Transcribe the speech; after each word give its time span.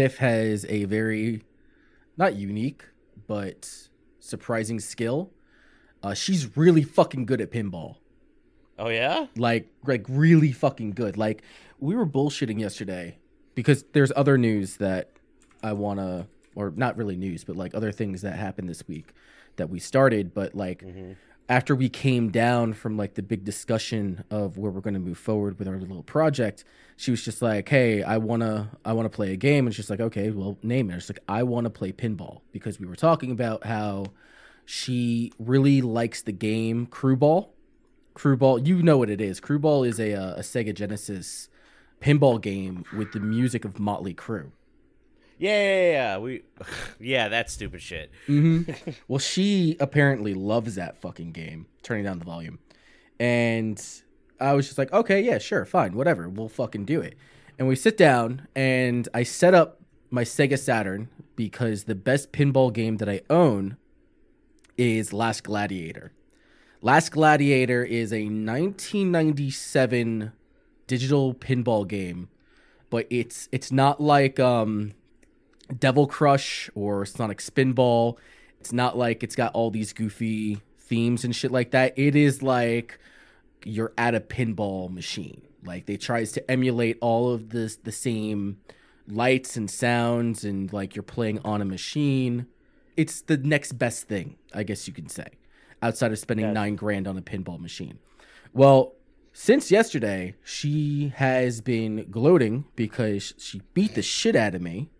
Tiff 0.00 0.16
has 0.16 0.64
a 0.70 0.84
very, 0.84 1.42
not 2.16 2.34
unique, 2.34 2.84
but 3.26 3.88
surprising 4.18 4.80
skill. 4.80 5.30
Uh, 6.02 6.14
she's 6.14 6.56
really 6.56 6.82
fucking 6.82 7.26
good 7.26 7.38
at 7.38 7.50
pinball. 7.50 7.96
Oh 8.78 8.88
yeah? 8.88 9.26
Like, 9.36 9.68
like 9.86 10.06
really 10.08 10.52
fucking 10.52 10.92
good. 10.92 11.18
Like, 11.18 11.42
we 11.80 11.94
were 11.94 12.06
bullshitting 12.06 12.58
yesterday 12.58 13.18
because 13.54 13.84
there's 13.92 14.10
other 14.16 14.38
news 14.38 14.78
that 14.78 15.10
I 15.62 15.74
wanna, 15.74 16.28
or 16.54 16.72
not 16.74 16.96
really 16.96 17.18
news, 17.18 17.44
but 17.44 17.56
like 17.56 17.74
other 17.74 17.92
things 17.92 18.22
that 18.22 18.36
happened 18.38 18.70
this 18.70 18.88
week 18.88 19.12
that 19.56 19.68
we 19.68 19.78
started. 19.80 20.32
But 20.32 20.54
like, 20.54 20.82
after 21.50 21.74
we 21.74 21.88
came 21.88 22.30
down 22.30 22.72
from 22.72 22.96
like 22.96 23.14
the 23.14 23.22
big 23.22 23.44
discussion 23.44 24.22
of 24.30 24.56
where 24.56 24.70
we're 24.70 24.80
going 24.80 24.94
to 24.94 25.00
move 25.00 25.18
forward 25.18 25.58
with 25.58 25.66
our 25.66 25.78
little 25.78 26.04
project 26.04 26.64
she 26.96 27.10
was 27.10 27.24
just 27.24 27.42
like 27.42 27.68
hey 27.68 28.04
i 28.04 28.16
want 28.16 28.40
to 28.40 28.68
i 28.84 28.92
want 28.92 29.04
to 29.04 29.14
play 29.14 29.32
a 29.32 29.36
game. 29.36 29.66
And 29.66 29.74
she's 29.74 29.90
like 29.90 30.00
okay 30.00 30.30
well 30.30 30.56
name 30.62 30.90
it. 30.90 30.94
She's 31.00 31.10
like 31.10 31.24
i 31.28 31.42
want 31.42 31.64
to 31.64 31.70
play 31.70 31.92
pinball 31.92 32.40
because 32.52 32.78
we 32.78 32.86
were 32.86 32.94
talking 32.94 33.32
about 33.32 33.66
how 33.66 34.06
she 34.64 35.32
really 35.38 35.82
likes 35.82 36.22
the 36.22 36.32
game 36.32 36.86
Crüe 36.86 37.18
Ball 37.18 37.52
Crüe 38.14 38.38
Ball 38.38 38.60
you 38.60 38.82
know 38.82 38.96
what 38.96 39.10
it 39.10 39.20
is. 39.20 39.40
Crüe 39.40 39.60
Ball 39.60 39.82
is 39.82 39.98
a, 39.98 40.14
uh, 40.14 40.34
a 40.36 40.40
sega 40.40 40.72
genesis 40.72 41.48
pinball 42.00 42.40
game 42.40 42.84
with 42.96 43.12
the 43.12 43.20
music 43.20 43.64
of 43.64 43.74
Mötley 43.74 44.14
Crüe 44.14 44.52
Yeah, 45.40 45.62
yeah, 45.62 45.92
yeah. 45.92 46.18
We 46.18 46.42
Yeah, 47.00 47.28
that's 47.28 47.52
stupid 47.52 47.80
shit. 47.80 48.10
Mm-hmm. 48.28 48.90
well, 49.08 49.18
she 49.18 49.76
apparently 49.80 50.34
loves 50.34 50.74
that 50.74 51.00
fucking 51.00 51.32
game. 51.32 51.66
Turning 51.82 52.04
down 52.04 52.18
the 52.18 52.26
volume, 52.26 52.58
and 53.18 53.82
I 54.38 54.52
was 54.52 54.66
just 54.66 54.76
like, 54.78 54.92
okay, 54.92 55.22
yeah, 55.22 55.38
sure, 55.38 55.64
fine, 55.64 55.94
whatever, 55.94 56.28
we'll 56.28 56.50
fucking 56.50 56.84
do 56.84 57.00
it. 57.00 57.16
And 57.58 57.66
we 57.66 57.74
sit 57.74 57.96
down, 57.96 58.48
and 58.54 59.08
I 59.14 59.22
set 59.22 59.54
up 59.54 59.80
my 60.10 60.24
Sega 60.24 60.58
Saturn 60.58 61.08
because 61.36 61.84
the 61.84 61.94
best 61.94 62.32
pinball 62.32 62.70
game 62.72 62.98
that 62.98 63.08
I 63.08 63.22
own 63.30 63.78
is 64.76 65.14
Last 65.14 65.44
Gladiator. 65.44 66.12
Last 66.82 67.12
Gladiator 67.12 67.84
is 67.84 68.12
a 68.12 68.24
1997 68.24 70.32
digital 70.86 71.34
pinball 71.34 71.88
game, 71.88 72.28
but 72.90 73.06
it's 73.10 73.48
it's 73.52 73.70
not 73.70 74.00
like 74.00 74.40
um 74.40 74.94
Devil 75.78 76.06
Crush 76.06 76.70
or 76.74 77.04
Sonic 77.06 77.38
Spinball. 77.38 78.16
It's 78.60 78.72
not 78.72 78.96
like 78.96 79.22
it's 79.22 79.36
got 79.36 79.54
all 79.54 79.70
these 79.70 79.92
goofy 79.92 80.60
themes 80.78 81.24
and 81.24 81.34
shit 81.34 81.50
like 81.50 81.70
that. 81.70 81.98
It 81.98 82.16
is 82.16 82.42
like 82.42 82.98
you're 83.64 83.92
at 83.96 84.14
a 84.14 84.20
pinball 84.20 84.92
machine. 84.92 85.42
Like 85.64 85.86
they 85.86 85.96
tries 85.96 86.32
to 86.32 86.50
emulate 86.50 86.98
all 87.00 87.32
of 87.32 87.50
this 87.50 87.76
the 87.76 87.92
same 87.92 88.58
lights 89.06 89.56
and 89.56 89.70
sounds 89.70 90.44
and 90.44 90.72
like 90.72 90.94
you're 90.94 91.02
playing 91.02 91.40
on 91.44 91.60
a 91.60 91.64
machine. 91.64 92.46
It's 92.96 93.22
the 93.22 93.36
next 93.36 93.72
best 93.72 94.08
thing, 94.08 94.36
I 94.52 94.62
guess 94.62 94.86
you 94.86 94.92
can 94.92 95.08
say, 95.08 95.26
outside 95.82 96.12
of 96.12 96.18
spending 96.18 96.46
Yeah. 96.46 96.52
9 96.52 96.76
grand 96.76 97.06
on 97.06 97.16
a 97.16 97.22
pinball 97.22 97.60
machine. 97.60 97.98
Well, 98.52 98.94
since 99.32 99.70
yesterday, 99.70 100.34
she 100.42 101.12
has 101.16 101.60
been 101.60 102.10
gloating 102.10 102.64
because 102.74 103.32
she 103.38 103.62
beat 103.74 103.94
the 103.94 104.02
shit 104.02 104.34
out 104.34 104.54
of 104.54 104.62
me. 104.62 104.90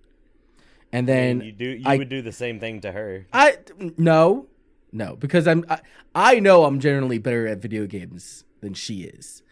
And 0.93 1.07
then 1.07 1.41
you 1.41 1.53
do 1.53 1.65
you 1.67 1.83
I- 1.85 1.97
would 1.97 2.09
do 2.09 2.21
the 2.23 2.33
same 2.33 2.59
thing 2.61 2.81
to 2.81 2.93
her. 2.93 3.27
I 3.33 3.59
no, 3.97 4.47
no, 4.93 5.17
because 5.17 5.47
I'm 5.47 5.65
I, 5.69 5.81
I 6.15 6.41
know 6.41 6.65
I'm 6.65 6.81
generally 6.81 7.19
better 7.19 7.47
at 7.47 7.59
video 7.59 7.87
games 7.87 8.45
than 8.61 8.75
she 8.75 9.03
is, 9.05 9.43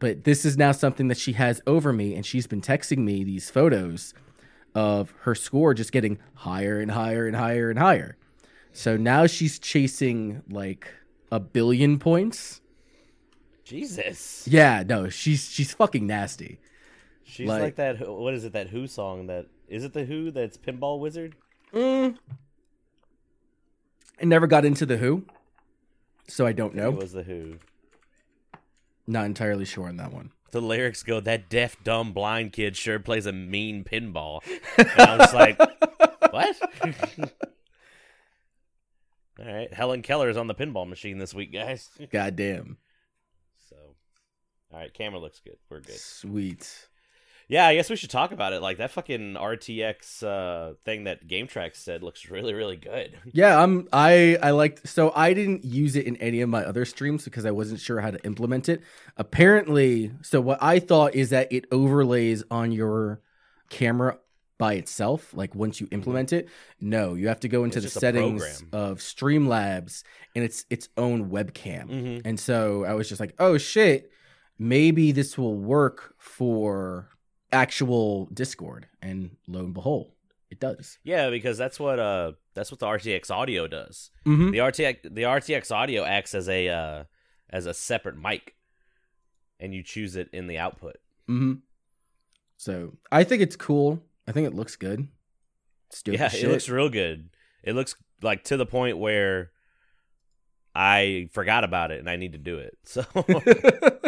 but 0.00 0.24
this 0.24 0.44
is 0.44 0.56
now 0.56 0.72
something 0.72 1.08
that 1.08 1.18
she 1.18 1.32
has 1.34 1.60
over 1.66 1.92
me, 1.92 2.14
and 2.14 2.26
she's 2.26 2.46
been 2.46 2.60
texting 2.60 2.98
me 2.98 3.22
these 3.24 3.48
photos 3.50 4.12
of 4.74 5.12
her 5.20 5.34
score 5.34 5.72
just 5.72 5.92
getting 5.92 6.18
higher 6.34 6.80
and 6.80 6.90
higher 6.90 7.26
and 7.26 7.36
higher 7.36 7.70
and 7.70 7.78
higher. 7.78 8.16
So 8.72 8.96
now 8.96 9.26
she's 9.26 9.58
chasing 9.58 10.42
like 10.50 10.88
a 11.32 11.38
billion 11.40 11.98
points. 11.98 12.60
Jesus. 13.64 14.46
Yeah, 14.50 14.82
no, 14.86 15.08
she's 15.08 15.50
she's 15.50 15.72
fucking 15.74 16.06
nasty. 16.06 16.58
She's 17.24 17.46
Like- 17.48 17.62
like, 17.62 17.76
that 17.76 18.08
what 18.08 18.34
is 18.34 18.44
it 18.44 18.52
that 18.54 18.68
Who 18.68 18.86
song 18.86 19.26
that 19.26 19.46
is 19.68 19.84
it 19.84 19.92
the 19.92 20.04
Who 20.04 20.30
that's 20.30 20.56
Pinball 20.56 20.98
Wizard? 20.98 21.36
Mm. 21.72 22.16
I 24.20 24.24
never 24.24 24.46
got 24.46 24.64
into 24.64 24.84
the 24.86 24.96
Who, 24.96 25.24
so 26.26 26.46
I 26.46 26.52
don't 26.52 26.72
It 26.74 26.76
know. 26.76 26.90
was 26.90 27.12
the 27.12 27.22
Who. 27.22 27.58
Not 29.06 29.26
entirely 29.26 29.64
sure 29.64 29.88
on 29.88 29.96
that 29.98 30.12
one. 30.12 30.32
The 30.50 30.60
lyrics 30.62 31.02
go, 31.02 31.20
"That 31.20 31.48
deaf, 31.48 31.76
dumb, 31.84 32.12
blind 32.12 32.52
kid 32.52 32.76
sure 32.76 32.98
plays 32.98 33.26
a 33.26 33.32
mean 33.32 33.84
pinball." 33.84 34.40
And 34.76 34.88
I 34.98 35.16
was 35.18 35.32
like, 35.34 35.58
"What?" 36.32 36.56
All 39.38 39.44
right, 39.46 39.72
Helen 39.72 40.02
Keller 40.02 40.28
is 40.28 40.36
on 40.36 40.48
the 40.48 40.54
pinball 40.54 40.88
machine 40.88 41.18
this 41.18 41.32
week, 41.32 41.52
guys. 41.52 41.90
Goddamn. 42.10 42.76
So, 43.68 43.76
all 44.72 44.80
right, 44.80 44.92
camera 44.92 45.20
looks 45.20 45.38
good. 45.40 45.58
We're 45.70 45.80
good. 45.80 45.94
Sweet. 45.96 46.88
Yeah, 47.48 47.66
I 47.66 47.74
guess 47.74 47.88
we 47.88 47.96
should 47.96 48.10
talk 48.10 48.30
about 48.32 48.52
it. 48.52 48.60
Like 48.60 48.76
that 48.76 48.90
fucking 48.90 49.34
RTX 49.34 50.22
uh, 50.22 50.74
thing 50.84 51.04
that 51.04 51.26
Game 51.26 51.46
Track 51.46 51.74
said 51.76 52.02
looks 52.02 52.28
really, 52.28 52.52
really 52.52 52.76
good. 52.76 53.18
Yeah, 53.32 53.62
I'm 53.62 53.88
I 53.92 54.36
I 54.42 54.50
liked 54.50 54.86
so 54.86 55.12
I 55.14 55.32
didn't 55.32 55.64
use 55.64 55.96
it 55.96 56.06
in 56.06 56.16
any 56.16 56.40
of 56.42 56.48
my 56.48 56.64
other 56.64 56.84
streams 56.84 57.24
because 57.24 57.46
I 57.46 57.50
wasn't 57.50 57.80
sure 57.80 58.00
how 58.00 58.10
to 58.10 58.22
implement 58.24 58.68
it. 58.68 58.82
Apparently, 59.16 60.12
so 60.22 60.40
what 60.40 60.58
I 60.62 60.78
thought 60.78 61.14
is 61.14 61.30
that 61.30 61.50
it 61.52 61.64
overlays 61.72 62.42
on 62.50 62.72
your 62.72 63.20
camera 63.70 64.18
by 64.58 64.74
itself 64.74 65.32
like 65.34 65.54
once 65.54 65.80
you 65.80 65.86
implement 65.92 66.32
it. 66.32 66.48
No, 66.80 67.14
you 67.14 67.28
have 67.28 67.40
to 67.40 67.48
go 67.48 67.64
into 67.64 67.78
It's 67.78 67.94
the 67.94 68.00
settings 68.00 68.64
of 68.72 68.98
Streamlabs 68.98 70.02
and 70.34 70.44
it's 70.44 70.64
its 70.68 70.88
own 70.96 71.30
webcam. 71.30 71.88
Mhm. 71.88 72.22
And 72.24 72.40
so 72.40 72.84
I 72.84 72.94
was 72.94 73.08
just 73.08 73.20
like, 73.20 73.34
"Oh 73.38 73.56
shit, 73.56 74.10
maybe 74.58 75.12
this 75.12 75.38
will 75.38 75.54
work 75.56 76.14
for 76.18 77.08
actual 77.52 78.26
Discord." 78.26 78.86
And 79.02 79.36
lo 79.46 79.60
and 79.60 79.74
behold, 79.74 80.12
it 80.50 80.60
does. 80.60 80.98
Yeah, 81.04 81.30
because 81.30 81.56
that's 81.58 81.78
what 81.80 81.98
uh 81.98 82.32
that's 82.54 82.70
what 82.70 82.80
the 82.80 82.86
RTX 82.86 83.30
audio 83.30 83.66
does. 83.66 84.10
Mhm. 84.26 84.52
The 84.52 84.58
RTX 84.58 85.02
the 85.14 85.22
RTX 85.22 85.70
audio 85.70 86.04
acts 86.04 86.34
as 86.34 86.48
a 86.48 86.68
uh, 86.68 87.04
as 87.50 87.66
a 87.66 87.74
separate 87.74 88.16
mic, 88.16 88.54
and 89.60 89.74
you 89.74 89.82
choose 89.82 90.16
it 90.16 90.28
in 90.32 90.46
the 90.46 90.58
output. 90.58 90.96
hmm 91.26 91.54
So 92.56 92.96
I 93.12 93.24
think 93.24 93.42
it's 93.42 93.56
cool. 93.56 94.02
I 94.26 94.32
think 94.32 94.46
it 94.46 94.54
looks 94.54 94.76
good. 94.76 95.08
Yeah, 96.18 96.26
it 96.26 96.48
looks 96.50 96.68
real 96.68 96.90
good. 96.90 97.30
It 97.62 97.74
looks 97.74 97.94
like 98.20 98.44
to 98.44 98.56
the 98.58 98.66
point 98.66 98.98
where 98.98 99.50
I 100.74 101.28
forgot 101.32 101.64
about 101.64 101.90
it 101.90 101.98
and 101.98 102.10
I 102.10 102.16
need 102.16 102.32
to 102.32 102.38
do 102.38 102.58
it. 102.58 102.76
So 102.84 103.04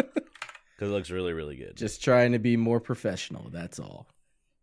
because 0.81 0.91
it 0.91 0.95
looks 0.95 1.11
really 1.11 1.31
really 1.33 1.55
good. 1.55 1.77
Just 1.77 2.03
trying 2.03 2.31
to 2.31 2.39
be 2.39 2.57
more 2.57 2.79
professional. 2.79 3.49
That's 3.51 3.79
all. 3.79 4.07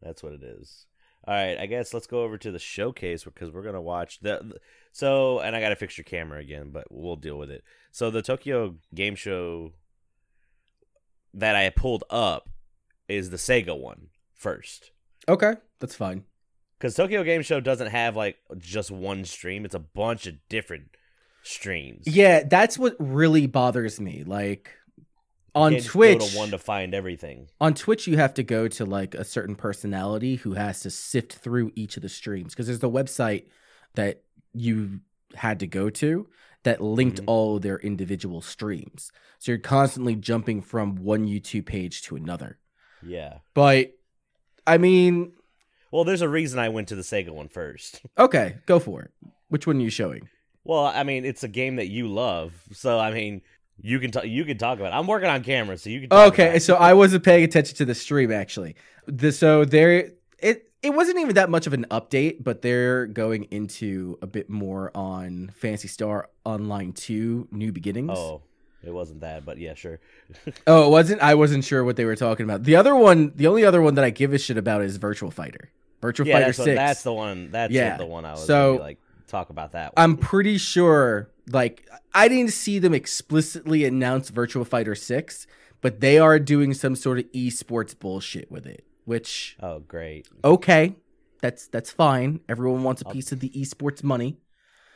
That's 0.02 0.20
what 0.20 0.32
it 0.32 0.42
is. 0.42 0.86
All 1.24 1.34
right, 1.34 1.56
I 1.56 1.66
guess 1.66 1.94
let's 1.94 2.08
go 2.08 2.22
over 2.22 2.36
to 2.38 2.50
the 2.50 2.58
showcase 2.58 3.22
because 3.22 3.52
we're 3.52 3.62
gonna 3.62 3.80
watch 3.80 4.18
the. 4.18 4.58
So, 4.90 5.38
and 5.38 5.54
I 5.54 5.60
gotta 5.60 5.76
fix 5.76 5.96
your 5.96 6.04
camera 6.04 6.40
again, 6.40 6.70
but 6.72 6.86
we'll 6.90 7.14
deal 7.14 7.38
with 7.38 7.52
it. 7.52 7.62
So 7.92 8.10
the 8.10 8.20
Tokyo 8.22 8.74
Game 8.92 9.14
Show 9.14 9.74
that 11.34 11.54
I 11.54 11.70
pulled 11.70 12.02
up 12.10 12.48
is 13.06 13.30
the 13.30 13.36
Sega 13.36 13.78
one 13.78 14.08
first, 14.34 14.90
Okay, 15.28 15.54
that's 15.78 15.94
fine. 15.94 16.24
because 16.78 16.96
Tokyo 16.96 17.22
Game 17.22 17.42
Show 17.42 17.60
doesn't 17.60 17.90
have 17.90 18.16
like 18.16 18.38
just 18.56 18.90
one 18.90 19.24
stream; 19.24 19.64
it's 19.64 19.74
a 19.76 19.78
bunch 19.78 20.26
of 20.26 20.34
different 20.48 20.96
streams. 21.44 22.08
Yeah, 22.08 22.42
that's 22.42 22.76
what 22.76 22.96
really 22.98 23.46
bothers 23.46 24.00
me. 24.00 24.24
Like 24.24 24.70
on 25.58 25.76
Twitch, 25.78 26.18
go 26.20 26.26
to 26.28 26.36
one 26.38 26.50
to 26.50 26.58
find 26.58 26.94
everything. 26.94 27.48
on 27.60 27.74
Twitch, 27.74 28.06
you 28.06 28.16
have 28.16 28.34
to 28.34 28.42
go 28.42 28.68
to 28.68 28.84
like 28.84 29.14
a 29.14 29.24
certain 29.24 29.54
personality 29.56 30.36
who 30.36 30.54
has 30.54 30.80
to 30.80 30.90
sift 30.90 31.34
through 31.34 31.72
each 31.74 31.96
of 31.96 32.02
the 32.02 32.08
streams 32.08 32.54
because 32.54 32.66
there's 32.66 32.78
the 32.80 32.90
website 32.90 33.44
that 33.94 34.22
you 34.54 35.00
had 35.34 35.60
to 35.60 35.66
go 35.66 35.90
to 35.90 36.28
that 36.64 36.80
linked 36.80 37.20
Mhm. 37.20 37.24
all 37.26 37.58
their 37.58 37.78
individual 37.78 38.40
streams. 38.40 39.12
So 39.38 39.52
you're 39.52 39.58
constantly 39.60 40.16
jumping 40.16 40.60
from 40.62 40.96
one 40.96 41.26
YouTube 41.26 41.66
page 41.66 42.02
to 42.02 42.16
another. 42.16 42.58
Yeah. 43.02 43.38
But 43.54 43.92
I 44.66 44.78
mean, 44.78 45.32
Well, 45.90 46.04
there's 46.04 46.20
a 46.20 46.28
reason 46.28 46.58
I 46.58 46.68
went 46.68 46.88
to 46.88 46.94
the 46.96 47.02
Sega 47.02 47.30
one 47.30 47.48
first. 47.48 48.02
okay, 48.18 48.56
go 48.66 48.78
for 48.78 49.02
it. 49.02 49.10
Which 49.48 49.66
one 49.66 49.78
are 49.78 49.80
you 49.82 49.90
showing? 49.90 50.28
Well, 50.64 50.84
I 50.84 51.02
mean, 51.04 51.24
it's 51.24 51.42
a 51.44 51.48
game 51.48 51.76
that 51.76 51.88
you 51.88 52.08
love, 52.08 52.52
so 52.72 52.98
I 52.98 53.10
mean, 53.10 53.40
you 53.80 53.98
can 54.00 54.10
talk. 54.10 54.24
You 54.26 54.44
can 54.44 54.58
talk 54.58 54.78
about. 54.78 54.92
It. 54.92 54.96
I'm 54.96 55.06
working 55.06 55.28
on 55.28 55.42
camera, 55.44 55.76
so 55.78 55.90
you 55.90 56.00
can. 56.00 56.10
Talk 56.10 56.32
Okay, 56.32 56.46
about 56.46 56.56
it. 56.56 56.62
so 56.62 56.76
I 56.76 56.94
wasn't 56.94 57.24
paying 57.24 57.44
attention 57.44 57.76
to 57.76 57.84
the 57.84 57.94
stream 57.94 58.32
actually. 58.32 58.76
The, 59.06 59.32
so 59.32 59.64
there, 59.64 60.10
it 60.38 60.70
it 60.82 60.90
wasn't 60.94 61.18
even 61.18 61.34
that 61.36 61.50
much 61.50 61.66
of 61.66 61.72
an 61.72 61.86
update, 61.90 62.42
but 62.44 62.62
they're 62.62 63.06
going 63.06 63.44
into 63.50 64.18
a 64.22 64.26
bit 64.26 64.48
more 64.50 64.90
on 64.94 65.50
Phantasy 65.56 65.88
Star 65.88 66.28
Online 66.44 66.92
Two: 66.92 67.48
New 67.50 67.72
Beginnings. 67.72 68.10
Oh, 68.14 68.42
It 68.84 68.90
wasn't 68.92 69.20
that, 69.22 69.44
but 69.44 69.58
yeah, 69.58 69.74
sure. 69.74 70.00
Oh, 70.66 70.86
it 70.86 70.90
wasn't. 70.90 71.20
I 71.22 71.34
wasn't 71.34 71.64
sure 71.64 71.82
what 71.84 71.96
they 71.96 72.04
were 72.04 72.16
talking 72.16 72.44
about. 72.44 72.64
The 72.64 72.76
other 72.76 72.94
one, 72.94 73.32
the 73.36 73.46
only 73.46 73.64
other 73.64 73.80
one 73.82 73.94
that 73.94 74.04
I 74.04 74.10
give 74.10 74.32
a 74.32 74.38
shit 74.38 74.56
about 74.58 74.82
is 74.82 74.96
Virtual 74.96 75.30
Fighter. 75.30 75.70
Virtual 76.00 76.26
yeah, 76.28 76.34
Fighter 76.34 76.44
that's, 76.46 76.58
what- 76.58 76.64
Six. 76.66 76.76
that's 76.76 77.02
the 77.02 77.12
one. 77.12 77.50
That's 77.50 77.72
Yeah. 77.72 77.96
the 77.96 78.06
one 78.06 78.24
I 78.24 78.32
was 78.32 78.44
So- 78.46 78.76
like 78.80 78.98
talk 79.26 79.50
about 79.50 79.72
that. 79.72 79.96
One. 79.96 80.04
I'm 80.04 80.16
pretty 80.16 80.58
sure. 80.58 81.28
Like, 81.50 81.88
I 82.14 82.28
didn't 82.28 82.52
see 82.52 82.78
them 82.78 82.94
explicitly 82.94 83.84
announce 83.84 84.30
Virtual 84.30 84.64
Fighter 84.64 84.94
Six, 84.94 85.46
but 85.80 86.00
they 86.00 86.18
are 86.18 86.38
doing 86.38 86.74
some 86.74 86.96
sort 86.96 87.18
of 87.18 87.24
esports 87.32 87.98
bullshit 87.98 88.50
with 88.50 88.66
it. 88.66 88.84
Which 89.04 89.56
oh, 89.60 89.78
great. 89.78 90.28
okay, 90.44 90.94
that's 91.40 91.66
that's 91.68 91.90
fine. 91.90 92.40
Everyone 92.48 92.82
wants 92.82 93.00
a 93.00 93.06
piece 93.06 93.32
of 93.32 93.40
the 93.40 93.48
esports 93.50 94.02
money. 94.02 94.36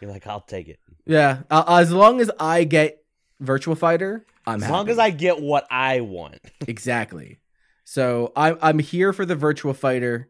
You're 0.00 0.10
like, 0.10 0.26
I'll 0.26 0.40
take 0.40 0.69
it 0.69 0.81
Yeah, 1.06 1.43
uh, 1.50 1.64
as 1.81 1.93
long 1.93 2.20
as 2.20 2.31
I 2.38 2.64
get 2.64 3.02
Virtual 3.40 3.75
Fighter, 3.75 4.26
I'm 4.46 4.56
as 4.56 4.62
happy. 4.64 4.72
long 4.72 4.88
as 4.90 4.99
I 4.99 5.10
get 5.10 5.40
what 5.40 5.66
I 5.70 6.00
want. 6.00 6.40
exactly. 6.69 7.38
So 7.84 8.32
I'm 8.37 8.58
I'm 8.60 8.78
here 8.81 9.12
for 9.12 9.25
the 9.25 9.37
Virtual 9.37 9.72
Fighter. 9.75 10.28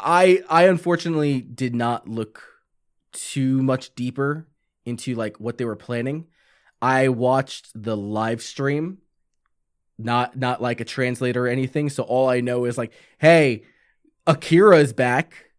I 0.00 0.42
I 0.48 0.64
unfortunately 0.64 1.40
did 1.40 1.74
not 1.74 2.08
look 2.08 2.42
too 3.12 3.62
much 3.62 3.94
deeper 3.94 4.48
into 4.84 5.14
like 5.14 5.38
what 5.40 5.58
they 5.58 5.64
were 5.64 5.76
planning. 5.76 6.26
I 6.82 7.08
watched 7.08 7.70
the 7.74 7.96
live 7.96 8.42
stream, 8.42 8.98
not 9.98 10.36
not 10.36 10.60
like 10.60 10.80
a 10.80 10.84
translator 10.84 11.46
or 11.46 11.48
anything. 11.48 11.88
So 11.90 12.02
all 12.02 12.28
I 12.28 12.40
know 12.40 12.64
is 12.64 12.76
like, 12.76 12.92
hey, 13.18 13.62
Akira 14.26 14.78
is 14.78 14.92
back. 14.92 15.50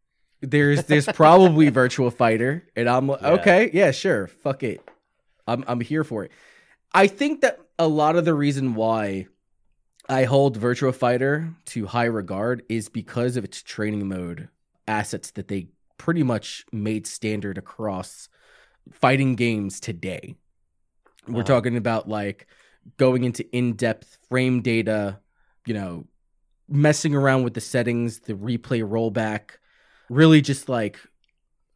There's 0.41 0.83
there's 0.83 1.07
probably 1.07 1.69
Virtual 1.81 2.11
Fighter, 2.11 2.67
and 2.75 2.87
I'm 2.89 3.07
like, 3.07 3.21
Yeah. 3.21 3.29
okay, 3.31 3.69
yeah, 3.73 3.91
sure, 3.91 4.27
fuck 4.27 4.61
it, 4.63 4.81
I'm 5.47 5.63
I'm 5.67 5.79
here 5.81 6.03
for 6.03 6.23
it. 6.25 6.31
I 6.93 7.07
think 7.07 7.41
that 7.41 7.59
a 7.79 7.87
lot 7.87 8.15
of 8.15 8.25
the 8.25 8.33
reason 8.33 8.75
why 8.75 9.27
I 10.07 10.25
hold 10.25 10.59
Virtua 10.59 10.93
Fighter 10.93 11.49
to 11.67 11.87
high 11.87 12.05
regard 12.05 12.63
is 12.69 12.89
because 12.89 13.37
of 13.37 13.43
its 13.43 13.63
training 13.63 14.07
mode 14.07 14.49
assets 14.87 15.31
that 15.31 15.47
they 15.47 15.69
pretty 15.97 16.21
much 16.21 16.65
made 16.71 17.07
standard 17.07 17.57
across 17.57 18.29
fighting 18.91 19.35
games 19.35 19.79
today. 19.79 20.35
We're 21.27 21.43
talking 21.43 21.75
about 21.75 22.07
like 22.07 22.47
going 22.97 23.23
into 23.23 23.43
in-depth 23.55 24.19
frame 24.29 24.61
data, 24.61 25.19
you 25.65 25.73
know, 25.73 26.05
messing 26.69 27.15
around 27.15 27.43
with 27.43 27.55
the 27.55 27.61
settings, 27.61 28.19
the 28.19 28.33
replay 28.33 28.83
rollback, 28.87 29.57
really 30.09 30.41
just 30.41 30.69
like 30.69 30.99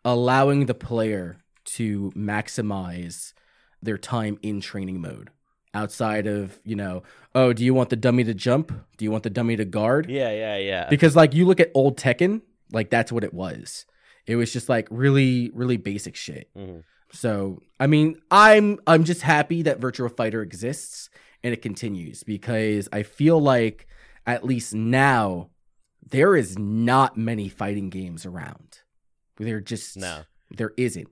allowing 0.06 0.68
the 0.68 0.76
player 0.76 1.38
to 1.66 2.12
maximize 2.16 3.34
their 3.82 3.98
time 3.98 4.38
in 4.42 4.62
training 4.62 5.02
mode 5.02 5.30
outside 5.74 6.28
of, 6.28 6.60
you 6.64 6.76
know, 6.76 7.04
oh, 7.36 7.54
do 7.54 7.64
you 7.64 7.74
want 7.74 7.90
the 7.90 7.96
dummy 7.96 8.24
to 8.24 8.34
jump? 8.34 8.72
Do 8.98 9.06
you 9.06 9.12
want 9.12 9.24
the 9.24 9.30
dummy 9.30 9.56
to 9.56 9.66
guard? 9.66 10.10
Yeah, 10.10 10.32
yeah, 10.32 10.58
yeah. 10.58 10.88
Because 10.90 11.16
like 11.16 11.34
you 11.34 11.46
look 11.46 11.60
at 11.60 11.72
old 11.74 11.98
Tekken, 11.98 12.42
like 12.72 12.90
that's 12.90 13.12
what 13.12 13.24
it 13.24 13.34
was. 13.34 13.86
It 14.26 14.36
was 14.36 14.54
just 14.54 14.70
like 14.70 14.88
really, 14.92 15.50
really 15.54 15.78
basic 15.78 16.16
shit. 16.16 16.50
Mhm. 16.56 16.84
So 17.12 17.62
I 17.80 17.88
mean, 17.88 18.20
I'm 18.32 18.80
I'm 18.88 19.04
just 19.04 19.22
happy 19.22 19.62
that 19.64 19.80
Virtua 19.80 20.16
Fighter 20.16 20.42
exists 20.42 21.10
and 21.44 21.54
it 21.54 21.62
continues 21.62 22.24
because 22.24 22.88
I 22.92 23.04
feel 23.04 23.40
like 23.42 23.88
at 24.28 24.44
least 24.44 24.74
now 24.74 25.50
there 26.08 26.36
is 26.36 26.58
not 26.58 27.18
many 27.18 27.50
fighting 27.50 27.90
games 27.90 28.26
around. 28.26 28.80
There 29.38 29.60
just 29.62 29.96
No. 29.98 30.24
there 30.52 30.74
isn't. 30.78 31.08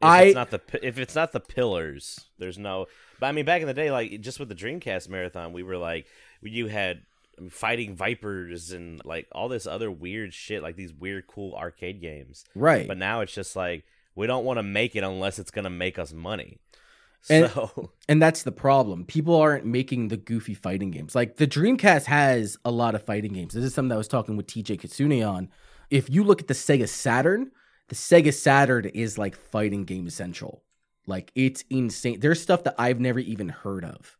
If 0.00 0.04
I- 0.06 0.22
it's 0.24 0.34
not 0.34 0.50
the 0.50 0.60
if 0.82 0.98
it's 0.98 1.14
not 1.14 1.32
the 1.32 1.40
pillars, 1.40 2.28
there's 2.38 2.58
no. 2.58 2.86
But 3.20 3.26
I 3.26 3.32
mean, 3.32 3.44
back 3.44 3.62
in 3.62 3.66
the 3.66 3.74
day, 3.74 3.90
like 3.90 4.20
just 4.20 4.38
with 4.38 4.48
the 4.48 4.54
Dreamcast 4.54 5.08
marathon, 5.08 5.52
we 5.52 5.62
were 5.62 5.76
like, 5.76 6.06
you 6.42 6.66
had 6.68 7.02
fighting 7.50 7.94
vipers 7.94 8.72
and 8.72 9.00
like 9.04 9.26
all 9.32 9.48
this 9.48 9.66
other 9.66 9.90
weird 9.90 10.34
shit, 10.34 10.62
like 10.62 10.76
these 10.76 10.92
weird, 10.92 11.26
cool 11.28 11.54
arcade 11.54 12.00
games. 12.00 12.44
Right. 12.54 12.86
But 12.86 12.98
now 12.98 13.20
it's 13.20 13.32
just 13.34 13.54
like 13.56 13.84
we 14.18 14.26
don't 14.26 14.44
want 14.44 14.58
to 14.58 14.62
make 14.64 14.96
it 14.96 15.04
unless 15.04 15.38
it's 15.38 15.52
gonna 15.52 15.70
make 15.70 15.98
us 15.98 16.12
money. 16.12 16.58
And- 17.30 17.50
So 17.50 17.92
And 18.08 18.20
that's 18.20 18.42
the 18.42 18.52
problem. 18.52 19.04
People 19.04 19.36
aren't 19.36 19.64
making 19.64 20.08
the 20.08 20.16
goofy 20.16 20.54
fighting 20.54 20.90
games. 20.90 21.14
Like 21.14 21.36
the 21.36 21.46
Dreamcast 21.46 22.04
has 22.06 22.56
a 22.64 22.70
lot 22.70 22.94
of 22.94 23.02
fighting 23.04 23.32
games. 23.32 23.54
This 23.54 23.64
is 23.64 23.74
something 23.74 23.90
that 23.90 23.94
I 23.94 23.98
was 23.98 24.08
talking 24.08 24.36
with 24.36 24.46
TJ 24.46 24.80
Kitsune 24.80 25.22
on. 25.22 25.48
If 25.90 26.10
you 26.10 26.24
look 26.24 26.40
at 26.40 26.48
the 26.48 26.54
Sega 26.54 26.88
Saturn, 26.88 27.50
the 27.88 27.94
Sega 27.94 28.34
Saturn 28.34 28.86
is 28.86 29.18
like 29.18 29.36
fighting 29.36 29.84
game 29.84 30.06
essential. 30.06 30.62
Like 31.06 31.30
it's 31.34 31.64
insane. 31.70 32.20
There's 32.20 32.40
stuff 32.42 32.64
that 32.64 32.74
I've 32.78 33.00
never 33.00 33.20
even 33.20 33.48
heard 33.48 33.84
of. 33.84 34.16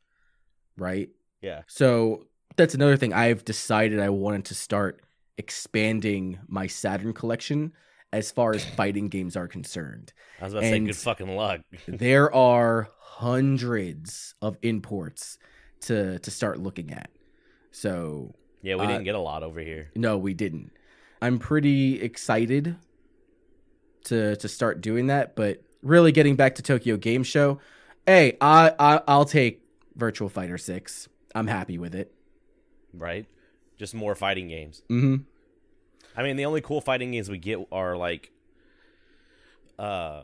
Right? 0.77 1.09
yeah, 1.43 1.63
So 1.67 2.27
that's 2.57 2.75
another 2.75 2.97
thing 2.97 3.13
I've 3.13 3.45
decided 3.45 3.99
I 4.01 4.11
wanted 4.11 4.45
to 4.47 4.55
start 4.55 5.03
expanding 5.39 6.39
my 6.47 6.67
Saturn 6.69 7.13
collection 7.13 7.73
as 8.13 8.31
far 8.31 8.55
as 8.55 8.65
fighting 8.65 9.09
games 9.09 9.37
are 9.37 9.47
concerned 9.49 10.13
I 10.41 10.45
was 10.45 10.55
about 10.55 10.61
to 10.63 10.69
say 10.71 10.79
good 10.81 10.97
fucking 10.97 11.37
luck. 11.37 11.61
there 11.89 12.35
are 12.35 12.89
hundreds 12.99 14.35
of 14.41 14.57
imports 14.63 15.39
to 15.81 16.19
to 16.21 16.31
start 16.31 16.59
looking 16.59 16.93
at. 16.93 17.11
So 17.71 18.35
Yeah, 18.63 18.77
we 18.77 18.83
Uh, 18.83 18.87
didn't 18.89 19.05
get 19.05 19.15
a 19.15 19.21
lot 19.21 19.43
over 19.43 19.61
here. 19.61 19.91
no, 19.95 20.17
we 20.19 20.33
didn't. 20.35 20.71
I'm 21.21 21.39
pretty 21.39 22.01
excited 22.01 22.77
to 24.05 24.37
to 24.37 24.49
start 24.49 24.81
doing 24.81 25.09
that, 25.09 25.37
but 25.37 25.63
really 25.83 26.13
getting 26.13 26.37
back 26.37 26.55
to 26.57 26.63
Tokyo 26.63 26.97
Game 26.97 27.23
Show, 27.23 27.61
hey, 28.07 28.37
I, 28.41 28.73
I 28.79 29.01
I'll 29.07 29.25
take 29.25 29.63
Virtual 29.97 30.29
Fighter 30.29 30.59
6. 30.59 31.09
I'm 31.35 31.47
happy 31.49 31.79
with 31.79 31.95
it. 31.95 32.13
Right? 32.95 33.27
Just 33.77 33.95
more 33.95 34.15
fighting 34.15 34.49
games. 34.49 34.83
Mhm. 34.89 35.25
I 36.19 36.23
mean, 36.25 36.37
the 36.37 36.45
only 36.47 36.61
cool 36.61 36.81
fighting 36.81 37.13
games 37.13 37.31
we 37.31 37.39
get 37.39 37.59
are 37.71 37.97
like, 37.97 38.31
uh, 39.79 40.23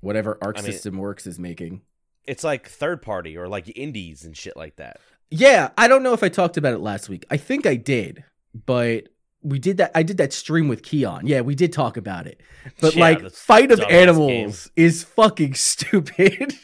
Whatever 0.00 0.36
Arc 0.42 0.58
I 0.58 0.62
mean- 0.62 0.72
System 0.72 0.98
Works 0.98 1.26
is 1.26 1.38
making. 1.38 1.82
it's 2.26 2.42
like 2.44 2.68
third 2.68 3.02
party 3.02 3.36
or 3.36 3.48
like 3.48 3.72
indies 3.76 4.24
and 4.24 4.36
shit 4.36 4.56
like 4.56 4.76
that. 4.76 4.98
Yeah, 5.30 5.70
I 5.78 5.88
don't 5.88 6.02
know 6.02 6.12
if 6.12 6.22
I 6.22 6.28
talked 6.28 6.56
about 6.56 6.74
it 6.74 6.78
last 6.80 7.08
week. 7.08 7.24
I 7.30 7.36
think 7.36 7.66
I 7.66 7.76
did, 7.76 8.22
but 8.66 9.08
we 9.42 9.58
did 9.58 9.78
that. 9.78 9.90
I 9.94 10.02
did 10.02 10.18
that 10.18 10.32
stream 10.32 10.68
with 10.68 10.82
Keon. 10.82 11.26
Yeah, 11.26 11.40
we 11.40 11.54
did 11.54 11.72
talk 11.72 11.96
about 11.96 12.26
it. 12.26 12.40
But 12.80 12.94
Yeah, 12.94 13.00
like, 13.00 13.30
Fight 13.32 13.72
of 13.72 13.80
Animals 13.80 14.66
game. 14.66 14.84
is 14.86 15.02
fucking 15.04 15.54
stupid, 15.72 16.54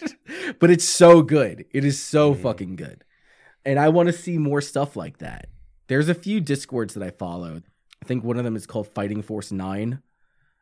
but 0.59 0.71
it's 0.71 0.85
so 0.89 1.23
good. 1.23 1.65
It 1.73 1.85
is 1.85 1.99
so 2.01 2.35
Mhm. 2.35 2.43
fucking 2.43 2.77
good, 2.77 3.05
and 3.65 3.79
I 3.79 3.89
want 3.89 4.09
to 4.09 4.13
see 4.13 4.37
more 4.37 4.61
stuff 4.61 4.97
like 4.97 5.19
that. 5.19 5.49
There's 5.87 6.09
a 6.09 6.15
few 6.15 6.41
discords 6.41 6.93
that 6.95 7.03
I 7.03 7.11
follow. 7.11 7.63
I 8.03 8.07
think 8.07 8.25
one 8.25 8.39
of 8.39 8.45
them 8.45 8.57
is 8.57 8.67
called 8.67 8.89
Fighting 8.89 9.23
Force 9.23 9.51
Nine 9.53 10.03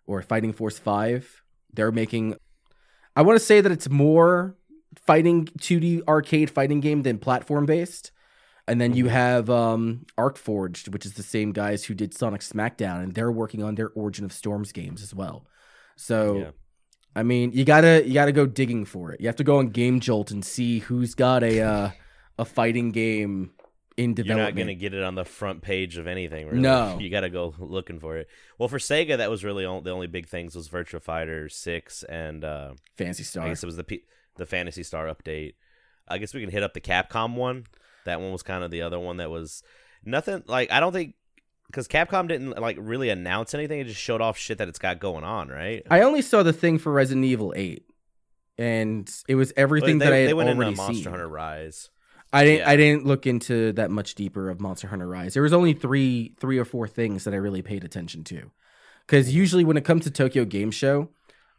or 0.07 0.23
Fighting 0.23 0.53
Force 0.53 0.79
Five. 0.79 1.43
They're 1.73 1.93
making. 1.93 2.37
I 3.15 3.23
want 3.23 3.39
to 3.39 3.45
say 3.45 3.61
that 3.61 3.73
it's 3.73 3.89
more 3.89 4.57
fighting 5.07 5.47
2D 5.59 6.03
arcade 6.09 6.51
fighting 6.51 6.81
game 6.81 7.03
than 7.03 7.19
platform 7.19 7.67
based. 7.67 8.13
And 8.69 8.81
then 8.81 8.95
you 8.95 9.05
Mhm. 9.05 9.11
have 9.11 9.51
um 9.51 10.07
Arcforged, 10.19 10.89
which 10.89 11.07
is 11.07 11.13
the 11.15 11.23
same 11.23 11.53
guys 11.53 11.85
who 11.85 11.95
did 11.95 12.13
Sonic 12.15 12.41
Smackdown, 12.41 13.03
and 13.03 13.15
they're 13.15 13.31
working 13.31 13.63
on 13.63 13.75
their 13.77 13.91
Origin 13.91 14.25
of 14.25 14.33
Storms 14.33 14.73
games 14.73 15.03
as 15.03 15.15
well. 15.15 15.47
So 15.97 16.39
Yeah. 16.39 16.51
I 17.15 17.23
mean, 17.23 17.53
you 17.53 17.65
gotta 17.65 18.03
you 18.07 18.13
gotta 18.15 18.33
go 18.33 18.45
digging 18.47 18.85
for 18.85 19.13
it. 19.13 19.21
You 19.21 19.27
have 19.29 19.37
to 19.37 19.45
go 19.45 19.59
on 19.59 19.69
Game 19.69 20.01
Jolt 20.01 20.31
and 20.31 20.45
see 20.45 20.81
who's 20.81 21.15
got 21.15 21.43
a 21.43 21.61
uh, 21.61 21.91
a 22.39 22.45
fighting 22.45 22.91
game 22.91 23.51
in 23.97 24.15
You're 24.17 24.37
not 24.37 24.55
gonna 24.55 24.75
get 24.75 24.93
it 24.93 25.03
on 25.03 25.15
the 25.15 25.25
front 25.25 25.63
page 25.63 25.97
of 25.97 26.07
anything. 26.07 26.47
Really. 26.47 26.61
No. 26.61 26.99
you 27.01 27.11
got 27.11 27.21
to 27.21 27.31
go 27.31 27.55
looking 27.59 27.99
for 27.99 28.17
it. 28.17 28.29
Well, 28.59 28.69
for 28.69 28.79
Sega, 28.79 29.17
that 29.17 29.31
was 29.31 29.45
really 29.45 29.65
all, 29.65 29.81
the 29.81 29.91
only 29.91 30.07
big 30.07 30.29
things 30.29 30.55
was 30.55 30.69
Virtua 30.69 31.03
Fighter 31.03 31.49
Six 31.49 32.03
and 32.03 32.45
uh, 32.45 32.75
I 33.01 33.13
Star. 33.13 33.49
guess 33.49 33.63
it 33.63 33.67
was 33.67 33.77
the 33.77 33.85
P- 33.85 34.05
the 34.37 34.47
Phantasy 34.47 34.83
Star 34.83 35.07
update. 35.07 35.55
I 36.09 36.19
guess 36.19 36.35
we 36.35 36.41
can 36.41 36.51
hit 36.51 36.63
up 36.63 36.75
the 36.75 36.81
Capcom 36.81 37.35
one. 37.35 37.67
That 38.05 38.21
one 38.21 38.33
was 38.33 38.43
kind 38.43 38.63
of 38.63 38.71
the 38.71 38.83
other 38.83 39.01
one 39.01 39.17
that 39.17 39.31
was 39.31 39.63
nothing 40.05 40.45
like 40.47 40.71
I 40.71 40.79
don't 40.79 40.93
think 40.93 41.15
because 41.67 41.89
Capcom 41.89 42.29
didn't 42.29 42.59
like 42.61 42.77
really 42.79 43.09
announce 43.09 43.55
anything. 43.55 43.81
It 43.81 43.85
just 43.85 44.01
showed 44.01 44.21
off 44.21 44.37
shit 44.37 44.59
that 44.59 44.69
it's 44.69 44.79
got 44.79 45.01
going 45.01 45.25
on, 45.25 45.49
right? 45.49 45.83
I 45.91 46.03
only 46.03 46.23
saw 46.23 46.43
the 46.43 46.53
thing 46.53 46.79
for 46.79 46.93
Resident 46.93 47.25
Evil 47.25 47.53
Eight, 47.57 47.87
and 48.59 49.11
it 49.27 49.35
was 49.35 49.53
everything 49.57 49.99
they, 49.99 50.05
that 50.05 50.13
I 50.13 50.19
had 50.19 50.29
they 50.29 50.35
went 50.35 50.49
already 50.51 50.71
into 50.71 50.83
Monster 50.83 51.03
seen. 51.03 51.11
Hunter 51.11 51.29
Rise. 51.29 51.91
I 52.37 52.45
didn't. 52.45 52.59
Yeah. 52.59 52.71
I 52.71 52.77
didn't 52.77 53.07
look 53.07 53.27
into 53.27 53.73
that 53.73 53.91
much 53.91 54.15
deeper 54.15 54.51
of 54.51 54.61
Monster 54.61 54.89
Hunter 54.89 55.09
Rise. 55.09 55.35
There 55.35 55.43
was 55.43 55.53
only 55.53 55.73
three, 55.73 56.35
three 56.39 56.59
or 56.59 56.65
four 56.65 56.87
things 56.87 57.25
that 57.25 57.35
I 57.35 57.39
really 57.39 57.63
paid 57.63 57.85
attention 57.85 58.25
to, 58.25 58.51
because 59.07 59.35
usually 59.35 59.65
when 59.65 59.77
it 59.77 59.85
comes 59.85 60.05
to 60.05 60.11
Tokyo 60.11 60.45
Game 60.45 60.71
Show, 60.71 61.09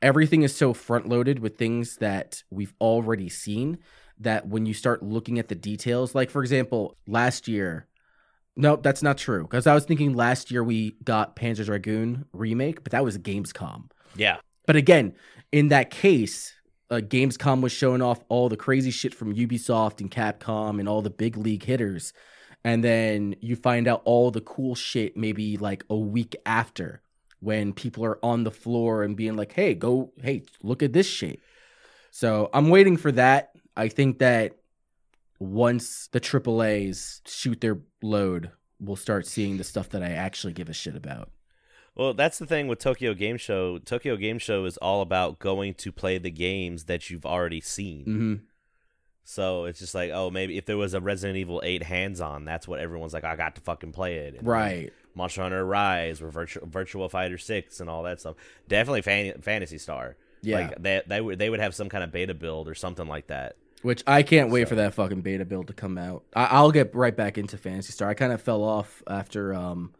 everything 0.02 0.44
is 0.44 0.56
so 0.56 0.74
front 0.74 1.10
loaded 1.10 1.40
with 1.40 1.58
things 1.58 1.98
that 1.98 2.44
we've 2.52 2.74
already 2.80 3.30
seen 3.30 3.80
that 4.20 4.48
when 4.48 4.66
you 4.66 4.74
start 4.74 5.04
looking 5.04 5.40
at 5.40 5.48
the 5.48 5.56
details, 5.56 6.14
like 6.16 6.30
for 6.30 6.42
example, 6.42 6.98
last 7.08 7.48
year. 7.48 7.88
No, 8.56 8.76
that's 8.76 9.04
not 9.04 9.20
true. 9.20 9.44
Because 9.44 9.68
I 9.68 9.76
was 9.76 9.86
thinking 9.86 10.14
last 10.14 10.50
year 10.50 10.64
we 10.64 10.96
got 11.04 11.36
Panzer 11.36 11.66
Dragoon 11.66 12.26
remake, 12.34 12.84
but 12.84 12.92
that 12.92 13.04
was 13.04 13.18
Gamescom. 13.20 13.92
Yeah, 14.16 14.38
But 14.66 14.76
again, 14.76 15.14
in 15.52 15.68
that 15.70 15.92
case, 15.92 16.54
uh, 16.90 16.96
Gamescom 16.96 17.62
was 17.62 17.72
showing 17.72 18.02
off 18.02 18.24
all 18.30 18.50
the 18.50 18.58
crazy 18.58 18.92
shit 18.92 19.14
from 19.14 19.36
Ubisoft 19.36 20.00
and 20.00 20.10
Capcom 20.10 20.80
and 20.80 20.88
all 20.88 21.02
the 21.02 21.10
big 21.10 21.38
league 21.38 21.64
hitters. 21.64 22.14
And 22.64 22.84
then 22.84 23.36
you 23.42 23.56
find 23.56 23.88
out 23.88 24.02
all 24.06 24.32
the 24.32 24.42
cool 24.42 24.76
shit 24.76 25.16
maybe 25.16 25.58
like 25.58 25.84
a 25.90 25.98
week 25.98 26.36
after 26.46 27.02
when 27.40 27.74
people 27.74 28.04
are 28.04 28.24
on 28.26 28.44
the 28.44 28.52
floor 28.52 29.04
and 29.04 29.16
being 29.16 29.36
like, 29.36 29.54
hey, 29.54 29.74
go, 29.74 30.12
hey, 30.22 30.44
look 30.64 30.82
at 30.82 30.94
this 30.94 31.08
shit. 31.08 31.40
So 32.10 32.50
I'm 32.54 32.70
waiting 32.70 32.98
for 32.98 33.12
that. 33.12 33.52
I 33.76 33.90
think 33.90 34.20
that 34.20 34.54
once 35.40 36.08
the 36.12 36.20
AAAs 36.20 37.22
shoot 37.28 37.62
their 37.62 37.78
load, 38.02 38.52
we'll 38.80 38.96
start 38.96 39.28
seeing 39.28 39.58
the 39.58 39.64
stuff 39.64 39.90
that 39.90 40.02
I 40.02 40.12
actually 40.12 40.54
give 40.54 40.70
a 40.70 40.74
shit 40.74 40.96
about. 40.96 41.30
Well, 41.98 42.14
that's 42.14 42.38
the 42.38 42.46
thing 42.46 42.68
with 42.68 42.80
Tokyo 42.80 43.14
Game 43.14 43.38
Show. 43.38 43.80
Tokyo 43.80 44.16
Game 44.16 44.38
Show 44.40 44.66
is 44.66 44.78
all 44.78 45.02
about 45.02 45.40
going 45.40 45.74
to 45.76 45.92
play 45.92 46.18
the 46.20 46.30
games 46.32 46.84
that 46.86 47.10
you've 47.10 47.26
already 47.26 47.60
seen. 47.62 48.02
Mm-hmm. 48.06 48.34
So 49.24 49.66
it's 49.66 49.80
just 49.80 49.94
like, 49.94 50.12
oh, 50.14 50.30
maybe 50.30 50.58
if 50.58 50.66
there 50.66 50.78
was 50.78 50.94
a 50.94 51.02
Resident 51.02 51.38
Evil 51.38 51.60
8 51.64 51.84
hands 51.84 52.22
on, 52.22 52.46
that's 52.46 52.66
what 52.68 52.80
everyone's 52.80 53.14
like, 53.14 53.26
I 53.26 53.36
got 53.36 53.56
to 53.56 53.62
fucking 53.62 53.92
play 53.92 54.18
it. 54.18 54.36
And 54.36 54.48
Right. 54.48 54.94
Monster 55.16 55.42
Hunter 55.42 55.66
Rise 55.66 56.22
or 56.22 56.30
Virtual, 56.30 56.66
Virtual 56.68 57.10
Fighter 57.10 57.38
6 57.38 57.80
and 57.82 57.90
all 57.90 58.04
that 58.04 58.22
stuff. 58.22 58.36
Definitely 58.70 59.02
fan, 59.02 59.42
Phantasy 59.42 59.80
Star. 59.80 60.16
Yeah. 60.44 60.60
Like 60.60 60.82
they, 60.82 61.02
they, 61.08 61.20
would, 61.20 61.40
they 61.40 61.50
would 61.50 61.60
have 61.60 61.76
some 61.76 61.90
kind 61.90 62.04
of 62.06 62.12
beta 62.12 62.34
build 62.36 62.70
or 62.70 62.76
something 62.76 63.08
like 63.08 63.28
that. 63.28 63.58
Which 63.82 64.02
I 64.08 64.24
can't 64.24 64.50
wait 64.50 64.64
So- 64.64 64.70
for 64.70 64.76
that 64.76 64.94
fucking 64.94 65.22
beta 65.22 65.44
build 65.44 65.68
to 65.68 65.74
come 65.74 65.98
out. 65.98 66.24
I- 66.34 66.46
I'll 66.46 66.72
get 66.72 66.96
right 66.96 67.16
back 67.16 67.38
into 67.38 67.58
Phantasy 67.58 67.92
Star. 67.92 68.08
I 68.10 68.14
kind 68.14 68.32
of 68.32 68.42
fell 68.42 68.64
off 68.64 69.04
after 69.08 69.54
um, 69.54 69.94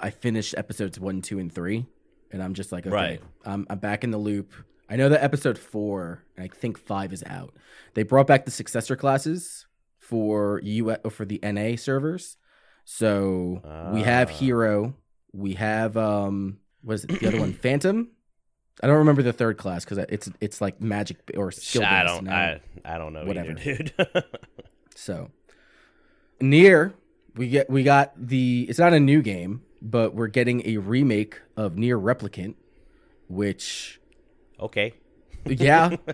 I 0.00 0.10
finished 0.10 0.54
episodes 0.56 0.98
one, 1.00 1.22
two, 1.22 1.38
and 1.38 1.52
three, 1.52 1.86
and 2.30 2.42
I'm 2.42 2.54
just 2.54 2.72
like, 2.72 2.86
okay, 2.86 2.94
Right. 2.94 3.22
I'm, 3.44 3.66
I'm 3.70 3.78
back 3.78 4.04
in 4.04 4.10
the 4.10 4.18
loop. 4.18 4.52
I 4.88 4.96
know 4.96 5.08
that 5.08 5.22
episode 5.22 5.58
four, 5.58 6.24
and 6.36 6.44
I 6.44 6.48
think 6.48 6.78
five 6.78 7.12
is 7.12 7.22
out. 7.26 7.54
They 7.94 8.02
brought 8.04 8.26
back 8.26 8.44
the 8.44 8.50
successor 8.50 8.96
classes 8.96 9.66
for 9.98 10.60
U 10.62 10.96
for 11.10 11.24
the 11.24 11.40
NA 11.42 11.76
servers. 11.76 12.36
So 12.84 13.60
we 13.92 14.02
have 14.02 14.30
Ah. 14.30 14.32
Hero, 14.32 14.94
we 15.32 15.54
have 15.54 15.96
um, 15.96 16.58
what 16.82 16.94
is 16.94 17.04
it? 17.04 17.20
The 17.20 17.28
other 17.28 17.40
one, 17.40 17.52
Phantom. 17.62 18.08
I 18.82 18.86
don't 18.86 18.96
remember 18.98 19.22
the 19.22 19.32
third 19.32 19.58
class 19.58 19.84
because 19.84 19.98
it's 20.08 20.30
it's 20.40 20.60
like 20.60 20.80
magic 20.80 21.18
or 21.36 21.50
skill. 21.50 21.84
I 21.84 22.04
don't, 22.04 22.24
now. 22.24 22.36
I, 22.36 22.60
I 22.84 22.96
don't 22.96 23.12
know 23.12 23.24
Whatever. 23.24 23.50
either, 23.58 23.74
dude. 23.82 23.92
So 24.94 25.30
NieR 26.40 26.92
we 27.36 27.48
get 27.48 27.68
we 27.70 27.82
got 27.82 28.12
the 28.16 28.66
it's 28.68 28.78
not 28.78 28.92
a 28.94 29.00
new 29.00 29.20
game, 29.22 29.62
but 29.80 30.14
we're 30.14 30.28
getting 30.28 30.66
a 30.66 30.78
remake 30.78 31.40
of 31.56 31.74
NieR 31.74 32.00
Replicant, 32.00 32.54
which 33.28 34.00
okay. 34.60 34.94
yeah. 35.46 35.96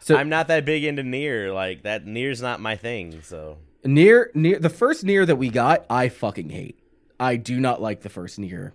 So 0.00 0.16
I'm 0.16 0.28
not 0.28 0.46
that 0.48 0.64
big 0.64 0.84
into 0.84 1.02
NieR. 1.02 1.52
Like 1.52 1.82
that 1.82 2.06
NieR's 2.06 2.40
not 2.40 2.60
my 2.60 2.76
thing. 2.76 3.20
So 3.22 3.58
NieR 3.84 4.32
NieR 4.32 4.60
the 4.62 4.70
first 4.70 5.04
NieR 5.04 5.26
that 5.26 5.36
we 5.36 5.48
got, 5.50 5.84
I 5.90 6.08
fucking 6.08 6.50
hate. 6.50 6.78
I 7.18 7.36
do 7.36 7.58
not 7.58 7.82
like 7.82 8.02
the 8.02 8.08
first 8.08 8.38
NieR 8.38 8.72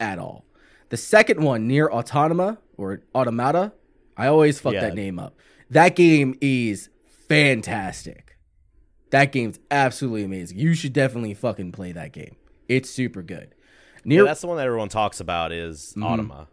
at 0.00 0.18
all. 0.18 0.44
The 0.88 0.96
second 0.96 1.42
one, 1.42 1.68
NieR 1.68 1.88
Autonoma 1.88 2.58
or 2.76 3.02
Automata, 3.14 3.72
I 4.16 4.26
always 4.26 4.58
fuck 4.58 4.74
Yeah. 4.74 4.80
that 4.80 4.94
name 4.94 5.18
up. 5.18 5.36
That 5.70 5.94
game 5.94 6.36
is 6.40 6.88
fantastic. 7.28 8.36
That 9.10 9.30
game's 9.30 9.60
absolutely 9.70 10.24
amazing. 10.24 10.58
You 10.58 10.74
should 10.74 10.92
definitely 10.92 11.34
fucking 11.34 11.72
play 11.72 11.92
that 11.92 12.12
game. 12.12 12.34
It's 12.68 12.90
super 12.90 13.22
good. 13.22 13.54
yeah, 14.04 14.22
that's 14.22 14.40
the 14.40 14.46
one 14.46 14.56
that 14.56 14.66
everyone 14.66 14.88
talks 14.88 15.20
about 15.20 15.52
is. 15.52 15.94
Mm-hmm. 15.96 16.04
Automa 16.32 16.46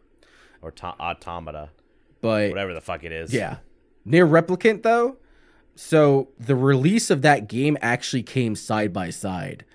or 0.62 0.72
to- 0.72 0.96
Automata, 1.00 1.70
but 2.22 2.50
whatever 2.50 2.74
the 2.74 2.82
fuck 2.82 3.04
it 3.04 3.12
is. 3.12 3.34
Yeah. 3.34 3.58
NieR 4.08 4.28
Replicant, 4.30 4.84
though, 4.84 5.18
so 5.76 6.30
the 6.40 6.56
release 6.56 7.10
of 7.10 7.22
that 7.24 7.48
game 7.48 7.78
actually 7.82 8.24
came 8.24 8.56
side 8.56 8.94
by 8.94 9.10
side. 9.10 9.66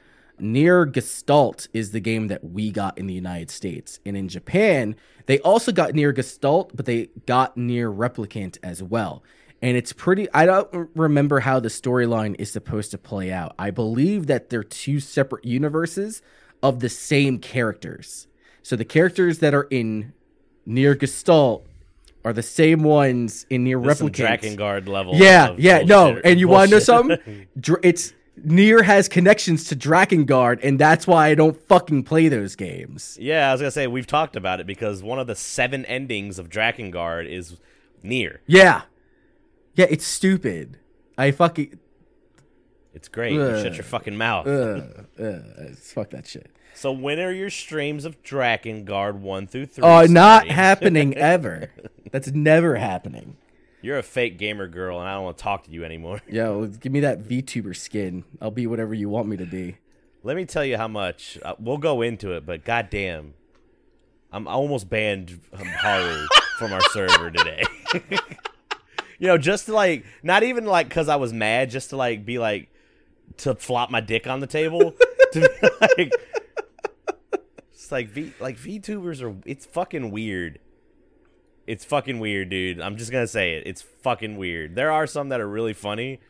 NieR 0.40 0.90
Gestalt 0.92 1.68
is 1.72 1.92
the 1.92 2.00
game 2.00 2.28
that 2.28 2.44
we 2.44 2.70
got 2.70 2.98
in 2.98 3.06
the 3.06 3.14
United 3.14 3.50
States. 3.50 4.00
And 4.04 4.16
in 4.16 4.28
Japan, 4.28 4.94
they 5.26 5.38
also 5.40 5.72
got 5.72 5.92
NieR 5.92 6.14
Gestalt, 6.14 6.76
but 6.76 6.84
they 6.86 7.08
got 7.24 7.56
NieR 7.56 7.94
Replicant 7.94 8.58
as 8.62 8.82
well. 8.82 9.22
And 9.62 9.76
it's 9.76 9.92
pretty, 9.92 10.28
I 10.34 10.46
don't 10.46 10.90
remember 10.94 11.40
how 11.40 11.60
the 11.60 11.68
storyline 11.68 12.36
is 12.38 12.52
supposed 12.52 12.90
to 12.90 12.98
play 12.98 13.32
out. 13.32 13.54
I 13.58 13.70
believe 13.70 14.26
that 14.26 14.50
they're 14.50 14.62
two 14.62 15.00
separate 15.00 15.44
universes 15.44 16.22
of 16.62 16.80
the 16.80 16.88
same 16.88 17.38
characters. 17.38 18.26
So 18.62 18.76
the 18.76 18.84
characters 18.84 19.38
that 19.38 19.54
are 19.54 19.66
in 19.70 20.12
NieR 20.68 20.98
Gestalt 20.98 21.66
are 22.24 22.32
the 22.32 22.42
same 22.42 22.82
ones 22.82 23.46
in 23.48 23.64
NieR 23.64 23.96
some 23.96 24.08
Replicant. 24.08 24.40
Drakengard 24.40 24.88
level. 24.88 25.14
Yeah, 25.14 25.54
yeah, 25.56 25.82
no. 25.82 26.20
And 26.24 26.40
you 26.40 26.48
want 26.48 26.70
to 26.70 26.76
know 26.76 26.80
something? 26.80 27.46
It's 27.82 28.12
NieR 28.44 28.84
has 28.84 29.08
connections 29.08 29.64
to 29.68 29.76
Drakengard, 29.76 30.60
and 30.62 30.78
that's 30.78 31.06
why 31.06 31.28
I 31.28 31.34
don't 31.34 31.56
fucking 31.68 32.02
play 32.02 32.28
those 32.28 32.56
games. 32.56 33.16
yeah, 33.20 33.48
I 33.48 33.52
was 33.52 33.60
gonna 33.60 33.70
say 33.70 33.86
we've 33.86 34.06
talked 34.06 34.36
about 34.36 34.60
it 34.60 34.66
because 34.66 35.02
one 35.02 35.18
of 35.18 35.26
the 35.26 35.36
seven 35.36 35.84
endings 35.86 36.38
of 36.38 36.50
Drakengard 36.50 37.30
is 37.30 37.58
NieR. 38.04 38.38
Yeah, 38.46 38.82
yeah, 39.76 39.86
it's 39.88 40.06
stupid. 40.06 40.78
I 41.16 41.30
fucking 41.30 41.78
It's 42.94 43.08
great. 43.08 43.32
You 43.32 43.62
shut 43.62 43.74
your 43.74 43.84
fucking 43.84 44.16
mouth. 44.16 44.46
uh, 44.46 44.82
uh, 45.22 45.38
fuck 45.76 46.10
that 46.10 46.26
shit. 46.26 46.50
So 46.74 46.92
when 46.92 47.18
are 47.20 47.32
your 47.32 47.48
streams 47.50 48.04
of 48.04 48.22
Drakengard 48.22 49.14
one 49.14 49.46
through 49.46 49.66
three? 49.66 49.84
Oh, 49.84 50.04
not 50.04 50.48
happening 50.48 51.14
ever. 51.16 51.70
That's 52.10 52.28
never 52.32 52.76
happening. 52.76 53.36
You're 53.80 53.98
a 53.98 54.02
fake 54.02 54.36
gamer 54.36 54.66
girl, 54.66 54.98
and 54.98 55.08
I 55.08 55.14
don't 55.14 55.24
want 55.24 55.38
to 55.38 55.42
talk 55.42 55.64
to 55.64 55.70
you 55.70 55.84
anymore. 55.84 56.20
Yo, 56.28 56.66
give 56.66 56.92
me 56.92 57.00
that 57.00 57.22
VTuber 57.22 57.76
skin. 57.76 58.24
I'll 58.40 58.50
be 58.50 58.66
whatever 58.66 58.92
you 58.94 59.08
want 59.08 59.28
me 59.28 59.36
to 59.36 59.46
be. 59.46 59.76
Let 60.22 60.36
me 60.36 60.44
tell 60.44 60.64
you 60.64 60.76
how 60.76 60.88
much. 60.88 61.38
Uh, 61.42 61.54
we'll 61.58 61.78
go 61.78 62.02
into 62.02 62.32
it, 62.32 62.44
but 62.44 62.64
goddamn, 62.64 63.34
I'm 64.32 64.48
almost 64.48 64.88
banned 64.90 65.40
um, 65.52 65.66
Haru 65.66 66.26
from 66.58 66.72
our 66.72 66.80
server 66.90 67.30
today. 67.30 67.62
you 69.18 69.26
know, 69.26 69.38
just 69.38 69.66
to 69.66 69.74
like, 69.74 70.04
not 70.22 70.42
even 70.42 70.64
like 70.66 70.88
because 70.88 71.08
I 71.08 71.16
was 71.16 71.32
mad, 71.32 71.70
just 71.70 71.90
to 71.90 71.96
like 71.96 72.24
be 72.24 72.38
like, 72.38 72.68
to 73.38 73.54
flop 73.54 73.90
my 73.90 74.00
dick 74.00 74.26
on 74.26 74.40
the 74.40 74.46
table. 74.46 74.94
to 75.32 75.40
be 75.40 75.68
like, 75.80 76.12
it's 77.72 77.92
like 77.92 78.08
V 78.08 78.32
like 78.40 78.56
VTubers 78.58 79.22
are. 79.22 79.36
It's 79.44 79.66
fucking 79.66 80.10
weird. 80.10 80.58
It's 81.66 81.84
fucking 81.84 82.20
weird, 82.20 82.48
dude. 82.50 82.80
I'm 82.80 82.96
just 82.96 83.10
gonna 83.10 83.26
say 83.26 83.54
it. 83.54 83.66
It's 83.66 83.82
fucking 83.82 84.36
weird. 84.36 84.74
There 84.76 84.92
are 84.92 85.06
some 85.06 85.30
that 85.30 85.40
are 85.40 85.48
really 85.48 85.72
funny. 85.72 86.20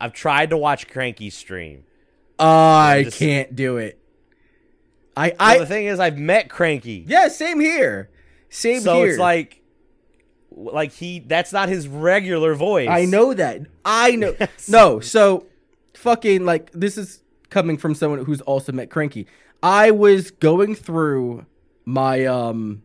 I've 0.00 0.12
tried 0.12 0.50
to 0.50 0.56
watch 0.56 0.88
Cranky 0.88 1.30
stream. 1.30 1.84
I 2.38 3.02
just- 3.04 3.18
can't 3.18 3.54
do 3.54 3.76
it. 3.76 3.98
I 5.16 5.28
Well, 5.28 5.36
I 5.38 5.58
the 5.58 5.66
thing 5.66 5.86
is, 5.86 6.00
I've 6.00 6.18
met 6.18 6.48
Cranky, 6.48 7.04
yeah, 7.06 7.28
same 7.28 7.60
here. 7.60 8.10
Same 8.48 8.80
so 8.80 8.96
here. 8.96 9.10
it's 9.10 9.18
like, 9.18 9.61
like 10.56 10.92
he 10.92 11.20
that's 11.20 11.52
not 11.52 11.68
his 11.68 11.88
regular 11.88 12.54
voice. 12.54 12.88
I 12.88 13.04
know 13.04 13.34
that. 13.34 13.62
I 13.84 14.16
know. 14.16 14.34
Yes. 14.40 14.68
No, 14.68 15.00
so 15.00 15.46
fucking 15.94 16.44
like 16.44 16.70
this 16.72 16.96
is 16.98 17.22
coming 17.50 17.76
from 17.76 17.94
someone 17.94 18.24
who's 18.24 18.40
also 18.42 18.72
met 18.72 18.90
Cranky. 18.90 19.26
I 19.62 19.90
was 19.90 20.30
going 20.30 20.74
through 20.74 21.46
my 21.84 22.24
um 22.26 22.82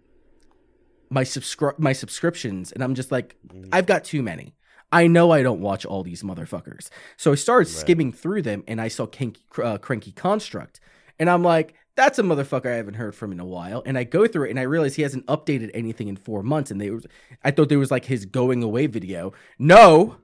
my 1.10 1.24
subscri- 1.24 1.78
my 1.80 1.94
subscriptions 1.94 2.72
and 2.72 2.84
I'm 2.84 2.96
just 2.96 3.12
like 3.12 3.36
Mm-hmm. 3.48 3.70
I've 3.72 3.86
got 3.86 4.04
too 4.04 4.22
many. 4.22 4.54
I 4.92 5.08
know 5.08 5.32
I 5.32 5.42
don't 5.44 5.62
watch 5.62 5.86
all 5.86 6.04
these 6.04 6.22
motherfuckers. 6.24 6.90
So 7.18 7.32
I 7.32 7.36
started 7.36 7.68
Right. 7.70 7.78
skimming 7.80 8.12
through 8.14 8.42
them 8.44 8.64
and 8.68 8.80
I 8.82 8.88
saw 8.90 9.06
Kinky, 9.06 9.42
uh, 9.62 9.78
Cranky 9.78 10.12
Construct. 10.12 10.80
And 11.20 11.30
I'm 11.30 11.44
like, 11.44 11.74
that's 11.98 12.20
a 12.20 12.24
motherfucker 12.24 12.72
I 12.72 12.76
haven't 12.76 12.94
heard 12.94 13.16
from 13.16 13.34
in 13.34 13.40
a 13.42 13.46
while. 13.46 13.84
And 13.86 13.98
I 13.98 14.06
go 14.06 14.28
through 14.28 14.46
it 14.46 14.52
and 14.52 14.60
I 14.60 14.64
realize 14.64 14.96
he 14.96 15.02
hasn't 15.02 15.26
updated 15.26 15.72
anything 15.74 16.08
in 16.08 16.16
four 16.16 16.44
months. 16.44 16.72
And 16.72 16.80
they 16.80 16.92
was, 16.92 17.06
I 17.44 17.52
thought 17.52 17.68
there 17.68 17.80
was 17.80 17.92
like 17.92 18.06
his 18.06 18.26
going 18.26 18.64
away 18.64 18.86
video. 18.86 19.34
No, 19.60 20.18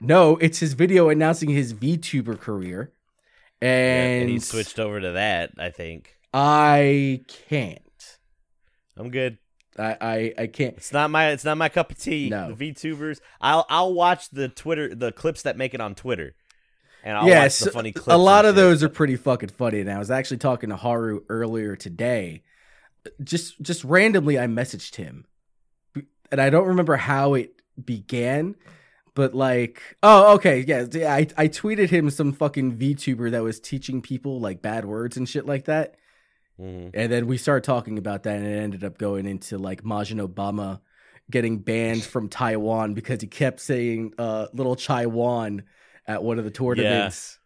no, 0.00 0.36
it's 0.36 0.58
his 0.58 0.74
video 0.74 1.08
announcing 1.08 1.50
his 1.50 1.72
VTuber 1.72 2.38
career. 2.38 2.92
Yeah, 3.62 3.68
And, 3.68 4.22
and 4.22 4.30
he 4.30 4.38
switched 4.40 4.78
over 4.78 5.00
to 5.00 5.12
that. 5.12 5.52
I 5.56 5.70
think 5.70 6.16
I 6.34 7.22
can't. 7.48 8.18
I'm 8.96 9.10
good. 9.10 9.38
I, 9.78 9.96
I, 10.00 10.34
I 10.36 10.46
can't. 10.48 10.76
It's 10.76 10.92
not 10.92 11.10
my 11.10 11.30
it's 11.30 11.44
not 11.44 11.56
my 11.56 11.68
cup 11.68 11.92
of 11.92 11.98
tea. 11.98 12.28
No. 12.28 12.52
The 12.52 12.72
VTubers. 12.72 13.20
I'll 13.40 13.64
I'll 13.68 13.94
watch 13.94 14.30
the 14.30 14.48
Twitter 14.48 14.92
the 14.94 15.12
clips 15.12 15.42
that 15.42 15.56
make 15.56 15.74
it 15.74 15.80
on 15.80 15.94
Twitter, 15.94 16.34
and 17.04 17.16
I'll 17.16 17.28
yeah, 17.28 17.42
watch 17.44 17.52
so- 17.52 17.64
the 17.66 17.70
funny 17.72 17.92
clips. 17.92 18.14
a 18.14 18.16
lot 18.18 18.44
of 18.44 18.50
shit. 18.50 18.56
those 18.56 18.82
are 18.82 18.88
pretty 18.88 19.16
fucking 19.16 19.50
funny. 19.50 19.80
And 19.80 19.90
I 19.90 19.98
was 19.98 20.10
actually 20.10 20.38
talking 20.38 20.70
to 20.70 20.76
Haru 20.76 21.20
earlier 21.28 21.76
today. 21.76 22.42
Just 23.22 23.60
just 23.62 23.84
randomly, 23.84 24.38
I 24.38 24.46
messaged 24.46 24.96
him, 24.96 25.24
and 26.30 26.40
I 26.40 26.50
don't 26.50 26.66
remember 26.66 26.96
how 26.96 27.34
it 27.34 27.54
began, 27.82 28.56
but 29.14 29.34
like, 29.34 29.80
oh, 30.02 30.34
okay, 30.34 30.64
yeah, 30.66 30.84
I 31.14 31.26
I 31.36 31.48
tweeted 31.48 31.88
him 31.90 32.10
some 32.10 32.32
fucking 32.32 32.76
VTuber 32.76 33.30
that 33.30 33.42
was 33.42 33.60
teaching 33.60 34.02
people 34.02 34.40
like 34.40 34.60
bad 34.60 34.84
words 34.84 35.16
and 35.16 35.28
shit 35.28 35.46
like 35.46 35.64
that. 35.66 35.94
Mhm. 36.60 36.90
And 36.92 37.10
then 37.12 37.26
we 37.28 37.38
started 37.38 37.64
talking 37.64 37.96
about 37.98 38.24
that, 38.24 38.36
and 38.36 38.46
it 38.46 38.58
ended 38.58 38.84
up 38.84 38.98
going 38.98 39.26
into 39.26 39.56
like 39.58 39.82
Majin 39.84 40.20
Obama 40.26 40.80
getting 41.30 41.58
banned 41.58 42.02
from 42.02 42.28
Taiwan 42.28 42.94
because 42.94 43.20
he 43.22 43.26
kept 43.28 43.60
saying 43.60 44.12
uh, 44.18 44.48
"little 44.52 44.76
Taiwan" 44.76 45.62
at 46.08 46.24
one 46.24 46.38
of 46.38 46.44
the 46.44 46.50
tournaments. 46.50 47.38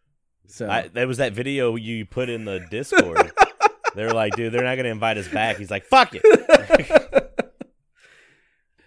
So 0.47 0.69
I, 0.69 0.87
that 0.89 1.07
was 1.07 1.17
that 1.17 1.33
video 1.33 1.75
you 1.75 2.05
put 2.05 2.29
in 2.29 2.45
the 2.45 2.65
Discord. 2.71 3.31
they're 3.95 4.13
like, 4.13 4.35
dude, 4.35 4.53
they're 4.53 4.63
not 4.63 4.75
gonna 4.77 4.89
invite 4.89 5.17
us 5.17 5.27
back. 5.27 5.57
He's 5.57 5.69
like, 5.69 5.85
fuck 5.85 6.11
it. 6.13 6.23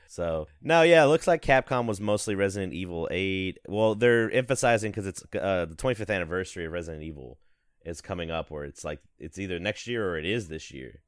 so 0.09 0.49
no, 0.63 0.83
yeah, 0.83 1.05
it 1.05 1.09
looks 1.09 1.27
like 1.27 1.43
Capcom 1.43 1.87
was 1.87 2.01
mostly 2.01 2.35
Resident 2.35 2.73
Evil 2.73 3.09
Eight. 3.11 3.59
Well, 3.69 3.95
they're 3.95 4.31
emphasizing 4.31 4.91
because 4.91 5.07
it's 5.07 5.23
uh, 5.35 5.67
the 5.67 5.77
25th 5.77 6.15
anniversary 6.15 6.67
of 6.67 6.73
Resident 6.73 7.05
Evil 7.05 7.39
is 7.85 8.01
coming 8.01 8.31
up, 8.31 8.51
where 8.51 8.65
it's 8.65 8.85
like 8.85 9.01
it's 9.19 9.39
either 9.39 9.59
next 9.59 9.87
year 9.87 10.09
or 10.09 10.19
it 10.19 10.27
is 10.27 10.49
this 10.49 10.73
year. 10.73 11.03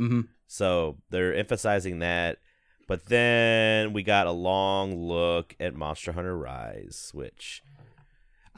Mhm. 0.00 0.28
So 0.46 0.98
they're 1.10 1.34
emphasizing 1.34 2.00
that. 2.00 2.38
But 2.86 3.06
then 3.06 3.92
we 3.92 4.02
got 4.02 4.26
a 4.26 4.32
long 4.32 4.96
look 4.96 5.54
at 5.60 5.74
Monster 5.74 6.12
Hunter 6.12 6.36
Rise, 6.36 7.10
which 7.12 7.62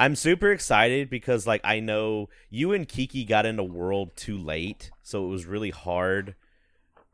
I'm 0.00 0.16
super 0.16 0.50
excited 0.50 1.10
because 1.10 1.46
like 1.46 1.60
I 1.62 1.78
know 1.80 2.30
you 2.48 2.72
and 2.72 2.88
Kiki 2.88 3.24
got 3.26 3.44
into 3.44 3.62
World 3.62 4.16
too 4.16 4.38
late, 4.38 4.90
so 5.02 5.26
it 5.26 5.28
was 5.28 5.44
really 5.44 5.68
hard 5.68 6.36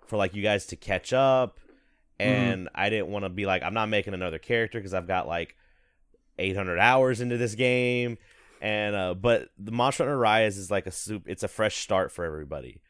for 0.07 0.17
like 0.17 0.37
you 0.37 0.43
guys 0.43 0.67
to 0.67 0.77
catch 0.77 1.13
up 1.13 1.59
and 2.21 2.69
I 2.77 2.89
didn't 2.89 3.09
want 3.09 3.25
to 3.25 3.29
be 3.29 3.45
like 3.45 3.65
I'm 3.65 3.75
not 3.75 3.89
making 3.89 4.15
another 4.15 4.39
character 4.39 4.79
because 4.79 4.95
I've 4.95 5.09
got 5.09 5.27
like 5.27 5.57
800 6.39 6.79
hours 6.79 7.21
into 7.21 7.37
this 7.37 7.57
game 7.57 8.19
and 8.61 8.95
uh 8.95 9.15
but 9.15 9.49
the 9.59 9.73
Monster 9.73 10.05
Hunter 10.05 10.17
Rise 10.17 10.57
is 10.57 10.71
like 10.71 10.87
a 10.87 10.93
soup 10.93 11.25
it's 11.27 11.43
a 11.43 11.49
fresh 11.49 11.79
start 11.79 12.13
for 12.13 12.25
everybody. 12.25 12.81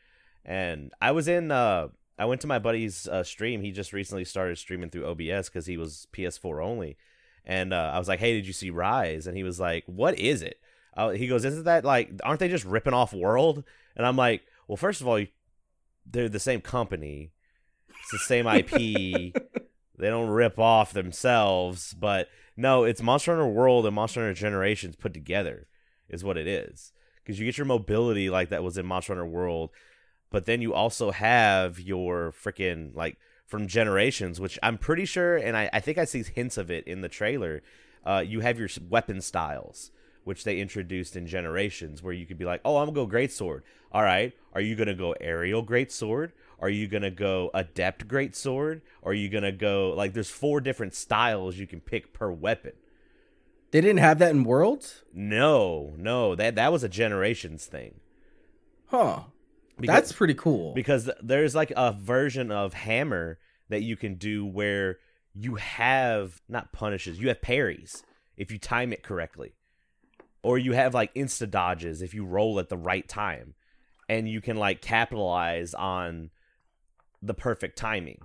And 0.45 0.93
I 1.00 1.12
was 1.12 1.26
in 1.26 1.50
uh 1.50 1.88
I 2.19 2.26
went 2.26 2.43
to 2.43 2.47
my 2.47 2.59
buddy's 2.59 3.09
uh, 3.09 3.25
stream. 3.25 3.62
He 3.62 3.73
just 3.73 3.93
recently 3.93 4.25
started 4.25 4.59
streaming 4.59 4.91
through 4.91 5.07
OBS 5.07 5.49
because 5.49 5.67
he 5.67 5.76
was 5.76 6.07
PS4 6.12 6.65
only. 6.65 6.97
And 7.47 7.73
uh, 7.73 7.93
I 7.95 7.99
was 7.99 8.09
like, 8.09 8.19
"Hey, 8.19 8.35
did 8.35 8.47
you 8.47 8.53
see 8.53 8.71
Rise?" 8.71 9.26
And 9.26 9.37
he 9.37 9.45
was 9.45 9.61
like, 9.61 9.85
"What 9.87 10.19
is 10.19 10.43
it?" 10.43 10.59
Uh, 10.97 11.11
he 11.11 11.29
goes, 11.29 11.45
"Isn't 11.45 11.65
that 11.65 11.85
like? 11.85 12.11
Aren't 12.25 12.41
they 12.41 12.49
just 12.49 12.65
ripping 12.65 12.95
off 12.95 13.12
World?" 13.12 13.62
And 13.95 14.05
I'm 14.07 14.17
like, 14.17 14.43
"Well, 14.67 14.76
first 14.76 15.00
of 15.00 15.07
all, 15.07 15.21
they're 16.05 16.29
the 16.29 16.41
same 16.41 16.61
company. 16.61 17.33
It's 17.88 18.12
the 18.12 18.19
same 18.19 18.47
IP. 18.47 18.71
they 19.99 20.09
don't 20.09 20.29
rip 20.29 20.59
off 20.59 20.93
themselves. 20.93 21.95
But 21.95 22.29
no, 22.57 22.85
it's 22.85 23.03
Monster 23.03 23.33
Hunter 23.33 23.47
World 23.47 23.87
and 23.87 23.95
Monster 23.95 24.21
Hunter 24.21 24.35
Generations 24.35 24.97
put 24.97 25.15
together 25.15 25.67
is 26.09 26.25
what 26.25 26.37
it 26.37 26.47
is. 26.47 26.93
Because 27.23 27.38
you 27.38 27.47
get 27.47 27.59
your 27.59 27.67
mobility 27.67 28.31
like 28.31 28.50
that 28.50 28.62
was 28.62 28.79
in 28.79 28.87
Monster 28.87 29.15
Hunter 29.15 29.26
World, 29.26 29.71
but 30.31 30.47
then 30.47 30.62
you 30.62 30.73
also 30.73 31.11
have 31.11 31.81
your 31.81 32.33
freaking 32.33 32.95
like 32.95 33.17
from 33.47 33.67
Generations, 33.69 34.41
which 34.41 34.59
I'm 34.62 34.76
pretty 34.79 35.05
sure, 35.05 35.37
and 35.37 35.57
I, 35.57 35.71
I 35.73 35.81
think 35.81 35.99
I 35.99 36.05
see 36.05 36.23
hints 36.23 36.57
of 36.59 36.71
it 36.71 36.87
in 36.87 37.00
the 37.00 37.09
trailer. 37.09 37.62
Uh, 38.05 38.23
you 38.26 38.41
have 38.41 38.59
your 38.59 38.69
weapon 38.88 39.21
styles, 39.21 39.91
which 40.25 40.45
they 40.45 40.59
introduced 40.61 41.17
in 41.17 41.26
Generations, 41.26 42.03
where 42.03 42.12
you 42.12 42.26
could 42.26 42.38
be 42.38 42.45
like, 42.45 42.61
"Oh, 42.65 42.76
I'm 42.79 42.87
gonna 42.87 42.95
go 42.97 43.07
great 43.07 43.33
sword. 43.33 43.63
All 43.93 44.02
right, 44.02 44.32
are 44.52 44.61
you 44.61 44.75
gonna 44.75 44.95
go 44.95 45.13
aerial 45.21 45.63
great 45.63 45.91
sword? 45.93 46.32
Are 46.59 46.69
you 46.69 46.89
gonna 46.89 47.11
go 47.11 47.50
adept 47.54 48.09
great 48.09 48.35
sword? 48.35 48.82
Are 49.02 49.13
you 49.15 49.28
gonna 49.28 49.52
go 49.52 49.91
like 49.97 50.13
there's 50.13 50.30
four 50.30 50.61
different 50.61 50.95
styles 50.95 51.56
you 51.56 51.67
can 51.67 51.80
pick 51.80 52.13
per 52.13 52.30
weapon? 52.30 52.73
they 53.73 53.80
didn't 53.80 53.99
have 53.99 54.19
that 54.21 54.30
in 54.30 54.43
Worlds, 54.45 55.02
No, 55.13 55.93
no, 55.99 56.35
that 56.35 56.54
that 56.54 56.73
was 56.73 56.82
a 56.82 56.89
Generations 56.89 57.67
thing. 57.67 58.00
huh? 58.87 59.25
Because- 59.78 59.95
That's 59.95 60.12
pretty 60.12 60.34
cool. 60.34 60.73
because 60.75 61.10
there's 61.23 61.54
like 61.54 61.73
a 61.76 61.93
version 61.93 62.50
of 62.50 62.73
hammer 62.75 63.39
that 63.69 63.82
you 63.82 63.97
can 63.97 64.15
do 64.15 64.45
where 64.47 64.99
you 65.34 65.56
have 65.56 66.41
not 66.49 66.73
punishes 66.73 67.21
you 67.21 67.28
have 67.28 67.43
parries 67.43 68.02
if 68.36 68.50
you 68.50 68.58
time 68.58 68.93
it 68.93 69.02
correctly. 69.02 69.52
Or 70.43 70.58
you 70.58 70.73
have 70.73 70.95
like 70.95 71.12
insta 71.15 71.50
dodges 71.50 72.00
if 72.02 72.15
you 72.15 72.25
roll 72.25 72.58
at 72.58 72.69
the 72.69 72.76
right 72.76 73.06
time. 73.08 73.54
And 74.08 74.28
you 74.28 74.41
can 74.41 74.56
like 74.56 74.80
capitalize 74.80 75.75
on 75.75 76.30
the 77.21 77.34
perfect 77.34 77.76
timing. 77.76 78.21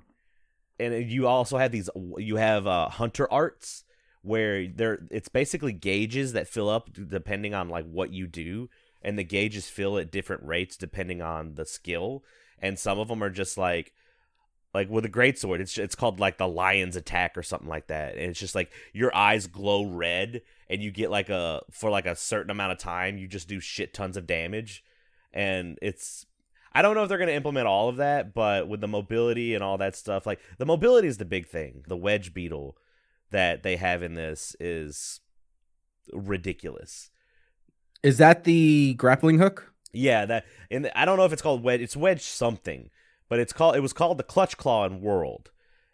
And 0.80 1.10
you 1.12 1.28
also 1.28 1.58
have 1.58 1.72
these 1.72 1.90
you 2.18 2.36
have 2.38 2.68
uh, 2.68 2.90
hunter 2.90 3.32
arts 3.32 3.84
where 4.22 4.68
there 4.68 5.00
it's 5.10 5.30
basically 5.30 5.74
gauges 5.74 6.34
that 6.34 6.48
fill 6.48 6.70
up 6.70 6.90
depending 6.94 7.54
on 7.56 7.70
like 7.70 7.86
what 7.86 8.12
you 8.12 8.28
do 8.28 8.70
and 9.02 9.18
the 9.18 9.24
gauges 9.24 9.70
fill 9.70 9.98
at 9.98 10.12
different 10.12 10.44
rates 10.44 10.78
depending 10.78 11.22
on 11.22 11.56
the 11.56 11.66
skill 11.66 12.24
and 12.60 12.78
some 12.78 13.00
of 13.00 13.08
them 13.08 13.24
are 13.24 13.30
just 13.30 13.58
like 13.58 13.94
like 14.74 14.90
with 14.90 15.06
a 15.06 15.10
great 15.10 15.38
sword 15.38 15.62
it's 15.62 15.78
it's 15.78 15.96
called 15.96 16.20
like 16.20 16.38
the 16.38 16.48
lion's 16.48 16.96
attack 16.96 17.38
or 17.38 17.44
something 17.44 17.70
like 17.70 17.88
that 17.88 18.14
and 18.16 18.30
it's 18.30 18.40
just 18.40 18.56
like 18.56 18.72
your 18.94 19.16
eyes 19.16 19.48
glow 19.48 19.86
red 19.86 20.42
and 20.70 20.82
you 20.82 20.92
get 20.92 21.12
like 21.12 21.30
a 21.30 21.62
for 21.72 21.90
like 21.90 22.06
a 22.06 22.16
certain 22.16 22.52
amount 22.52 22.72
of 22.72 22.78
time 22.78 23.18
you 23.18 23.28
just 23.28 23.48
do 23.48 23.60
shit 23.60 23.94
tons 23.94 24.18
of 24.18 24.28
damage 24.28 24.84
and 25.34 25.78
it's 25.82 26.26
I 26.74 26.82
don't 26.82 26.96
know 26.96 27.04
if 27.04 27.10
they're 27.10 27.18
going 27.18 27.28
to 27.28 27.34
implement 27.34 27.68
all 27.68 27.90
of 27.90 27.98
that, 27.98 28.34
but 28.34 28.68
with 28.68 28.80
the 28.80 28.88
mobility 28.88 29.54
and 29.56 29.64
all 29.64 29.78
that 29.80 29.96
stuff, 29.96 30.26
like 30.26 30.40
the 30.58 30.66
mobility 30.66 31.08
is 31.08 31.18
the 31.18 31.26
big 31.26 31.48
thing. 31.48 31.84
The 31.88 31.98
wedge 31.98 32.34
beetle 32.34 32.78
that 33.32 33.64
they 33.64 33.76
have 33.76 34.04
in 34.04 34.14
this 34.14 34.56
is 34.60 35.20
ridiculous. 36.14 37.11
Is 38.04 38.18
that 38.18 38.44
the 38.44 38.94
grappling 38.96 39.40
hook? 39.40 39.72
Yeah, 39.94 40.26
that 40.26 40.46
and 40.70 40.90
I 40.96 41.06
don't 41.06 41.18
know 41.18 41.26
if 41.26 41.34
it's 41.34 41.42
called 41.42 41.64
wedge. 41.64 41.82
It's 41.82 41.98
wedge 41.98 42.22
something, 42.22 42.90
but 43.30 43.40
it's 43.40 43.54
called. 43.54 43.76
It 43.76 43.82
was 43.82 43.94
called 43.94 44.18
the 44.18 44.24
clutch 44.24 44.58
claw 44.58 44.86
in 44.86 45.02
World, 45.02 45.52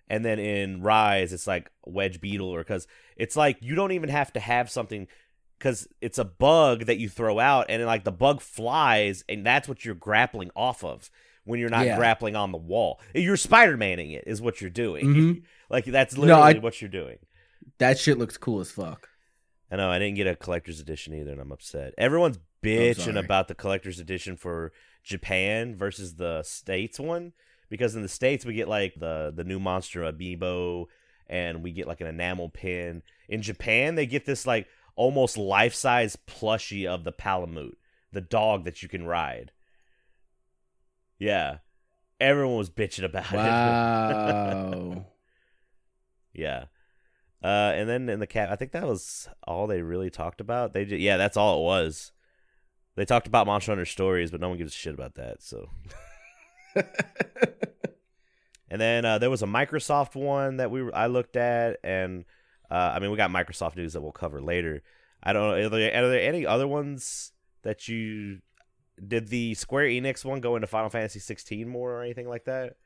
and 0.08 0.24
then 0.24 0.40
in 0.40 0.82
Rise, 0.82 1.34
it's 1.34 1.48
like 1.48 1.72
wedge 1.86 2.22
beetle, 2.22 2.48
or 2.50 2.60
because 2.60 2.88
it's 3.16 3.36
like 3.36 3.58
you 3.62 3.76
don't 3.76 3.92
even 3.92 4.10
have 4.10 4.32
to 4.34 4.40
have 4.40 4.70
something 4.70 5.08
because 5.58 5.88
it's 6.02 6.20
a 6.20 6.24
bug 6.26 6.86
that 6.86 7.00
you 7.00 7.10
throw 7.10 7.40
out, 7.40 7.66
and 7.70 7.84
like 7.86 8.04
the 8.04 8.12
bug 8.12 8.42
flies, 8.42 9.24
and 9.28 9.46
that's 9.46 9.68
what 9.68 9.84
you're 9.84 9.96
grappling 9.96 10.52
off 10.56 10.84
of 10.84 11.10
when 11.44 11.60
you're 11.60 11.70
not 11.70 11.86
Yeah. 11.86 11.98
grappling 11.98 12.36
on 12.36 12.52
the 12.52 12.58
wall. 12.60 13.00
You're 13.16 13.38
Spider 13.38 13.76
Manning 13.78 14.12
it 14.12 14.26
is 14.28 14.42
what 14.42 14.62
you're 14.62 14.70
doing. 14.70 15.06
Mhm. 15.08 15.42
like 15.70 15.86
that's 15.86 16.16
No, 16.16 16.22
literally 16.22 16.56
I- 16.58 16.60
what 16.60 16.82
you're 16.82 16.90
doing. 16.90 17.18
That 17.80 17.98
shit 18.00 18.18
looks 18.20 18.38
cool 18.38 18.60
as 18.60 18.70
fuck. 18.72 19.10
I 19.72 19.76
know 19.76 19.90
I 19.90 20.00
didn't 20.00 20.16
get 20.16 20.28
a 20.28 20.36
collector's 20.36 20.80
edition 20.80 21.14
either, 21.14 21.32
and 21.32 21.42
I'm 21.42 21.52
upset. 21.52 21.94
Everyone's 21.98 22.40
bitching 22.64 23.18
about 23.26 23.48
the 23.48 23.56
collector's 23.56 24.00
edition 24.00 24.38
for 24.38 24.72
Japan 25.04 25.76
versus 25.76 26.16
the 26.16 26.44
states 26.44 27.00
one 27.00 27.34
because 27.70 27.96
in 27.96 28.02
the 28.02 28.08
states 28.08 28.46
we 28.46 28.54
get 28.54 28.68
like 28.68 28.96
the 28.96 29.32
the 29.36 29.44
new 29.44 29.60
monster 29.60 30.02
amiibo 30.02 30.86
and 31.28 31.64
we 31.64 31.72
get 31.72 31.88
like 31.88 32.02
an 32.02 32.08
enamel 32.08 32.50
pin. 32.50 33.04
In 33.30 33.42
Japan 33.42 33.96
they 33.96 34.06
get 34.06 34.26
this 34.26 34.46
like 34.48 34.68
almost 34.96 35.38
life 35.38 35.74
size 35.76 36.18
plushie 36.28 36.86
of 36.86 37.04
the 37.04 37.12
Palamute, 37.12 37.78
the 38.12 38.22
dog 38.22 38.66
that 38.66 38.82
you 38.82 38.90
can 38.90 39.06
ride. 39.06 39.52
Yeah, 41.20 41.58
everyone 42.20 42.58
was 42.58 42.70
bitching 42.70 43.04
about 43.04 43.34
it. 43.34 43.38
Wow. 44.98 45.06
Yeah. 46.34 46.66
Uh, 47.44 47.72
and 47.76 47.88
then 47.88 48.10
in 48.10 48.20
the 48.20 48.28
cap, 48.28 48.50
I 48.52 48.56
think 48.56 48.72
that 48.72 48.88
was 48.88 49.30
all 49.44 49.68
they 49.68 49.82
really 49.82 50.10
talked 50.10 50.42
about. 50.42 50.74
They 50.74 50.86
just, 50.86 51.02
yeah, 51.02 51.18
that's 51.18 51.38
all 51.38 51.60
it 51.60 51.64
was. 51.64 52.12
They 52.96 53.06
talked 53.06 53.28
about 53.28 53.46
Monster 53.46 53.72
Hunter 53.72 53.86
stories, 53.86 54.32
but 54.32 54.42
no 54.42 54.50
one 54.50 54.58
gives 54.58 54.74
a 54.74 54.76
shit 54.76 54.96
about 54.96 55.16
that. 55.16 55.44
So, 55.44 55.70
and 58.70 58.82
then 58.82 59.06
uh, 59.06 59.20
there 59.20 59.30
was 59.30 59.44
a 59.44 59.48
Microsoft 59.48 60.16
one 60.16 60.58
that 60.58 60.72
we 60.72 60.82
were, 60.82 60.96
I 60.96 61.06
looked 61.06 61.36
at, 61.36 61.78
and 61.84 62.26
uh, 62.72 62.94
I 62.96 63.00
mean 63.00 63.12
we 63.12 63.18
got 63.18 63.30
Microsoft 63.30 63.76
news 63.76 63.94
that 63.94 64.02
we'll 64.02 64.12
cover 64.12 64.42
later. 64.42 64.82
I 65.22 65.34
don't 65.34 65.44
know. 65.44 65.68
Are 65.68 65.70
there, 65.70 65.96
are 65.96 66.10
there 66.10 66.22
any 66.22 66.46
other 66.48 66.68
ones 66.68 67.34
that 67.62 67.88
you 67.88 68.40
did 69.06 69.28
the 69.28 69.54
Square 69.54 69.86
Enix 69.86 70.26
one 70.26 70.42
go 70.42 70.56
into 70.56 70.68
Final 70.68 70.90
Fantasy 70.90 71.20
16 71.20 71.68
more 71.68 71.94
or 71.94 72.02
anything 72.02 72.28
like 72.28 72.46
that? 72.46 72.78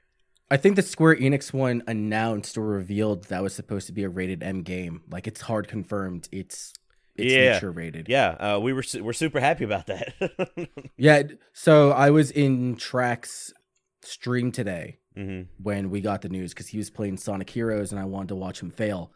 I 0.52 0.58
think 0.58 0.76
the 0.76 0.82
Square 0.84 1.16
Enix 1.16 1.52
one 1.54 1.82
announced 1.88 2.58
or 2.58 2.66
revealed 2.66 3.24
that 3.30 3.42
was 3.42 3.56
supposed 3.56 3.88
to 3.88 3.94
be 3.94 4.04
a 4.04 4.10
rated 4.10 4.44
M 4.44 4.62
game. 4.62 5.02
Like 5.10 5.26
it's 5.26 5.42
hard 5.42 5.68
confirmed. 5.68 6.28
It's 6.32 6.74
it's 7.16 7.34
Yeah. 7.34 7.54
mature 7.54 7.72
rated. 7.72 8.08
Yeah, 8.10 8.30
uh, 8.32 8.60
we 8.60 8.74
were 8.74 8.84
su- 8.84 9.04
we're 9.04 9.14
super 9.14 9.40
happy 9.40 9.64
about 9.64 9.88
that. 9.88 10.14
Yeah. 10.98 11.24
So 11.54 11.92
I 11.92 12.10
was 12.12 12.30
in 12.32 12.76
Track's 12.76 13.54
stream 14.04 14.52
today 14.52 14.98
hmm 15.16 15.42
when 15.62 15.90
we 15.90 16.00
got 16.02 16.22
the 16.22 16.30
news 16.30 16.54
because 16.54 16.68
he 16.68 16.78
was 16.78 16.90
playing 16.90 17.18
Sonic 17.18 17.50
Heroes 17.50 17.92
and 17.92 18.00
I 18.00 18.06
wanted 18.06 18.30
to 18.30 18.36
watch 18.36 18.62
him 18.62 18.72
fail. 18.72 19.12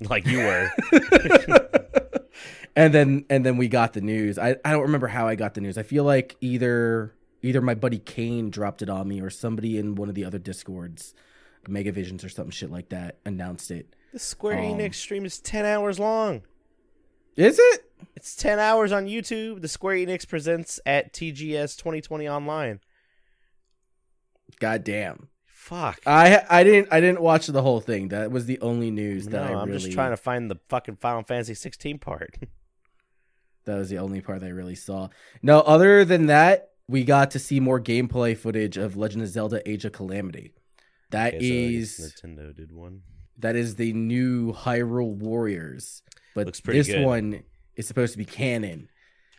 Like 0.00 0.26
you 0.26 0.38
were. 0.38 0.70
and 2.76 2.92
then 2.94 3.24
and 3.30 3.44
then 3.44 3.56
we 3.56 3.68
got 3.68 3.92
the 3.92 4.00
news. 4.00 4.38
I, 4.38 4.56
I 4.64 4.72
don't 4.72 4.82
remember 4.82 5.08
how 5.08 5.26
I 5.28 5.34
got 5.34 5.54
the 5.54 5.60
news. 5.60 5.76
I 5.78 5.82
feel 5.82 6.04
like 6.04 6.36
either 6.40 7.14
either 7.42 7.60
my 7.60 7.74
buddy 7.74 7.98
Kane 7.98 8.50
dropped 8.50 8.82
it 8.82 8.88
on 8.90 9.08
me 9.08 9.20
or 9.20 9.30
somebody 9.30 9.78
in 9.78 9.94
one 9.94 10.08
of 10.08 10.14
the 10.14 10.24
other 10.24 10.38
discords, 10.38 11.14
Megavisions 11.68 12.24
or 12.24 12.28
something 12.28 12.50
shit 12.50 12.70
like 12.70 12.88
that, 12.90 13.18
announced 13.24 13.70
it. 13.70 13.94
The 14.12 14.18
Square 14.18 14.58
Um, 14.58 14.78
Enix 14.78 14.94
stream 14.94 15.24
is 15.24 15.38
10 15.38 15.64
hours 15.64 15.98
long. 15.98 16.42
Is 17.36 17.58
it? 17.58 17.84
It's 18.16 18.34
10 18.34 18.58
hours 18.58 18.90
on 18.90 19.06
YouTube. 19.06 19.60
The 19.60 19.68
Square 19.68 19.96
Enix 19.96 20.26
presents 20.26 20.80
at 20.86 21.12
TGS 21.12 21.76
2020 21.76 22.28
online. 22.28 22.80
God 24.60 24.82
damn. 24.84 25.28
Fuck. 25.46 26.00
I 26.06 26.42
I 26.48 26.64
didn't 26.64 26.88
I 26.90 27.00
didn't 27.00 27.20
watch 27.20 27.46
the 27.46 27.60
whole 27.62 27.80
thing. 27.80 28.08
That 28.08 28.30
was 28.30 28.46
the 28.46 28.58
only 28.60 28.90
news 28.90 29.26
no, 29.26 29.32
that 29.32 29.50
I 29.50 29.54
I'm 29.54 29.68
really. 29.68 29.78
just 29.80 29.92
trying 29.92 30.12
to 30.12 30.16
find 30.16 30.50
the 30.50 30.58
fucking 30.68 30.96
Final 30.96 31.22
Fantasy 31.22 31.54
16 31.54 31.98
part. 31.98 32.36
That 33.64 33.76
was 33.76 33.90
the 33.90 33.98
only 33.98 34.22
part 34.22 34.42
I 34.42 34.48
really 34.48 34.74
saw. 34.74 35.08
No, 35.42 35.60
other 35.60 36.02
than 36.06 36.24
that, 36.28 36.70
we 36.88 37.04
got 37.04 37.30
to 37.32 37.38
see 37.38 37.60
more 37.60 37.80
gameplay 37.80 38.36
footage 38.36 38.76
of 38.76 38.96
Legend 38.96 39.22
of 39.22 39.28
Zelda: 39.28 39.68
Age 39.68 39.84
of 39.84 39.92
Calamity. 39.92 40.52
That 41.10 41.34
okay, 41.34 41.80
so 41.80 41.80
is 41.80 42.14
Nintendo 42.22 42.54
did 42.54 42.72
one. 42.72 43.02
That 43.38 43.56
is 43.56 43.76
the 43.76 43.92
new 43.92 44.52
Hyrule 44.52 45.14
Warriors, 45.14 46.02
but 46.34 46.46
Looks 46.46 46.60
pretty 46.60 46.80
this 46.80 46.88
good. 46.88 47.04
one 47.04 47.42
is 47.76 47.86
supposed 47.86 48.12
to 48.12 48.18
be 48.18 48.24
canon 48.24 48.88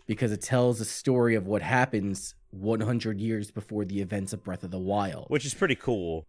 because 0.07 0.31
it 0.31 0.41
tells 0.41 0.79
a 0.79 0.85
story 0.85 1.35
of 1.35 1.45
what 1.45 1.61
happens 1.61 2.33
100 2.51 3.19
years 3.19 3.51
before 3.51 3.85
the 3.85 3.99
events 4.01 4.33
of 4.33 4.43
Breath 4.43 4.63
of 4.63 4.71
the 4.71 4.79
Wild. 4.79 5.25
Which 5.27 5.45
is 5.45 5.53
pretty 5.53 5.75
cool 5.75 6.25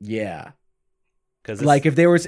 yeah, 0.00 0.50
because 1.42 1.62
like 1.62 1.86
if 1.86 1.94
there 1.94 2.10
was 2.10 2.26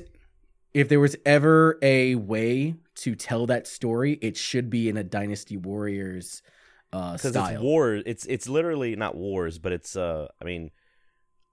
if 0.73 0.89
there 0.89 1.01
was 1.01 1.17
ever 1.27 1.79
a 1.83 2.15
way 2.15 2.77
to 2.97 3.15
tell 3.15 3.47
that 3.47 3.67
story, 3.67 4.19
it 4.23 4.37
should 4.37 4.71
be 4.71 4.89
in 4.89 4.97
a 4.97 5.05
Dynasty 5.05 5.57
Warriors 5.57 6.43
uh, 6.93 7.17
style. 7.17 7.47
it's 7.55 7.61
war. 7.63 7.95
It's 7.95 8.25
it's 8.27 8.49
literally 8.49 8.97
not 8.97 9.17
wars, 9.17 9.59
but 9.59 9.73
it's 9.73 9.97
uh, 9.97 10.29
I 10.41 10.45
mean, 10.45 10.71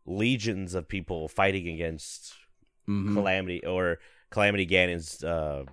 legions 0.05 0.73
of 0.75 0.87
people 0.87 1.27
fighting 1.27 1.67
against 1.67 2.33
Mhm. 2.87 3.13
Calamity 3.13 3.65
or 3.65 3.97
Calamity 4.29 4.65
Ganon's 4.67 5.23
uh 5.23 5.63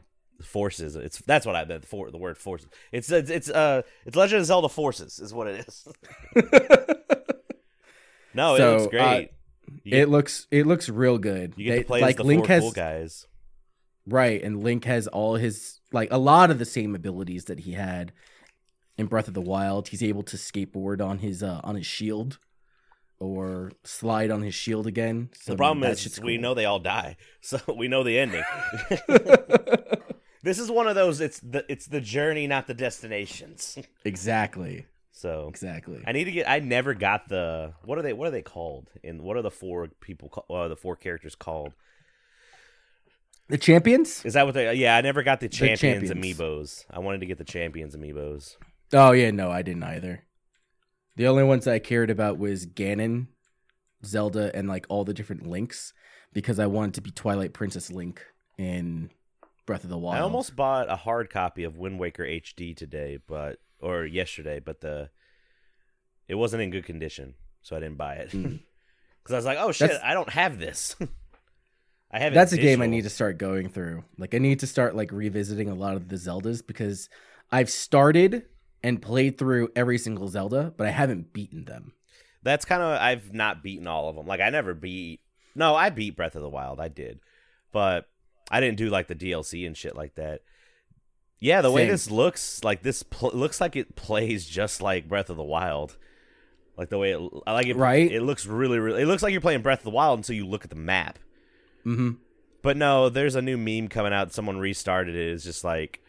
forces. 0.42 0.96
It's 0.96 1.18
that's 1.18 1.44
what 1.46 1.54
I 1.56 1.64
meant 1.64 1.84
for 1.84 2.10
the 2.10 2.18
word 2.18 2.38
forces. 2.38 2.68
It's 2.90 3.10
it's, 3.12 3.30
it's 3.30 3.50
uh 3.50 3.82
it's 4.06 4.16
Legend 4.16 4.40
of 4.40 4.46
Zelda 4.46 4.68
forces 4.68 5.18
is 5.18 5.32
what 5.34 5.46
it 5.46 5.66
is. 5.68 5.86
no, 8.34 8.54
it 8.54 8.58
So, 8.58 8.72
looks 8.76 8.86
uh, 8.86 8.88
great. 8.90 9.30
you 9.84 9.90
get, 9.92 10.00
it 10.00 10.08
looks 10.08 10.46
it 10.50 10.66
looks 10.66 10.88
real 10.88 11.18
good. 11.18 11.54
you 11.56 11.64
get 11.66 11.70
They- 11.72 11.78
to 11.82 11.84
play 11.86 12.00
like 12.00 12.10
as 12.14 12.16
the 12.16 12.24
Link 12.24 12.40
four 12.46 12.48
has 12.48 12.62
cool 12.62 12.72
guys. 12.72 13.26
right, 14.06 14.42
and 14.42 14.62
Link 14.64 14.84
has 14.84 15.06
all 15.08 15.36
his 15.36 15.80
like 15.92 16.08
a 16.10 16.18
lot 16.18 16.50
of 16.50 16.58
the 16.58 16.64
same 16.64 16.94
abilities 16.94 17.44
that 17.46 17.60
he 17.60 17.72
had 17.72 18.12
in 19.02 19.08
Breath 19.08 19.28
of 19.28 19.34
the 19.34 19.40
Wild. 19.42 19.88
He's 19.88 20.02
able 20.02 20.22
to 20.24 20.36
skateboard 20.38 21.04
on 21.04 21.18
his 21.18 21.42
uh, 21.42 21.60
on 21.62 21.74
his 21.74 21.86
shield 21.86 22.38
or 23.18 23.70
slide 23.84 24.30
on 24.30 24.42
his 24.42 24.54
shield 24.54 24.86
again. 24.86 25.28
So 25.38 25.52
The 25.52 25.56
problem 25.58 25.80
that 25.80 25.92
is 25.92 26.00
shit's 26.00 26.18
we 26.20 26.34
cool. 26.36 26.42
know 26.42 26.54
they 26.54 26.64
all 26.64 26.80
die, 26.80 27.16
so 27.42 27.58
we 27.76 27.88
know 27.88 28.02
the 28.02 28.18
ending. 28.18 28.42
this 30.42 30.58
is 30.58 30.70
one 30.70 30.86
of 30.88 30.94
those. 30.94 31.20
It's 31.20 31.40
the 31.40 31.64
it's 31.68 31.86
the 31.86 32.00
journey, 32.00 32.46
not 32.46 32.66
the 32.66 32.74
destinations. 32.74 33.78
exactly, 34.04 34.86
So 35.12 35.48
exactly. 35.48 36.02
I 36.06 36.12
need 36.12 36.24
to 36.24 36.32
get. 36.32 36.48
I 36.48 36.60
never 36.60 36.94
got 36.94 37.28
the 37.28 37.74
what 37.84 37.98
are 37.98 38.02
they? 38.02 38.12
What 38.12 38.28
are 38.28 38.32
they 38.32 38.42
called? 38.42 38.88
And 39.04 39.20
what 39.22 39.36
are 39.36 39.42
the 39.42 39.50
four 39.50 39.88
people? 40.00 40.28
Call, 40.30 40.46
uh, 40.56 40.68
the 40.68 40.76
four 40.76 40.96
characters 40.96 41.34
called? 41.34 41.74
The 43.48 43.58
champions? 43.58 44.24
Is 44.24 44.34
that 44.34 44.46
what 44.46 44.54
they? 44.54 44.72
Yeah, 44.74 44.96
I 44.96 45.00
never 45.02 45.22
got 45.22 45.40
the 45.40 45.48
champions, 45.48 46.08
champions. 46.08 46.38
amiibos. 46.38 46.84
I 46.90 47.00
wanted 47.00 47.20
to 47.20 47.26
get 47.26 47.38
the 47.38 47.44
champions 47.44 47.94
amiibos. 47.94 48.56
Oh 48.92 49.12
yeah, 49.12 49.30
no, 49.30 49.50
I 49.50 49.62
didn't 49.62 49.82
either. 49.84 50.24
The 51.16 51.26
only 51.26 51.44
ones 51.44 51.66
I 51.66 51.78
cared 51.78 52.10
about 52.10 52.38
was 52.38 52.66
Ganon, 52.66 53.26
Zelda, 54.04 54.50
and 54.54 54.68
like 54.68 54.86
all 54.88 55.04
the 55.04 55.14
different 55.14 55.46
links 55.46 55.92
because 56.32 56.58
I 56.58 56.66
wanted 56.66 56.94
to 56.94 57.00
be 57.02 57.10
Twilight 57.10 57.52
Princess 57.52 57.90
Link 57.90 58.22
in 58.58 59.10
Breath 59.66 59.84
of 59.84 59.90
the 59.90 59.98
Wild. 59.98 60.16
I 60.16 60.20
almost 60.20 60.56
bought 60.56 60.90
a 60.90 60.96
hard 60.96 61.30
copy 61.30 61.64
of 61.64 61.76
Wind 61.76 61.98
Waker 62.00 62.24
HD 62.24 62.76
today, 62.76 63.18
but 63.26 63.58
or 63.80 64.04
yesterday, 64.04 64.60
but 64.60 64.80
the 64.80 65.10
it 66.28 66.34
wasn't 66.36 66.62
in 66.62 66.70
good 66.70 66.86
condition, 66.86 67.34
so 67.62 67.76
I 67.76 67.80
didn't 67.80 67.98
buy 67.98 68.14
it. 68.14 68.30
Because 68.30 68.42
Mm. 68.44 68.60
I 69.30 69.34
was 69.36 69.44
like, 69.44 69.58
oh 69.60 69.72
shit, 69.72 69.90
That's- 69.90 70.04
I 70.08 70.14
don't 70.14 70.30
have 70.30 70.58
this. 70.58 70.96
I 72.10 72.18
have. 72.18 72.34
That's 72.34 72.52
a 72.52 72.58
game 72.58 72.82
I 72.82 72.86
need 72.86 73.02
to 73.04 73.10
start 73.10 73.38
going 73.38 73.68
through. 73.70 74.04
Like 74.18 74.34
I 74.34 74.38
need 74.38 74.60
to 74.60 74.66
start 74.66 74.94
like 74.94 75.12
revisiting 75.12 75.68
a 75.70 75.74
lot 75.74 75.96
of 75.96 76.08
the 76.08 76.16
Zeldas 76.16 76.66
because 76.66 77.08
I've 77.50 77.70
started 77.70 78.44
and 78.82 79.00
played 79.00 79.38
through 79.38 79.70
every 79.76 79.98
single 79.98 80.28
Zelda, 80.28 80.72
but 80.76 80.86
I 80.86 80.90
haven't 80.90 81.32
beaten 81.32 81.64
them. 81.64 81.92
That's 82.42 82.64
kind 82.64 82.82
of 82.82 83.00
I've 83.00 83.32
not 83.32 83.62
beaten 83.62 83.86
all 83.86 84.08
of 84.08 84.16
them. 84.16 84.26
Like 84.26 84.40
I 84.40 84.50
never 84.50 84.74
beat. 84.74 85.20
No, 85.54 85.74
I 85.74 85.90
beat 85.90 86.16
Breath 86.16 86.34
of 86.34 86.42
the 86.42 86.48
Wild. 86.48 86.80
I 86.80 86.88
did, 86.88 87.20
but 87.72 88.08
I 88.50 88.60
didn't 88.60 88.78
do 88.78 88.90
like 88.90 89.06
the 89.06 89.14
DLC 89.14 89.66
and 89.66 89.76
shit 89.76 89.96
like 89.96 90.14
that. 90.16 90.40
Yeah, 91.38 91.60
the 91.60 91.72
way 91.72 91.88
this 91.88 92.08
looks, 92.08 92.62
like 92.62 92.82
this 92.82 93.02
pl- 93.02 93.32
looks 93.34 93.60
like 93.60 93.74
it 93.74 93.96
plays 93.96 94.46
just 94.46 94.80
like 94.80 95.08
Breath 95.08 95.28
of 95.28 95.36
the 95.36 95.42
Wild. 95.42 95.96
Like 96.76 96.88
the 96.88 96.98
way 96.98 97.12
it, 97.12 97.20
I 97.46 97.52
like 97.52 97.66
it. 97.66 97.76
Right. 97.76 98.10
It 98.10 98.22
looks 98.22 98.46
really, 98.46 98.78
really. 98.78 99.02
It 99.02 99.06
looks 99.06 99.24
like 99.24 99.32
you're 99.32 99.40
playing 99.40 99.62
Breath 99.62 99.80
of 99.80 99.84
the 99.84 99.90
Wild 99.90 100.20
until 100.20 100.36
you 100.36 100.46
look 100.46 100.62
at 100.62 100.70
the 100.70 100.76
map. 100.76 101.18
Mm-hmm. 101.84 102.12
But 102.62 102.76
no, 102.76 103.08
there's 103.08 103.34
a 103.34 103.42
new 103.42 103.58
meme 103.58 103.88
coming 103.88 104.12
out. 104.12 104.32
Someone 104.32 104.58
restarted 104.58 105.16
it. 105.16 105.32
It's 105.32 105.42
just 105.42 105.64
like, 105.64 106.00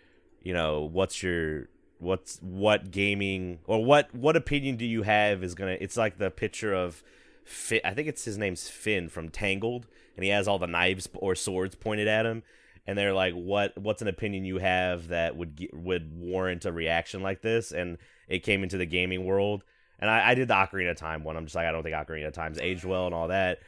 you 0.43 0.53
know, 0.53 0.83
what's 0.83 1.23
your 1.23 1.67
what's 2.03 2.37
what 2.41 2.91
gaming 2.91 3.59
or 3.65 3.83
what 3.83 4.13
what 4.13 4.35
opinion 4.35 4.75
do 4.77 4.85
you 4.85 5.03
have 5.03 5.43
is 5.43 5.55
gonna? 5.55 5.77
It's 5.79 5.97
like 5.97 6.17
the 6.17 6.29
picture 6.29 6.73
of 6.73 7.03
Finn. 7.43 7.81
I 7.83 7.93
think 7.93 8.07
it's 8.07 8.25
his 8.25 8.37
name's 8.37 8.69
Finn 8.69 9.09
from 9.09 9.29
Tangled, 9.29 9.87
and 10.15 10.23
he 10.23 10.29
has 10.29 10.47
all 10.47 10.59
the 10.59 10.67
knives 10.67 11.07
or 11.15 11.35
swords 11.35 11.75
pointed 11.75 12.07
at 12.07 12.25
him. 12.25 12.43
And 12.85 12.97
they're 12.97 13.13
like, 13.13 13.33
"What? 13.33 13.77
What's 13.77 14.01
an 14.01 14.09
opinion 14.09 14.43
you 14.43 14.57
have 14.57 15.07
that 15.07 15.37
would 15.37 15.57
ge- 15.57 15.69
would 15.73 16.19
warrant 16.19 16.65
a 16.65 16.71
reaction 16.71 17.21
like 17.21 17.41
this?" 17.41 17.71
And 17.71 17.97
it 18.27 18.39
came 18.39 18.61
into 18.61 18.77
the 18.77 18.85
gaming 18.85 19.25
world, 19.25 19.63
and 19.99 20.09
I, 20.09 20.31
I 20.31 20.35
did 20.35 20.49
the 20.49 20.53
Ocarina 20.53 20.91
of 20.91 20.97
Time 20.97 21.23
one. 21.23 21.37
I'm 21.37 21.45
just 21.45 21.55
like, 21.55 21.65
I 21.65 21.71
don't 21.71 21.83
think 21.83 21.95
Ocarina 21.95 22.27
of 22.27 22.33
Time's 22.33 22.59
aged 22.59 22.83
well 22.83 23.05
and 23.05 23.15
all 23.15 23.29
that. 23.29 23.59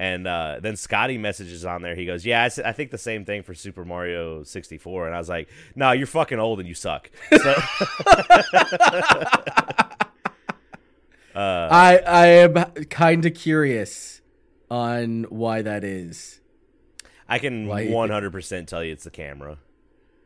And 0.00 0.26
uh, 0.26 0.60
then 0.62 0.76
Scotty 0.76 1.18
messages 1.18 1.66
on 1.66 1.82
there. 1.82 1.94
He 1.94 2.06
goes, 2.06 2.24
"Yeah, 2.24 2.48
I 2.64 2.72
think 2.72 2.90
the 2.90 2.96
same 2.96 3.26
thing 3.26 3.42
for 3.42 3.52
Super 3.52 3.84
Mario 3.84 4.42
64." 4.44 5.04
And 5.04 5.14
I 5.14 5.18
was 5.18 5.28
like, 5.28 5.50
"No, 5.76 5.92
you're 5.92 6.06
fucking 6.06 6.38
old 6.38 6.58
and 6.58 6.66
you 6.66 6.74
suck." 6.74 7.10
So, 7.30 7.50
uh, 11.34 11.68
I 11.70 11.98
I 12.06 12.26
am 12.28 12.54
kind 12.88 13.26
of 13.26 13.34
curious 13.34 14.22
on 14.70 15.24
why 15.24 15.60
that 15.60 15.84
is. 15.84 16.40
I 17.28 17.38
can 17.38 17.66
Why- 17.66 17.84
100% 17.86 18.66
tell 18.66 18.82
you 18.82 18.92
it's 18.92 19.04
the 19.04 19.10
camera. 19.10 19.58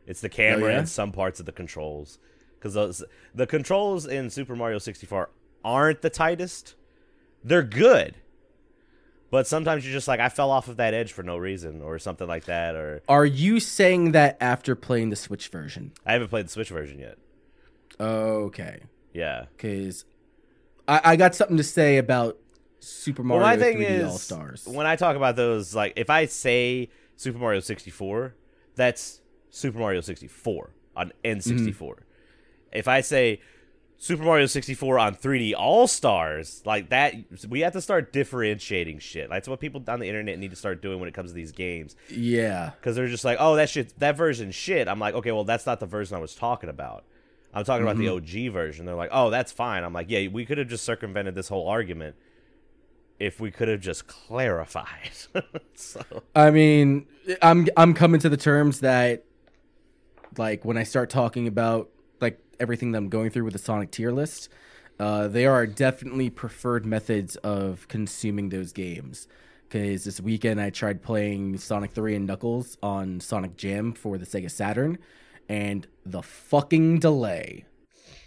It's 0.07 0.21
the 0.21 0.29
camera 0.29 0.67
Oh, 0.67 0.71
yeah? 0.71 0.77
and 0.79 0.89
some 0.89 1.11
parts 1.11 1.41
of 1.41 1.45
the 1.45 1.51
controls. 1.51 2.17
Because 2.57 3.03
the 3.33 3.45
controls 3.45 4.07
in 4.07 4.29
Super 4.29 4.55
Mario 4.55 4.77
64 4.79 5.29
aren't 5.65 6.01
the 6.01 6.09
tightest. 6.09 6.75
They're 7.43 7.61
good. 7.61 8.15
But 9.35 9.47
sometimes 9.47 9.85
you're 9.85 9.91
just 9.91 10.07
like, 10.07 10.21
I 10.21 10.29
fell 10.29 10.49
off 10.49 10.69
of 10.69 10.77
that 10.77 10.93
edge 10.93 11.11
for 11.11 11.21
no 11.21 11.35
reason 11.35 11.81
or 11.81 11.99
something 11.99 12.25
like 12.25 12.45
that. 12.45 12.73
Or 12.73 13.01
Are 13.09 13.25
you 13.25 13.59
saying 13.59 14.13
that 14.13 14.37
after 14.39 14.75
playing 14.77 15.09
the 15.09 15.17
Switch 15.17 15.49
version? 15.49 15.91
I 16.05 16.13
haven't 16.13 16.29
played 16.29 16.45
the 16.45 16.51
Switch 16.51 16.69
version 16.69 16.99
yet. 16.99 17.17
Okay, 17.99 18.83
Yeah. 19.13 19.47
because 19.57 20.05
I, 20.87 21.01
I 21.03 21.15
got 21.17 21.35
something 21.35 21.57
to 21.57 21.63
say 21.65 21.97
about 21.97 22.37
Super 22.79 23.23
Well, 23.23 23.39
Mario 23.41 23.45
my 23.45 23.57
thing 23.61 23.77
3D 23.79 23.89
is, 23.89 24.03
All 24.05 24.17
Stars. 24.17 24.67
when 24.69 24.85
I 24.87 24.95
talk 24.95 25.17
about 25.17 25.35
those, 25.35 25.75
like, 25.75 25.91
if 25.97 26.09
I 26.09 26.27
say 26.27 26.87
Super 27.17 27.37
Mario 27.37 27.59
64, 27.59 28.35
that's 28.75 29.19
Super 29.49 29.79
Mario 29.79 29.99
64 29.99 30.69
on 30.95 31.11
N64. 31.25 31.75
Mm-hmm. 31.75 31.91
If 32.71 32.87
I 32.87 33.01
say 33.01 33.41
Super 34.05 34.21
Mario 34.21 34.45
64 34.45 34.99
on 34.99 35.15
3D 35.15 35.55
All 35.57 35.87
Stars, 35.87 36.61
like 36.63 36.89
that, 36.89 37.15
we 37.49 37.61
have 37.61 37.73
to 37.73 37.81
start 37.81 38.13
differentiating 38.13 38.99
shit. 38.99 39.31
Like, 39.31 39.37
That's 39.37 39.47
what 39.47 39.59
people 39.59 39.83
on 39.87 39.99
the 39.99 40.07
internet 40.07 40.37
need 40.37 40.51
to 40.51 40.55
start 40.55 40.79
doing 40.79 40.99
when 40.99 41.09
it 41.09 41.15
comes 41.15 41.31
to 41.31 41.33
these 41.33 41.51
games. 41.51 41.95
Yeah, 42.11 42.73
Because 42.79 42.95
they're 42.95 43.07
just 43.07 43.25
like, 43.25 43.37
oh, 43.39 43.55
that 43.55 43.67
shit, 43.67 43.97
that 43.97 44.15
version 44.15 44.51
shit. 44.51 44.87
I'm 44.87 44.99
like, 44.99 45.15
okay, 45.15 45.31
well, 45.31 45.43
that's 45.43 45.65
not 45.65 45.79
the 45.79 45.87
version 45.87 46.15
I 46.15 46.19
was 46.19 46.35
talking 46.35 46.69
about. 46.69 47.03
I'm 47.51 47.63
talking 47.63 47.81
about 47.81 47.97
the 47.97 48.05
mm-hmm. 48.05 48.47
OG 48.47 48.53
version. 48.53 48.85
They're 48.85 48.93
like, 48.93 49.09
oh, 49.11 49.31
that's 49.31 49.51
fine. 49.51 49.83
I'm 49.83 49.91
like, 49.93 50.11
yeah, 50.11 50.27
we 50.27 50.45
could 50.45 50.59
have 50.59 50.67
just 50.67 50.83
circumvented 50.83 51.33
this 51.33 51.47
whole 51.47 51.67
argument 51.67 52.15
if 53.17 53.39
we 53.39 53.49
could 53.49 53.69
have 53.69 53.81
just 53.81 54.05
clarified. 54.05 55.13
so, 55.73 56.03
I 56.35 56.51
mean, 56.51 57.07
I'm 57.41 57.67
I'm 57.75 57.95
coming 57.95 58.19
to 58.19 58.29
the 58.29 58.37
terms 58.37 58.81
that, 58.81 59.23
like, 60.37 60.63
when 60.63 60.77
I 60.77 60.83
start 60.83 61.09
talking 61.09 61.47
about 61.47 61.89
everything 62.59 62.91
that 62.91 62.97
I'm 62.99 63.09
going 63.09 63.29
through 63.29 63.43
with 63.45 63.53
the 63.53 63.59
Sonic 63.59 63.91
tier 63.91 64.11
list, 64.11 64.49
uh, 64.99 65.27
they 65.27 65.45
are 65.45 65.65
definitely 65.67 66.29
preferred 66.29 66.85
methods 66.85 67.35
of 67.37 67.87
consuming 67.87 68.49
those 68.49 68.71
games. 68.71 69.27
Because 69.67 70.05
this 70.05 70.21
weekend 70.21 70.61
I 70.61 70.69
tried 70.69 71.01
playing 71.01 71.57
Sonic 71.57 71.91
3 71.91 72.15
and 72.15 72.27
Knuckles 72.27 72.77
on 72.83 73.19
Sonic 73.19 73.57
Jam 73.57 73.93
for 73.93 74.17
the 74.17 74.25
Sega 74.25 74.49
Saturn, 74.49 74.99
and 75.49 75.87
the 76.05 76.21
fucking 76.21 76.99
delay 76.99 77.65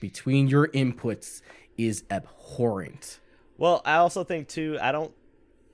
between 0.01 0.49
your 0.49 0.69
inputs 0.69 1.41
is 1.77 2.05
abhorrent. 2.11 3.21
well, 3.57 3.83
I 3.85 3.95
also 3.97 4.25
think 4.25 4.49
too. 4.49 4.79
I 4.81 4.91
don't, 4.93 5.13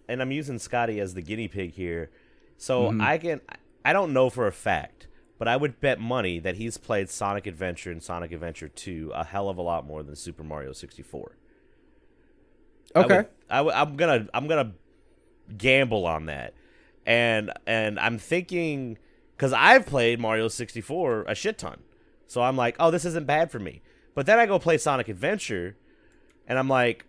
and 0.08 0.20
I'm 0.20 0.30
using 0.32 0.58
Scotty 0.58 1.00
as 1.00 1.14
the 1.14 1.22
guinea 1.22 1.48
pig 1.48 1.72
here, 1.72 2.10
so 2.58 2.90
Mm-hmm. 2.90 3.00
I 3.00 3.18
can. 3.18 3.40
I 3.84 3.92
don't 3.92 4.12
know 4.12 4.30
for 4.30 4.46
a 4.46 4.52
fact, 4.52 5.08
but 5.38 5.48
I 5.48 5.56
would 5.56 5.80
bet 5.80 6.00
money 6.00 6.38
that 6.38 6.56
he's 6.56 6.76
played 6.76 7.10
Sonic 7.10 7.46
Adventure 7.46 7.90
and 7.90 8.02
Sonic 8.02 8.32
Adventure 8.32 8.68
2 8.68 9.12
a 9.14 9.24
hell 9.24 9.48
of 9.48 9.58
a 9.58 9.62
lot 9.62 9.86
more 9.86 10.02
than 10.02 10.16
Super 10.16 10.42
Mario 10.42 10.72
64. 10.72 11.36
Okay. 12.96 13.24
I 13.50 13.60
would, 13.60 13.74
I'm 13.74 13.96
gonna 13.96 14.26
I'm 14.32 14.46
gonna 14.46 14.72
gamble 15.56 16.06
on 16.06 16.26
that. 16.26 16.54
And 17.06 17.52
and 17.66 17.98
I'm 17.98 18.18
thinking 18.18 18.98
cuz 19.36 19.52
I've 19.52 19.86
played 19.86 20.20
Mario 20.20 20.48
64 20.48 21.24
a 21.26 21.34
shit 21.34 21.58
ton. 21.58 21.80
So 22.26 22.42
I'm 22.42 22.56
like, 22.56 22.76
"Oh, 22.80 22.90
this 22.90 23.04
isn't 23.04 23.26
bad 23.26 23.50
for 23.50 23.58
me." 23.58 23.82
But 24.14 24.26
then 24.26 24.38
I 24.38 24.46
go 24.46 24.58
play 24.58 24.78
Sonic 24.78 25.08
Adventure 25.08 25.76
and 26.46 26.58
I'm 26.58 26.68
like, 26.68 27.04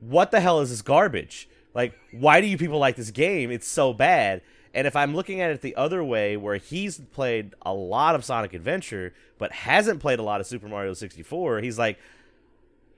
"What 0.00 0.30
the 0.30 0.40
hell 0.40 0.60
is 0.60 0.70
this 0.70 0.82
garbage?" 0.82 1.48
Like, 1.74 1.92
why 2.10 2.40
do 2.40 2.46
you 2.46 2.56
people 2.56 2.78
like 2.78 2.96
this 2.96 3.10
game? 3.10 3.50
It's 3.50 3.68
so 3.68 3.92
bad. 3.92 4.40
And 4.76 4.86
if 4.86 4.94
I'm 4.94 5.16
looking 5.16 5.40
at 5.40 5.50
it 5.50 5.62
the 5.62 5.74
other 5.74 6.04
way, 6.04 6.36
where 6.36 6.56
he's 6.56 6.98
played 6.98 7.54
a 7.62 7.72
lot 7.72 8.14
of 8.14 8.26
Sonic 8.26 8.52
Adventure, 8.52 9.14
but 9.38 9.50
hasn't 9.50 10.00
played 10.00 10.18
a 10.18 10.22
lot 10.22 10.42
of 10.42 10.46
Super 10.46 10.68
Mario 10.68 10.92
64, 10.92 11.60
he's 11.60 11.78
like, 11.78 11.98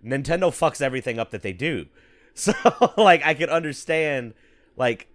Nintendo 0.04 0.50
fucks 0.50 0.80
everything 0.82 1.20
up 1.20 1.30
that 1.30 1.42
they 1.42 1.52
do. 1.54 1.86
So, 2.34 2.52
like, 2.96 3.26
I 3.26 3.34
can 3.34 3.50
understand, 3.50 4.32
like, 4.76 5.08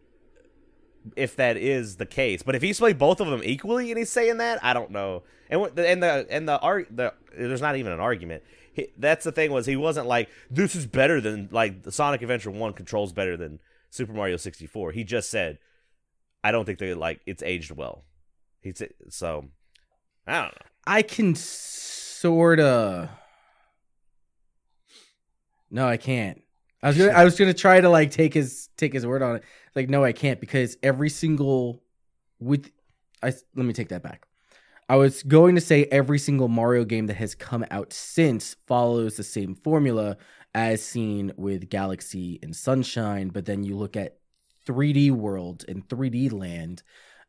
if 1.15 1.38
that 1.38 1.56
is 1.56 1.95
the 1.95 2.06
case. 2.06 2.43
But 2.43 2.56
if 2.56 2.62
he's 2.62 2.80
played 2.80 2.97
both 2.97 3.21
of 3.21 3.28
them 3.28 3.39
equally 3.45 3.91
and 3.91 3.97
he's 3.97 4.10
saying 4.10 4.39
that, 4.39 4.62
I 4.62 4.73
don't 4.73 4.91
know. 4.91 5.23
And 5.49 5.62
and 5.80 6.04
the 6.04 6.28
and 6.30 6.49
the 6.49 6.60
art 6.60 6.89
the 6.91 7.13
there's 7.34 7.62
not 7.62 7.78
even 7.78 7.93
an 7.93 8.02
argument. 8.02 8.43
He, 8.73 8.88
that's 8.97 9.23
the 9.23 9.32
thing 9.32 9.54
was 9.54 9.65
he 9.65 9.78
wasn't 9.78 10.08
like 10.08 10.28
this 10.52 10.76
is 10.76 10.86
better 10.86 11.21
than 11.21 11.47
like 11.49 11.84
the 11.84 11.93
Sonic 11.93 12.21
Adventure 12.23 12.52
One 12.52 12.73
controls 12.73 13.13
better 13.13 13.38
than 13.38 13.60
Super 13.89 14.12
Mario 14.12 14.36
64. 14.36 14.91
He 14.91 15.06
just 15.06 15.30
said, 15.30 15.60
I 16.43 16.51
don't 16.51 16.65
think 16.65 16.79
they 16.79 16.93
like 16.93 17.21
it's 17.25 17.43
aged 17.43 17.71
well. 17.71 18.03
He's 18.62 18.82
so 19.10 19.49
I 20.27 20.41
don't 20.41 20.56
know. 20.56 20.67
I 20.86 21.01
can 21.01 21.36
sort 21.36 22.60
of. 22.60 23.10
No, 25.71 25.88
I 25.88 25.97
can't. 25.97 26.41
I 26.82 26.88
was 26.88 26.97
gonna 26.97 27.12
I 27.12 27.23
was 27.23 27.38
gonna 27.38 27.53
try 27.53 27.79
to 27.79 27.89
like 27.89 28.12
take 28.12 28.34
his 28.34 28.69
take 28.77 28.93
his 28.93 29.06
word 29.06 29.21
on 29.21 29.38
it. 29.38 29.43
Like, 29.75 29.89
no, 29.89 30.03
I 30.03 30.12
can't 30.12 30.39
because 30.39 30.77
every 30.84 31.10
single 31.10 31.82
with 32.39 32.69
I 33.21 33.27
let 33.56 33.65
me 33.65 33.73
take 33.73 33.89
that 33.89 34.03
back. 34.03 34.27
I 34.89 34.97
was 34.97 35.23
going 35.23 35.56
to 35.56 35.62
say 35.62 35.86
every 35.86 36.19
single 36.19 36.49
Mario 36.49 36.84
game 36.84 37.08
that 37.08 37.15
has 37.15 37.36
come 37.36 37.65
out 37.71 37.93
since 37.93 38.58
follows 38.67 39.15
the 39.15 39.23
same 39.23 39.56
formula 39.56 40.17
as 40.53 40.84
seen 40.84 41.32
with 41.38 41.69
Galaxy 41.69 42.38
and 42.43 42.56
Sunshine, 42.56 43.29
but 43.29 43.45
then 43.45 43.63
you 43.63 43.77
look 43.77 43.95
at 43.95 44.17
3D 44.65 45.12
World 45.12 45.65
and 45.67 45.88
3D 45.88 46.32
Land. 46.32 46.84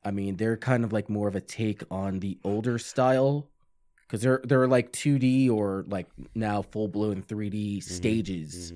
I 0.04 0.10
mean, 0.10 0.36
they're 0.36 0.56
kind 0.56 0.84
of 0.84 0.92
like 0.92 1.08
more 1.08 1.28
of 1.28 1.34
a 1.34 1.40
take 1.40 1.82
on 1.90 2.20
the 2.20 2.38
older 2.44 2.78
style 2.78 3.48
because 4.06 4.20
they're 4.22 4.40
they're 4.44 4.68
like 4.68 4.92
2D 4.92 5.50
or 5.50 5.84
like 5.88 6.08
now 6.34 6.62
full 6.62 6.88
blown 6.88 7.22
3D 7.22 7.78
Mm-hmm. 7.78 7.94
stages. 7.94 8.72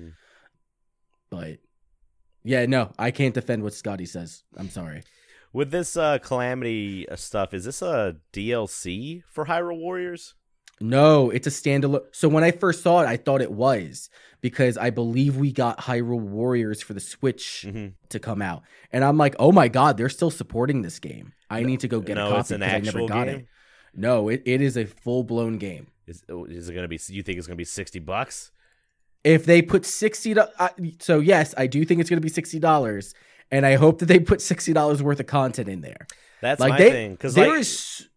But 1.29 1.59
yeah, 2.43 2.65
no, 2.65 2.91
I 2.97 3.11
can't 3.11 3.33
defend 3.35 3.63
what 3.63 3.73
Scotty 3.73 4.05
says. 4.05 4.43
I'm 4.57 4.69
sorry. 4.69 5.03
With 5.53 5.71
this 5.71 5.97
uh, 5.97 6.19
calamity 6.19 7.07
uh, 7.09 7.15
stuff, 7.15 7.53
is 7.53 7.65
this 7.65 7.81
a 7.81 8.17
DLC 8.33 9.23
for 9.29 9.45
Hyrule 9.45 9.79
Warriors? 9.79 10.35
No, 10.81 11.29
it's 11.29 11.47
a 11.47 11.49
standalone. 11.49 12.03
So 12.11 12.27
when 12.29 12.43
I 12.43 12.51
first 12.51 12.81
saw 12.83 13.01
it, 13.01 13.07
I 13.07 13.17
thought 13.17 13.41
it 13.41 13.51
was 13.51 14.09
because 14.41 14.77
I 14.77 14.89
believe 14.89 15.35
we 15.35 15.51
got 15.51 15.79
Hyrule 15.79 16.21
Warriors 16.21 16.81
for 16.81 16.93
the 16.93 16.99
Switch 17.01 17.65
Mhm. 17.67 17.93
to 18.09 18.19
come 18.19 18.41
out, 18.41 18.63
and 18.91 19.03
I'm 19.03 19.17
like, 19.17 19.35
oh 19.39 19.51
my 19.51 19.67
god, 19.67 19.97
they're 19.97 20.07
still 20.09 20.31
supporting 20.31 20.81
this 20.81 20.99
game. 20.99 21.33
I 21.49 21.63
need 21.63 21.81
to 21.81 21.87
go 21.87 21.99
get 21.99 22.17
a 22.17 22.21
copy 22.21 22.39
it's 22.39 22.51
an 22.51 22.59
because 22.61 22.73
I 22.73 22.79
never 22.79 23.07
got 23.07 23.27
game. 23.27 23.39
it. 23.39 23.45
No, 23.95 24.29
it, 24.29 24.43
it 24.45 24.61
is 24.61 24.77
a 24.77 24.85
full 24.85 25.23
blown 25.23 25.57
game. 25.57 25.87
Is, 26.07 26.23
oh, 26.29 26.45
is 26.45 26.69
it 26.69 26.73
gonna 26.73 26.87
be? 26.87 26.99
You 27.09 27.23
think 27.23 27.37
it's 27.37 27.47
gonna 27.47 27.57
be 27.57 27.65
sixty 27.65 27.99
bucks? 27.99 28.51
If 29.23 29.45
they 29.45 29.61
put 29.61 29.85
sixty, 29.85 30.33
uh, 30.39 30.69
so 30.99 31.19
yes, 31.19 31.53
I 31.57 31.67
do 31.67 31.83
think 31.83 31.99
it's 31.99 32.09
going 32.09 32.17
to 32.21 32.25
be 32.25 32.29
sixty 32.29 32.57
dollars, 32.57 33.13
and 33.51 33.65
I 33.65 33.75
hope 33.75 33.99
that 33.99 34.05
they 34.05 34.17
put 34.19 34.41
sixty 34.41 34.71
dollars 34.71 35.03
worth 35.03 35.19
of 35.19 35.25
content 35.27 35.67
in 35.67 35.81
there. 35.81 36.07
That's 36.41 36.61
Like 36.61 36.69
my 36.71 36.77
they, 36.77 36.89
thing. 36.91 37.11
Because 37.11 37.33
there 37.35 37.49
like, 37.49 37.59
is- 37.59 38.07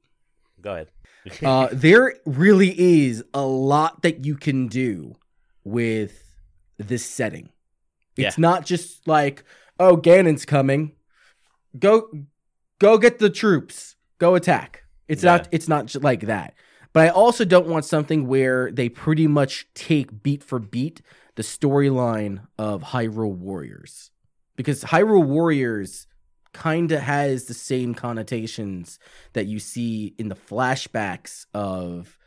go 0.61 0.75
ahead. 0.75 0.89
uh, 1.43 1.69
there 1.73 2.15
really 2.25 2.75
is 3.05 3.25
a 3.35 3.43
lot 3.47 4.03
that 4.03 4.25
you 4.25 4.37
can 4.37 4.67
do 4.69 5.17
with 5.65 6.23
this 6.79 7.05
setting. 7.05 7.49
It's 8.17 8.37
Yeah. 8.37 8.43
not 8.43 8.67
just 8.67 9.07
like, 9.07 9.45
oh, 9.79 9.97
Ganon's 9.97 10.45
coming. 10.45 10.93
Go 11.79 12.09
go 12.79 12.99
get 12.99 13.19
the 13.19 13.31
troops. 13.31 13.97
Go 14.19 14.35
attack. 14.35 14.85
It's 15.09 15.23
Yeah. 15.23 15.37
not 15.37 15.49
it's 15.53 15.69
not 15.69 15.95
like 16.03 16.23
that. 16.23 16.55
But 16.93 17.07
I 17.07 17.09
also 17.09 17.45
don't 17.47 17.69
want 17.69 17.85
something 17.87 18.27
where 18.27 18.71
they 18.71 18.89
pretty 18.91 19.27
much 19.27 19.67
take 19.75 20.23
beat 20.23 20.43
for 20.45 20.59
beat 20.59 21.01
the 21.37 21.43
storyline 21.43 22.47
of 22.59 22.83
Hyrule 22.83 23.35
Warriors. 23.35 24.11
Because 24.57 24.85
Hyrule 24.85 25.25
Warriors 25.25 26.07
kind 26.53 26.93
of 26.93 27.01
has 27.01 27.45
the 27.45 27.55
same 27.55 27.95
connotations 27.95 28.99
that 29.33 29.47
you 29.47 29.59
see 29.59 30.15
in 30.19 30.29
the 30.29 30.35
flashbacks 30.37 31.47
of 31.55 32.19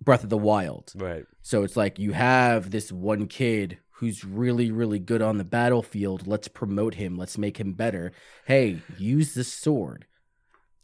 Breath 0.00 0.24
of 0.24 0.30
the 0.30 0.38
Wild. 0.38 0.92
right. 0.96 1.24
So 1.42 1.62
it's 1.62 1.76
like 1.76 1.98
you 1.98 2.12
have 2.12 2.70
this 2.70 2.90
one 2.92 3.26
kid 3.28 3.78
who's 3.92 4.24
really, 4.24 4.70
really 4.70 4.98
good 4.98 5.22
on 5.22 5.38
the 5.38 5.44
battlefield. 5.44 6.26
Let's 6.26 6.48
promote 6.48 6.94
him. 6.94 7.16
Let's 7.16 7.38
make 7.38 7.58
him 7.58 7.72
better. 7.72 8.12
Hey, 8.44 8.82
use 8.98 9.32
this 9.34 9.52
sword. 9.52 10.06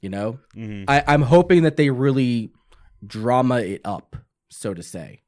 You 0.01 0.09
know, 0.09 0.39
hmm 0.55 0.85
I, 0.89 1.05
I'm 1.07 1.23
hoping 1.23 1.63
that 1.63 1.77
they 1.77 1.91
really 1.91 2.51
drama 3.07 3.59
it 3.61 3.81
up, 3.85 4.17
so 4.49 4.75
to 4.75 4.83
say. 4.83 5.23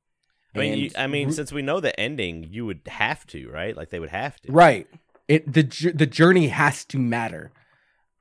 I 0.54 0.58
mean, 0.58 0.78
you, 0.78 0.90
I 0.96 1.06
mean, 1.06 1.32
since 1.32 1.52
we 1.52 1.62
know 1.62 1.80
the 1.80 1.98
ending, 1.98 2.48
you 2.50 2.64
would 2.66 2.80
have 2.88 3.26
to, 3.28 3.48
right? 3.50 3.76
Like 3.76 3.90
they 3.90 4.00
would 4.00 4.10
have 4.10 4.40
to. 4.42 4.52
right. 4.52 4.86
It 5.28 5.52
the 5.52 5.62
the 5.94 6.06
journey 6.06 6.48
has 6.48 6.84
to 6.86 6.98
matter 6.98 7.52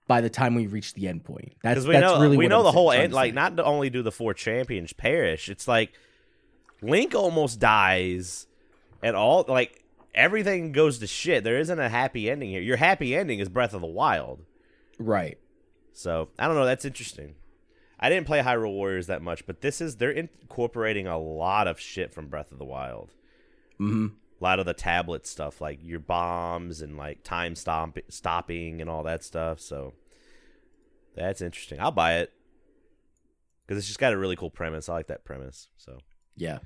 by 0.07 0.21
the 0.21 0.29
time 0.29 0.55
we 0.55 0.67
reach 0.67 0.93
the 0.93 1.07
end 1.07 1.23
point. 1.23 1.53
That's 1.63 1.85
we 1.85 1.93
that's 1.93 2.01
know 2.03 2.21
really 2.21 2.37
we 2.37 2.47
know 2.47 2.59
I'm 2.59 2.63
the 2.63 2.71
whole 2.71 2.91
end. 2.91 3.13
Like, 3.13 3.33
not 3.33 3.59
only 3.59 3.89
do 3.89 4.01
the 4.01 4.11
four 4.11 4.33
champions 4.33 4.93
perish, 4.93 5.49
it's 5.49 5.67
like 5.67 5.93
Link 6.81 7.15
almost 7.15 7.59
dies, 7.59 8.47
and 9.01 9.15
all 9.15 9.45
like 9.47 9.83
everything 10.13 10.71
goes 10.71 10.99
to 10.99 11.07
shit. 11.07 11.43
There 11.43 11.59
isn't 11.59 11.79
a 11.79 11.89
happy 11.89 12.29
ending 12.29 12.49
here. 12.49 12.61
Your 12.61 12.77
happy 12.77 13.15
ending 13.15 13.39
is 13.39 13.49
Breath 13.49 13.73
of 13.73 13.81
the 13.81 13.87
Wild. 13.87 14.41
right. 14.99 15.37
So 15.95 16.29
I 16.39 16.47
don't 16.47 16.55
know. 16.55 16.65
That's 16.65 16.85
interesting. 16.85 17.35
I 17.99 18.09
didn't 18.09 18.25
play 18.25 18.41
Hyrule 18.41 18.73
Warriors 18.73 19.07
that 19.07 19.21
much, 19.21 19.45
but 19.45 19.61
this 19.61 19.79
is 19.79 19.97
they're 19.97 20.09
incorporating 20.11 21.07
a 21.07 21.17
lot 21.17 21.67
of 21.67 21.79
shit 21.79 22.13
from 22.13 22.27
Breath 22.27 22.51
of 22.51 22.57
the 22.57 22.65
Wild. 22.65 23.11
hmm 23.77 24.07
A 24.39 24.43
lot 24.43 24.59
of 24.59 24.65
the 24.65 24.73
tablet 24.73 25.25
stuff, 25.25 25.61
like 25.61 25.79
your 25.81 25.99
bombs 25.99 26.81
and 26.81 26.97
like 26.97 27.23
time 27.23 27.55
stop 27.55 27.97
stopping 28.09 28.81
and 28.81 28.89
all 28.89 29.03
that 29.03 29.23
stuff. 29.23 29.59
So 29.59 29.93
that's 31.15 31.41
interesting. 31.41 31.79
I'll 31.79 31.91
buy 31.91 32.15
it 32.17 32.31
because 33.65 33.77
it's 33.77 33.87
just 33.87 33.99
got 33.99 34.11
a 34.13 34.17
really 34.17 34.35
cool 34.35 34.49
premise. 34.49 34.89
I 34.89 34.93
like 34.93 35.07
that 35.07 35.23
premise. 35.23 35.69
So 35.77 35.99
Yeah. 36.35 36.59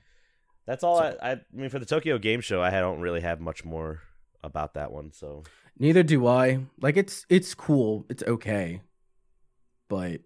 that's 0.66 0.84
all. 0.84 1.00
I, 1.00 1.16
I 1.22 1.42
mean, 1.54 1.70
for 1.70 1.78
the 1.80 1.86
Tokyo 1.86 2.18
Game 2.18 2.42
Show, 2.42 2.62
I 2.62 2.72
don't 2.72 3.00
really 3.02 3.22
have 3.22 3.40
much 3.40 3.64
more 3.64 4.02
about 4.44 4.74
that 4.76 4.92
one. 4.92 5.12
So 5.12 5.44
Neither 5.78 6.02
do 6.02 6.26
I. 6.26 6.60
Like 6.82 6.98
it's 6.98 7.26
it's 7.30 7.54
cool. 7.54 8.06
It's 8.10 8.24
okay. 8.24 8.82
But 9.90 10.22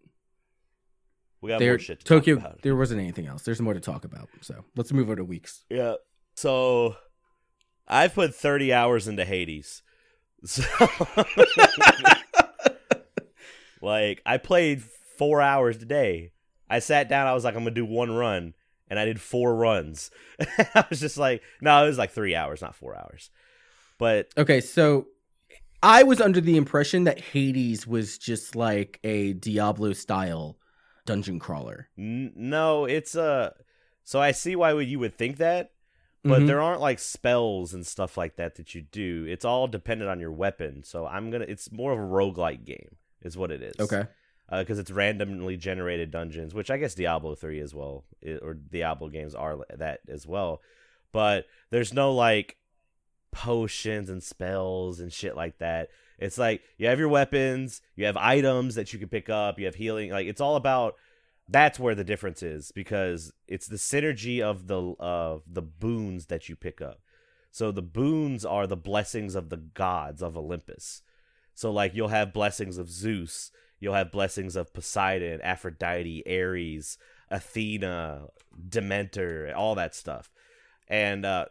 we 1.42 1.50
got 1.50 1.60
there 1.60 1.74
more 1.74 1.80
shit 1.80 2.00
to 2.00 2.06
Tokyo 2.06 2.36
talk 2.36 2.46
about. 2.46 2.62
there 2.62 2.76
wasn't 2.76 3.02
anything 3.02 3.26
else. 3.28 3.44
There's 3.44 3.60
more 3.62 3.74
to 3.74 3.80
talk 3.82 4.06
about. 4.06 4.30
So 4.42 4.64
let's 4.78 4.94
move 4.94 5.10
on 5.10 5.18
to 5.18 5.26
weeks. 5.26 5.66
Yeah. 5.70 5.96
So 6.36 6.96
I've 7.92 8.16
put 8.16 8.34
30 8.34 8.74
hours 8.74 9.08
into 9.08 9.26
Hades. 9.26 9.84
So 10.44 10.64
like 13.82 14.22
I 14.26 14.38
played 14.38 14.82
4 15.18 15.42
hours 15.42 15.78
today. 15.78 16.32
I 16.70 16.80
sat 16.80 17.10
down, 17.10 17.28
I 17.28 17.34
was 17.34 17.44
like 17.44 17.56
I'm 17.56 17.64
going 17.64 17.76
to 17.76 17.82
do 17.82 17.86
one 17.86 18.12
run 18.12 18.54
and 18.88 18.98
I 18.98 19.06
did 19.06 19.22
4 19.22 19.56
runs. 19.56 20.10
I 20.40 20.86
was 20.90 21.00
just 21.00 21.18
like 21.18 21.42
no, 21.62 21.84
it 21.84 21.88
was 21.88 21.98
like 21.98 22.12
3 22.12 22.34
hours, 22.36 22.62
not 22.62 22.76
4 22.76 22.96
hours. 22.96 23.30
But 24.00 24.30
Okay, 24.38 24.62
so 24.62 25.08
I 25.84 26.04
was 26.04 26.22
under 26.22 26.42
the 26.42 26.58
impression 26.58 27.04
that 27.04 27.20
Hades 27.20 27.86
was 27.86 28.18
just 28.18 28.56
like 28.56 29.00
a 29.04 29.34
Diablo 29.34 29.94
style 29.94 30.58
dungeon 31.06 31.40
crawler. 31.40 31.90
n- 31.98 32.34
no, 32.36 32.86
it's 32.86 33.16
uh 33.16 33.52
so 34.04 34.20
I 34.22 34.32
see 34.32 34.56
why 34.56 34.80
you 34.80 35.00
would 35.00 35.18
think 35.18 35.38
that, 35.38 35.71
but 36.24 36.42
Mhm. 36.42 36.48
there 36.48 36.62
aren't 36.62 36.82
like 36.82 37.00
spells 37.00 37.74
and 37.74 37.86
stuff 37.86 38.18
like 38.18 38.36
that 38.36 38.56
that 38.56 38.76
you 38.76 38.82
do. 38.84 39.26
It's 39.28 39.46
all 39.46 39.68
dependent 39.68 40.10
on 40.10 40.20
your 40.20 40.32
weapon. 40.32 40.84
So 40.84 41.06
I'm 41.08 41.32
gonna. 41.32 41.46
It's 41.48 41.72
more 41.72 41.92
of 41.92 42.00
a 42.00 42.02
roguelike 42.02 42.64
game, 42.66 42.98
is 43.24 43.38
what 43.38 43.52
it 43.52 43.62
is. 43.62 43.80
Okay. 43.80 44.06
Because 44.50 44.80
it's 44.80 44.92
randomly 44.92 45.56
generated 45.56 46.12
dungeons, 46.12 46.54
which 46.54 46.70
I 46.70 46.78
guess 46.78 46.94
Diablo 46.94 47.36
three 47.36 47.62
as 47.62 47.74
well, 47.74 48.04
or 48.42 48.54
Diablo 48.54 49.08
games 49.08 49.34
are 49.34 49.60
that 49.74 50.02
as 50.10 50.28
well. 50.28 50.62
But 51.14 51.46
there's 51.70 51.94
no 51.94 52.14
like 52.14 52.58
potions 53.32 54.10
and 54.10 54.22
spells 54.22 55.00
and 55.00 55.12
shit 55.12 55.36
like 55.36 55.58
that. 55.60 55.90
It's 56.20 56.38
like 56.38 56.62
you 56.78 56.88
have 56.88 57.00
your 57.00 57.08
weapons, 57.10 57.82
you 57.96 58.06
have 58.06 58.18
items 58.18 58.76
that 58.76 58.92
you 58.94 59.00
can 59.00 59.08
pick 59.10 59.30
up, 59.30 59.58
you 59.58 59.66
have 59.66 59.76
healing. 59.76 60.12
Like 60.12 60.28
it's 60.28 60.42
all 60.42 60.56
about 60.56 60.96
that's 61.48 61.80
where 61.80 61.96
the 61.96 62.04
difference 62.04 62.42
is 62.44 62.72
because 62.72 63.34
it's 63.48 63.68
the 63.68 63.78
synergy 63.78 64.42
of 64.42 64.68
the 64.68 64.94
of 65.00 65.44
the 65.48 65.62
boons 65.62 66.28
that 66.28 66.48
you 66.48 66.56
pick 66.56 66.82
up. 66.82 67.02
So 67.52 67.72
the 67.72 67.82
boons 67.82 68.46
are 68.46 68.66
the 68.66 68.78
blessings 68.78 69.36
of 69.36 69.50
the 69.50 69.58
gods 69.58 70.22
of 70.22 70.38
Olympus. 70.38 71.02
So 71.54 71.72
like 71.72 71.94
you'll 71.94 72.08
have 72.08 72.34
blessings 72.34 72.78
of 72.78 72.90
Zeus, 72.90 73.52
you'll 73.80 73.94
have 73.94 74.12
blessings 74.12 74.56
of 74.56 74.74
Poseidon, 74.74 75.42
Aphrodite, 75.42 76.24
Ares, 76.26 76.98
Athena, 77.30 78.28
Demeter, 78.70 79.54
all 79.56 79.76
that 79.76 79.94
stuff. 79.94 80.32
And 80.88 81.26
uh 81.26 81.46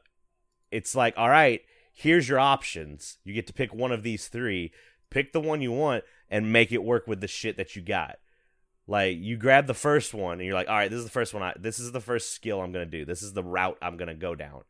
it's 0.70 0.94
like, 0.94 1.14
all 1.16 1.28
right, 1.28 1.62
here's 1.92 2.28
your 2.28 2.38
options. 2.38 3.18
You 3.24 3.34
get 3.34 3.46
to 3.48 3.52
pick 3.52 3.74
one 3.74 3.92
of 3.92 4.02
these 4.02 4.28
three. 4.28 4.72
Pick 5.10 5.32
the 5.32 5.40
one 5.40 5.60
you 5.60 5.72
want 5.72 6.04
and 6.30 6.52
make 6.52 6.70
it 6.70 6.84
work 6.84 7.06
with 7.06 7.20
the 7.20 7.28
shit 7.28 7.56
that 7.56 7.74
you 7.74 7.82
got. 7.82 8.18
Like 8.86 9.18
you 9.18 9.36
grab 9.36 9.66
the 9.66 9.74
first 9.74 10.14
one 10.14 10.34
and 10.34 10.42
you're 10.42 10.54
like, 10.54 10.68
all 10.68 10.76
right, 10.76 10.90
this 10.90 10.98
is 10.98 11.04
the 11.04 11.10
first 11.10 11.32
one. 11.32 11.42
I 11.42 11.54
this 11.58 11.78
is 11.78 11.92
the 11.92 12.00
first 12.00 12.34
skill 12.34 12.60
I'm 12.60 12.72
gonna 12.72 12.86
do. 12.86 13.04
This 13.04 13.22
is 13.22 13.32
the 13.32 13.44
route 13.44 13.78
I'm 13.80 13.96
gonna 13.96 14.14
go 14.14 14.34
down. 14.34 14.62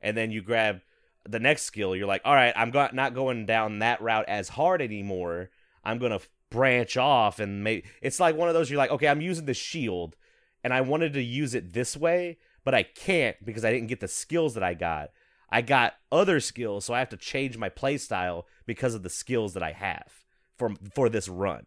And 0.00 0.16
then 0.16 0.30
you 0.30 0.42
grab 0.42 0.80
the 1.28 1.40
next 1.40 1.62
skill. 1.62 1.96
You're 1.96 2.06
like, 2.06 2.22
all 2.24 2.34
right, 2.34 2.52
I'm 2.56 2.70
go- 2.70 2.90
not 2.92 3.14
going 3.14 3.46
down 3.46 3.80
that 3.80 4.00
route 4.00 4.26
as 4.28 4.50
hard 4.50 4.82
anymore. 4.82 5.50
I'm 5.82 5.98
gonna 5.98 6.20
branch 6.50 6.96
off 6.96 7.40
and 7.40 7.64
make. 7.64 7.86
It's 8.00 8.20
like 8.20 8.36
one 8.36 8.48
of 8.48 8.54
those. 8.54 8.70
You're 8.70 8.78
like, 8.78 8.90
okay, 8.90 9.08
I'm 9.08 9.20
using 9.20 9.46
the 9.46 9.54
shield, 9.54 10.16
and 10.62 10.72
I 10.72 10.80
wanted 10.82 11.12
to 11.14 11.22
use 11.22 11.54
it 11.54 11.72
this 11.72 11.96
way, 11.96 12.38
but 12.64 12.74
I 12.74 12.82
can't 12.82 13.36
because 13.44 13.64
I 13.64 13.72
didn't 13.72 13.88
get 13.88 14.00
the 14.00 14.08
skills 14.08 14.54
that 14.54 14.62
I 14.62 14.74
got. 14.74 15.10
I 15.50 15.62
got 15.62 15.94
other 16.12 16.40
skills, 16.40 16.84
so 16.84 16.94
I 16.94 16.98
have 16.98 17.10
to 17.10 17.16
change 17.16 17.56
my 17.56 17.70
playstyle 17.70 18.44
because 18.66 18.94
of 18.94 19.02
the 19.02 19.10
skills 19.10 19.54
that 19.54 19.62
I 19.62 19.72
have 19.72 20.24
for 20.56 20.72
for 20.94 21.08
this 21.08 21.28
run 21.28 21.66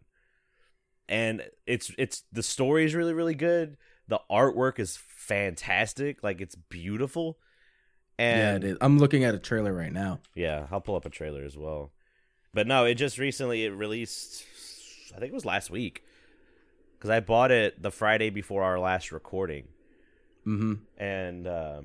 and 1.08 1.42
it's 1.66 1.90
it's 1.98 2.24
the 2.32 2.42
story 2.42 2.84
is 2.84 2.94
really 2.94 3.14
really 3.14 3.34
good. 3.34 3.76
The 4.08 4.20
artwork 4.30 4.78
is 4.78 4.96
fantastic, 4.96 6.22
like 6.22 6.40
it's 6.40 6.54
beautiful. 6.54 7.38
And 8.18 8.64
yeah. 8.64 8.74
I'm 8.80 8.98
looking 8.98 9.22
at 9.24 9.34
a 9.34 9.38
trailer 9.38 9.72
right 9.72 9.92
now. 9.92 10.20
Yeah, 10.34 10.66
I'll 10.72 10.80
pull 10.80 10.96
up 10.96 11.06
a 11.06 11.10
trailer 11.10 11.44
as 11.44 11.56
well. 11.56 11.92
But 12.52 12.66
no, 12.66 12.84
it 12.84 12.94
just 12.94 13.18
recently 13.18 13.64
it 13.64 13.70
released. 13.70 14.44
I 15.14 15.18
think 15.18 15.30
it 15.30 15.34
was 15.34 15.44
last 15.44 15.70
week 15.70 16.02
because 16.98 17.10
I 17.10 17.20
bought 17.20 17.50
it 17.50 17.80
the 17.80 17.90
Friday 17.90 18.30
before 18.30 18.64
our 18.64 18.80
last 18.80 19.12
recording. 19.12 19.68
Mm-hmm. 20.46 20.74
And 21.02 21.46
uh, 21.46 21.82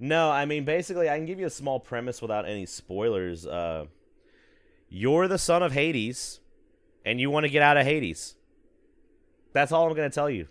no, 0.00 0.30
I 0.30 0.44
mean 0.46 0.64
basically, 0.64 1.08
I 1.08 1.16
can 1.16 1.26
give 1.26 1.38
you 1.38 1.46
a 1.46 1.50
small 1.50 1.78
premise 1.78 2.20
without 2.20 2.48
any 2.48 2.66
spoilers. 2.66 3.46
Uh, 3.46 3.86
you're 4.88 5.28
the 5.28 5.38
son 5.38 5.62
of 5.62 5.72
Hades 5.72 6.40
and 7.06 7.20
you 7.20 7.30
want 7.30 7.44
to 7.44 7.50
get 7.50 7.62
out 7.62 7.78
of 7.78 7.86
Hades. 7.86 8.34
That's 9.54 9.72
all 9.72 9.86
I'm 9.86 9.94
going 9.94 10.10
to 10.10 10.14
tell 10.14 10.28
you. 10.28 10.48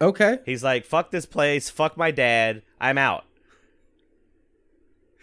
Okay. 0.00 0.38
He's 0.46 0.62
like, 0.62 0.84
fuck 0.84 1.10
this 1.10 1.26
place, 1.26 1.70
fuck 1.70 1.96
my 1.96 2.12
dad, 2.12 2.62
I'm 2.80 2.98
out. 2.98 3.24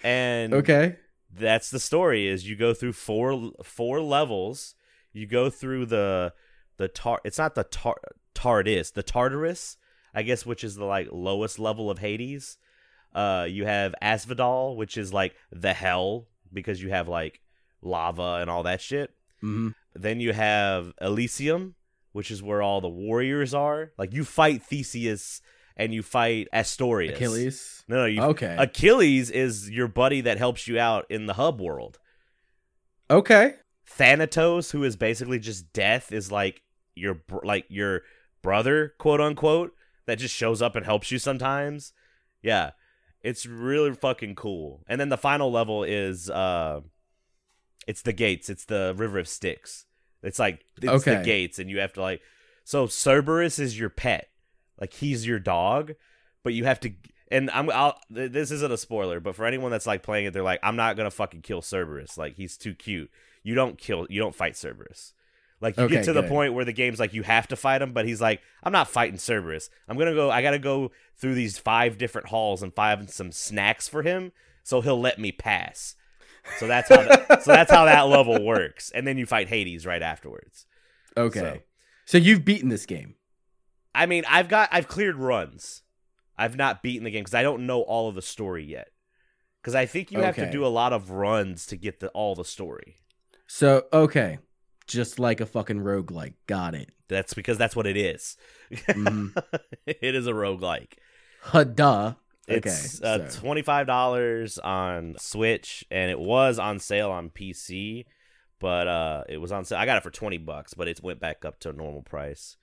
And 0.04 0.54
okay. 0.54 0.98
That's 1.34 1.70
the 1.70 1.80
story 1.80 2.28
is 2.28 2.48
you 2.48 2.56
go 2.56 2.74
through 2.74 2.94
four 2.94 3.52
four 3.64 4.02
levels. 4.02 4.76
You 5.14 5.26
go 5.26 5.50
through 5.50 5.88
the 5.88 6.34
the 6.78 6.88
tar 6.88 7.22
it's 7.24 7.38
not 7.38 7.56
the 7.56 7.64
tar 7.64 7.96
TARDIS, 8.34 8.94
the 8.94 9.04
Tartarus, 9.04 9.78
I 10.14 10.22
guess 10.24 10.46
which 10.46 10.64
is 10.64 10.76
the 10.76 10.86
like 10.86 11.08
lowest 11.12 11.58
level 11.58 11.90
of 11.90 12.00
Hades. 12.00 12.58
Uh 13.14 13.48
you 13.50 13.66
have 13.66 13.96
Asphodel, 14.02 14.76
which 14.76 14.98
is 14.98 15.12
like 15.12 15.36
the 15.52 15.74
hell 15.74 16.28
because 16.54 16.82
you 16.82 16.90
have 16.90 17.08
like 17.08 17.42
lava 17.82 18.38
and 18.42 18.50
all 18.50 18.64
that 18.64 18.82
shit. 18.82 19.12
Mm-hmm. 19.46 19.70
Then 19.96 20.20
you 20.20 20.34
have 20.34 20.94
Elysium, 21.00 21.76
which 22.12 22.32
is 22.32 22.42
where 22.42 22.62
all 22.62 22.82
the 22.82 22.90
warriors 22.90 23.54
are. 23.54 23.92
Like 23.98 24.14
you 24.14 24.24
fight 24.24 24.64
Theseus 24.64 25.42
and 25.78 25.94
you 25.94 26.04
fight 26.04 26.48
Asterius. 26.54 27.16
Achilles. 27.16 27.84
No, 27.88 27.98
no, 27.98 28.06
you 28.06 28.22
Okay. 28.22 28.56
Achilles 28.58 29.30
is 29.30 29.70
your 29.70 29.88
buddy 29.88 30.22
that 30.22 30.38
helps 30.38 30.68
you 30.68 30.80
out 30.80 31.06
in 31.10 31.26
the 31.26 31.34
hub 31.34 31.62
world. 31.62 32.00
Okay. 33.10 33.56
Thanatos, 33.88 34.72
who 34.72 34.84
is 34.84 34.96
basically 34.96 35.40
just 35.40 35.72
death, 35.72 36.12
is 36.12 36.32
like 36.32 36.62
your 36.96 37.22
like 37.44 37.66
your 37.70 38.02
brother, 38.42 38.94
quote 38.98 39.22
unquote, 39.22 39.74
that 40.08 40.18
just 40.20 40.34
shows 40.34 40.62
up 40.62 40.76
and 40.76 40.86
helps 40.86 41.12
you 41.12 41.20
sometimes. 41.20 41.94
Yeah, 42.42 42.72
it's 43.22 43.46
really 43.46 43.94
fucking 43.94 44.36
cool. 44.36 44.84
And 44.88 45.00
then 45.00 45.10
the 45.10 45.18
final 45.18 45.52
level 45.52 45.84
is 45.84 46.30
uh, 46.30 46.82
it's 47.88 48.02
the 48.02 48.14
gates. 48.14 48.50
It's 48.50 48.66
the 48.66 48.94
River 48.98 49.20
of 49.20 49.28
Styx. 49.28 49.86
It's 50.24 50.40
like 50.40 50.66
it's 50.82 51.04
the 51.04 51.18
Okay. 51.18 51.24
gates, 51.24 51.60
and 51.60 51.70
you 51.70 51.80
have 51.80 51.94
to 51.94 52.02
like. 52.02 52.22
So 52.64 52.88
Cerberus 52.88 53.60
is 53.60 53.78
your 53.80 53.90
pet, 53.90 54.30
like 54.80 54.94
he's 54.94 55.28
your 55.28 55.40
dog, 55.40 55.94
but 56.44 56.54
you 56.54 56.66
have 56.66 56.80
to. 56.82 56.92
And 57.30 57.50
I'm. 57.52 57.70
I'll, 57.70 57.98
th- 58.14 58.32
this 58.32 58.52
isn't 58.52 58.72
a 58.72 58.78
spoiler, 58.78 59.20
but 59.20 59.36
for 59.36 59.46
anyone 59.46 59.72
that's 59.72 59.88
like 59.88 60.04
playing 60.04 60.26
it, 60.26 60.34
they're 60.34 60.44
like, 60.44 60.60
I'm 60.64 60.76
not 60.76 60.98
gonna 60.98 61.12
fucking 61.12 61.42
kill 61.42 61.62
Cerberus. 61.62 62.18
Like 62.18 62.36
he's 62.36 62.58
too 62.58 62.74
cute. 62.74 63.10
You 63.44 63.54
don't 63.56 63.78
kill. 63.78 64.08
You 64.10 64.20
don't 64.22 64.34
fight 64.36 64.56
Cerberus. 64.56 65.14
Like 65.62 65.78
you 65.78 65.84
Okay, 65.84 65.96
get 65.96 66.06
to 66.06 66.14
the 66.14 66.24
point 66.24 66.54
where 66.54 66.66
the 66.66 66.74
game's 66.74 67.00
like 67.00 67.14
you 67.14 67.24
have 67.24 67.48
to 67.48 67.56
fight 67.56 67.82
him, 67.82 67.94
but 67.94 68.06
he's 68.06 68.22
like, 68.22 68.42
I'm 68.64 68.72
not 68.74 68.88
fighting 68.90 69.18
Cerberus. 69.18 69.70
I'm 69.88 69.98
gonna 69.98 70.14
go. 70.14 70.30
I 70.32 70.42
gotta 70.42 70.60
go 70.60 70.92
through 71.18 71.36
these 71.36 71.58
five 71.58 71.98
different 71.98 72.28
halls 72.30 72.62
and 72.62 72.74
find 72.74 73.10
some 73.10 73.32
snacks 73.32 73.88
for 73.88 74.02
him, 74.02 74.32
so 74.64 74.82
he'll 74.82 75.00
let 75.00 75.18
me 75.20 75.32
pass. 75.32 75.96
So 76.58 76.68
that's 76.68 76.90
how. 76.90 77.04
that, 77.04 77.44
so 77.44 77.52
that's 77.52 77.72
how 77.72 77.86
that 77.86 78.08
level 78.08 78.44
works, 78.44 78.92
and 78.92 79.06
then 79.06 79.18
you 79.18 79.26
fight 79.26 79.48
Hades 79.50 79.86
right 79.86 80.02
afterwards. 80.02 80.66
Okay. 81.18 81.64
So. 82.06 82.18
you've 82.18 82.46
beaten 82.46 82.70
this 82.70 82.86
game. 82.86 83.16
I 83.94 84.06
mean, 84.06 84.24
I've 84.30 84.50
got 84.50 84.70
I've 84.72 84.88
cleared 84.88 85.16
runs. 85.16 85.84
I've 86.38 86.58
not 86.58 86.84
beaten 86.84 87.04
the 87.06 87.12
game 87.12 87.24
because 87.24 87.34
I 87.34 87.44
don't 87.44 87.66
know 87.66 87.82
all 87.82 88.10
of 88.10 88.16
the 88.16 88.22
story 88.22 88.66
yet. 88.66 88.90
Because 89.62 89.74
I 89.76 89.86
think 89.86 90.12
you 90.12 90.20
have 90.20 90.36
to 90.36 90.52
do 90.52 90.66
a 90.66 90.68
lot 90.68 90.94
of 90.94 91.10
runs 91.10 91.66
to 91.68 91.78
get 91.78 92.00
the 92.00 92.10
all 92.10 92.36
the 92.36 92.46
story. 92.46 92.98
So 93.48 93.84
okay. 93.92 94.38
Just 94.86 95.18
like 95.18 95.42
a 95.42 95.46
fucking 95.46 95.80
roguelike. 95.80 96.34
Got 96.46 96.76
it. 96.76 96.92
That's 97.08 97.34
because 97.34 97.58
that's 97.58 97.76
what 97.76 97.88
it 97.88 97.98
is. 97.98 98.38
Mhm. 98.72 99.36
it 99.88 100.14
is 100.16 100.28
a 100.28 100.34
roguelike. 100.34 100.94
Duh. 101.74 102.14
Okay. 102.50 102.70
It's 102.70 103.02
uh, 103.02 103.30
twenty 103.34 103.64
five 103.64 103.88
dollars 103.88 104.60
on 104.60 105.16
Switch, 105.18 105.84
and 105.90 106.12
it 106.12 106.20
was 106.20 106.60
on 106.60 106.80
sale 106.80 107.10
on 107.10 107.30
PC, 107.30 108.06
but 108.60 108.88
uh, 108.88 109.24
it 109.28 109.38
was 109.38 109.52
on 109.52 109.66
sale. 109.66 109.80
I 109.80 109.86
got 109.86 109.98
it 109.98 110.04
for 110.04 110.12
twenty 110.12 110.38
bucks, 110.38 110.74
but 110.74 110.88
it 110.88 111.02
went 111.02 111.20
back 111.20 111.44
up 111.44 111.60
to 111.62 111.74
normal 111.74 112.04
price. 112.04 112.58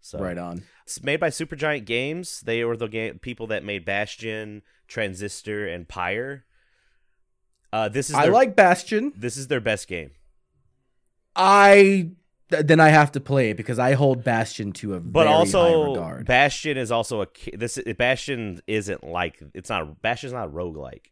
So 0.00 0.18
right 0.18 0.36
on. 0.36 0.62
It's 0.82 1.02
made 1.02 1.20
by 1.20 1.30
Supergiant 1.30 1.86
Games. 1.86 2.42
They 2.42 2.62
were 2.64 2.76
the 2.76 2.88
game 2.88 3.18
people 3.18 3.46
that 3.46 3.64
made 3.64 3.86
Bastion, 3.86 4.60
Transistor, 4.86 5.66
and 5.66 5.88
Pyre. 5.88 6.44
Uh, 7.72 7.88
this 7.88 8.10
is 8.10 8.14
I 8.14 8.26
like 8.26 8.54
Bastion. 8.54 9.12
this 9.16 9.38
is 9.38 9.48
their 9.48 9.60
best 9.60 9.88
game. 9.88 10.10
I 11.34 12.10
th- 12.54 12.66
then 12.66 12.80
I 12.80 12.88
have 12.88 13.12
to 13.12 13.20
play 13.20 13.50
it 13.50 13.56
because 13.56 13.78
I 13.78 13.92
hold 13.94 14.24
Bastion 14.24 14.72
to 14.74 14.94
a 14.94 15.00
But 15.00 15.20
very 15.24 15.28
high 15.28 15.34
also, 15.38 15.90
regard. 15.92 16.26
Bastion 16.26 16.76
is 16.76 16.90
also 16.90 17.22
a 17.22 17.26
this. 17.54 17.78
Bastion 17.98 18.60
isn't 18.66 19.04
like 19.04 19.42
it's 19.54 19.68
not 19.68 20.00
Bastion's 20.02 20.32
not 20.32 20.50
roguelike. 20.50 21.06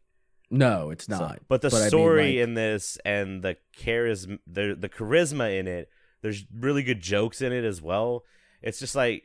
no, 0.51 0.91
it's 0.91 1.07
So- 1.07 1.19
not. 1.19 1.41
but 1.49 1.63
the 1.63 1.69
I 1.75 1.81
mean, 1.81 1.89
story 1.89 2.27
like- 2.39 2.49
in 2.49 2.55
this 2.55 2.99
and 3.05 3.43
the 3.43 3.57
charisma, 3.79 4.39
the 4.47 4.77
the 4.79 4.89
charisma 4.89 5.59
in 5.59 5.67
it, 5.69 5.89
there's 6.23 6.45
really 6.55 6.83
good 6.83 7.01
jokes 7.01 7.41
in 7.43 7.53
it 7.53 7.65
as 7.65 7.81
well. 7.83 8.25
It's 8.63 8.79
just 8.79 8.95
like 8.95 9.25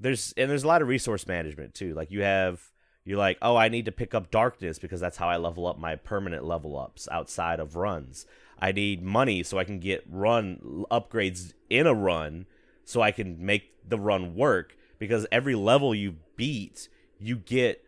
there's 0.00 0.32
and 0.36 0.50
there's 0.50 0.64
a 0.64 0.68
lot 0.68 0.82
of 0.82 0.88
resource 0.88 1.26
management 1.26 1.74
too. 1.74 1.94
Like 1.94 2.10
you 2.10 2.22
have 2.22 2.60
you're 3.04 3.18
like, 3.18 3.36
oh, 3.42 3.56
I 3.56 3.68
need 3.68 3.86
to 3.86 3.92
pick 3.92 4.14
up 4.14 4.30
darkness 4.30 4.78
because 4.78 5.00
that's 5.00 5.16
how 5.16 5.28
I 5.28 5.36
level 5.36 5.66
up 5.66 5.76
my 5.78 5.96
permanent 5.96 6.44
level 6.44 6.78
ups 6.78 7.08
outside 7.10 7.58
of 7.58 7.74
runs. 7.74 8.26
I 8.62 8.70
need 8.70 9.02
money 9.02 9.42
so 9.42 9.58
I 9.58 9.64
can 9.64 9.80
get 9.80 10.04
run 10.08 10.84
upgrades 10.88 11.52
in 11.68 11.88
a 11.88 11.92
run 11.92 12.46
so 12.84 13.02
I 13.02 13.10
can 13.10 13.44
make 13.44 13.72
the 13.86 13.98
run 13.98 14.36
work. 14.36 14.76
Because 15.00 15.26
every 15.32 15.56
level 15.56 15.92
you 15.92 16.14
beat, 16.36 16.88
you 17.18 17.34
get 17.34 17.84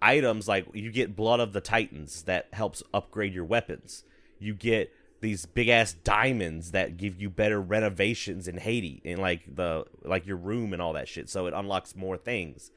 items 0.00 0.48
like 0.48 0.66
you 0.72 0.90
get 0.90 1.14
blood 1.14 1.38
of 1.40 1.52
the 1.52 1.60
titans 1.60 2.22
that 2.22 2.48
helps 2.54 2.82
upgrade 2.94 3.34
your 3.34 3.44
weapons. 3.44 4.04
You 4.38 4.54
get 4.54 4.90
these 5.20 5.44
big 5.44 5.68
ass 5.68 5.92
diamonds 5.92 6.70
that 6.70 6.96
give 6.96 7.20
you 7.20 7.28
better 7.28 7.60
renovations 7.60 8.48
in 8.48 8.56
haiti 8.56 9.02
and 9.04 9.18
like 9.18 9.54
the 9.54 9.84
like 10.02 10.26
your 10.26 10.36
room 10.36 10.72
and 10.72 10.80
all 10.80 10.94
that 10.94 11.08
shit. 11.08 11.28
So 11.28 11.46
it 11.46 11.52
unlocks 11.52 11.94
more 11.94 12.16
things 12.16 12.70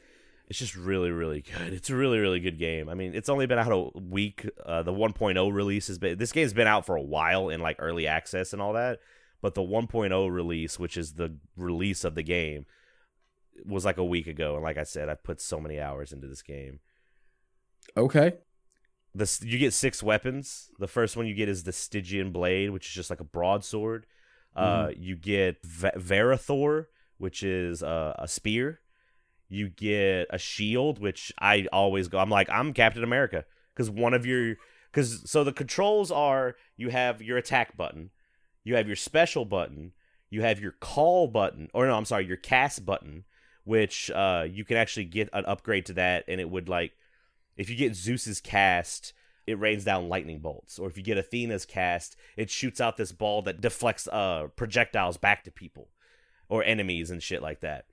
it's 0.50 0.60
just 0.60 0.76
really 0.76 1.12
really 1.12 1.42
good 1.42 1.74
it's 1.74 1.90
a 1.90 1.96
really 1.96 2.20
really 2.20 2.40
good 2.40 2.58
game 2.58 2.90
i 2.90 2.94
mean 2.94 3.14
it's 3.14 3.30
only 3.30 3.46
been 3.46 3.60
out 3.60 3.72
a 3.72 4.00
week 4.00 4.50
uh, 4.66 4.82
the 4.82 4.92
1.0 4.92 5.54
release 5.54 5.88
has 5.88 5.98
been 5.98 6.18
this 6.18 6.32
game's 6.32 6.54
been 6.54 6.68
out 6.68 6.86
for 6.86 6.96
a 6.96 7.02
while 7.02 7.50
in 7.50 7.62
like 7.62 7.76
early 7.80 8.08
access 8.08 8.52
and 8.52 8.62
all 8.62 8.74
that 8.74 9.00
but 9.42 9.54
the 9.54 9.62
1.0 9.62 10.32
release 10.32 10.80
which 10.80 10.98
is 10.98 11.14
the 11.14 11.38
release 11.56 12.04
of 12.04 12.16
the 12.16 12.24
game 12.24 12.66
was 13.66 13.86
like 13.86 13.98
a 13.98 14.06
week 14.06 14.28
ago 14.28 14.56
and 14.56 14.64
like 14.64 14.78
i 14.78 14.84
said 14.84 15.08
i've 15.08 15.24
put 15.24 15.40
so 15.40 15.60
many 15.60 15.80
hours 15.80 16.12
into 16.12 16.28
this 16.28 16.42
game 16.42 16.80
okay. 17.98 18.34
this 19.14 19.42
you 19.42 19.58
get 19.58 19.74
six 19.74 20.04
weapons. 20.04 20.70
The 20.80 20.88
first 20.88 21.18
one 21.18 21.26
you 21.26 21.34
get 21.34 21.50
is 21.50 21.64
the 21.64 21.72
Stygian 21.72 22.32
blade, 22.32 22.70
which 22.70 22.88
is 22.88 22.94
just 22.94 23.10
like 23.10 23.20
a 23.20 23.26
broadsword. 23.26 24.06
Uh, 24.56 24.90
you 24.96 25.16
get 25.16 25.64
v- 25.64 25.90
Varatha, 25.96 26.86
which 27.18 27.44
is 27.44 27.82
uh, 27.84 28.14
a 28.18 28.28
spear. 28.28 28.80
You 29.50 29.70
get 29.70 30.28
a 30.30 30.38
shield, 30.38 31.00
which 31.00 31.34
I 31.40 31.68
always 31.74 32.08
go. 32.08 32.20
I'm 32.20 32.30
like 32.30 32.50
I'm 32.50 32.72
Captain 32.72 33.04
America 33.04 33.46
because 33.76 33.90
one 33.90 34.14
of 34.14 34.26
your 34.26 34.56
because 34.92 35.30
so 35.30 35.44
the 35.44 35.52
controls 35.52 36.12
are 36.12 36.56
you 36.78 36.90
have 36.90 37.22
your 37.22 37.38
attack 37.38 37.76
button, 37.76 38.12
you 38.64 38.76
have 38.76 38.88
your 38.88 38.96
special 38.96 39.46
button, 39.46 39.94
you 40.30 40.42
have 40.44 40.60
your 40.60 40.74
call 40.74 41.28
button, 41.28 41.70
or 41.74 41.88
no, 41.88 41.96
I'm 41.96 42.06
sorry, 42.06 42.26
your 42.26 42.38
cast 42.38 42.86
button, 42.86 43.26
which 43.64 44.12
uh, 44.12 44.46
you 44.50 44.64
can 44.64 44.78
actually 44.78 45.06
get 45.06 45.30
an 45.34 45.46
upgrade 45.46 45.88
to 45.88 45.94
that, 45.94 46.26
and 46.28 46.40
it 46.40 46.50
would 46.50 46.70
like 46.70 46.94
if 47.58 47.70
you 47.70 47.76
get 47.76 47.96
Zeus's 47.96 48.40
cast, 48.40 49.14
it 49.48 49.60
rains 49.60 49.84
down 49.84 50.10
lightning 50.10 50.40
bolts, 50.40 50.78
or 50.78 50.88
if 50.88 50.96
you 50.96 51.04
get 51.04 51.18
Athena's 51.18 51.66
cast, 51.66 52.16
it 52.38 52.50
shoots 52.50 52.80
out 52.80 52.98
this 52.98 53.12
ball 53.12 53.42
that 53.44 53.62
deflects 53.62 54.08
uh 54.08 54.48
projectiles 54.56 55.18
back 55.18 55.44
to 55.44 55.52
people 55.52 55.90
or 56.48 56.64
enemies 56.64 57.10
and 57.10 57.24
shit 57.24 57.42
like 57.42 57.62
that. 57.62 57.86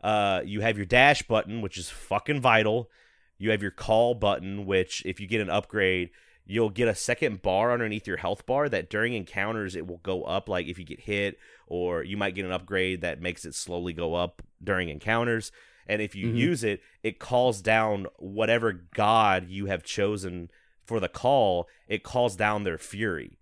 Uh, 0.00 0.42
you 0.44 0.60
have 0.60 0.76
your 0.76 0.86
dash 0.86 1.22
button, 1.22 1.60
which 1.60 1.76
is 1.76 1.90
fucking 1.90 2.40
vital. 2.40 2.90
You 3.38 3.50
have 3.50 3.62
your 3.62 3.70
call 3.70 4.14
button, 4.14 4.66
which 4.66 5.02
if 5.04 5.20
you 5.20 5.26
get 5.26 5.40
an 5.40 5.50
upgrade, 5.50 6.10
you'll 6.46 6.70
get 6.70 6.88
a 6.88 6.94
second 6.94 7.42
bar 7.42 7.72
underneath 7.72 8.06
your 8.06 8.16
health 8.16 8.46
bar 8.46 8.68
that 8.68 8.88
during 8.90 9.12
encounters 9.12 9.76
it 9.76 9.86
will 9.86 9.98
go 9.98 10.24
up 10.24 10.48
like 10.48 10.66
if 10.66 10.78
you 10.78 10.84
get 10.84 11.00
hit 11.00 11.38
or 11.66 12.02
you 12.02 12.16
might 12.16 12.34
get 12.34 12.46
an 12.46 12.52
upgrade 12.52 13.02
that 13.02 13.20
makes 13.20 13.44
it 13.44 13.54
slowly 13.54 13.92
go 13.92 14.14
up 14.14 14.40
during 14.64 14.88
encounters 14.88 15.52
and 15.86 16.00
if 16.00 16.14
you 16.16 16.28
Mhm. 16.28 16.36
use 16.36 16.64
it 16.64 16.80
it 17.02 17.18
calls 17.18 17.60
down 17.60 18.06
whatever 18.16 18.72
god 18.72 19.50
you 19.50 19.66
have 19.66 19.82
chosen 19.82 20.50
for 20.86 21.00
the 21.00 21.08
call 21.08 21.68
it 21.86 22.02
calls 22.02 22.34
down 22.34 22.64
their 22.64 22.78
fury 22.78 23.38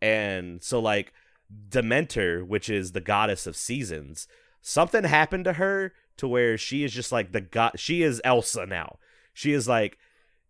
and 0.00 0.62
so 0.62 0.80
like 0.80 1.12
Demeter 1.68 2.44
which 2.44 2.70
is 2.70 2.92
the 2.92 3.00
goddess 3.02 3.46
of 3.46 3.56
seasons 3.56 4.26
something 4.60 5.04
happened 5.04 5.44
to 5.44 5.54
her 5.54 5.92
to 6.16 6.28
where 6.28 6.58
she 6.58 6.84
is 6.84 6.92
just 6.92 7.12
like 7.12 7.32
the 7.32 7.40
god 7.40 7.72
she 7.76 8.02
is 8.02 8.20
elsa 8.24 8.66
now. 8.66 8.98
She 9.32 9.52
is 9.52 9.66
like 9.68 9.98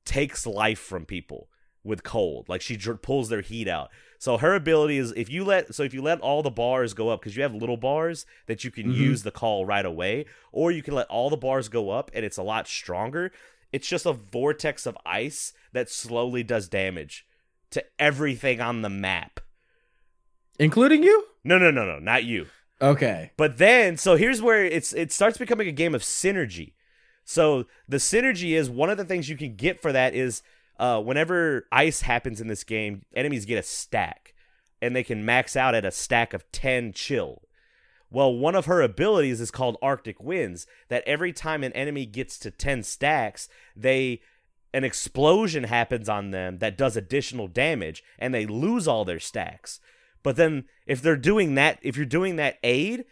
takes 0.04 0.46
life 0.46 0.78
from 0.80 1.04
people 1.04 1.48
with 1.84 2.02
cold. 2.02 2.48
Like 2.48 2.61
she 2.61 2.76
dr- 2.76 3.02
pulls 3.02 3.28
their 3.28 3.40
heat 3.42 3.68
out. 3.68 3.90
So 4.18 4.36
her 4.36 4.54
ability 4.54 4.98
is 4.98 5.12
if 5.16 5.30
you 5.30 5.44
let 5.44 5.74
so 5.74 5.82
if 5.82 5.94
you 5.94 6.02
let 6.02 6.20
all 6.20 6.42
the 6.42 6.50
bars 6.50 6.92
go 6.92 7.08
up 7.11 7.20
because 7.20 7.36
you 7.36 7.42
have 7.42 7.54
little 7.54 7.76
bars 7.76 8.26
that 8.46 8.64
you 8.64 8.70
can 8.70 8.86
Mhm. 8.92 8.96
use 8.96 9.22
the 9.22 9.30
call 9.30 9.64
right 9.64 9.84
away 9.86 10.26
or 10.52 10.70
you 10.72 10.82
can 10.82 10.94
let 10.94 11.06
all 11.08 11.30
the 11.30 11.36
bars 11.36 11.68
go 11.68 11.90
up 11.90 12.11
and 12.12 12.24
it's 12.24 12.36
a 12.36 12.42
lot 12.42 12.66
stronger 12.68 13.30
it's 13.72 13.88
just 13.88 14.04
a 14.04 14.12
vortex 14.12 14.84
of 14.84 14.98
ice 15.06 15.52
that 15.72 15.88
slowly 15.88 16.42
does 16.42 16.68
damage 16.68 17.24
to 17.70 17.84
everything 18.00 18.61
on 18.61 18.82
the 18.82 18.90
map. 18.90 19.38
Including 20.58 21.02
you. 21.02 21.26
no 21.44 21.56
no 21.58 21.70
no 21.70 21.84
no 21.86 21.98
not 21.98 22.24
you 22.24 22.46
Okay. 22.82 23.30
but 23.36 23.58
then, 23.58 23.96
so 23.96 24.16
here's 24.16 24.40
where 24.40 24.64
it's 24.64 24.92
it 24.92 25.12
starts 25.12 25.38
becoming 25.38 25.68
a 25.68 25.72
game 25.72 25.94
of 25.94 26.02
synergy. 26.02 26.72
So 27.24 27.66
the 27.88 27.98
synergy 27.98 28.52
is 28.52 28.70
one 28.70 28.90
of 28.90 28.96
the 28.96 29.04
things 29.04 29.28
you 29.28 29.36
can 29.36 29.54
get 29.54 29.80
for 29.80 29.92
that 29.92 30.14
is 30.14 30.42
uh, 30.78 31.00
whenever 31.00 31.66
ice 31.70 32.02
happens 32.02 32.40
in 32.40 32.48
this 32.48 32.64
game, 32.64 33.02
enemies 33.14 33.44
get 33.44 33.58
a 33.58 33.62
stack, 33.62 34.34
and 34.80 34.96
they 34.96 35.04
can 35.04 35.24
max 35.24 35.54
out 35.56 35.74
at 35.74 35.84
a 35.84 35.90
stack 35.90 36.32
of 36.32 36.50
ten 36.52 36.92
chill. 36.92 37.42
Well, 38.10 38.34
one 38.34 38.56
of 38.56 38.66
her 38.66 38.80
abilities 38.80 39.40
is 39.40 39.50
called 39.52 39.76
Arctic 39.82 40.20
Winds. 40.20 40.66
That 40.88 41.04
every 41.06 41.32
time 41.32 41.62
an 41.62 41.72
enemy 41.74 42.06
gets 42.06 42.38
to 42.40 42.50
ten 42.50 42.82
stacks, 42.82 43.48
they 43.76 44.22
an 44.72 44.84
explosion 44.84 45.64
happens 45.64 46.08
on 46.08 46.30
them 46.30 46.58
that 46.58 46.78
does 46.78 46.96
additional 46.96 47.48
damage, 47.48 48.02
and 48.18 48.32
they 48.32 48.46
lose 48.46 48.88
all 48.88 49.04
their 49.04 49.20
stacks. 49.20 49.80
But 50.22 50.36
then 50.36 50.64
if 50.86 51.00
they're 51.00 51.16
doing 51.16 51.54
that, 51.54 51.78
if 51.82 51.96
you're 51.96 52.06
doing 52.06 52.36
that 52.36 52.58
aid, 52.62 53.04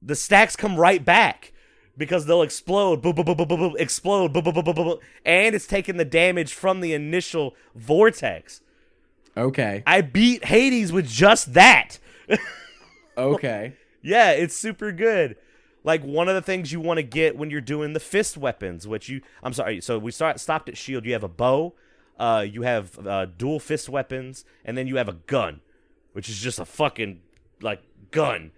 the 0.00 0.16
stacks 0.16 0.56
come 0.56 0.76
right 0.76 1.04
back 1.04 1.52
because 1.96 2.26
they'll 2.26 2.42
explode, 2.42 3.02
boom, 3.02 3.14
boom, 3.14 3.24
boom, 3.24 3.36
boom, 3.36 3.48
boom, 3.48 3.58
boom, 3.58 3.76
explode, 3.78 4.32
boom, 4.32 4.44
boom, 4.44 4.54
boom, 4.54 4.64
boom, 4.64 4.74
boom, 4.74 4.86
boom, 4.86 4.98
and 5.24 5.54
it's 5.54 5.66
taking 5.66 5.96
the 5.96 6.04
damage 6.04 6.54
from 6.54 6.80
the 6.80 6.94
initial 6.94 7.54
vortex. 7.74 8.62
Okay. 9.36 9.82
I 9.86 10.00
beat 10.00 10.46
Hades 10.46 10.92
with 10.92 11.08
just 11.08 11.54
that. 11.54 11.98
Okay. 13.18 13.74
Yeah, 14.02 14.30
it's 14.30 14.56
super 14.56 14.92
good. 14.92 15.36
Like 15.84 16.02
one 16.02 16.28
of 16.28 16.34
the 16.34 16.42
things 16.42 16.72
you 16.72 16.80
want 16.80 16.98
to 16.98 17.02
get 17.02 17.36
when 17.36 17.50
you're 17.50 17.60
doing 17.60 17.92
the 17.92 18.00
fist 18.00 18.36
weapons, 18.36 18.86
which 18.86 19.08
you 19.08 19.20
I'm 19.42 19.52
sorry, 19.52 19.80
so 19.80 19.98
we 19.98 20.10
start 20.10 20.40
stopped 20.40 20.68
at 20.68 20.76
shield. 20.76 21.04
You 21.04 21.12
have 21.12 21.24
a 21.24 21.28
bow, 21.28 21.74
uh, 22.18 22.46
you 22.48 22.62
have 22.62 23.06
uh, 23.06 23.26
dual 23.26 23.60
fist 23.60 23.88
weapons, 23.88 24.44
and 24.64 24.76
then 24.76 24.86
you 24.86 24.96
have 24.96 25.08
a 25.08 25.14
gun, 25.14 25.60
which 26.12 26.28
is 26.28 26.38
just 26.38 26.58
a 26.58 26.64
fucking 26.64 27.20
like 27.62 27.82
gun. 28.10 28.52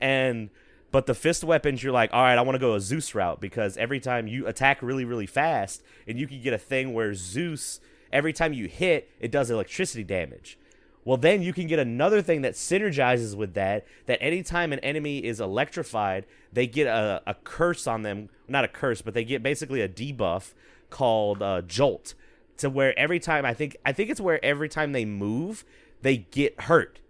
And 0.00 0.50
but 0.90 1.06
the 1.06 1.14
fist 1.14 1.42
weapons, 1.42 1.82
you're 1.82 1.92
like, 1.92 2.10
all 2.12 2.22
right, 2.22 2.36
I 2.36 2.42
want 2.42 2.54
to 2.54 2.60
go 2.60 2.74
a 2.74 2.80
Zeus 2.80 3.14
route 3.14 3.40
because 3.40 3.76
every 3.78 3.98
time 3.98 4.26
you 4.26 4.46
attack 4.46 4.82
really, 4.82 5.06
really 5.06 5.26
fast, 5.26 5.82
and 6.06 6.18
you 6.18 6.26
can 6.28 6.42
get 6.42 6.52
a 6.52 6.58
thing 6.58 6.92
where 6.92 7.14
Zeus, 7.14 7.80
every 8.12 8.34
time 8.34 8.52
you 8.52 8.68
hit, 8.68 9.10
it 9.18 9.30
does 9.30 9.50
electricity 9.50 10.04
damage. 10.04 10.58
Well, 11.04 11.16
then 11.16 11.42
you 11.42 11.52
can 11.52 11.66
get 11.66 11.78
another 11.78 12.22
thing 12.22 12.42
that 12.42 12.52
synergizes 12.52 13.34
with 13.34 13.54
that. 13.54 13.86
That 14.06 14.22
anytime 14.22 14.72
an 14.72 14.78
enemy 14.80 15.18
is 15.24 15.40
electrified, 15.40 16.26
they 16.52 16.66
get 16.66 16.86
a, 16.86 17.22
a 17.26 17.34
curse 17.34 17.86
on 17.86 18.02
them. 18.02 18.28
Not 18.46 18.64
a 18.64 18.68
curse, 18.68 19.02
but 19.02 19.14
they 19.14 19.24
get 19.24 19.42
basically 19.42 19.80
a 19.80 19.88
debuff 19.88 20.52
called 20.90 21.42
uh, 21.42 21.62
Jolt. 21.62 22.14
To 22.58 22.70
where 22.70 22.96
every 22.96 23.18
time 23.18 23.44
I 23.44 23.54
think 23.54 23.78
I 23.84 23.92
think 23.92 24.10
it's 24.10 24.20
where 24.20 24.44
every 24.44 24.68
time 24.68 24.92
they 24.92 25.04
move, 25.04 25.64
they 26.02 26.18
get 26.18 26.62
hurt. 26.62 27.00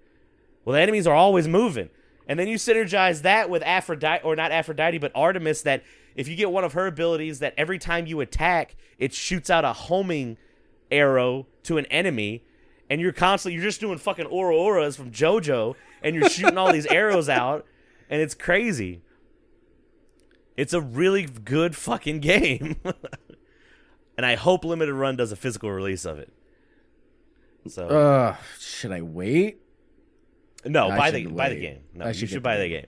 Well, 0.64 0.74
the 0.74 0.80
enemies 0.80 1.06
are 1.06 1.14
always 1.14 1.48
moving. 1.48 1.90
And 2.28 2.38
then 2.38 2.48
you 2.48 2.56
synergize 2.56 3.22
that 3.22 3.50
with 3.50 3.62
Aphrodite, 3.62 4.22
or 4.22 4.36
not 4.36 4.52
Aphrodite, 4.52 4.98
but 4.98 5.10
Artemis, 5.14 5.62
that 5.62 5.82
if 6.14 6.28
you 6.28 6.36
get 6.36 6.50
one 6.50 6.64
of 6.64 6.74
her 6.74 6.86
abilities, 6.86 7.40
that 7.40 7.54
every 7.56 7.78
time 7.78 8.06
you 8.06 8.20
attack, 8.20 8.76
it 8.98 9.12
shoots 9.12 9.50
out 9.50 9.64
a 9.64 9.72
homing 9.72 10.36
arrow 10.90 11.46
to 11.64 11.78
an 11.78 11.86
enemy. 11.86 12.44
And 12.88 13.00
you're 13.00 13.12
constantly, 13.12 13.54
you're 13.54 13.64
just 13.64 13.80
doing 13.80 13.98
fucking 13.98 14.26
Ora 14.26 14.54
Oras 14.54 14.96
from 14.96 15.10
JoJo, 15.10 15.74
and 16.02 16.14
you're 16.14 16.28
shooting 16.28 16.58
all 16.58 16.72
these 16.72 16.86
arrows 16.90 17.28
out, 17.28 17.66
and 18.08 18.20
it's 18.20 18.34
crazy. 18.34 19.00
It's 20.56 20.74
a 20.74 20.80
really 20.80 21.24
good 21.24 21.74
fucking 21.74 22.20
game. 22.20 22.76
and 24.16 24.26
I 24.26 24.36
hope 24.36 24.64
Limited 24.64 24.94
Run 24.94 25.16
does 25.16 25.32
a 25.32 25.36
physical 25.36 25.70
release 25.70 26.04
of 26.04 26.18
it. 26.18 26.32
So. 27.68 27.86
Uh, 27.86 28.36
should 28.58 28.92
I 28.92 29.02
wait? 29.02 29.58
No, 30.64 30.88
I 30.88 30.96
buy 30.98 31.10
the 31.10 31.22
should 31.22 31.36
buy 31.36 31.48
the 31.48 31.60
game. 31.60 31.80
No, 31.94 32.04
I 32.04 32.08
you 32.08 32.14
should 32.14 32.28
should 32.30 32.42
buy 32.42 32.56
the 32.58 32.68
game. 32.68 32.86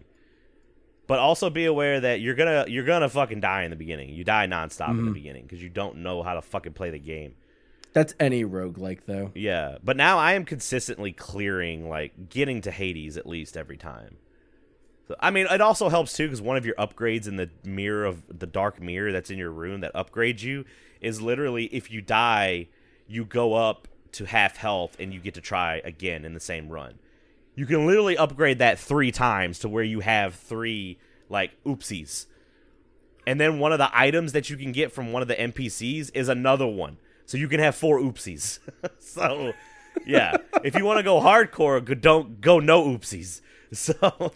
But 1.07 1.19
also 1.19 1.51
be 1.51 1.67
aware 1.67 2.01
that 2.01 2.21
you're 2.21 2.35
gonna 2.35 2.65
you're 2.69 2.85
gonna 2.85 3.09
fucking 3.09 3.41
die 3.41 3.65
in 3.65 3.71
the 3.71 3.77
beginning. 3.77 4.11
You 4.11 4.25
die 4.25 4.47
nonstop 4.47 4.91
in 4.91 5.05
the 5.05 5.11
Mhm. 5.11 5.15
beginning 5.15 5.43
because 5.43 5.63
you 5.63 5.69
don't 5.69 5.99
know 5.99 6.23
how 6.23 6.35
to 6.35 6.43
fucking 6.43 6.73
play 6.73 6.91
the 6.91 6.99
game. 6.99 7.35
That's 7.93 8.15
any 8.19 8.45
roguelike 8.45 9.01
though. 9.07 9.31
Yeah, 9.35 9.79
but 9.85 9.97
now 9.97 10.19
I 10.19 10.33
am 10.33 10.45
consistently 10.45 11.13
clearing 11.13 11.89
like 11.89 12.29
getting 12.31 12.61
to 12.63 12.71
Hades 12.71 13.17
at 13.17 13.27
least 13.27 13.57
every 13.57 13.77
time. 13.77 14.17
So, 15.07 15.15
I 15.21 15.31
mean, 15.31 15.47
it 15.51 15.61
also 15.61 15.91
helps 15.91 16.17
too 16.17 16.27
because 16.27 16.41
one 16.41 16.57
of 16.57 16.65
your 16.65 16.75
upgrades 16.77 17.29
in 17.29 17.37
the 17.37 17.51
mirror 17.65 18.07
of 18.07 18.23
the 18.39 18.47
dark 18.47 18.81
mirror 18.81 19.13
that's 19.13 19.31
in 19.31 19.37
your 19.37 19.51
room 19.51 19.81
that 19.83 19.93
upgrades 19.95 20.43
you 20.43 20.65
is 21.03 21.21
literally 21.21 21.67
if 21.67 21.91
you 21.91 22.01
die, 22.01 22.69
you 23.07 23.25
go 23.27 23.53
up 23.55 23.87
to 24.15 24.25
half 24.25 24.57
health 24.57 24.97
and 24.99 25.13
you 25.13 25.21
get 25.21 25.35
to 25.35 25.41
try 25.41 25.81
again 25.85 26.25
in 26.25 26.35
the 26.35 26.41
same 26.41 26.69
run. 26.69 26.95
You 27.55 27.67
can 27.67 27.87
literally 27.87 28.17
upgrade 28.17 28.59
that 28.59 28.79
three 28.79 29.13
times 29.13 29.59
to 29.61 29.69
where 29.69 29.85
you 29.85 30.01
have 30.01 30.35
three 30.35 30.99
like 31.29 31.53
oopsies. 31.65 32.27
And 33.27 33.41
then 33.41 33.59
one 33.59 33.73
of 33.73 33.79
the 33.79 33.91
items 33.97 34.33
that 34.33 34.51
you 34.51 34.57
can 34.57 34.73
get 34.73 34.93
from 34.93 35.13
one 35.13 35.23
of 35.23 35.29
the 35.29 35.35
NPCs 35.35 36.11
is 36.15 36.29
another 36.29 36.67
one. 36.67 36.99
So 37.27 37.39
you 37.39 37.49
can 37.49 37.61
have 37.61 37.75
four 37.75 38.01
oopsies. 38.01 38.59
so 38.99 39.53
yeah, 40.07 40.37
if 40.63 40.75
you 40.75 40.85
want 40.85 40.99
to 40.99 41.03
go 41.03 41.21
hardcore, 41.21 41.83
go, 41.85 41.95
don't 41.95 42.41
go 42.41 42.59
no 42.61 42.85
oopsies. 42.85 43.41
So 43.73 44.33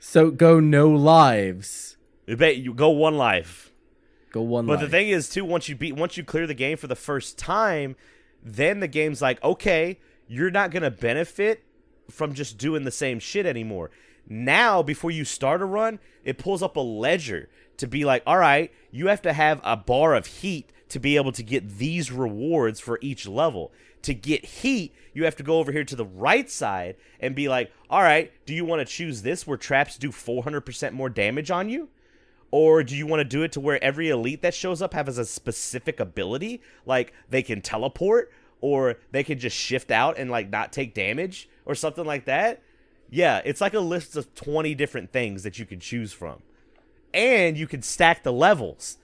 So 0.00 0.30
go 0.32 0.58
no 0.58 0.88
lives. 0.88 1.96
you 2.26 2.36
bet 2.36 2.56
you 2.56 2.74
go 2.74 2.90
one 2.90 3.16
life. 3.16 3.72
Go 4.32 4.42
one. 4.42 4.66
But 4.66 4.80
the 4.80 4.88
thing 4.88 5.08
is, 5.08 5.28
too, 5.28 5.44
once 5.44 5.68
you 5.68 5.76
beat, 5.76 5.94
once 5.94 6.16
you 6.16 6.24
clear 6.24 6.46
the 6.46 6.54
game 6.54 6.76
for 6.76 6.86
the 6.88 6.96
first 6.96 7.38
time, 7.38 7.94
then 8.46 8.80
the 8.80 8.88
game's 8.88 9.20
like, 9.20 9.42
okay, 9.42 9.98
you're 10.28 10.50
not 10.50 10.70
gonna 10.70 10.90
benefit 10.90 11.64
from 12.10 12.32
just 12.32 12.56
doing 12.56 12.84
the 12.84 12.90
same 12.90 13.18
shit 13.18 13.44
anymore. 13.44 13.90
Now, 14.28 14.82
before 14.82 15.10
you 15.10 15.24
start 15.24 15.62
a 15.62 15.66
run, 15.66 15.98
it 16.24 16.38
pulls 16.38 16.62
up 16.62 16.76
a 16.76 16.80
ledger 16.80 17.48
to 17.76 17.86
be 17.86 18.04
like, 18.04 18.22
all 18.26 18.38
right, 18.38 18.72
you 18.90 19.08
have 19.08 19.22
to 19.22 19.32
have 19.32 19.60
a 19.62 19.76
bar 19.76 20.14
of 20.14 20.26
heat 20.26 20.70
to 20.88 21.00
be 21.00 21.16
able 21.16 21.32
to 21.32 21.42
get 21.42 21.78
these 21.78 22.12
rewards 22.12 22.80
for 22.80 22.98
each 23.02 23.26
level. 23.26 23.72
To 24.02 24.14
get 24.14 24.44
heat, 24.44 24.94
you 25.12 25.24
have 25.24 25.36
to 25.36 25.42
go 25.42 25.58
over 25.58 25.72
here 25.72 25.84
to 25.84 25.96
the 25.96 26.04
right 26.04 26.48
side 26.48 26.96
and 27.18 27.34
be 27.34 27.48
like, 27.48 27.72
all 27.90 28.02
right, 28.02 28.32
do 28.46 28.54
you 28.54 28.64
want 28.64 28.86
to 28.86 28.92
choose 28.92 29.22
this 29.22 29.46
where 29.46 29.56
traps 29.56 29.96
do 29.96 30.10
400% 30.10 30.92
more 30.92 31.08
damage 31.08 31.50
on 31.50 31.68
you? 31.68 31.88
Or 32.50 32.82
do 32.82 32.96
you 32.96 33.06
want 33.06 33.20
to 33.20 33.24
do 33.24 33.42
it 33.42 33.52
to 33.52 33.60
where 33.60 33.82
every 33.82 34.08
elite 34.08 34.42
that 34.42 34.54
shows 34.54 34.80
up 34.80 34.94
has 34.94 35.18
a 35.18 35.24
specific 35.24 36.00
ability? 36.00 36.62
Like 36.84 37.12
they 37.28 37.42
can 37.42 37.60
teleport 37.60 38.32
or 38.60 38.96
they 39.10 39.24
can 39.24 39.38
just 39.38 39.56
shift 39.56 39.90
out 39.90 40.18
and 40.18 40.30
like 40.30 40.50
not 40.50 40.72
take 40.72 40.94
damage 40.94 41.48
or 41.64 41.74
something 41.74 42.04
like 42.04 42.24
that? 42.26 42.62
Yeah, 43.10 43.40
it's 43.44 43.60
like 43.60 43.74
a 43.74 43.80
list 43.80 44.16
of 44.16 44.34
20 44.34 44.74
different 44.74 45.12
things 45.12 45.42
that 45.42 45.58
you 45.58 45.66
can 45.66 45.80
choose 45.80 46.12
from. 46.12 46.42
And 47.12 47.56
you 47.56 47.66
can 47.66 47.82
stack 47.82 48.22
the 48.22 48.32
levels. 48.32 48.98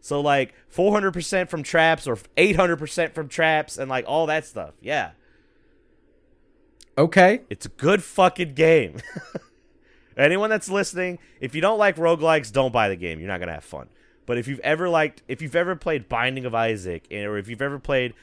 So 0.00 0.20
like 0.20 0.54
400% 0.74 1.48
from 1.48 1.62
traps 1.62 2.06
or 2.06 2.16
800% 2.36 3.14
from 3.14 3.28
traps 3.28 3.78
and 3.78 3.88
like 3.88 4.04
all 4.06 4.26
that 4.26 4.44
stuff. 4.44 4.74
Yeah. 4.80 5.12
Okay. 6.98 7.42
It's 7.48 7.66
a 7.66 7.70
good 7.70 8.02
fucking 8.02 8.54
game. 8.54 8.98
Anyone 10.16 10.50
that's 10.50 10.68
listening, 10.68 11.18
if 11.40 11.54
you 11.54 11.60
don't 11.60 11.78
like 11.78 11.96
roguelikes, 11.96 12.52
don't 12.52 12.72
buy 12.72 12.88
the 12.88 12.96
game. 12.96 13.18
You're 13.18 13.28
not 13.28 13.40
gonna 13.40 13.52
have 13.54 13.64
fun. 13.64 13.88
But 14.26 14.38
if 14.38 14.46
you've 14.46 14.60
ever 14.60 14.88
liked, 14.88 15.22
if 15.28 15.42
you've 15.42 15.56
ever 15.56 15.74
played 15.74 16.08
Binding 16.08 16.44
of 16.44 16.54
Isaac, 16.54 17.06
or 17.10 17.38
if 17.38 17.48
you've 17.48 17.62
ever 17.62 17.78
played 17.78 18.14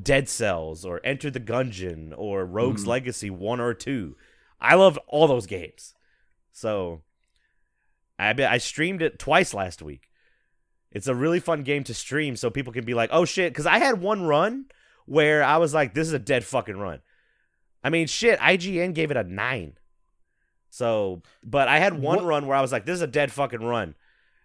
Dead 0.00 0.28
Cells, 0.28 0.84
or 0.84 1.00
Enter 1.02 1.30
the 1.30 1.40
Gungeon, 1.40 2.12
or 2.16 2.44
Rogue's 2.44 2.84
Mhm. 2.84 2.88
Legacy 2.88 3.30
one 3.30 3.60
or 3.60 3.72
two, 3.72 4.16
I 4.60 4.74
loved 4.74 4.98
all 5.06 5.26
those 5.26 5.46
games. 5.46 5.94
So, 6.52 7.02
I 8.18 8.30
I 8.30 8.58
streamed 8.58 9.00
it 9.00 9.18
twice 9.18 9.54
last 9.54 9.80
week. 9.80 10.10
It's 10.90 11.06
a 11.06 11.14
really 11.14 11.40
fun 11.40 11.62
game 11.62 11.84
to 11.84 11.94
stream, 11.94 12.36
so 12.36 12.50
people 12.50 12.72
can 12.72 12.84
be 12.84 12.94
like, 12.94 13.10
"Oh 13.12 13.24
shit!" 13.24 13.52
Because 13.52 13.66
I 13.66 13.78
had 13.78 14.00
one 14.00 14.22
run 14.24 14.66
where 15.06 15.42
I 15.42 15.56
was 15.58 15.72
like, 15.72 15.94
"This 15.94 16.06
is 16.08 16.12
a 16.12 16.18
dead 16.18 16.44
fucking 16.44 16.76
run." 16.78 17.00
I 17.82 17.90
mean, 17.90 18.06
shit. 18.06 18.38
IGN 18.40 18.92
gave 18.92 19.10
it 19.10 19.16
a 19.16 19.22
nine. 19.24 19.78
So, 20.78 21.22
but 21.42 21.66
I 21.66 21.80
had 21.80 21.94
one 21.94 22.18
What- 22.18 22.24
run 22.24 22.46
where 22.46 22.56
I 22.56 22.60
was 22.60 22.70
like, 22.70 22.84
"This 22.86 22.94
is 22.94 23.02
a 23.02 23.06
dead 23.08 23.32
fucking 23.32 23.60
run," 23.64 23.96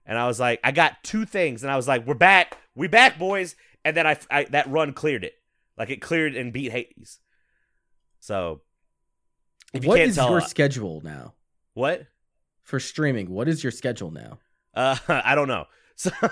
and 0.03 0.17
I 0.17 0.25
was 0.25 0.39
like, 0.39 0.59
I 0.63 0.71
got 0.71 1.03
two 1.03 1.25
things, 1.25 1.61
and 1.61 1.71
I 1.71 1.75
was 1.75 1.87
like, 1.87 2.07
"We're 2.07 2.15
back, 2.15 2.57
we 2.73 2.87
back, 2.87 3.19
boys!" 3.19 3.55
And 3.85 3.95
then 3.95 4.07
I, 4.07 4.17
I 4.31 4.45
that 4.45 4.67
run 4.67 4.93
cleared 4.93 5.23
it, 5.23 5.33
like 5.77 5.91
it 5.91 6.01
cleared 6.01 6.35
and 6.35 6.51
beat 6.51 6.71
Hades. 6.71 7.19
So, 8.19 8.61
if 9.75 9.83
you 9.83 9.89
What 9.89 9.97
can't 9.97 10.09
is 10.09 10.15
tell, 10.15 10.29
your 10.29 10.39
uh, 10.41 10.45
schedule 10.45 11.01
now 11.03 11.33
what? 11.75 12.07
for 12.63 12.79
streaming? 12.79 13.29
What 13.29 13.47
is 13.47 13.63
your 13.63 13.71
schedule 13.71 14.09
now? 14.09 14.39
Uh, 14.73 14.95
I 15.07 15.35
don't 15.35 15.47
know. 15.47 15.65
So, 15.95 16.09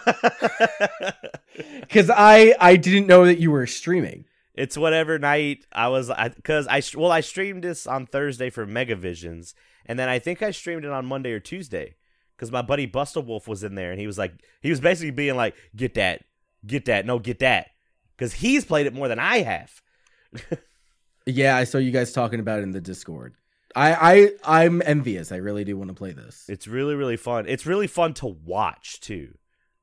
Because 1.81 2.09
I 2.09 2.55
I 2.59 2.75
didn't 2.75 3.05
know 3.07 3.25
that 3.25 3.37
you 3.39 3.51
were 3.51 3.67
streaming. 3.67 4.25
it's 4.55 4.77
whatever 4.77 5.19
night 5.19 5.65
I 5.71 5.89
was, 5.89 6.09
because 6.35 6.67
I, 6.67 6.81
well, 6.97 7.11
I 7.11 7.21
streamed 7.21 7.63
this 7.63 7.85
on 7.85 8.05
Thursday 8.07 8.49
for 8.49 8.65
Mega 8.65 8.95
Visions, 8.95 9.53
and 9.85 9.97
then 9.99 10.09
I 10.09 10.19
think 10.19 10.41
I 10.41 10.51
streamed 10.51 10.85
it 10.85 10.91
on 10.91 11.05
Monday 11.05 11.31
or 11.31 11.39
Tuesday, 11.39 11.95
because 12.35 12.51
my 12.51 12.61
buddy 12.61 12.87
Busta 12.87 13.23
Wolf 13.25 13.47
was 13.47 13.63
in 13.63 13.75
there, 13.75 13.91
and 13.91 13.99
he 13.99 14.07
was 14.07 14.17
like, 14.17 14.33
he 14.61 14.69
was 14.69 14.79
basically 14.79 15.11
being 15.11 15.35
like, 15.35 15.55
"Get 15.75 15.93
that, 15.95 16.23
get 16.65 16.85
that, 16.85 17.05
no, 17.05 17.19
get 17.19 17.39
that," 17.39 17.67
because 18.17 18.33
he's 18.33 18.65
played 18.65 18.87
it 18.87 18.93
more 18.93 19.07
than 19.07 19.19
I 19.19 19.39
have. 19.39 19.81
Yeah, 21.25 21.55
I 21.55 21.65
saw 21.65 21.77
you 21.77 21.91
guys 21.91 22.13
talking 22.13 22.39
about 22.39 22.59
it 22.59 22.63
in 22.63 22.71
the 22.71 22.81
Discord. 22.81 23.35
I 23.75 24.31
I 24.45 24.61
I'm 24.61 24.81
envious. 24.85 25.31
I 25.31 25.37
really 25.37 25.63
do 25.63 25.77
want 25.77 25.89
to 25.89 25.93
play 25.93 26.11
this 26.11 26.45
It's 26.49 26.67
really, 26.67 26.95
really 26.95 27.15
fun. 27.15 27.45
It's 27.47 27.65
really 27.65 27.87
fun 27.87 28.13
to 28.15 28.27
watch 28.27 28.99
too. 28.99 29.35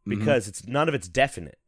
Mhm. 0.06 0.18
because 0.18 0.48
it's 0.48 0.66
none 0.66 0.88
of 0.88 0.94
it's 0.94 1.08
definite. 1.08 1.58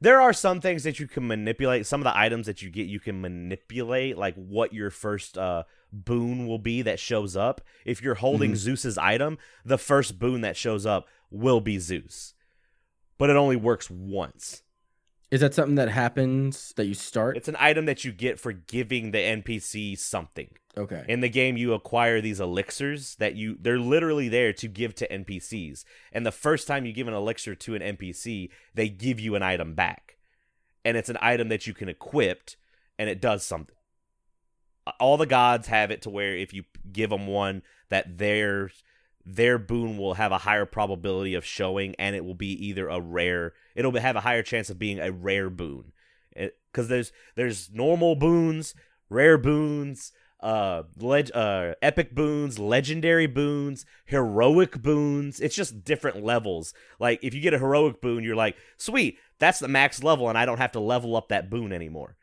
There 0.00 0.20
are 0.20 0.32
some 0.32 0.60
things 0.60 0.82
that 0.84 0.98
you 0.98 1.06
can 1.08 1.26
manipulate. 1.26 1.86
Some 1.86 2.00
of 2.00 2.04
the 2.04 2.16
items 2.16 2.46
that 2.46 2.60
you 2.62 2.70
get, 2.70 2.86
you 2.86 3.00
can 3.00 3.20
manipulate, 3.20 4.16
like 4.18 4.34
what 4.34 4.72
your 4.72 4.90
first 4.90 5.36
uh, 5.38 5.62
boon 5.92 6.46
will 6.46 6.58
be 6.58 6.82
that 6.82 6.98
shows 6.98 7.36
up. 7.36 7.60
If 7.84 8.00
you're 8.02 8.14
holding 8.16 8.52
Mhm. 8.52 8.56
Zeus's 8.56 8.98
item, 8.98 9.38
the 9.64 9.78
first 9.78 10.18
boon 10.18 10.40
that 10.40 10.56
shows 10.56 10.86
up 10.86 11.06
will 11.30 11.60
be 11.60 11.78
Zeus, 11.78 12.34
but 13.18 13.30
it 13.30 13.36
only 13.36 13.56
works 13.56 13.90
once. 13.90 14.62
is 15.30 15.40
that 15.40 15.54
something 15.54 15.76
that 15.76 15.88
happens 15.88 16.74
that 16.76 16.84
you 16.84 16.92
start? 16.92 17.38
It's 17.38 17.48
an 17.48 17.56
item 17.58 17.86
that 17.86 18.04
you 18.04 18.12
get 18.12 18.38
for 18.38 18.52
giving 18.52 19.12
the 19.12 19.18
NPC 19.18 19.94
something. 19.96 20.50
okay. 20.76 21.04
In 21.08 21.20
the 21.20 21.28
game, 21.30 21.56
you 21.56 21.72
acquire 21.72 22.20
these 22.20 22.38
elixirs 22.40 23.14
that 23.16 23.34
you 23.34 23.56
they're 23.58 23.78
literally 23.78 24.28
there 24.28 24.52
to 24.54 24.68
give 24.68 24.94
to 24.96 25.10
NPCs. 25.10 25.84
And 26.12 26.26
the 26.26 26.32
first 26.32 26.66
time 26.66 26.84
you 26.84 26.92
give 26.92 27.08
an 27.08 27.14
elixir 27.14 27.54
to 27.54 27.74
an 27.74 27.80
NPC, 27.82 28.50
they 28.74 28.90
give 28.90 29.18
you 29.20 29.34
an 29.34 29.42
item 29.42 29.74
back. 29.74 30.18
And 30.84 30.96
it's 30.98 31.08
an 31.08 31.18
item 31.22 31.48
that 31.48 31.66
you 31.66 31.72
can 31.72 31.88
equip 31.88 32.50
and 32.98 33.08
it 33.08 33.20
does 33.20 33.42
something. 33.42 33.76
All 34.98 35.16
the 35.16 35.26
gods 35.26 35.68
have 35.68 35.90
it 35.90 36.02
to 36.02 36.10
where 36.10 36.36
if 36.36 36.52
you 36.52 36.64
give 36.92 37.10
them 37.10 37.26
one 37.26 37.62
that 37.88 38.18
their 38.18 38.70
their 39.24 39.58
boon 39.58 39.96
will 39.96 40.14
have 40.14 40.32
a 40.32 40.38
higher 40.38 40.66
probability 40.66 41.34
of 41.34 41.44
showing 41.44 41.94
and 41.96 42.16
it 42.16 42.24
will 42.24 42.34
be 42.34 42.52
either 42.66 42.88
a 42.88 43.00
rare 43.00 43.52
it'll 43.76 43.96
have 43.96 44.16
a 44.16 44.20
higher 44.20 44.42
chance 44.42 44.68
of 44.68 44.78
being 44.78 44.98
a 44.98 45.12
rare 45.12 45.50
boon. 45.50 45.92
Cuz 46.72 46.88
there's 46.88 47.12
there's 47.36 47.70
normal 47.72 48.16
boons, 48.16 48.74
rare 49.08 49.38
boons, 49.38 50.12
uh, 50.42 50.82
leg- 50.98 51.30
uh, 51.34 51.74
epic 51.80 52.14
boons, 52.14 52.58
legendary 52.58 53.26
boons, 53.26 53.86
heroic 54.06 54.82
boons. 54.82 55.40
It's 55.40 55.54
just 55.54 55.84
different 55.84 56.24
levels. 56.24 56.74
Like 56.98 57.20
if 57.22 57.32
you 57.32 57.40
get 57.40 57.54
a 57.54 57.58
heroic 57.58 58.00
boon, 58.00 58.24
you're 58.24 58.36
like, 58.36 58.56
sweet, 58.76 59.18
that's 59.38 59.60
the 59.60 59.68
max 59.68 60.02
level, 60.02 60.28
and 60.28 60.36
I 60.36 60.44
don't 60.44 60.58
have 60.58 60.72
to 60.72 60.80
level 60.80 61.16
up 61.16 61.28
that 61.28 61.48
boon 61.48 61.72
anymore. 61.72 62.16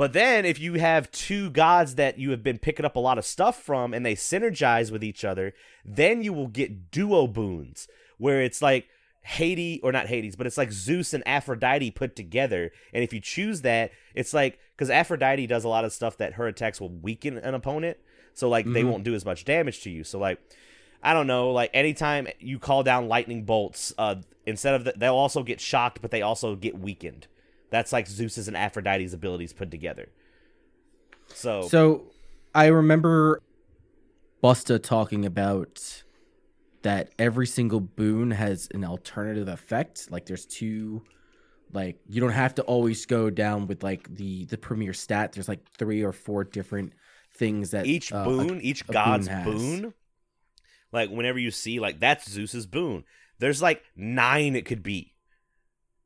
But 0.00 0.14
then 0.14 0.46
if 0.46 0.58
you 0.58 0.76
have 0.80 1.10
two 1.10 1.50
gods 1.50 1.96
that 1.96 2.18
you 2.18 2.30
have 2.30 2.42
been 2.42 2.56
picking 2.56 2.86
up 2.86 2.96
a 2.96 3.00
lot 3.00 3.18
of 3.18 3.26
stuff 3.26 3.62
from 3.62 3.92
and 3.92 4.06
they 4.06 4.14
synergize 4.14 4.90
with 4.90 5.04
each 5.04 5.26
other, 5.26 5.52
then 5.84 6.22
you 6.22 6.32
will 6.32 6.46
get 6.46 6.90
duo 6.90 7.26
boons 7.26 7.86
where 8.16 8.40
it's 8.40 8.62
like 8.62 8.88
Hades 9.20 9.80
or 9.82 9.92
not 9.92 10.06
Hades, 10.06 10.36
but 10.36 10.46
it's 10.46 10.56
like 10.56 10.72
Zeus 10.72 11.12
and 11.12 11.22
Aphrodite 11.28 11.90
put 11.90 12.16
together. 12.16 12.72
And 12.94 13.04
if 13.04 13.12
you 13.12 13.20
choose 13.20 13.60
that, 13.60 13.90
it's 14.14 14.32
like 14.32 14.58
because 14.74 14.88
Aphrodite 14.88 15.46
does 15.46 15.64
a 15.64 15.68
lot 15.68 15.84
of 15.84 15.92
stuff 15.92 16.16
that 16.16 16.32
her 16.32 16.46
attacks 16.46 16.80
will 16.80 16.88
weaken 16.88 17.36
an 17.36 17.52
opponent, 17.52 17.98
so 18.32 18.48
like 18.48 18.64
they 18.64 18.82
Mhm. 18.82 18.90
won't 18.92 19.04
do 19.04 19.14
as 19.14 19.26
much 19.26 19.44
damage 19.44 19.82
to 19.82 19.90
you. 19.90 20.02
So 20.02 20.18
like 20.18 20.38
I 21.02 21.12
don't 21.12 21.26
know, 21.26 21.50
like 21.50 21.68
anytime 21.74 22.26
you 22.38 22.58
call 22.58 22.82
down 22.82 23.06
lightning 23.06 23.44
bolts, 23.44 23.92
uh, 23.98 24.14
instead 24.46 24.72
of 24.72 24.84
the, 24.84 24.94
they'll 24.96 25.14
also 25.14 25.42
get 25.42 25.60
shocked, 25.60 26.00
but 26.00 26.10
they 26.10 26.22
also 26.22 26.56
get 26.56 26.78
weakened. 26.78 27.26
That's 27.70 27.92
like 27.92 28.06
Zeus's 28.06 28.48
and 28.48 28.56
Aphrodite's 28.56 29.14
abilities 29.14 29.52
put 29.52 29.70
together. 29.70 30.08
So, 31.28 31.62
So 31.62 32.10
I 32.54 32.66
remember 32.66 33.40
Busta 34.42 34.82
talking 34.82 35.24
about 35.24 36.02
that 36.82 37.10
every 37.18 37.46
single 37.46 37.80
boon 37.80 38.30
has 38.32 38.68
an 38.72 38.84
alternative 38.84 39.48
effect. 39.48 40.10
Like 40.10 40.26
there's 40.26 40.46
two 40.46 41.02
like 41.72 41.98
you 42.08 42.20
don't 42.20 42.30
have 42.30 42.54
to 42.56 42.62
always 42.62 43.06
go 43.06 43.30
down 43.30 43.66
with 43.66 43.82
like 43.82 44.14
the 44.14 44.46
the 44.46 44.58
premier 44.58 44.92
stat. 44.92 45.32
There's 45.32 45.48
like 45.48 45.60
three 45.78 46.02
or 46.02 46.12
four 46.12 46.44
different 46.44 46.92
things 47.34 47.70
that 47.70 47.86
each 47.86 48.12
uh, 48.12 48.18
a- 48.18 48.24
boon, 48.24 48.60
each 48.60 48.82
a 48.88 48.92
god's 48.92 49.28
boon 49.28 49.44
boon, 49.44 49.94
like 50.92 51.10
whenever 51.10 51.38
you 51.38 51.50
see 51.50 51.78
like 51.78 52.00
that's 52.00 52.28
Zeus's 52.28 52.66
boon, 52.66 53.04
there's 53.38 53.62
like 53.62 53.82
nine 53.94 54.56
it 54.56 54.64
could 54.64 54.82
be, 54.82 55.12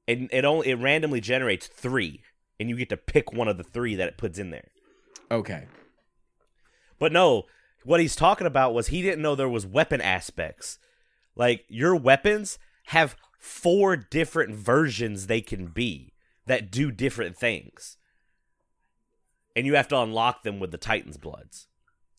and 0.07 0.29
it 0.33 0.45
only 0.45 0.71
it 0.71 0.77
randomly 0.77 1.21
generates 1.21 1.67
three, 1.67 2.23
and 2.59 2.69
you 2.69 2.77
get 2.77 2.89
to 2.91 2.97
pick 2.97 3.33
one 3.33 3.49
of 3.49 3.57
the 3.57 3.65
three 3.65 3.95
that 3.95 4.09
it 4.09 4.19
puts 4.19 4.39
in 4.39 4.51
there. 4.51 4.69
okay. 5.31 5.67
But 6.99 7.13
no, 7.13 7.45
what 7.85 8.01
he's 8.01 8.17
talking 8.17 8.47
about 8.47 8.73
was 8.73 8.87
he 8.87 9.03
didn't 9.03 9.21
know 9.21 9.35
there 9.35 9.49
was 9.49 9.67
weapon 9.67 10.01
aspects. 10.01 10.79
Like 11.37 11.65
your 11.69 11.95
weapons 11.97 12.59
have 12.87 13.17
four 13.39 13.97
different 13.97 14.55
versions 14.55 15.27
they 15.27 15.41
can 15.41 15.67
be 15.67 16.13
that 16.47 16.71
do 16.71 16.91
different 16.91 17.37
things. 17.37 17.99
And 19.57 19.67
you 19.67 19.75
have 19.75 19.89
to 19.89 20.01
unlock 20.01 20.43
them 20.43 20.61
with 20.61 20.71
the 20.71 20.79
Titan's 20.79 21.17
bloods. 21.17 21.67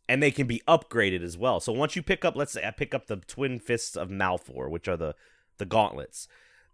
And 0.08 0.22
they 0.22 0.32
can 0.32 0.46
be 0.46 0.62
upgraded 0.68 1.24
as 1.24 1.38
well. 1.38 1.60
So 1.60 1.74
once 1.74 1.96
you 1.96 2.04
pick 2.04 2.24
up, 2.24 2.36
let's 2.36 2.52
say 2.54 2.66
I 2.66 2.72
pick 2.72 2.94
up 2.94 3.08
the 3.08 3.18
Twin 3.18 3.60
Fists 3.60 3.96
of 3.96 4.10
Malphon, 4.10 4.70
which 4.70 4.88
are 4.88 4.98
the 4.98 5.16
the 5.58 5.66
gauntlets. 5.66 6.28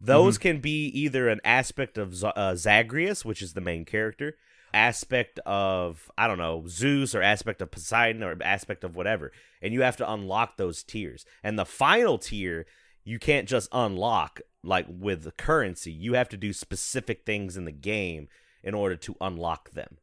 Those 0.03 0.37
can 0.37 0.59
be 0.59 0.87
either 0.87 1.29
an 1.29 1.39
aspect 1.43 1.97
of 1.97 2.15
Z- 2.15 2.31
uh, 2.35 2.55
Zagreus, 2.55 3.23
which 3.23 3.41
is 3.41 3.53
the 3.53 3.61
main 3.61 3.85
character, 3.85 4.35
aspect 4.73 5.39
of 5.45 6.09
I 6.17 6.27
don't 6.27 6.37
know 6.37 6.65
Zeus 6.67 7.13
or 7.13 7.21
aspect 7.21 7.61
of 7.61 7.71
Poseidon 7.71 8.23
or 8.23 8.35
aspect 8.41 8.83
of 8.83 8.95
whatever, 8.95 9.31
and 9.61 9.73
you 9.73 9.81
have 9.81 9.97
to 9.97 10.11
unlock 10.11 10.57
those 10.57 10.83
tiers. 10.83 11.25
And 11.43 11.57
the 11.57 11.65
final 11.65 12.17
tier, 12.17 12.65
you 13.03 13.19
can't 13.19 13.47
just 13.47 13.69
unlock 13.71 14.41
like 14.63 14.87
with 14.89 15.23
the 15.23 15.31
currency. 15.31 15.91
You 15.91 16.13
have 16.13 16.29
to 16.29 16.37
do 16.37 16.53
specific 16.53 17.25
things 17.25 17.55
in 17.55 17.65
the 17.65 17.71
game 17.71 18.27
in 18.63 18.73
order 18.73 18.95
to 18.95 19.15
unlock 19.21 19.71
them. 19.71 19.97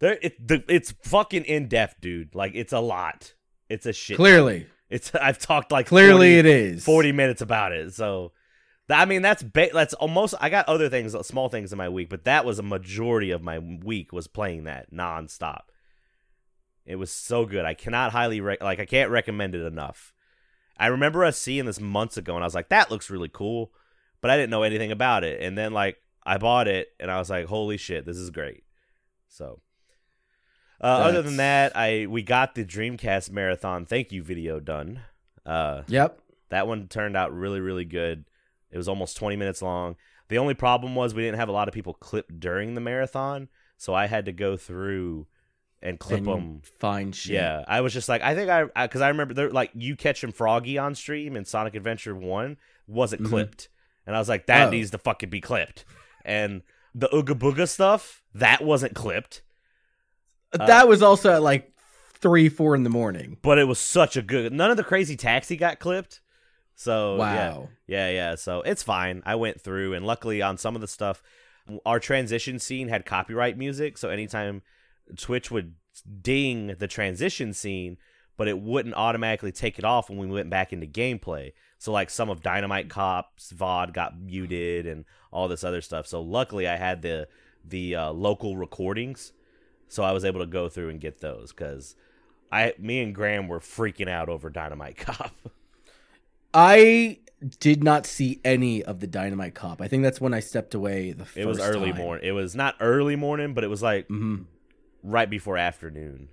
There, 0.00 0.18
it, 0.22 0.46
the, 0.46 0.64
it's 0.68 0.92
fucking 1.02 1.44
in 1.44 1.68
depth, 1.68 2.00
dude. 2.00 2.34
Like 2.34 2.52
it's 2.54 2.72
a 2.72 2.80
lot. 2.80 3.34
It's 3.68 3.86
a 3.86 3.92
shit. 3.92 4.16
Clearly. 4.16 4.66
It's 4.90 5.14
I've 5.14 5.38
talked 5.38 5.72
like 5.72 5.86
Clearly 5.86 6.34
40 6.34 6.38
it 6.38 6.46
is. 6.46 6.84
40 6.84 7.12
minutes 7.12 7.42
about 7.42 7.72
it. 7.72 7.94
So, 7.94 8.32
I 8.90 9.04
mean, 9.06 9.22
that's 9.22 9.42
ba- 9.42 9.70
that's 9.72 9.94
almost. 9.94 10.34
I 10.40 10.50
got 10.50 10.68
other 10.68 10.88
things, 10.88 11.16
small 11.26 11.48
things 11.48 11.72
in 11.72 11.78
my 11.78 11.88
week, 11.88 12.08
but 12.10 12.24
that 12.24 12.44
was 12.44 12.58
a 12.58 12.62
majority 12.62 13.30
of 13.30 13.42
my 13.42 13.58
week 13.58 14.12
was 14.12 14.26
playing 14.26 14.64
that 14.64 14.92
nonstop. 14.92 15.62
It 16.84 16.96
was 16.96 17.10
so 17.10 17.46
good. 17.46 17.64
I 17.64 17.72
cannot 17.74 18.12
highly 18.12 18.40
rec- 18.42 18.62
like. 18.62 18.80
I 18.80 18.84
can't 18.84 19.10
recommend 19.10 19.54
it 19.54 19.64
enough. 19.64 20.12
I 20.76 20.88
remember 20.88 21.24
us 21.24 21.38
seeing 21.38 21.64
this 21.64 21.80
months 21.80 22.16
ago, 22.18 22.34
and 22.34 22.44
I 22.44 22.46
was 22.46 22.54
like, 22.54 22.68
"That 22.68 22.90
looks 22.90 23.08
really 23.08 23.30
cool," 23.32 23.72
but 24.20 24.30
I 24.30 24.36
didn't 24.36 24.50
know 24.50 24.64
anything 24.64 24.92
about 24.92 25.24
it. 25.24 25.40
And 25.40 25.56
then 25.56 25.72
like 25.72 25.96
I 26.26 26.36
bought 26.36 26.68
it, 26.68 26.88
and 27.00 27.10
I 27.10 27.18
was 27.18 27.30
like, 27.30 27.46
"Holy 27.46 27.78
shit, 27.78 28.04
this 28.04 28.16
is 28.18 28.30
great!" 28.30 28.64
So. 29.28 29.60
Uh, 30.80 30.86
other 30.88 31.22
than 31.22 31.36
that, 31.38 31.74
I 31.74 32.06
we 32.06 32.22
got 32.22 32.54
the 32.54 32.64
Dreamcast 32.64 33.30
marathon 33.30 33.86
thank 33.86 34.12
you 34.12 34.22
video 34.22 34.60
done. 34.60 35.00
Uh, 35.46 35.82
Yep. 35.86 36.18
that 36.50 36.66
one 36.66 36.88
turned 36.88 37.16
out 37.16 37.32
really, 37.32 37.60
really 37.60 37.86
good. 37.86 38.26
It 38.74 38.76
was 38.76 38.88
almost 38.88 39.16
20 39.16 39.36
minutes 39.36 39.62
long. 39.62 39.96
The 40.28 40.36
only 40.38 40.54
problem 40.54 40.94
was 40.96 41.14
we 41.14 41.22
didn't 41.22 41.38
have 41.38 41.48
a 41.48 41.52
lot 41.52 41.68
of 41.68 41.74
people 41.74 41.94
clip 41.94 42.26
during 42.38 42.74
the 42.74 42.80
marathon, 42.80 43.48
so 43.78 43.94
I 43.94 44.06
had 44.06 44.24
to 44.26 44.32
go 44.32 44.56
through 44.56 45.26
and 45.80 45.98
clip 46.00 46.18
and 46.20 46.26
them. 46.26 46.60
Find 46.80 47.14
shit. 47.14 47.34
Yeah, 47.34 47.64
I 47.68 47.80
was 47.82 47.92
just 47.92 48.08
like, 48.08 48.22
I 48.22 48.34
think 48.34 48.50
I 48.50 48.64
because 48.86 49.00
I, 49.00 49.08
remember 49.08 49.32
they're 49.34 49.50
like 49.50 49.70
you 49.74 49.94
catching 49.96 50.32
Froggy 50.32 50.76
on 50.76 50.94
stream 50.94 51.36
in 51.36 51.44
Sonic 51.44 51.74
Adventure 51.76 52.14
One 52.16 52.56
wasn't 52.88 53.22
Mhm. 53.22 53.28
clipped, 53.28 53.68
and 54.06 54.16
I 54.16 54.18
was 54.18 54.28
like, 54.28 54.46
that 54.46 54.68
Oh. 54.68 54.70
needs 54.70 54.90
to 54.90 54.98
fucking 54.98 55.30
be 55.30 55.40
clipped. 55.40 55.84
And 56.24 56.62
the 56.94 57.08
Ooga 57.08 57.38
Booga 57.38 57.68
stuff 57.68 58.22
that 58.34 58.62
wasn't 58.64 58.94
clipped, 58.94 59.42
Uh, 60.58 60.66
that 60.66 60.88
was 60.88 61.02
also 61.02 61.32
at 61.34 61.42
like 61.42 61.70
three, 62.14 62.48
four 62.48 62.74
in 62.74 62.82
the 62.84 62.90
morning. 62.90 63.36
but 63.42 63.58
it 63.58 63.64
was 63.64 63.78
such 63.78 64.16
a 64.16 64.22
good. 64.22 64.52
None 64.52 64.70
of 64.70 64.76
the 64.78 64.84
crazy 64.84 65.16
taxi 65.16 65.56
got 65.56 65.78
clipped. 65.78 66.20
So 66.74 67.16
yeah, 67.18 67.48
Wow. 67.50 67.68
Yeah, 67.86 68.10
yeah. 68.10 68.34
So 68.34 68.62
it's 68.62 68.82
fine. 68.82 69.22
I 69.24 69.34
went 69.36 69.60
through, 69.60 69.94
and 69.94 70.04
luckily 70.06 70.42
on 70.42 70.58
some 70.58 70.74
of 70.74 70.80
the 70.80 70.88
stuff, 70.88 71.22
our 71.86 72.00
transition 72.00 72.58
scene 72.58 72.88
had 72.88 73.06
copyright 73.06 73.56
music. 73.56 73.98
So 73.98 74.10
anytime 74.10 74.62
Twitch 75.16 75.50
would 75.50 75.74
ding 76.20 76.74
the 76.78 76.88
transition 76.88 77.52
scene, 77.52 77.96
but 78.36 78.48
it 78.48 78.58
wouldn't 78.58 78.94
automatically 78.96 79.52
take 79.52 79.78
it 79.78 79.84
off 79.84 80.10
when 80.10 80.18
we 80.18 80.26
went 80.26 80.50
back 80.50 80.72
into 80.72 80.86
gameplay. 80.86 81.52
So 81.78 81.92
like 81.92 82.10
some 82.10 82.30
of 82.30 82.42
Dynamite 82.42 82.88
Cop's 82.88 83.52
VOD 83.52 83.92
got 83.92 84.18
muted 84.18 84.86
and 84.86 85.04
all 85.30 85.48
this 85.48 85.64
other 85.64 85.80
stuff. 85.80 86.06
So 86.06 86.20
luckily 86.20 86.66
I 86.66 86.76
had 86.76 87.02
the 87.02 87.28
the 87.66 87.94
uh, 87.94 88.12
local 88.12 88.56
recordings, 88.56 89.32
so 89.88 90.02
I 90.02 90.12
was 90.12 90.24
able 90.24 90.40
to 90.40 90.46
go 90.46 90.68
through 90.68 90.90
and 90.90 91.00
get 91.00 91.20
those 91.20 91.52
because 91.52 91.96
I, 92.52 92.74
me 92.78 93.00
and 93.00 93.14
Graham 93.14 93.48
were 93.48 93.60
freaking 93.60 94.08
out 94.08 94.28
over 94.28 94.50
Dynamite 94.50 94.96
Cop. 94.98 95.34
I 96.54 97.18
did 97.60 97.84
not 97.84 98.06
see 98.06 98.40
any 98.44 98.82
of 98.82 99.00
the 99.00 99.06
Dynamite 99.06 99.54
Cop. 99.54 99.82
I 99.82 99.88
think 99.88 100.02
that's 100.02 100.20
when 100.20 100.32
I 100.32 100.40
stepped 100.40 100.74
away 100.74 101.12
the 101.12 101.24
first 101.24 101.36
It 101.36 101.46
was 101.46 101.60
early 101.60 101.90
time. 101.92 102.00
morning. 102.00 102.26
It 102.26 102.32
was 102.32 102.54
not 102.56 102.76
early 102.80 103.16
morning, 103.16 103.52
but 103.52 103.64
it 103.64 103.68
was 103.68 103.82
like 103.82 104.08
Mhm. 104.08 104.44
right 105.02 105.28
before 105.28 105.58
afternoon. 105.58 106.28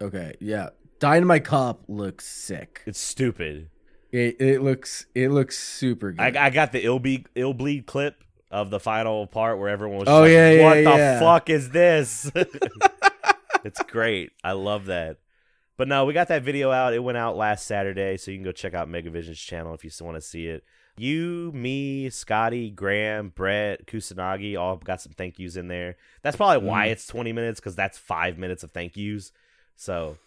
Okay, 0.00 0.34
yeah. 0.40 0.70
Dynamite 0.98 1.44
Cop 1.44 1.82
looks 1.88 2.26
sick. 2.26 2.82
It's 2.86 3.00
stupid. 3.00 3.68
It 4.12 4.40
it 4.40 4.62
looks 4.62 5.06
it 5.14 5.28
looks 5.30 5.58
super 5.58 6.12
good. 6.12 6.36
I, 6.36 6.46
I 6.46 6.50
got 6.50 6.72
the 6.72 6.82
Illbleed, 6.82 7.26
ill 7.34 7.52
bleed 7.54 7.86
clip 7.86 8.24
of 8.50 8.70
the 8.70 8.80
final 8.80 9.26
part 9.26 9.58
where 9.58 9.68
everyone 9.68 9.98
was. 9.98 10.08
Oh, 10.08 10.22
like, 10.22 10.30
yeah, 10.32 10.50
yeah, 10.50 10.64
What 10.64 10.74
the 10.74 10.82
yeah. 10.82 11.20
fuck 11.20 11.50
is 11.50 11.70
this? 11.70 12.30
it's 13.64 13.82
great. 13.84 14.30
I 14.42 14.52
love 14.52 14.86
that. 14.86 15.18
But 15.80 15.88
no, 15.88 16.04
we 16.04 16.12
got 16.12 16.28
that 16.28 16.42
video 16.42 16.70
out. 16.70 16.92
It 16.92 16.98
went 17.02 17.16
out 17.16 17.38
last 17.38 17.66
Saturday, 17.66 18.18
so 18.18 18.30
you 18.30 18.36
can 18.36 18.44
go 18.44 18.52
check 18.52 18.74
out 18.74 18.86
Megavision's 18.86 19.38
channel 19.40 19.72
if 19.72 19.82
you 19.82 19.88
still 19.88 20.04
want 20.08 20.18
to 20.18 20.20
see 20.20 20.44
it. 20.46 20.62
You, 20.98 21.50
me, 21.54 22.10
Scotty, 22.10 22.68
Graham, 22.68 23.30
Brett, 23.34 23.86
Kusanagi 23.86 24.60
all 24.60 24.76
got 24.76 25.00
some 25.00 25.12
thank 25.16 25.38
yous 25.38 25.56
in 25.56 25.68
there. 25.68 25.96
That's 26.20 26.36
probably 26.36 26.68
why 26.68 26.88
Mm. 26.88 26.90
it's 26.90 27.06
20 27.06 27.32
minutes 27.32 27.60
because 27.60 27.76
that's 27.76 27.96
five 27.96 28.36
minutes 28.36 28.62
of 28.62 28.72
thank 28.72 28.94
yous. 28.94 29.32
So 29.76 30.18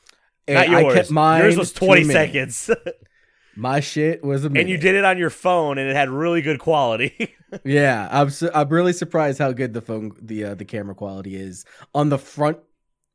And 0.48 0.72
not 0.72 0.86
I 0.86 0.94
kept 0.96 1.12
mine 1.12 1.44
yours 1.44 1.56
was 1.58 1.72
20 1.72 2.06
seconds. 2.06 2.72
My 3.56 3.80
shit 3.80 4.24
was 4.24 4.46
a 4.46 4.50
minute. 4.50 4.62
and 4.62 4.70
you 4.72 4.80
did 4.80 4.96
it 4.96 5.06
on 5.06 5.20
your 5.20 5.30
phone 5.30 5.78
and 5.78 5.88
it 5.88 5.96
had 5.96 6.10
really 6.10 6.42
good 6.42 6.58
quality. 6.60 7.36
Yeah, 7.64 8.10
I'm 8.12 8.32
su- 8.32 8.50
I'm 8.52 8.68
really 8.70 8.94
surprised 8.94 9.38
how 9.38 9.52
good 9.52 9.74
the 9.74 9.82
phone 9.82 10.14
the 10.20 10.44
uh, 10.46 10.56
the 10.56 10.66
camera 10.66 10.96
quality 10.96 11.36
is 11.36 11.66
on 11.94 12.10
the 12.10 12.18
front 12.18 12.58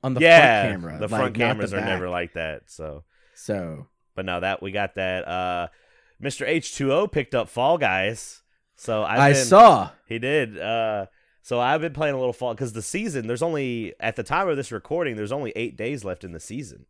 on 0.03 0.15
the 0.15 0.21
yeah, 0.21 0.63
front 0.69 0.83
camera. 0.83 0.99
the 0.99 1.09
front 1.09 1.23
not 1.23 1.35
cameras 1.35 1.71
the 1.73 1.79
are 1.79 1.85
never 1.85 2.09
like 2.09 2.35
that. 2.35 2.63
So, 2.71 3.05
so. 3.35 3.89
but 4.15 4.25
now 4.25 4.41
that 4.41 4.63
we 4.63 4.71
got 4.73 4.95
that. 4.97 5.27
Uh, 5.29 5.69
Mr. 6.23 6.49
H2O 6.49 7.11
picked 7.13 7.35
up 7.35 7.49
Fall 7.49 7.79
Guys. 7.79 8.43
So 8.77 9.03
I've 9.03 9.19
I 9.21 9.33
been, 9.33 9.45
saw. 9.45 9.91
he 10.07 10.19
did. 10.19 10.59
Uh, 10.59 11.07
so 11.43 11.59
I've 11.61 11.81
been 11.81 11.93
playing 11.93 12.15
a 12.15 12.19
little 12.19 12.33
Fall 12.33 12.55
because 12.55 12.73
the 12.73 12.83
season. 12.83 13.27
There's 13.27 13.43
only 13.43 13.95
at 14.01 14.17
the 14.17 14.23
time 14.23 14.49
of 14.49 14.57
this 14.57 14.71
recording. 14.71 15.17
There's 15.17 15.33
only 15.33 15.53
eight 15.57 15.77
days 15.77 16.05
left 16.05 16.23
in 16.25 16.33
the 16.33 16.41
season. 16.41 16.87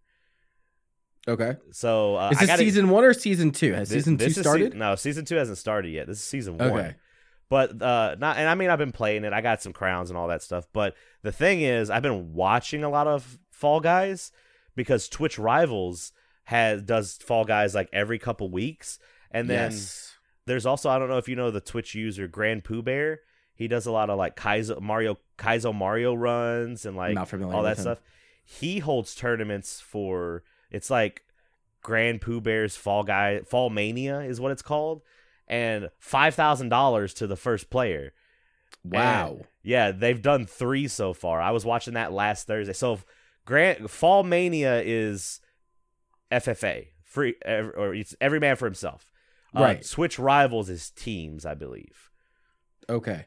Okay, 1.26 1.56
So 1.72 2.16
uh, 2.16 2.30
is 2.30 2.38
I 2.38 2.40
this 2.40 2.46
gotta, 2.48 2.62
season 2.62 2.88
one 2.88 3.04
or 3.04 3.12
season 3.12 3.50
two? 3.50 3.74
Has 3.74 3.90
thi- 3.90 3.96
season 3.96 4.16
two 4.16 4.24
this 4.24 4.30
is 4.30 4.36
se- 4.36 4.42
started? 4.42 4.74
no, 4.74 4.94
season 4.94 5.26
two 5.26 5.34
hasn't 5.36 5.59
started 5.59 5.90
yet. 5.90 6.06
This 6.06 6.18
is 6.18 6.24
season 6.24 6.56
one. 6.56 6.70
okay, 6.70 6.94
But 7.50 7.82
uh 7.82 8.16
not 8.18 8.38
and 8.38 8.48
I 8.48 8.54
mean 8.54 8.70
I've 8.70 8.78
been 8.78 8.92
playing 8.92 9.24
it. 9.24 9.34
I 9.34 9.42
got 9.42 9.61
some 9.61 9.74
crowns 9.74 10.09
and 10.09 10.16
all 10.16 10.28
that 10.28 10.42
stuff. 10.42 10.66
But 10.72 10.94
the 11.28 11.32
thing 11.32 11.60
is 11.60 11.90
I've 11.90 12.02
been 12.02 12.32
watching 12.32 12.82
a 12.82 12.88
lot 12.88 13.06
of 13.06 13.38
Fall 13.50 13.80
Guys 13.80 14.32
because 14.74 15.10
Twitch 15.10 15.38
Rivals 15.38 16.12
has 16.44 16.80
does 16.80 17.18
Fall 17.18 17.44
Guys 17.44 17.74
like 17.74 17.90
every 17.92 18.18
couple 18.18 18.50
weeks. 18.50 18.98
And 19.30 19.50
then 19.50 19.72
yes. 19.72 20.16
there's 20.46 20.64
also 20.64 20.88
I 20.88 20.98
don't 20.98 21.10
know 21.10 21.18
if 21.18 21.28
you 21.28 21.36
know 21.36 21.50
the 21.50 21.60
Twitch 21.60 21.94
user 21.94 22.28
GrandPOOBear. 22.28 23.18
He 23.52 23.68
does 23.68 23.84
a 23.84 23.92
lot 23.92 24.08
of 24.08 24.16
like 24.16 24.36
Kaizo 24.36 24.80
Mario 24.80 25.18
Kaizo 25.36 25.74
Mario 25.74 26.14
runs 26.14 26.86
and 26.86 26.96
like 26.96 27.18
all 27.18 27.62
that 27.64 27.76
stuff. 27.76 28.00
He 28.42 28.78
holds 28.78 29.14
tournaments 29.14 29.82
for 29.82 30.44
it's 30.70 30.88
like 30.88 31.24
GrandPOOBear's 31.84 32.74
Fall 32.74 33.02
Guy 33.02 33.40
Fall 33.40 33.68
Mania 33.68 34.20
is 34.20 34.40
what 34.40 34.52
it's 34.52 34.62
called, 34.62 35.02
and 35.46 35.90
five 35.98 36.34
thousand 36.34 36.70
dollars 36.70 37.12
to 37.14 37.26
the 37.26 37.36
first 37.36 37.68
player. 37.68 38.14
Wow. 38.84 39.40
Yeah, 39.62 39.92
they've 39.92 40.20
done 40.20 40.46
three 40.46 40.88
so 40.88 41.12
far. 41.12 41.40
I 41.40 41.50
was 41.50 41.64
watching 41.64 41.94
that 41.94 42.12
last 42.12 42.46
Thursday. 42.46 42.72
So 42.72 43.00
Grant 43.44 43.90
Fall 43.90 44.22
Mania 44.22 44.82
is 44.82 45.40
FFA 46.30 46.88
free 47.02 47.34
or 47.46 47.94
it's 47.94 48.14
every 48.20 48.40
man 48.40 48.56
for 48.56 48.66
himself. 48.66 49.12
Uh, 49.56 49.62
Right. 49.62 49.86
Twitch 49.88 50.18
Rivals 50.18 50.68
is 50.68 50.90
teams, 50.90 51.46
I 51.46 51.54
believe. 51.54 52.10
Okay. 52.88 53.26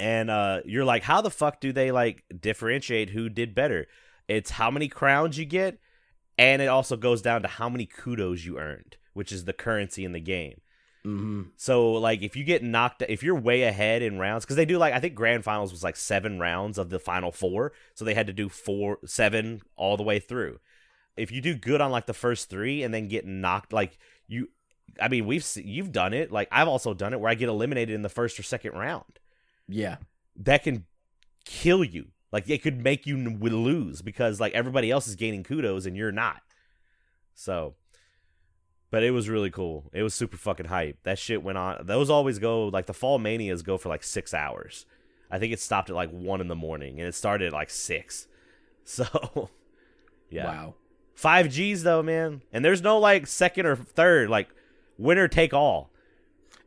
And 0.00 0.30
uh, 0.30 0.60
you're 0.64 0.84
like, 0.84 1.02
how 1.04 1.20
the 1.20 1.30
fuck 1.30 1.60
do 1.60 1.72
they 1.72 1.92
like 1.92 2.24
differentiate 2.40 3.10
who 3.10 3.28
did 3.28 3.54
better? 3.54 3.86
It's 4.26 4.52
how 4.52 4.70
many 4.70 4.88
crowns 4.88 5.38
you 5.38 5.44
get, 5.44 5.78
and 6.38 6.60
it 6.62 6.66
also 6.66 6.96
goes 6.96 7.22
down 7.22 7.42
to 7.42 7.48
how 7.48 7.68
many 7.68 7.86
kudos 7.86 8.44
you 8.44 8.58
earned, 8.58 8.96
which 9.12 9.30
is 9.30 9.44
the 9.44 9.52
currency 9.52 10.04
in 10.04 10.12
the 10.12 10.20
game. 10.20 10.60
Hmm 11.04 11.42
So 11.56 11.92
like, 11.92 12.22
if 12.22 12.34
you 12.36 12.44
get 12.44 12.62
knocked, 12.62 13.02
if 13.08 13.22
you're 13.22 13.34
way 13.38 13.62
ahead 13.64 14.02
in 14.02 14.18
rounds, 14.18 14.44
because 14.44 14.56
they 14.56 14.64
do 14.64 14.78
like 14.78 14.94
I 14.94 15.00
think 15.00 15.14
grand 15.14 15.44
finals 15.44 15.70
was 15.70 15.84
like 15.84 15.96
seven 15.96 16.38
rounds 16.38 16.78
of 16.78 16.90
the 16.90 16.98
final 16.98 17.30
four, 17.30 17.72
so 17.94 18.04
they 18.04 18.14
had 18.14 18.26
to 18.26 18.32
do 18.32 18.48
four, 18.48 18.98
seven 19.04 19.60
all 19.76 19.96
the 19.96 20.02
way 20.02 20.18
through. 20.18 20.60
If 21.16 21.30
you 21.30 21.40
do 21.40 21.54
good 21.54 21.80
on 21.80 21.90
like 21.90 22.06
the 22.06 22.14
first 22.14 22.50
three 22.50 22.82
and 22.82 22.92
then 22.92 23.08
get 23.08 23.26
knocked, 23.26 23.72
like 23.72 23.98
you, 24.26 24.48
I 25.00 25.08
mean, 25.08 25.26
we've 25.26 25.46
you've 25.56 25.92
done 25.92 26.14
it. 26.14 26.32
Like 26.32 26.48
I've 26.50 26.68
also 26.68 26.94
done 26.94 27.12
it 27.12 27.20
where 27.20 27.30
I 27.30 27.34
get 27.34 27.48
eliminated 27.50 27.94
in 27.94 28.02
the 28.02 28.08
first 28.08 28.38
or 28.40 28.42
second 28.42 28.72
round 28.72 29.18
Yeah. 29.68 29.96
that 30.36 30.62
can 30.64 30.86
kill 31.44 31.84
you. 31.84 32.06
Like 32.32 32.48
it 32.50 32.62
could 32.62 32.82
make 32.82 33.06
you 33.06 33.16
lose 33.16 34.02
because 34.02 34.40
like 34.40 34.54
everybody 34.54 34.90
else 34.90 35.06
is 35.06 35.14
gaining 35.16 35.44
kudos 35.44 35.86
and 35.86 35.96
you're 35.96 36.10
not. 36.12 36.40
So, 37.34 37.74
but 38.94 39.02
it 39.02 39.10
was 39.10 39.28
really 39.28 39.50
cool. 39.50 39.90
It 39.92 40.04
was 40.04 40.14
super 40.14 40.36
fucking 40.36 40.66
hype. 40.66 40.98
That 41.02 41.18
shit 41.18 41.42
went 41.42 41.58
on. 41.58 41.84
Those 41.84 42.10
always 42.10 42.38
go 42.38 42.68
like 42.68 42.86
the 42.86 42.94
fall 42.94 43.18
manias 43.18 43.62
go 43.62 43.76
for 43.76 43.88
like 43.88 44.04
six 44.04 44.32
hours. 44.32 44.86
I 45.28 45.40
think 45.40 45.52
it 45.52 45.58
stopped 45.58 45.90
at 45.90 45.96
like 45.96 46.10
one 46.10 46.40
in 46.40 46.46
the 46.46 46.54
morning 46.54 47.00
and 47.00 47.08
it 47.08 47.16
started 47.16 47.48
at 47.48 47.52
like 47.52 47.70
six. 47.70 48.28
So, 48.84 49.48
yeah, 50.30 50.44
Wow. 50.46 50.74
five 51.16 51.50
G's 51.50 51.82
though, 51.82 52.02
man. 52.04 52.42
And 52.52 52.64
there's 52.64 52.82
no 52.82 52.98
like 53.00 53.26
second 53.26 53.66
or 53.66 53.74
third. 53.74 54.28
Like 54.30 54.48
winner 54.96 55.26
take 55.26 55.52
all. 55.52 55.90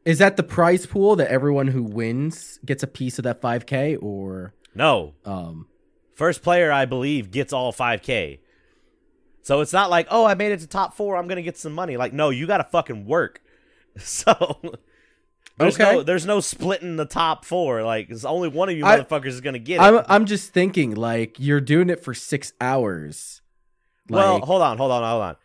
Is 0.03 0.17
that 0.17 0.35
the 0.35 0.43
prize 0.43 0.85
pool 0.85 1.15
that 1.15 1.29
everyone 1.29 1.67
who 1.67 1.83
wins 1.83 2.59
gets 2.65 2.83
a 2.83 2.87
piece 2.87 3.19
of 3.19 3.23
that 3.23 3.39
5k 3.41 3.97
or 4.03 4.53
No, 4.75 5.13
um 5.23 5.67
First 6.13 6.41
player, 6.41 6.71
I 6.71 6.85
believe, 6.85 7.29
gets 7.29 7.53
all 7.53 7.71
5K. 7.71 8.39
So 9.47 9.61
it's 9.61 9.71
not 9.71 9.89
like, 9.89 10.07
oh, 10.11 10.25
I 10.25 10.33
made 10.35 10.51
it 10.51 10.59
to 10.59 10.67
top 10.67 10.93
four, 10.93 11.15
I'm 11.15 11.25
gonna 11.29 11.41
get 11.41 11.57
some 11.57 11.71
money. 11.71 11.95
Like, 11.95 12.11
no, 12.11 12.31
you 12.31 12.45
gotta 12.47 12.65
fucking 12.65 13.05
work. 13.05 13.41
So 13.99 14.59
there's 15.57 15.79
Okay. 15.79 15.91
no 15.95 16.03
there's 16.03 16.25
no 16.25 16.39
splitting 16.41 16.97
the 16.97 17.05
top 17.05 17.45
four. 17.45 17.81
Like, 17.81 18.09
it's 18.09 18.25
only 18.25 18.49
one 18.49 18.67
of 18.69 18.75
you 18.77 18.85
I- 18.85 18.99
motherfuckers 18.99 19.27
is 19.27 19.41
gonna 19.41 19.57
get 19.57 19.75
it. 19.77 19.81
I'm 19.81 20.03
I'm 20.09 20.25
just 20.25 20.51
thinking 20.53 20.93
like 20.95 21.39
you're 21.39 21.61
doing 21.61 21.89
it 21.89 22.03
for 22.03 22.13
6 22.13 22.51
hours. 22.59 23.41
well, 24.09 24.41
hold 24.41 24.61
on, 24.61 24.77
hold 24.77 24.91
on, 24.91 25.01
hold 25.03 25.23
on. 25.23 25.35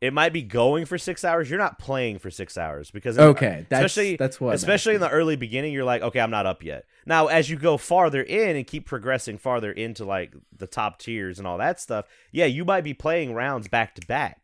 It 0.00 0.12
might 0.12 0.32
be 0.34 0.42
going 0.42 0.84
for 0.84 0.98
six 0.98 1.24
hours. 1.24 1.48
You're 1.48 1.58
not 1.58 1.78
playing 1.78 2.18
for 2.18 2.30
six 2.30 2.58
hours 2.58 2.90
because 2.90 3.18
okay, 3.18 3.64
that's 3.70 3.84
especially 3.84 4.16
that's 4.16 4.40
what 4.40 4.54
especially 4.54 4.94
in 4.96 5.00
the 5.00 5.08
early 5.08 5.36
beginning 5.36 5.72
you're 5.72 5.84
like 5.84 6.02
okay 6.02 6.20
i'm 6.20 6.30
not 6.30 6.44
up 6.46 6.62
yet 6.62 6.84
now 7.06 7.28
as 7.28 7.48
you 7.48 7.56
go 7.56 7.76
farther 7.78 8.20
in 8.22 8.56
and 8.56 8.66
keep 8.66 8.84
progressing 8.86 9.38
farther 9.38 9.72
into 9.72 10.04
like 10.04 10.34
the 10.56 10.66
top 10.66 10.98
tiers 10.98 11.38
and 11.38 11.46
all 11.48 11.56
that 11.58 11.80
stuff 11.80 12.04
yeah 12.32 12.44
you 12.44 12.64
might 12.64 12.82
be 12.84 12.92
playing 12.92 13.32
rounds 13.32 13.66
back 13.68 13.94
to 13.94 14.06
back 14.06 14.42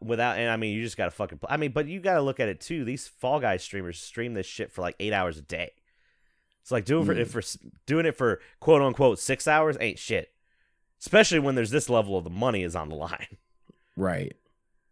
without 0.00 0.36
and 0.38 0.50
i 0.50 0.56
mean 0.56 0.74
you 0.74 0.82
just 0.82 0.96
gotta 0.96 1.10
fucking 1.12 1.38
play 1.38 1.48
i 1.50 1.56
mean 1.56 1.70
but 1.70 1.86
you 1.86 2.00
gotta 2.00 2.22
look 2.22 2.40
at 2.40 2.48
it 2.48 2.60
too 2.60 2.84
these 2.84 3.06
fall 3.06 3.38
guys 3.38 3.62
streamers 3.62 4.00
stream 4.00 4.34
this 4.34 4.46
shit 4.46 4.72
for 4.72 4.80
like 4.82 4.96
eight 4.98 5.12
hours 5.12 5.38
a 5.38 5.42
day 5.42 5.70
it's 6.62 6.72
like 6.72 6.84
doing 6.84 7.04
for, 7.04 7.14
Hmm. 7.14 7.20
if 7.20 7.30
for 7.30 7.42
doing 7.86 8.06
it 8.06 8.16
for 8.16 8.40
quote 8.60 8.82
unquote 8.82 9.18
six 9.20 9.46
hours 9.46 9.76
ain't 9.80 9.98
shit 9.98 10.30
especially 11.00 11.38
when 11.38 11.54
there's 11.54 11.70
this 11.70 11.88
level 11.88 12.16
of 12.16 12.24
the 12.24 12.30
money 12.30 12.62
is 12.64 12.74
on 12.74 12.88
the 12.88 12.96
line 12.96 13.36
right. 13.96 14.34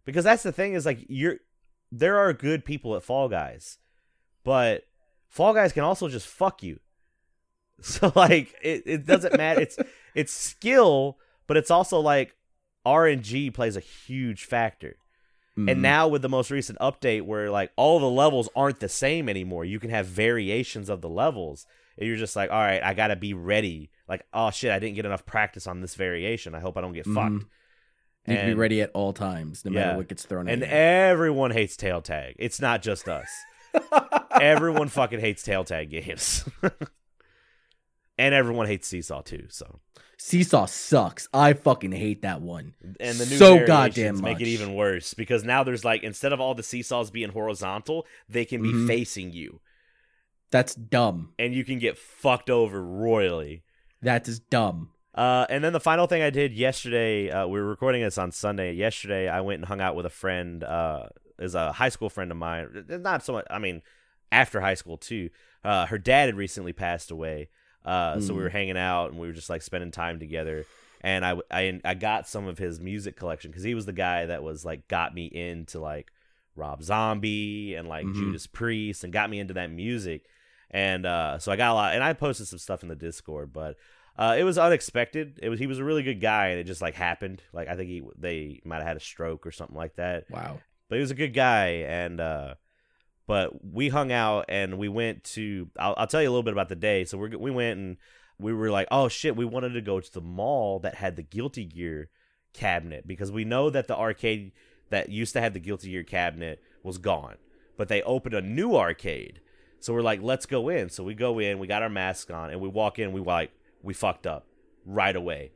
Because 0.06 0.24
that's 0.24 0.42
the 0.42 0.52
thing 0.52 0.72
is 0.72 0.86
like 0.86 1.04
you're 1.08 1.36
there 1.92 2.16
are 2.18 2.32
good 2.32 2.64
people 2.64 2.96
at 2.96 3.02
Fall 3.02 3.28
Guys, 3.28 3.76
but 4.44 4.84
Fall 5.28 5.52
Guys 5.52 5.72
can 5.74 5.84
also 5.84 6.08
just 6.08 6.26
fuck 6.26 6.62
you. 6.62 6.80
So 7.82 8.10
like 8.16 8.54
it, 8.62 8.84
it 8.86 9.04
doesn't 9.06 9.36
matter. 9.36 9.60
It's 9.60 9.76
it's 10.14 10.32
skill, 10.32 11.18
but 11.46 11.58
it's 11.58 11.70
also 11.70 12.00
like 12.00 12.34
RNG 12.86 13.52
plays 13.52 13.76
a 13.76 13.80
huge 13.80 14.44
factor. 14.44 14.96
Mhm. 15.58 15.70
And 15.72 15.82
now 15.82 16.08
with 16.08 16.22
the 16.22 16.28
most 16.30 16.50
recent 16.50 16.78
update 16.78 17.22
where 17.22 17.50
like 17.50 17.72
all 17.76 17.98
the 17.98 18.08
levels 18.08 18.48
aren't 18.56 18.80
the 18.80 18.88
same 18.88 19.28
anymore, 19.28 19.64
you 19.66 19.78
can 19.78 19.90
have 19.90 20.06
variations 20.06 20.88
of 20.88 21.02
the 21.02 21.08
levels. 21.10 21.66
And 21.98 22.06
you're 22.08 22.16
just 22.16 22.36
like, 22.36 22.50
all 22.50 22.60
right, 22.60 22.82
I 22.82 22.94
gotta 22.94 23.16
be 23.16 23.34
ready. 23.34 23.90
Like, 24.08 24.24
oh 24.32 24.50
shit, 24.50 24.70
I 24.70 24.78
didn't 24.78 24.96
get 24.96 25.04
enough 25.06 25.26
practice 25.26 25.66
on 25.66 25.80
this 25.82 25.94
variation. 25.96 26.54
I 26.54 26.60
hope 26.60 26.76
I 26.78 26.80
don't 26.80 26.92
get 26.94 27.06
Mhm. 27.06 27.14
fucked. 27.14 27.44
Need 28.28 28.40
to 28.40 28.46
be 28.46 28.54
ready 28.54 28.80
at 28.82 28.90
all 28.94 29.12
times, 29.12 29.64
no 29.64 29.70
matter 29.70 29.96
what 29.96 30.08
gets 30.08 30.24
thrown 30.24 30.48
And 30.48 30.62
at 30.62 30.68
you. 30.68 30.74
everyone 30.74 31.50
hates 31.50 31.76
tail 31.76 32.00
tag. 32.02 32.36
It's 32.38 32.60
not 32.60 32.82
just 32.82 33.08
us. 33.08 33.28
everyone 34.40 34.88
fucking 34.88 35.20
hates 35.20 35.42
tail 35.42 35.64
tag 35.64 35.90
games. 35.90 36.44
and 38.18 38.34
everyone 38.34 38.66
hates 38.66 38.88
seesaw 38.88 39.22
too, 39.22 39.46
so 39.48 39.80
Seesaw 40.18 40.64
sucks. 40.64 41.28
I 41.34 41.52
fucking 41.52 41.92
hate 41.92 42.22
that 42.22 42.40
one. 42.40 42.72
and 42.98 43.18
the 43.18 43.26
new 43.26 43.36
So 43.36 43.66
goddamn 43.66 44.22
make 44.22 44.40
it 44.40 44.46
even 44.46 44.74
worse 44.74 45.12
because 45.12 45.44
now 45.44 45.62
there's 45.62 45.84
like 45.84 46.02
instead 46.02 46.32
of 46.32 46.40
all 46.40 46.54
the 46.54 46.62
seesaws 46.62 47.10
being 47.10 47.28
horizontal, 47.30 48.06
they 48.26 48.46
can 48.46 48.62
be 48.62 48.72
Mhm. 48.72 48.86
facing 48.86 49.32
you. 49.32 49.60
That's 50.50 50.74
dumb. 50.74 51.34
and 51.38 51.52
you 51.54 51.64
can 51.64 51.78
get 51.78 51.98
fucked 51.98 52.48
over 52.48 52.82
royally. 52.82 53.62
That 54.00 54.26
is 54.26 54.38
dumb. 54.38 54.90
Uh, 55.16 55.46
and 55.48 55.64
then 55.64 55.72
the 55.72 55.80
final 55.80 56.06
thing 56.06 56.22
I 56.22 56.30
did 56.30 56.52
yesterday, 56.52 57.30
uh, 57.30 57.46
we 57.46 57.58
were 57.58 57.66
recording 57.66 58.02
this 58.02 58.18
on 58.18 58.32
Sunday. 58.32 58.72
Yesterday, 58.74 59.28
I 59.28 59.40
went 59.40 59.60
and 59.60 59.64
hung 59.66 59.80
out 59.80 59.96
with 59.96 60.04
a 60.06 60.10
friend, 60.10 60.62
uh, 60.62 61.04
is 61.38 61.54
a 61.54 61.72
high 61.72 61.88
school 61.88 62.10
friend 62.10 62.30
of 62.30 62.36
mine. 62.36 62.84
Not 62.88 63.24
so 63.24 63.32
much, 63.34 63.46
I 63.50 63.58
mean, 63.58 63.82
after 64.30 64.60
high 64.60 64.74
school 64.74 64.98
too. 64.98 65.30
Uh, 65.64 65.86
her 65.86 65.98
dad 65.98 66.26
had 66.26 66.36
recently 66.36 66.72
passed 66.72 67.10
away, 67.10 67.48
uh, 67.84 68.20
so 68.20 68.34
we 68.34 68.40
Mm. 68.40 68.42
were 68.44 68.48
hanging 68.50 68.76
out 68.76 69.10
and 69.10 69.18
we 69.18 69.26
were 69.26 69.32
just 69.32 69.48
like 69.50 69.62
spending 69.62 69.90
time 69.90 70.18
together. 70.18 70.66
And 71.00 71.24
I, 71.24 71.36
I, 71.50 71.80
I 71.84 71.94
got 71.94 72.28
some 72.28 72.46
of 72.46 72.58
his 72.58 72.78
music 72.80 73.16
collection 73.16 73.50
because 73.50 73.64
he 73.64 73.74
was 73.74 73.86
the 73.86 73.92
guy 73.92 74.26
that 74.26 74.42
was 74.42 74.64
like 74.64 74.86
got 74.88 75.14
me 75.14 75.26
into 75.26 75.78
like 75.78 76.10
Rob 76.56 76.82
Zombie 76.82 77.74
and 77.74 77.88
like 77.88 78.06
Mhm. 78.06 78.14
Judas 78.14 78.46
Priest 78.46 79.02
and 79.04 79.12
got 79.12 79.30
me 79.30 79.38
into 79.40 79.54
that 79.54 79.70
music. 79.70 80.26
And 80.70 81.06
uh, 81.06 81.38
so 81.38 81.52
I 81.52 81.56
got 81.56 81.72
a 81.72 81.74
lot, 81.74 81.94
and 81.94 82.02
I 82.02 82.12
posted 82.12 82.48
some 82.48 82.58
stuff 82.58 82.82
in 82.82 82.88
the 82.88 82.96
Discord, 82.96 83.52
but 83.52 83.76
uh, 84.18 84.36
it 84.38 84.44
was 84.44 84.58
unexpected. 84.58 85.38
It 85.42 85.48
was 85.48 85.58
he 85.58 85.66
was 85.66 85.78
a 85.78 85.84
really 85.84 86.02
good 86.02 86.20
guy, 86.20 86.48
and 86.48 86.60
it 86.60 86.64
just 86.64 86.82
like 86.82 86.94
happened. 86.94 87.42
Like 87.52 87.68
I 87.68 87.76
think 87.76 87.88
he 87.88 88.02
they 88.18 88.60
might 88.64 88.78
have 88.78 88.86
had 88.86 88.96
a 88.96 89.00
stroke 89.00 89.46
or 89.46 89.52
something 89.52 89.76
like 89.76 89.96
that. 89.96 90.30
Wow. 90.30 90.58
But 90.88 90.96
he 90.96 91.00
was 91.00 91.10
a 91.10 91.16
good 91.16 91.34
guy, 91.34 91.84
and 91.86 92.20
uh, 92.20 92.54
but 93.26 93.64
we 93.64 93.88
hung 93.88 94.12
out 94.12 94.46
and 94.48 94.78
we 94.78 94.88
went 94.88 95.24
to. 95.24 95.68
I'll, 95.78 95.94
I'll 95.96 96.06
tell 96.06 96.22
you 96.22 96.28
a 96.28 96.30
little 96.30 96.42
bit 96.42 96.52
about 96.52 96.68
the 96.68 96.76
day. 96.76 97.04
So 97.04 97.18
we 97.18 97.36
we 97.36 97.50
went 97.50 97.78
and 97.78 97.96
we 98.38 98.52
were 98.52 98.70
like, 98.70 98.88
oh 98.90 99.08
shit, 99.08 99.36
we 99.36 99.44
wanted 99.44 99.70
to 99.70 99.80
go 99.80 100.00
to 100.00 100.12
the 100.12 100.20
mall 100.20 100.78
that 100.80 100.96
had 100.96 101.16
the 101.16 101.22
Guilty 101.22 101.64
Gear 101.64 102.10
cabinet 102.52 103.06
because 103.06 103.30
we 103.30 103.44
know 103.44 103.70
that 103.70 103.86
the 103.86 103.96
arcade 103.96 104.52
that 104.90 105.08
used 105.08 105.32
to 105.32 105.40
have 105.40 105.52
the 105.52 105.60
Guilty 105.60 105.90
Gear 105.90 106.04
cabinet 106.04 106.62
was 106.82 106.98
gone, 106.98 107.36
but 107.76 107.88
they 107.88 108.02
opened 108.02 108.34
a 108.34 108.40
new 108.40 108.76
arcade. 108.76 109.40
So 109.80 109.92
we're 109.92 110.02
like, 110.02 110.22
let's 110.22 110.46
go 110.46 110.68
in. 110.68 110.88
So 110.88 111.04
we 111.04 111.14
go 111.14 111.38
in, 111.38 111.58
we 111.58 111.66
got 111.66 111.82
our 111.82 111.88
masks 111.88 112.30
on, 112.30 112.50
and 112.50 112.60
we 112.60 112.68
walk 112.68 112.98
in. 112.98 113.12
We 113.12 113.20
like, 113.20 113.50
we 113.86 113.94
fucked 113.94 114.26
up 114.26 114.46
right 114.84 115.16
away 115.16 115.50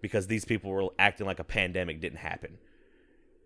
because 0.00 0.26
these 0.26 0.44
people 0.44 0.70
were 0.70 0.88
acting 0.98 1.26
like 1.26 1.38
a 1.38 1.44
pandemic 1.44 2.00
didn't 2.00 2.18
happen, 2.18 2.58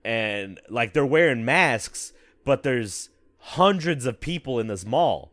and 0.04 0.60
like 0.68 0.92
they're 0.92 1.04
wearing 1.06 1.44
masks, 1.44 2.12
but 2.44 2.62
there's 2.62 3.10
hundreds 3.38 4.06
of 4.06 4.20
people 4.20 4.58
in 4.58 4.66
this 4.66 4.84
mall. 4.86 5.32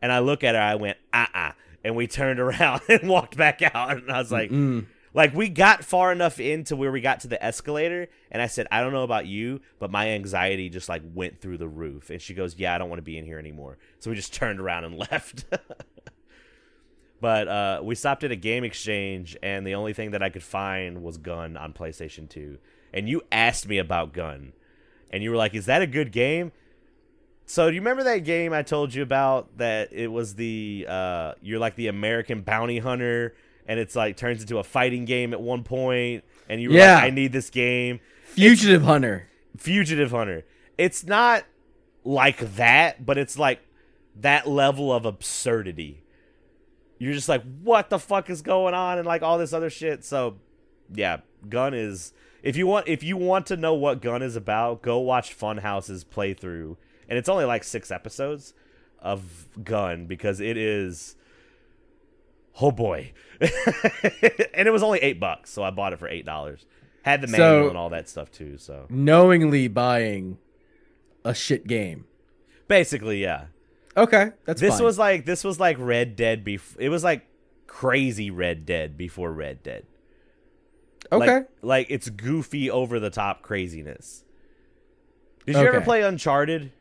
And 0.00 0.10
I 0.10 0.18
look 0.18 0.42
at 0.42 0.54
her, 0.54 0.60
I 0.60 0.74
went, 0.74 0.98
uh 1.12 1.26
uh 1.34 1.52
and 1.84 1.94
we 1.96 2.06
turned 2.06 2.40
around 2.46 2.80
and 2.88 3.08
walked 3.08 3.36
back 3.36 3.62
out. 3.62 3.96
And 3.96 4.10
I 4.10 4.18
was 4.18 4.32
like, 4.32 4.50
Mm. 4.50 4.86
like 5.14 5.34
we 5.34 5.48
got 5.48 5.84
far 5.84 6.10
enough 6.12 6.38
into 6.40 6.74
where 6.76 6.90
we 6.92 7.00
got 7.00 7.20
to 7.20 7.28
the 7.28 7.42
escalator, 7.42 8.08
and 8.30 8.42
I 8.42 8.46
said, 8.46 8.66
I 8.72 8.80
don't 8.80 8.92
know 8.92 9.04
about 9.04 9.26
you, 9.26 9.60
but 9.78 9.90
my 9.90 10.08
anxiety 10.10 10.68
just 10.68 10.88
like 10.88 11.02
went 11.14 11.40
through 11.40 11.58
the 11.58 11.68
roof. 11.68 12.10
And 12.10 12.20
she 12.20 12.34
goes, 12.34 12.56
Yeah, 12.58 12.74
I 12.74 12.78
don't 12.78 12.88
want 12.88 12.98
to 12.98 13.02
be 13.04 13.16
in 13.18 13.24
here 13.24 13.38
anymore. 13.38 13.78
So 14.00 14.10
we 14.10 14.16
just 14.16 14.34
turned 14.34 14.60
around 14.60 14.84
and 14.84 14.96
left. 15.10 15.44
But 17.22 17.46
uh, 17.48 17.80
we 17.82 17.94
stopped 17.94 18.24
at 18.24 18.32
a 18.32 18.36
game 18.36 18.64
exchange, 18.64 19.36
and 19.42 19.66
the 19.66 19.74
only 19.76 19.94
thing 19.94 20.10
that 20.10 20.22
I 20.22 20.28
could 20.28 20.42
find 20.42 21.02
was 21.02 21.16
Gun 21.16 21.56
on 21.56 21.72
PlayStation 21.72 22.28
2. 22.28 22.58
And 22.92 23.08
you 23.08 23.22
asked 23.32 23.66
me 23.66 23.78
about 23.78 24.12
Gun, 24.12 24.52
and 25.10 25.22
you 25.22 25.30
were 25.30 25.36
like, 25.36 25.54
Is 25.54 25.64
that 25.66 25.80
a 25.80 25.86
good 25.86 26.12
game? 26.12 26.52
So 27.46 27.68
do 27.68 27.74
you 27.74 27.80
remember 27.80 28.04
that 28.04 28.18
game 28.18 28.52
I 28.52 28.62
told 28.62 28.94
you 28.94 29.02
about 29.02 29.58
that 29.58 29.92
it 29.92 30.06
was 30.08 30.36
the 30.36 30.86
uh 30.88 31.32
you're 31.42 31.58
like 31.58 31.74
the 31.74 31.88
American 31.88 32.40
bounty 32.42 32.78
hunter 32.78 33.34
and 33.66 33.78
it's 33.80 33.96
like 33.96 34.16
turns 34.16 34.40
into 34.42 34.58
a 34.58 34.64
fighting 34.64 35.04
game 35.04 35.32
at 35.32 35.40
one 35.40 35.64
point 35.64 36.24
and 36.48 36.62
you 36.62 36.70
were 36.70 36.76
Yeah. 36.76 36.94
like 36.94 37.04
I 37.04 37.10
need 37.10 37.32
this 37.32 37.50
game. 37.50 37.98
Fugitive 38.26 38.82
Hunter. 38.82 39.28
Fugitive 39.56 40.12
Hunter. 40.12 40.44
It's 40.78 41.04
not 41.04 41.44
like 42.04 42.38
that, 42.56 43.04
but 43.04 43.18
it's 43.18 43.36
like 43.38 43.60
that 44.16 44.48
level 44.48 44.92
of 44.92 45.04
absurdity. 45.04 46.01
You're 47.02 47.14
just 47.14 47.28
like 47.28 47.42
what 47.62 47.90
the 47.90 47.98
fuck 47.98 48.30
is 48.30 48.42
going 48.42 48.74
on 48.74 48.96
and 48.98 49.04
like 49.06 49.22
all 49.22 49.36
this 49.36 49.52
other 49.52 49.70
shit. 49.70 50.04
So 50.04 50.36
yeah, 50.94 51.18
Gun 51.48 51.74
is 51.74 52.12
if 52.44 52.56
you 52.56 52.66
want 52.68 52.86
if 52.86 53.02
you 53.02 53.16
want 53.16 53.46
to 53.46 53.56
know 53.56 53.74
what 53.74 54.00
Gun 54.00 54.22
is 54.22 54.36
about, 54.36 54.82
go 54.82 55.00
watch 55.00 55.36
Funhouse's 55.36 56.04
playthrough. 56.04 56.76
And 57.08 57.18
it's 57.18 57.28
only 57.28 57.44
like 57.44 57.64
6 57.64 57.90
episodes 57.90 58.54
of 59.00 59.48
Gun 59.64 60.06
because 60.06 60.38
it 60.38 60.56
is 60.56 61.16
oh 62.60 62.70
boy. 62.70 63.12
and 63.40 64.68
it 64.68 64.72
was 64.72 64.84
only 64.84 65.00
8 65.00 65.18
bucks, 65.18 65.50
so 65.50 65.64
I 65.64 65.70
bought 65.70 65.92
it 65.92 65.98
for 65.98 66.08
$8. 66.08 66.64
Had 67.02 67.20
the 67.20 67.26
manual 67.26 67.64
So- 67.64 67.68
and 67.68 67.76
all 67.76 67.90
that 67.90 68.08
stuff 68.08 68.30
too, 68.30 68.58
so 68.58 68.86
Knowingly 68.88 69.66
buying 69.66 70.38
a 71.24 71.34
shit 71.34 71.66
game. 71.66 72.04
basically, 72.68 73.20
yeah. 73.22 73.46
Okay, 73.96 74.30
that's 74.44 74.60
this 74.60 74.76
fine. 74.76 74.84
was 74.84 74.98
like 74.98 75.24
this 75.24 75.44
was 75.44 75.60
like 75.60 75.76
Red 75.78 76.16
Dead 76.16 76.44
before 76.44 76.80
it 76.80 76.88
was 76.88 77.04
like 77.04 77.26
crazy 77.66 78.30
Red 78.30 78.64
Dead 78.66 78.96
before 78.96 79.32
Red 79.32 79.62
Dead. 79.62 79.84
okay. 81.10 81.34
Like, 81.34 81.46
like 81.62 81.86
it's 81.90 82.08
goofy 82.08 82.70
over 82.70 82.98
the 83.00 83.10
top 83.10 83.42
craziness. 83.42 84.24
Did 85.46 85.56
you 85.56 85.66
ever 85.66 85.80
play 85.80 86.02
Uncharted? 86.02 86.72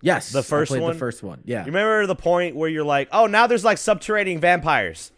yes, 0.00 0.30
the 0.32 0.38
I 0.40 0.42
first 0.42 0.70
played 0.70 0.82
one? 0.82 0.92
The 0.92 0.98
first 0.98 1.22
one. 1.22 1.40
Yeah. 1.44 1.60
You 1.60 1.66
remember 1.66 2.06
the 2.06 2.14
point 2.14 2.54
where 2.56 2.68
you're 2.68 2.84
like, 2.84 3.08
"Oh, 3.12 3.26
now 3.26 3.46
there's 3.46 3.64
like 3.64 3.78
subterranean 3.78 4.40
vampires." 4.40 5.10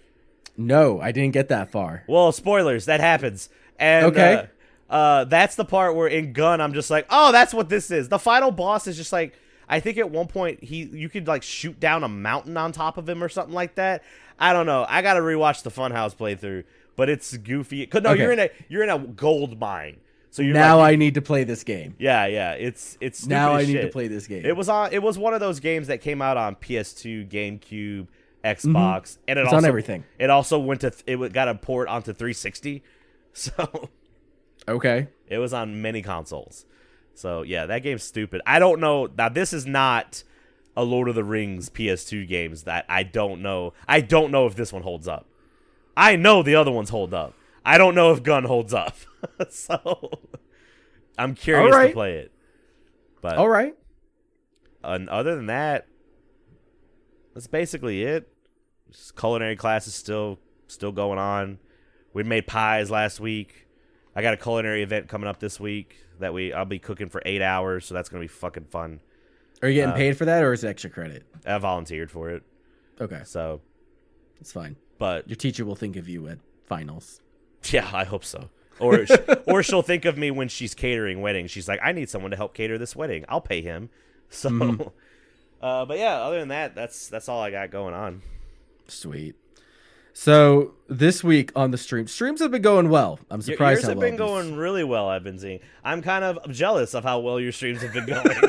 No, 0.57 1.00
I 1.00 1.12
didn't 1.12 1.32
get 1.34 1.48
that 1.50 1.70
far. 1.70 2.04
Well, 2.09 2.32
spoilers, 2.32 2.86
that 2.86 3.00
happens. 3.00 3.48
And 3.78 4.07
Okay. 4.07 4.48
uh, 4.88 4.92
uh, 4.92 5.24
that's 5.24 5.54
the 5.54 5.64
part 5.66 5.94
where 5.94 6.09
in 6.09 6.32
Gun 6.32 6.61
I'm 6.62 6.72
just 6.72 6.90
like, 6.90 7.07
"Oh, 7.11 7.30
that's 7.32 7.52
what 7.52 7.68
this 7.68 7.90
is." 7.90 8.09
The 8.09 8.18
final 8.18 8.50
boss 8.50 8.86
is 8.86 8.96
just 8.96 9.12
like 9.12 9.34
I 9.69 9.81
think 9.81 9.99
at 9.99 10.11
one 10.11 10.29
point 10.29 10.62
he 10.62 10.85
you 10.85 11.09
could 11.09 11.27
like 11.27 11.43
shoot 11.43 11.79
down 11.81 12.05
a 12.05 12.09
mountain 12.09 12.57
on 12.57 12.73
top 12.73 12.99
of 12.99 13.09
him 13.09 13.23
or 13.23 13.29
something 13.29 13.55
like 13.55 13.75
that. 13.77 14.03
I 14.39 14.53
don't 14.53 14.67
know. 14.67 14.87
I 14.89 15.03
got 15.03 15.14
to 15.14 15.21
rewatch 15.21 15.62
the 15.62 15.71
Funhouse 15.71 16.14
playthrough, 16.14 16.64
but 16.95 17.09
it's 17.09 17.37
goofy. 17.37 17.87
'Cause 17.87 18.03
No, 18.03 18.11
Okay. 18.11 18.23
you're 18.23 18.33
in 18.33 18.39
a 18.39 18.51
you're 18.69 18.83
in 18.83 18.91
a 18.91 18.99
gold 18.99 19.59
mine. 19.59 19.97
So 20.31 20.43
you're 20.43 20.53
now 20.53 20.79
like, 20.79 20.93
I 20.93 20.97
need 20.97 21.14
to 21.14 21.23
play 21.23 21.45
this 21.45 21.64
game. 21.64 21.95
Yeah, 21.99 22.27
yeah. 22.27 22.53
It's 22.53 22.99
it's 23.01 23.27
Now 23.27 23.55
I 23.55 23.64
need 23.64 23.81
to 23.81 23.89
play 23.89 24.09
this 24.09 24.27
game. 24.27 24.45
It 24.45 24.55
was 24.57 24.69
on. 24.69 24.93
It 24.93 25.03
was 25.03 25.19
one 25.19 25.33
of 25.35 25.41
those 25.41 25.61
games 25.61 25.87
that 25.87 26.03
came 26.03 26.21
out 26.21 26.37
on 26.37 26.57
PS2, 26.57 27.27
GameCube, 27.27 28.09
Xbox, 28.45 28.64
mm-hmm. 28.64 29.21
and 29.29 29.39
it 29.39 29.43
It's 29.43 29.47
also 29.47 29.57
on 29.57 29.64
everything. 29.64 30.05
It 30.19 30.29
also 30.29 30.59
went 30.59 30.83
to. 30.83 30.93
It 31.07 31.33
got 31.33 31.49
a 31.49 31.55
port 31.55 31.89
onto 31.89 32.12
360, 32.12 32.83
so 33.33 33.89
okay. 34.69 35.09
it 35.27 35.39
was 35.39 35.55
on 35.55 35.81
many 35.81 36.03
consoles. 36.03 36.67
So 37.17 37.43
yeah, 37.43 37.67
that 37.67 37.83
game's 37.83 38.03
stupid. 38.03 38.43
I 38.47 38.59
don't 38.59 38.81
know. 38.81 39.09
Now 39.17 39.29
this 39.29 39.53
is 39.53 39.67
not 39.67 40.23
a 40.77 40.85
Lord 40.85 41.09
of 41.09 41.14
the 41.14 41.25
Rings 41.25 41.71
PS2 41.71 42.29
games 42.29 42.64
that 42.64 42.85
I 42.89 43.03
don't 43.03 43.41
know. 43.41 43.73
I 43.89 44.01
don't 44.01 44.31
know 44.31 44.47
if 44.47 44.55
this 44.55 44.73
one 44.73 44.83
holds 44.83 45.09
up. 45.09 45.27
I 45.97 46.17
know 46.17 46.43
the 46.43 46.55
other 46.55 46.71
ones 46.71 46.91
hold 46.91 47.14
up. 47.14 47.35
I 47.64 47.79
don't 47.79 47.95
know 47.95 48.12
if 48.12 48.23
Gun 48.23 48.45
holds 48.45 48.75
up. 48.75 48.97
so 49.49 50.11
I'm 51.19 51.35
curious 51.35 51.75
right. 51.75 51.89
to 51.89 51.93
play 51.95 52.17
it. 52.19 52.33
But 53.23 53.39
All 53.39 53.49
right. 53.49 53.75
and 54.85 55.09
other 55.09 55.35
than 55.35 55.47
that, 55.47 55.87
that's 57.35 57.47
basically 57.47 58.03
it. 58.03 58.29
Just 58.91 59.17
culinary 59.17 59.57
class 59.57 59.87
is 59.87 59.95
still 59.95 60.39
still 60.69 60.93
going 60.93 61.19
on. 61.19 61.59
We 62.12 62.23
made 62.23 62.47
pies 62.47 62.91
last 62.91 63.21
week. 63.21 63.66
I 64.17 64.23
got 64.23 64.35
a 64.35 64.37
culinary 64.39 64.83
event 64.83 65.09
coming 65.09 65.29
up 65.29 65.39
this 65.39 65.61
week 65.61 65.97
that 66.19 66.33
we 66.35 66.53
I'll 66.53 66.64
be 66.64 66.79
cooking 66.81 67.09
for 67.11 67.23
eight 67.27 67.43
hours, 67.43 67.85
so 67.87 67.95
that's 67.95 68.09
gonna 68.09 68.23
be 68.23 68.29
fucking 68.29 68.64
fun. 68.64 69.01
Are 69.62 69.69
you 69.69 69.75
getting 69.75 69.91
Uh, 69.93 69.97
paid 69.97 70.17
for 70.19 70.25
that, 70.25 70.43
or 70.43 70.53
is 70.53 70.64
it 70.64 70.69
extra 70.69 70.91
credit? 70.91 71.25
I 71.47 71.57
volunteered 71.59 72.11
for 72.11 72.31
it, 72.31 72.43
Okay, 73.01 73.21
so 73.25 73.61
it's 74.41 74.53
fine. 74.53 74.77
but 74.99 75.29
Your 75.29 75.37
teacher 75.37 75.64
will 75.64 75.77
think 75.77 75.97
of 75.97 76.09
you 76.09 76.27
at 76.29 76.39
finals. 76.64 77.21
yeah, 77.71 77.89
I 77.93 78.05
hope 78.05 78.25
so. 78.25 78.49
Or 78.79 79.05
or 79.47 79.62
she'll 79.62 79.83
think 79.83 80.05
of 80.07 80.17
me 80.19 80.31
when 80.31 80.49
she's 80.49 80.75
catering 80.75 81.21
weddings. 81.21 81.51
She's 81.51 81.69
like, 81.69 81.81
I 81.83 81.93
need 81.93 82.09
someone 82.11 82.31
to 82.31 82.37
help 82.37 82.55
cater 82.55 82.79
this 82.79 82.97
wedding. 82.97 83.25
I'll 83.29 83.41
pay 83.41 83.61
him. 83.62 83.89
So, 84.31 84.49
uh, 85.62 85.85
but 85.87 85.99
yeah, 85.99 86.17
other 86.23 86.39
than 86.41 86.49
that, 86.49 86.75
that's 86.75 87.09
that's 87.09 87.29
all 87.29 87.41
I 87.43 87.51
got 87.51 87.71
going 87.71 87.95
on. 87.95 88.23
Sweet. 88.89 89.35
So 90.19 90.73
this 90.89 91.23
week 91.23 91.53
on 91.55 91.73
the 91.73 91.77
stream, 91.77 92.07
streams 92.07 92.41
have 92.41 92.51
been 92.51 92.62
going 92.62 92.89
well. 92.89 93.21
I'm 93.31 93.41
Your- 93.41 93.55
surprised 93.55 93.81
Yours 93.81 93.83
how 93.83 93.89
have 93.91 93.99
well 93.99 94.09
been 94.09 94.17
going 94.17 94.57
really 94.57 94.83
well. 94.83 95.11
I've 95.11 95.23
been 95.23 95.39
seeing. 95.39 95.61
I'm 95.85 96.01
kind 96.01 96.25
of 96.25 96.51
jealous 96.51 96.95
of 96.95 97.05
how 97.05 97.19
well 97.21 97.39
your 97.39 97.53
streams 97.53 97.83
have 97.83 97.93
been 97.93 98.07
going. 98.07 98.25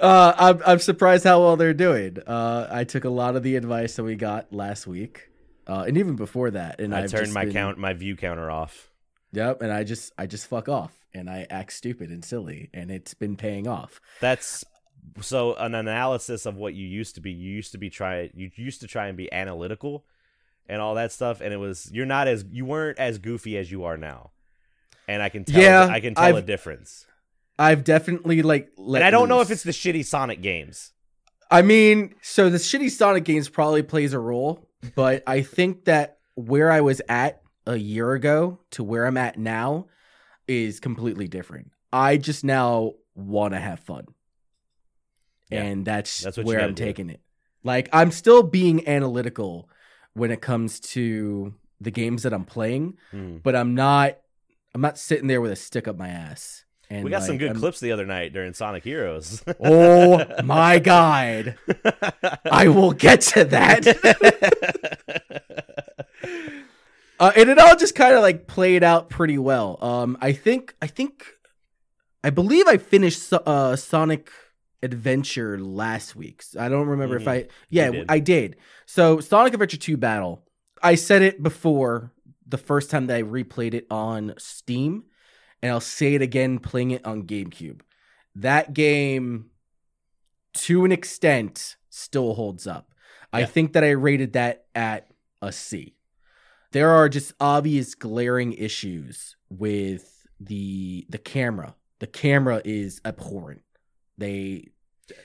Uh, 0.00 0.34
I'm 0.36 0.62
I'm 0.66 0.78
surprised 0.80 1.24
how 1.24 1.40
well 1.40 1.56
they're 1.56 1.72
doing. 1.72 2.18
Uh, 2.26 2.66
I 2.70 2.84
took 2.84 3.04
a 3.04 3.08
lot 3.10 3.36
of 3.36 3.42
the 3.42 3.54
advice 3.56 3.94
that 3.96 4.02
we 4.02 4.16
got 4.16 4.52
last 4.52 4.86
week, 4.86 5.30
uh, 5.68 5.84
and 5.86 5.96
even 5.96 6.16
before 6.16 6.50
that. 6.50 6.80
And 6.80 6.94
I 6.94 7.02
I've 7.04 7.10
turned 7.10 7.32
my 7.32 7.44
been- 7.44 7.52
count, 7.52 7.78
my 7.78 7.92
view 7.92 8.16
counter 8.16 8.50
off. 8.50 8.90
Yep, 9.32 9.62
and 9.62 9.72
I 9.72 9.84
just 9.84 10.12
I 10.18 10.26
just 10.26 10.46
fuck 10.48 10.68
off 10.68 10.92
and 11.14 11.30
I 11.30 11.46
act 11.48 11.72
stupid 11.74 12.10
and 12.10 12.24
silly, 12.24 12.70
and 12.74 12.90
it's 12.90 13.14
been 13.14 13.36
paying 13.36 13.68
off. 13.68 14.00
That's 14.20 14.64
so 15.20 15.54
an 15.54 15.74
analysis 15.74 16.46
of 16.46 16.56
what 16.56 16.74
you 16.74 16.86
used 16.86 17.14
to 17.16 17.20
be. 17.20 17.30
You 17.32 17.50
used 17.52 17.72
to 17.72 17.78
be 17.78 17.90
try. 17.90 18.30
You 18.34 18.50
used 18.56 18.80
to 18.80 18.86
try 18.86 19.08
and 19.08 19.16
be 19.16 19.32
analytical, 19.32 20.04
and 20.68 20.80
all 20.80 20.94
that 20.96 21.12
stuff. 21.12 21.40
And 21.40 21.52
it 21.52 21.58
was 21.58 21.90
you're 21.92 22.06
not 22.06 22.28
as 22.28 22.44
you 22.50 22.64
weren't 22.64 22.98
as 22.98 23.18
goofy 23.18 23.56
as 23.56 23.70
you 23.70 23.84
are 23.84 23.96
now. 23.96 24.30
And 25.06 25.22
I 25.22 25.28
can 25.28 25.44
tell. 25.44 25.60
Yeah, 25.60 25.86
I 25.90 26.00
can 26.00 26.14
tell 26.14 26.24
a 26.24 26.38
I've- 26.38 26.46
difference. 26.46 27.06
I've 27.56 27.84
definitely 27.84 28.42
like 28.42 28.72
And 28.76 28.96
I 29.04 29.10
don't 29.10 29.28
know 29.28 29.40
if 29.40 29.48
it's 29.50 29.62
the 29.62 29.70
shitty 29.70 30.04
Sonic 30.04 30.42
games. 30.42 30.90
I 31.50 31.62
mean, 31.62 32.16
so 32.20 32.50
the 32.50 32.58
shitty 32.58 32.90
Sonic 32.90 33.22
games 33.22 33.48
probably 33.48 33.82
plays 33.84 34.12
a 34.12 34.18
role, 34.18 34.66
but 34.96 35.22
I 35.24 35.42
think 35.42 35.84
that 35.84 36.18
where 36.34 36.72
I 36.72 36.80
was 36.80 37.00
at 37.08 37.42
a 37.64 37.76
year 37.76 38.12
ago 38.12 38.58
to 38.72 38.82
where 38.82 39.06
I'm 39.06 39.16
at 39.16 39.38
now 39.38 39.86
is 40.48 40.80
completely 40.80 41.28
different. 41.28 41.70
I 41.92 42.16
just 42.16 42.42
now 42.42 42.94
want 43.14 43.54
to 43.54 43.60
have 43.60 43.78
fun. 43.78 44.06
Yeah, 45.50 45.62
and 45.62 45.84
that's, 45.84 46.20
that's 46.22 46.38
where 46.38 46.60
I'm 46.60 46.74
do. 46.74 46.84
taking 46.84 47.10
it. 47.10 47.20
Like 47.62 47.88
I'm 47.92 48.10
still 48.10 48.42
being 48.42 48.86
analytical 48.88 49.68
when 50.14 50.30
it 50.30 50.40
comes 50.40 50.80
to 50.80 51.54
the 51.80 51.90
games 51.90 52.22
that 52.22 52.32
I'm 52.32 52.44
playing, 52.44 52.96
Hmm. 53.10 53.38
but 53.38 53.54
I'm 53.56 53.74
not 53.74 54.16
I'm 54.74 54.80
not 54.80 54.98
sitting 54.98 55.28
there 55.28 55.40
with 55.40 55.52
a 55.52 55.56
stick 55.56 55.86
up 55.88 55.96
my 55.96 56.08
ass. 56.08 56.64
And 56.90 57.02
We 57.04 57.10
got 57.10 57.22
some 57.22 57.38
good 57.38 57.50
I'm- 57.52 57.58
clips 57.60 57.80
the 57.80 57.92
other 57.92 58.04
night 58.06 58.32
during 58.32 58.52
Sonic 58.54 58.84
Heroes. 58.84 59.42
Oh 59.60 60.24
my 60.44 60.78
god. 60.78 61.56
I 62.50 62.68
will 62.68 62.92
get 62.92 63.20
to 63.22 63.44
that. 63.44 63.86
uh, 67.20 67.32
and 67.36 67.48
it 67.50 67.58
all 67.58 67.76
just 67.76 67.94
kind 67.94 68.14
of 68.14 68.22
like 68.22 68.46
played 68.46 68.82
out 68.82 69.08
pretty 69.08 69.38
well. 69.38 69.78
Um, 69.82 70.18
I 70.20 70.32
think, 70.32 70.74
I 70.82 70.86
think, 70.86 71.24
I 72.22 72.30
believe 72.30 72.66
I 72.66 72.76
finished 72.78 73.32
uh, 73.32 73.76
Sonic 73.76 74.30
Adventure 74.84 75.58
last 75.58 76.14
week. 76.14 76.44
I 76.58 76.68
don't 76.68 76.86
remember 76.86 77.16
if 77.16 77.24
Mhm. 77.24 77.28
I, 77.28 77.48
yeah, 77.70 77.90
did. 77.90 78.06
I 78.08 78.18
did. 78.18 78.56
So 78.86 79.20
Sonic 79.20 79.54
Adventure 79.54 79.76
2 79.78 79.96
Battle, 79.96 80.44
I 80.82 80.94
said 80.94 81.22
it 81.22 81.42
before 81.42 82.12
the 82.46 82.58
first 82.58 82.90
time 82.90 83.06
that 83.06 83.16
I 83.16 83.22
replayed 83.22 83.74
it 83.74 83.86
on 83.90 84.34
Steam, 84.38 85.04
and 85.62 85.72
I'll 85.72 85.80
say 85.80 86.14
it 86.14 86.22
again 86.22 86.58
playing 86.58 86.90
it 86.90 87.04
on 87.06 87.22
GameCube. 87.22 87.80
That 88.34 88.74
game, 88.74 89.50
to 90.54 90.84
an 90.84 90.92
extent, 90.92 91.76
still 91.88 92.34
holds 92.34 92.66
up. 92.66 92.90
I 93.32 93.46
think 93.46 93.72
that 93.72 93.82
I 93.82 93.90
rated 93.90 94.34
that 94.34 94.66
at 94.76 95.10
a 95.42 95.50
C. 95.50 95.96
There 96.70 96.90
are 96.90 97.08
just 97.08 97.32
obvious 97.40 97.94
glaring 97.96 98.52
issues 98.52 99.36
with 99.48 100.26
the 100.38 101.06
the 101.08 101.18
camera. 101.18 101.74
The 102.00 102.06
camera 102.06 102.60
is 102.64 103.00
abhorrent. 103.04 103.62
They 104.18 104.68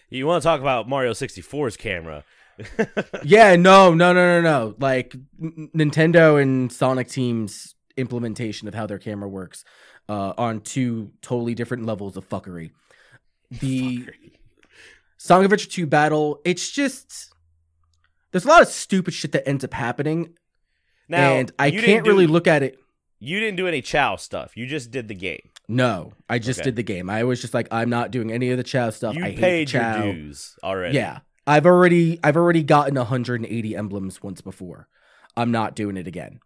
you 0.10 0.28
want 0.28 0.42
to 0.42 0.48
talk 0.48 0.62
about 0.62 0.88
Mario 0.88 1.12
64's 1.12 1.78
camera? 1.78 2.24
yeah, 3.24 3.56
no, 3.56 3.94
no, 3.94 4.14
no, 4.14 4.14
no, 4.14 4.42
no. 4.42 4.76
Like 4.80 5.16
Nintendo 5.42 6.42
and 6.42 6.72
Sonic 6.72 7.08
Team's 7.08 7.76
implementation 7.98 8.68
of 8.68 8.74
how 8.74 8.86
their 8.86 9.00
camera 9.00 9.30
works 9.30 9.64
uh, 10.08 10.34
on 10.38 10.62
two 10.62 11.12
totally 11.22 11.56
different 11.56 11.86
levels 11.86 12.18
of 12.18 12.28
fuckery. 12.28 12.72
The 13.52 14.08
Sonic 15.18 15.46
Adventure 15.46 15.70
2 15.70 15.88
battle, 15.88 16.42
it's 16.46 16.70
just 16.72 17.34
there's 18.32 18.46
a 18.46 18.48
lot 18.48 18.62
of 18.62 18.68
stupid 18.68 19.14
shit 19.14 19.32
that 19.32 19.48
ends 19.48 19.64
up 19.64 19.74
happening, 19.74 20.36
now, 21.08 21.34
and 21.34 21.52
I 21.58 21.72
can't 21.72 22.04
do- 22.04 22.12
really 22.12 22.28
look 22.28 22.48
at 22.48 22.64
it. 22.64 22.80
You 23.20 23.40
didn't 23.40 23.58
do 23.58 23.68
any 23.68 23.82
Chao 23.82 24.16
stuff. 24.16 24.56
You 24.56 24.66
just 24.66 24.92
did 24.92 25.08
the 25.08 25.16
game. 25.16 25.50
No, 25.72 26.14
I 26.28 26.40
just 26.40 26.60
Okay. 26.62 26.66
did 26.70 26.76
the 26.78 26.84
game. 26.84 27.10
I 27.10 27.24
was 27.24 27.40
just 27.40 27.54
like, 27.54 27.68
I'm 27.72 27.90
not 27.90 28.10
doing 28.12 28.32
any 28.32 28.50
of 28.50 28.58
the 28.58 28.64
Chao 28.64 28.90
stuff. 28.90 29.16
You 29.16 29.24
I 29.24 29.30
hate 29.30 29.38
paid 29.40 29.68
the 29.68 29.72
Chao. 29.72 30.04
your 30.04 30.14
dues 30.14 30.56
already. 30.64 30.96
Yeah. 30.96 31.20
I've 31.46 31.66
already 31.66 32.20
I've 32.24 32.36
already 32.36 32.64
gotten 32.64 32.96
180 32.96 33.76
emblems 33.76 34.22
once 34.22 34.42
before. 34.42 34.88
I'm 35.38 35.52
not 35.52 35.76
doing 35.76 35.96
it 35.96 36.08
again. 36.08 36.40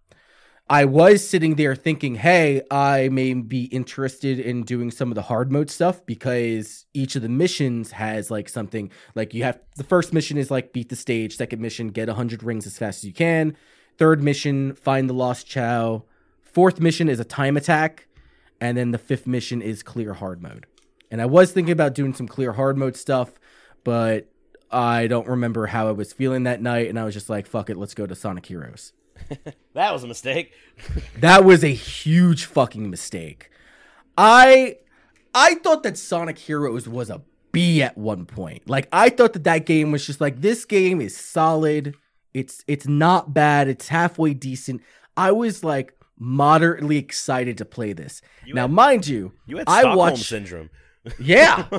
I 0.70 0.86
was 0.86 1.28
sitting 1.28 1.56
there 1.56 1.76
thinking, 1.76 2.16
"Hey, 2.16 2.62
I 2.72 3.10
may 3.10 3.34
be 3.34 3.64
interested 3.66 4.40
in 4.40 4.64
doing 4.64 4.92
some 4.92 5.10
of 5.12 5.16
the 5.16 5.22
hard 5.24 5.52
mode 5.52 5.70
stuff 5.70 6.06
because 6.06 6.86
each 6.94 7.18
of 7.18 7.22
the 7.22 7.28
missions 7.30 7.92
has 7.92 8.32
like 8.32 8.48
something 8.48 8.90
like 9.14 9.34
you 9.34 9.44
have 9.44 9.60
the 9.76 9.84
first 9.84 10.14
mission 10.14 10.38
is 10.38 10.50
like 10.50 10.72
beat 10.72 10.88
the 10.90 10.96
stage, 10.96 11.36
second 11.36 11.62
mission 11.62 11.90
get 11.90 12.08
100 12.08 12.44
rings 12.44 12.66
as 12.66 12.78
fast 12.78 13.00
as 13.00 13.04
you 13.06 13.14
can, 13.14 13.58
third 13.98 14.24
mission 14.24 14.74
find 14.76 15.10
the 15.10 15.14
lost 15.14 15.48
chao, 15.48 16.04
fourth 16.42 16.80
mission 16.80 17.10
is 17.10 17.20
a 17.20 17.26
time 17.26 17.58
attack, 17.58 18.08
and 18.64 18.78
then 18.78 18.92
the 18.92 18.98
fifth 18.98 19.28
mission 19.28 19.62
is 19.62 19.84
clear 19.84 20.14
hard 20.14 20.42
mode." 20.42 20.66
And 21.12 21.22
I 21.22 21.26
was 21.26 21.52
thinking 21.52 21.72
about 21.72 21.94
doing 21.94 22.14
some 22.14 22.28
clear 22.28 22.54
hard 22.54 22.78
mode 22.78 22.96
stuff, 22.96 23.34
but 23.84 24.28
I 24.72 25.08
don't 25.08 25.28
remember 25.28 25.68
how 25.68 25.88
I 25.88 25.92
was 25.92 26.14
feeling 26.14 26.44
that 26.44 26.62
night, 26.62 26.88
and 26.90 27.00
I 27.00 27.04
was 27.04 27.14
just 27.14 27.30
like, 27.30 27.46
"Fuck 27.48 27.70
it, 27.70 27.78
let's 27.78 27.94
go 27.94 28.08
to 28.08 28.16
Sonic 28.16 28.46
Heroes." 28.46 28.94
That 29.74 29.92
was 29.92 30.04
a 30.04 30.08
mistake. 30.08 30.54
That 31.20 31.44
was 31.46 31.64
a 31.64 31.74
huge 31.74 32.46
fucking 32.46 32.90
mistake. 32.90 33.50
I 34.18 34.78
I 35.34 35.56
thought 35.56 35.84
that 35.84 35.98
Sonic 35.98 36.38
Heroes 36.38 36.88
was 36.88 37.10
a 37.10 37.22
B 37.52 37.82
at 37.82 37.98
one 37.98 38.26
point. 38.26 38.70
Like 38.70 38.88
I 38.92 39.10
thought 39.10 39.34
that 39.34 39.44
that 39.46 39.66
game 39.66 39.92
was 39.92 40.06
just 40.06 40.22
like 40.22 40.42
this 40.42 40.66
game 40.66 41.02
is 41.02 41.16
solid. 41.16 41.96
It's 42.34 42.64
it's 42.68 42.88
not 42.88 43.34
bad. 43.34 43.68
It's 43.68 43.88
halfway 43.88 44.34
decent. 44.34 44.82
I 45.16 45.32
was 45.32 45.64
like 45.64 45.94
moderately 46.20 46.98
excited 46.98 47.58
to 47.58 47.66
play 47.66 47.94
this. 47.94 48.22
You 48.46 48.54
now, 48.54 48.64
had- 48.64 48.72
mind 48.72 49.08
you, 49.08 49.34
You 49.46 49.58
had 49.58 49.68
I 49.68 49.80
Stockholm 49.82 49.98
watched- 49.98 50.26
syndrome. 50.26 50.70
yeah. 51.20 51.68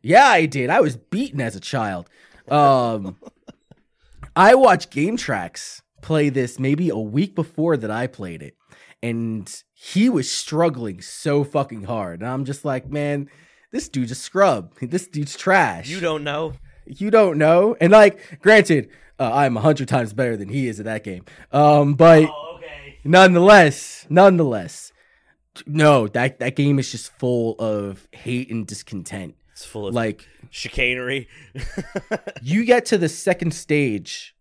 Yeah, 0.00 0.26
I 0.28 0.46
did. 0.46 0.70
I 0.70 0.80
was 0.80 0.96
beaten 0.96 1.40
as 1.40 1.56
a 1.56 1.60
child. 1.60 2.08
Um 2.48 3.16
I 4.36 4.54
watched 4.54 4.90
Game 4.90 5.16
Tracks 5.16 5.82
play 6.02 6.28
this 6.28 6.58
maybe 6.58 6.88
a 6.88 6.96
week 6.96 7.34
before 7.34 7.76
that 7.76 7.90
I 7.90 8.06
played 8.06 8.42
it. 8.42 8.54
And 9.02 9.52
he 9.74 10.08
was 10.08 10.30
struggling 10.30 11.00
so 11.00 11.42
fucking 11.44 11.84
hard. 11.84 12.20
And 12.20 12.28
I'm 12.28 12.44
just 12.44 12.64
like, 12.64 12.88
man, 12.88 13.28
this 13.72 13.88
dude's 13.88 14.12
a 14.12 14.14
scrub. 14.14 14.72
This 14.80 15.08
dude's 15.08 15.36
trash. 15.36 15.88
You 15.88 16.00
don't 16.00 16.22
know. 16.24 16.54
you 16.86 17.10
don't 17.10 17.38
know. 17.38 17.76
And 17.80 17.92
like, 17.92 18.40
granted, 18.40 18.88
uh, 19.18 19.30
I'm 19.34 19.56
a 19.56 19.60
hundred 19.60 19.88
times 19.88 20.12
better 20.12 20.36
than 20.36 20.48
he 20.48 20.68
is 20.68 20.78
at 20.78 20.86
that 20.86 21.02
game. 21.04 21.24
Um, 21.52 21.94
but 21.94 22.28
Oh. 22.30 22.47
Nonetheless, 23.08 24.06
nonetheless, 24.08 24.92
no, 25.66 26.06
that 26.08 26.38
that 26.38 26.54
game 26.56 26.78
is 26.78 26.90
just 26.92 27.12
full 27.18 27.56
of 27.58 28.06
hate 28.12 28.50
and 28.50 28.66
discontent. 28.66 29.34
It's 29.52 29.64
full 29.64 29.88
of 29.88 29.94
Like 29.94 30.24
chicanery. 30.50 31.28
you 32.42 32.64
get 32.64 32.86
to 32.86 32.98
the 32.98 33.08
second 33.08 33.52
stage, 33.52 34.36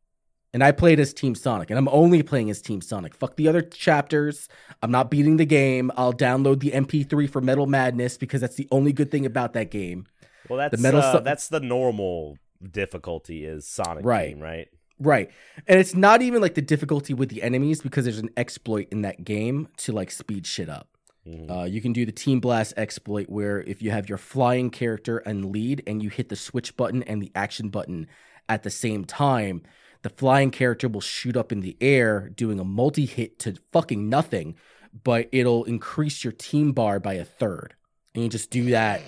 and 0.54 0.64
I 0.64 0.72
played 0.72 1.00
as 1.00 1.14
Team 1.14 1.34
Sonic, 1.34 1.72
and 1.72 1.80
I'm 1.80 1.88
only 1.88 2.22
playing 2.22 2.50
as 2.52 2.62
Team 2.62 2.82
Sonic. 2.82 3.16
Fuck 3.16 3.36
the 3.36 3.48
other 3.48 3.62
chapters. 3.64 4.48
I'm 4.84 4.92
not 4.92 5.10
beating 5.10 5.38
the 5.38 5.46
game. 5.46 5.92
I'll 5.98 6.14
download 6.14 6.60
the 6.60 6.72
MP3 6.72 7.28
for 7.30 7.42
Metal 7.42 7.66
Madness 7.66 8.18
because 8.18 8.42
that's 8.42 8.56
the 8.56 8.68
only 8.72 8.94
good 8.94 9.10
thing 9.10 9.26
about 9.26 9.54
that 9.54 9.72
game. 9.72 10.06
well, 10.50 10.58
that's 10.60 10.76
the 10.76 10.82
Metal 10.84 11.02
uh, 11.02 11.14
Su- 11.18 11.24
that's 11.24 11.48
the 11.48 11.60
normal 11.62 12.38
difficulty 12.72 13.44
is 13.46 13.68
Sonic 13.68 14.06
Right. 14.06 14.30
game, 14.30 14.40
right? 14.40 14.68
Right. 15.00 15.30
And 15.68 15.80
it's 15.80 15.96
not 15.96 16.22
even 16.22 16.42
like 16.42 16.56
the 16.56 16.62
difficulty 16.62 17.14
with 17.14 17.30
the 17.30 17.44
enemies 17.44 17.82
because 17.82 18.06
there's 18.06 18.18
an 18.20 18.32
exploit 18.36 18.88
in 18.92 19.04
that 19.04 19.24
game 19.24 19.68
to 19.78 19.92
like 19.92 20.12
speed 20.12 20.48
shit 20.48 20.70
up. 20.70 20.90
Mhm. 21.28 21.52
Uh, 21.52 21.66
you 21.66 21.82
can 21.82 21.94
do 21.94 22.06
the 22.06 22.12
Team 22.12 22.40
Blast 22.40 22.74
exploit 22.78 23.30
where 23.30 23.62
if 23.62 23.82
you 23.82 23.92
have 23.92 24.10
your 24.10 24.18
flying 24.18 24.70
character 24.70 25.18
and 25.20 25.52
lead 25.52 25.84
and 25.86 26.02
you 26.02 26.10
hit 26.10 26.30
the 26.30 26.36
switch 26.36 26.76
button 26.78 27.04
and 27.04 27.22
the 27.22 27.32
action 27.36 27.70
button 27.70 28.08
at 28.50 28.64
the 28.64 28.70
same 28.70 29.04
time, 29.06 29.62
the 30.04 30.10
flying 30.10 30.52
character 30.52 30.88
will 30.88 31.02
shoot 31.02 31.36
up 31.36 31.52
in 31.52 31.60
the 31.60 31.76
air 31.82 32.30
doing 32.30 32.60
a 32.60 32.64
multi 32.64 33.06
hit 33.06 33.40
to 33.40 33.56
fucking 33.74 34.08
nothing, 34.08 34.56
but 35.04 35.28
it'll 35.32 35.66
increase 35.66 36.24
your 36.24 36.34
team 36.34 36.72
bar 36.72 37.00
by 37.00 37.14
a 37.16 37.26
third. 37.26 37.76
And 38.16 38.24
you 38.24 38.30
just 38.30 38.50
do 38.50 38.70
that 38.72 39.02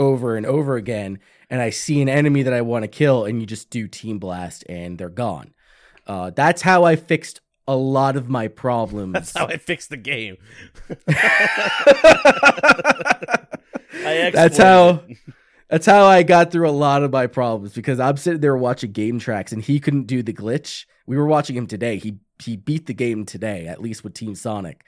over 0.00 0.36
and 0.36 0.46
over 0.46 0.74
again. 0.76 1.20
And 1.48 1.60
I 1.60 1.70
see 1.70 2.00
an 2.00 2.08
enemy 2.08 2.42
that 2.42 2.52
I 2.52 2.62
want 2.62 2.82
to 2.84 2.88
kill, 2.88 3.24
and 3.24 3.40
you 3.40 3.46
just 3.46 3.70
do 3.70 3.86
Team 3.86 4.18
Blast 4.18 4.64
and 4.68 4.98
they're 4.98 5.08
gone. 5.08 5.52
Uh, 6.06 6.30
that's 6.30 6.62
how 6.62 6.84
I 6.84 6.96
fixed 6.96 7.40
a 7.68 7.76
lot 7.76 8.16
of 8.16 8.28
my 8.28 8.48
problems. 8.48 9.12
That's 9.12 9.36
how 9.36 9.46
I 9.46 9.58
fixed 9.58 9.90
the 9.90 9.96
game. 9.96 10.38
I 14.02 14.30
That's 14.32 14.56
how. 14.56 15.04
That's 15.68 15.86
how 15.86 16.06
I 16.06 16.24
got 16.24 16.50
through 16.50 16.68
a 16.68 16.72
lot 16.72 17.04
of 17.04 17.12
my 17.12 17.28
problems 17.28 17.74
because 17.74 18.00
I'm 18.00 18.16
sitting 18.16 18.40
there 18.40 18.56
watching 18.56 18.90
game 18.90 19.20
tracks 19.20 19.52
and 19.52 19.62
he 19.62 19.78
couldn't 19.78 20.08
do 20.08 20.20
the 20.20 20.32
glitch. 20.32 20.84
We 21.06 21.16
were 21.16 21.26
watching 21.26 21.56
him 21.56 21.68
today. 21.68 21.98
He 21.98 22.18
he 22.40 22.56
beat 22.56 22.86
the 22.86 22.94
game 22.94 23.24
today, 23.24 23.68
at 23.68 23.80
least 23.80 24.02
with 24.02 24.14
Team 24.14 24.34
Sonic. 24.34 24.84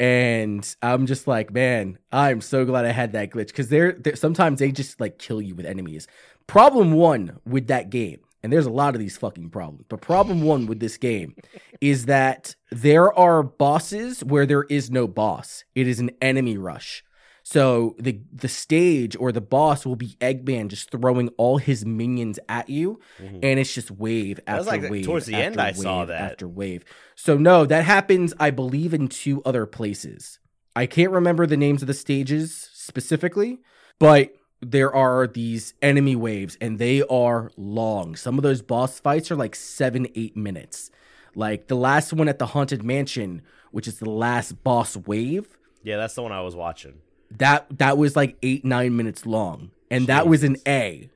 And 0.00 0.66
I'm 0.80 1.04
just 1.04 1.26
like, 1.26 1.52
man, 1.52 1.98
I'm 2.10 2.40
so 2.40 2.64
glad 2.64 2.86
I 2.86 2.90
had 2.90 3.12
that 3.12 3.30
glitch 3.30 3.48
because 3.48 3.68
they're, 3.68 3.92
they're 3.92 4.16
sometimes 4.16 4.58
they 4.58 4.72
just 4.72 4.98
like 4.98 5.18
kill 5.18 5.42
you 5.42 5.54
with 5.54 5.66
enemies. 5.66 6.08
Problem 6.46 6.92
one 6.92 7.38
with 7.44 7.66
that 7.66 7.90
game, 7.90 8.20
and 8.42 8.50
there's 8.50 8.64
a 8.64 8.70
lot 8.70 8.94
of 8.94 8.98
these 8.98 9.18
fucking 9.18 9.50
problems, 9.50 9.84
but 9.90 10.00
problem 10.00 10.40
one 10.40 10.64
with 10.66 10.80
this 10.80 10.96
game 10.96 11.36
is 11.82 12.06
that 12.06 12.56
there 12.70 13.12
are 13.12 13.42
bosses 13.42 14.24
where 14.24 14.46
there 14.46 14.64
is 14.64 14.90
no 14.90 15.06
boss. 15.06 15.64
It 15.74 15.86
is 15.86 16.00
an 16.00 16.12
enemy 16.22 16.56
rush. 16.56 17.04
So 17.50 17.96
the 17.98 18.20
the 18.32 18.46
stage 18.48 19.16
or 19.18 19.32
the 19.32 19.40
boss 19.40 19.84
will 19.84 19.96
be 19.96 20.10
Eggman 20.20 20.68
just 20.68 20.88
throwing 20.92 21.30
all 21.30 21.58
his 21.58 21.84
minions 21.84 22.38
at 22.48 22.70
you, 22.70 23.00
Mhm. 23.20 23.40
and 23.42 23.58
it's 23.58 23.74
just 23.74 23.90
wave 23.90 24.38
after 24.46 24.62
like 24.70 24.88
wave. 24.88 25.04
towards 25.04 25.26
the 25.26 25.34
end 25.34 25.60
I 25.60 25.72
saw 25.72 25.98
wave 26.00 26.08
that. 26.08 26.30
after 26.32 26.46
wave. 26.46 26.84
So 27.16 27.36
no, 27.36 27.66
that 27.66 27.82
happens. 27.84 28.32
I 28.38 28.50
believe 28.52 28.94
in 28.94 29.08
two 29.08 29.42
other 29.44 29.66
places. 29.66 30.38
I 30.76 30.86
can't 30.86 31.10
remember 31.10 31.44
the 31.44 31.56
names 31.56 31.82
of 31.82 31.88
the 31.88 31.94
stages 31.94 32.70
specifically, 32.72 33.58
but 33.98 34.32
there 34.62 34.94
are 34.94 35.26
these 35.26 35.74
enemy 35.82 36.14
waves, 36.14 36.56
and 36.60 36.78
they 36.78 37.02
are 37.02 37.50
long. 37.56 38.14
Some 38.14 38.38
of 38.38 38.44
those 38.44 38.62
boss 38.62 39.00
fights 39.00 39.28
are 39.32 39.36
like 39.36 39.56
seven, 39.56 40.06
eight 40.14 40.36
minutes. 40.36 40.92
Like 41.34 41.66
the 41.66 41.74
last 41.76 42.12
one 42.12 42.28
at 42.28 42.38
the 42.38 42.46
haunted 42.46 42.84
mansion, 42.84 43.42
which 43.72 43.88
is 43.88 43.98
the 43.98 44.08
last 44.10 44.62
boss 44.62 44.96
wave 44.96 45.56
Yeah, 45.82 45.96
that's 45.96 46.14
the 46.14 46.22
one 46.22 46.30
I 46.30 46.42
was 46.42 46.54
watching. 46.54 47.00
That 47.38 47.66
that 47.78 47.96
was 47.98 48.16
like 48.16 48.36
eight 48.42 48.64
nine 48.64 48.96
minutes 48.96 49.24
long. 49.26 49.70
And 49.90 50.06
that 50.06 50.26
was 50.28 50.42
an 50.44 50.56
a. 50.66 51.10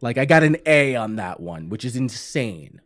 Like 0.00 0.18
i 0.18 0.24
got 0.24 0.42
an 0.42 0.56
a 0.66 0.96
on 0.96 1.16
that 1.16 1.40
one 1.40 1.68
which 1.68 1.84
is 1.84 1.96
insane. 1.96 2.80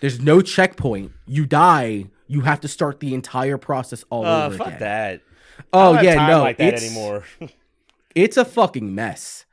There's 0.00 0.20
no 0.20 0.40
checkpoint. 0.40 1.12
You 1.26 1.46
die 1.46 2.06
you 2.26 2.42
have 2.42 2.60
to 2.60 2.68
start 2.68 3.00
the 3.00 3.14
entire 3.14 3.56
process 3.58 4.04
all 4.10 4.26
Uh, 4.26 4.46
over 4.46 4.56
fuck 4.56 4.66
again. 4.68 4.78
that. 4.80 5.22
Oh 5.72 6.00
yeah 6.00 6.26
no 6.26 6.40
like 6.42 6.58
that 6.58 6.74
it's, 6.74 6.84
anymore. 6.84 7.24
it's 8.14 8.36
a 8.36 8.44
fucking 8.44 8.94
mess 8.94 9.44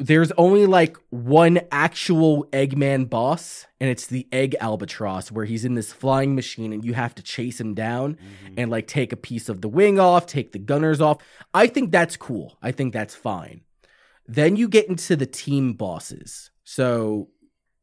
there's 0.00 0.30
only 0.32 0.66
like 0.66 0.96
one 1.10 1.60
actual 1.72 2.44
eggman 2.52 3.08
boss 3.10 3.66
and 3.80 3.90
it's 3.90 4.06
the 4.06 4.28
egg 4.30 4.54
albatross 4.60 5.32
where 5.32 5.44
he's 5.44 5.64
in 5.64 5.74
this 5.74 5.92
flying 5.92 6.34
machine 6.36 6.72
and 6.72 6.84
you 6.84 6.94
have 6.94 7.14
to 7.16 7.22
chase 7.22 7.60
him 7.60 7.74
down 7.74 8.16
and 8.56 8.70
like 8.70 8.86
take 8.86 9.12
a 9.12 9.16
piece 9.16 9.48
of 9.48 9.60
the 9.60 9.68
wing 9.68 9.98
off, 9.98 10.26
take 10.26 10.52
the 10.52 10.58
gunners 10.58 11.00
off. 11.00 11.18
I 11.52 11.66
think 11.66 11.90
that's 11.90 12.16
cool. 12.16 12.56
I 12.62 12.70
think 12.70 12.92
that's 12.92 13.16
fine. 13.16 13.62
Then 14.26 14.54
you 14.56 14.68
get 14.68 14.88
into 14.88 15.16
the 15.16 15.26
team 15.26 15.72
bosses. 15.72 16.50
So 16.62 17.30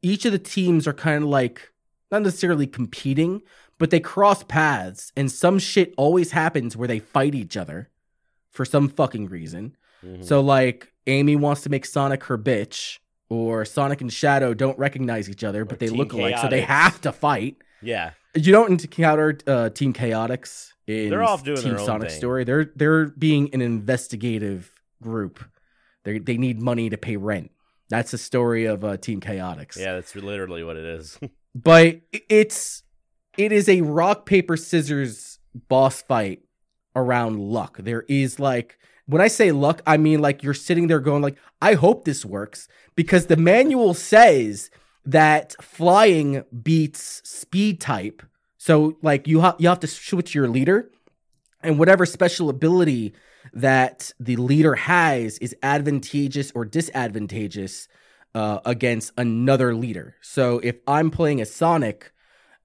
each 0.00 0.24
of 0.24 0.32
the 0.32 0.38
teams 0.38 0.86
are 0.86 0.94
kind 0.94 1.24
of 1.24 1.28
like 1.28 1.70
not 2.10 2.22
necessarily 2.22 2.66
competing, 2.66 3.42
but 3.78 3.90
they 3.90 4.00
cross 4.00 4.42
paths 4.42 5.12
and 5.16 5.30
some 5.30 5.58
shit 5.58 5.92
always 5.98 6.30
happens 6.30 6.76
where 6.78 6.88
they 6.88 7.00
fight 7.00 7.34
each 7.34 7.58
other 7.58 7.90
for 8.52 8.64
some 8.64 8.88
fucking 8.88 9.26
reason. 9.26 9.76
Mhm. 10.02 10.24
So 10.24 10.40
like 10.40 10.92
Amy 11.06 11.36
wants 11.36 11.62
to 11.62 11.68
make 11.70 11.84
Sonic 11.86 12.24
her 12.24 12.36
bitch 12.38 12.98
or 13.28 13.64
Sonic 13.64 14.00
and 14.00 14.12
Shadow 14.12 14.54
don't 14.54 14.78
recognize 14.78 15.28
each 15.28 15.44
other, 15.44 15.64
but 15.64 15.78
they 15.78 15.88
Team 15.88 15.98
look 15.98 16.12
alike, 16.12 16.38
so 16.38 16.48
they 16.48 16.60
have 16.62 17.00
to 17.02 17.12
fight. 17.12 17.56
yeah, 17.82 18.12
You 18.34 18.52
don't 18.52 18.70
encounter 18.82 19.38
uh, 19.46 19.70
Team 19.70 19.92
Chaotix 19.92 20.70
in 20.86 21.10
They're 21.10 21.22
off 21.24 21.42
doing 21.44 21.58
Team 21.60 21.78
Sonic 21.78 22.10
thing. 22.10 22.18
story. 22.18 22.44
They're 22.44 22.72
they're 22.76 23.06
being 23.06 23.50
an 23.52 23.60
investigative 23.60 24.70
group. 25.02 25.44
They 26.04 26.18
they 26.18 26.36
need 26.36 26.60
money 26.60 26.88
to 26.90 26.96
pay 26.96 27.16
rent. 27.16 27.50
That's 27.88 28.10
the 28.10 28.18
story 28.18 28.64
of 28.66 28.84
uh, 28.84 28.96
Team 28.96 29.20
Chaotix. 29.20 29.76
yeah, 29.76 29.94
that's 29.94 30.14
literally 30.16 30.62
what 30.64 30.76
it 30.76 30.84
is. 30.84 31.18
But 31.54 32.02
it's 32.12 32.82
it 33.38 33.50
is 33.50 33.66
a 33.66 33.80
rock 33.80 34.26
paper 34.26 34.58
scissors 34.58 35.38
boss 35.70 36.02
fight 36.02 36.42
around 36.94 37.40
luck. 37.40 37.78
There 37.78 38.04
is 38.10 38.38
like 38.38 38.78
when 39.06 39.22
I 39.22 39.28
say 39.28 39.52
luck, 39.52 39.82
I 39.86 39.96
mean 39.96 40.20
like 40.20 40.42
you're 40.42 40.54
sitting 40.54 40.88
there 40.88 41.00
going 41.00 41.22
like 41.22 41.36
I 41.62 41.74
hope 41.74 42.04
this 42.04 42.24
works 42.24 42.68
because 42.94 43.26
the 43.26 43.36
manual 43.36 43.94
says 43.94 44.70
that 45.04 45.54
flying 45.62 46.44
beats 46.62 47.22
speed 47.24 47.80
type. 47.80 48.22
So 48.58 48.98
like 49.02 49.26
you 49.28 49.40
have 49.40 49.56
you 49.58 49.68
have 49.68 49.80
to 49.80 49.86
switch 49.86 50.34
your 50.34 50.48
leader 50.48 50.90
and 51.62 51.78
whatever 51.78 52.04
special 52.04 52.48
ability 52.48 53.14
that 53.52 54.12
the 54.18 54.36
leader 54.36 54.74
has 54.74 55.38
is 55.38 55.54
advantageous 55.62 56.50
or 56.54 56.64
disadvantageous 56.64 57.88
uh, 58.34 58.60
against 58.64 59.12
another 59.16 59.74
leader. 59.74 60.16
So 60.20 60.58
if 60.58 60.76
I'm 60.86 61.10
playing 61.10 61.40
a 61.40 61.46
Sonic 61.46 62.12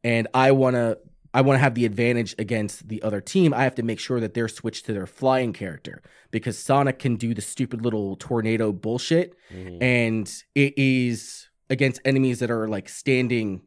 and 0.04 0.28
I 0.34 0.52
want 0.52 0.76
to 0.76 0.98
I 1.34 1.42
want 1.42 1.56
to 1.56 1.60
have 1.62 1.76
the 1.76 1.86
advantage 1.86 2.36
against 2.38 2.88
the 2.90 3.02
other 3.04 3.22
team, 3.22 3.54
I 3.54 3.64
have 3.64 3.76
to 3.76 3.84
make 3.84 4.00
sure 4.00 4.20
that 4.20 4.34
they're 4.34 4.48
switched 4.50 4.86
to 4.88 4.94
their 4.94 5.08
flying 5.08 5.54
character 5.54 6.02
because 6.30 6.58
Sonic 6.58 7.00
can 7.00 7.16
do 7.16 7.34
the 7.34 7.42
stupid 7.42 7.82
little 7.84 8.16
tornado 8.18 8.72
bullshit 8.74 9.36
Mhm. 9.54 9.82
and 9.82 10.44
it 10.56 10.74
is 10.78 11.48
against 11.70 12.02
enemies 12.04 12.40
that 12.40 12.52
are 12.52 12.68
like 12.68 12.90
standing 12.90 13.62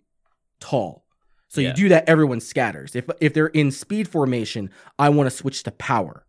tall. 0.61 1.07
So 1.49 1.61
Yeah. 1.61 1.69
you 1.69 1.75
do 1.75 1.89
that, 1.91 2.09
everyone 2.09 2.41
scatters. 2.41 2.95
If 2.95 3.09
if 3.21 3.33
they're 3.33 3.47
in 3.47 3.71
speed 3.71 4.09
formation, 4.09 4.71
I 4.99 5.09
want 5.09 5.31
to 5.31 5.35
switch 5.37 5.62
to 5.62 5.71
power 5.71 6.27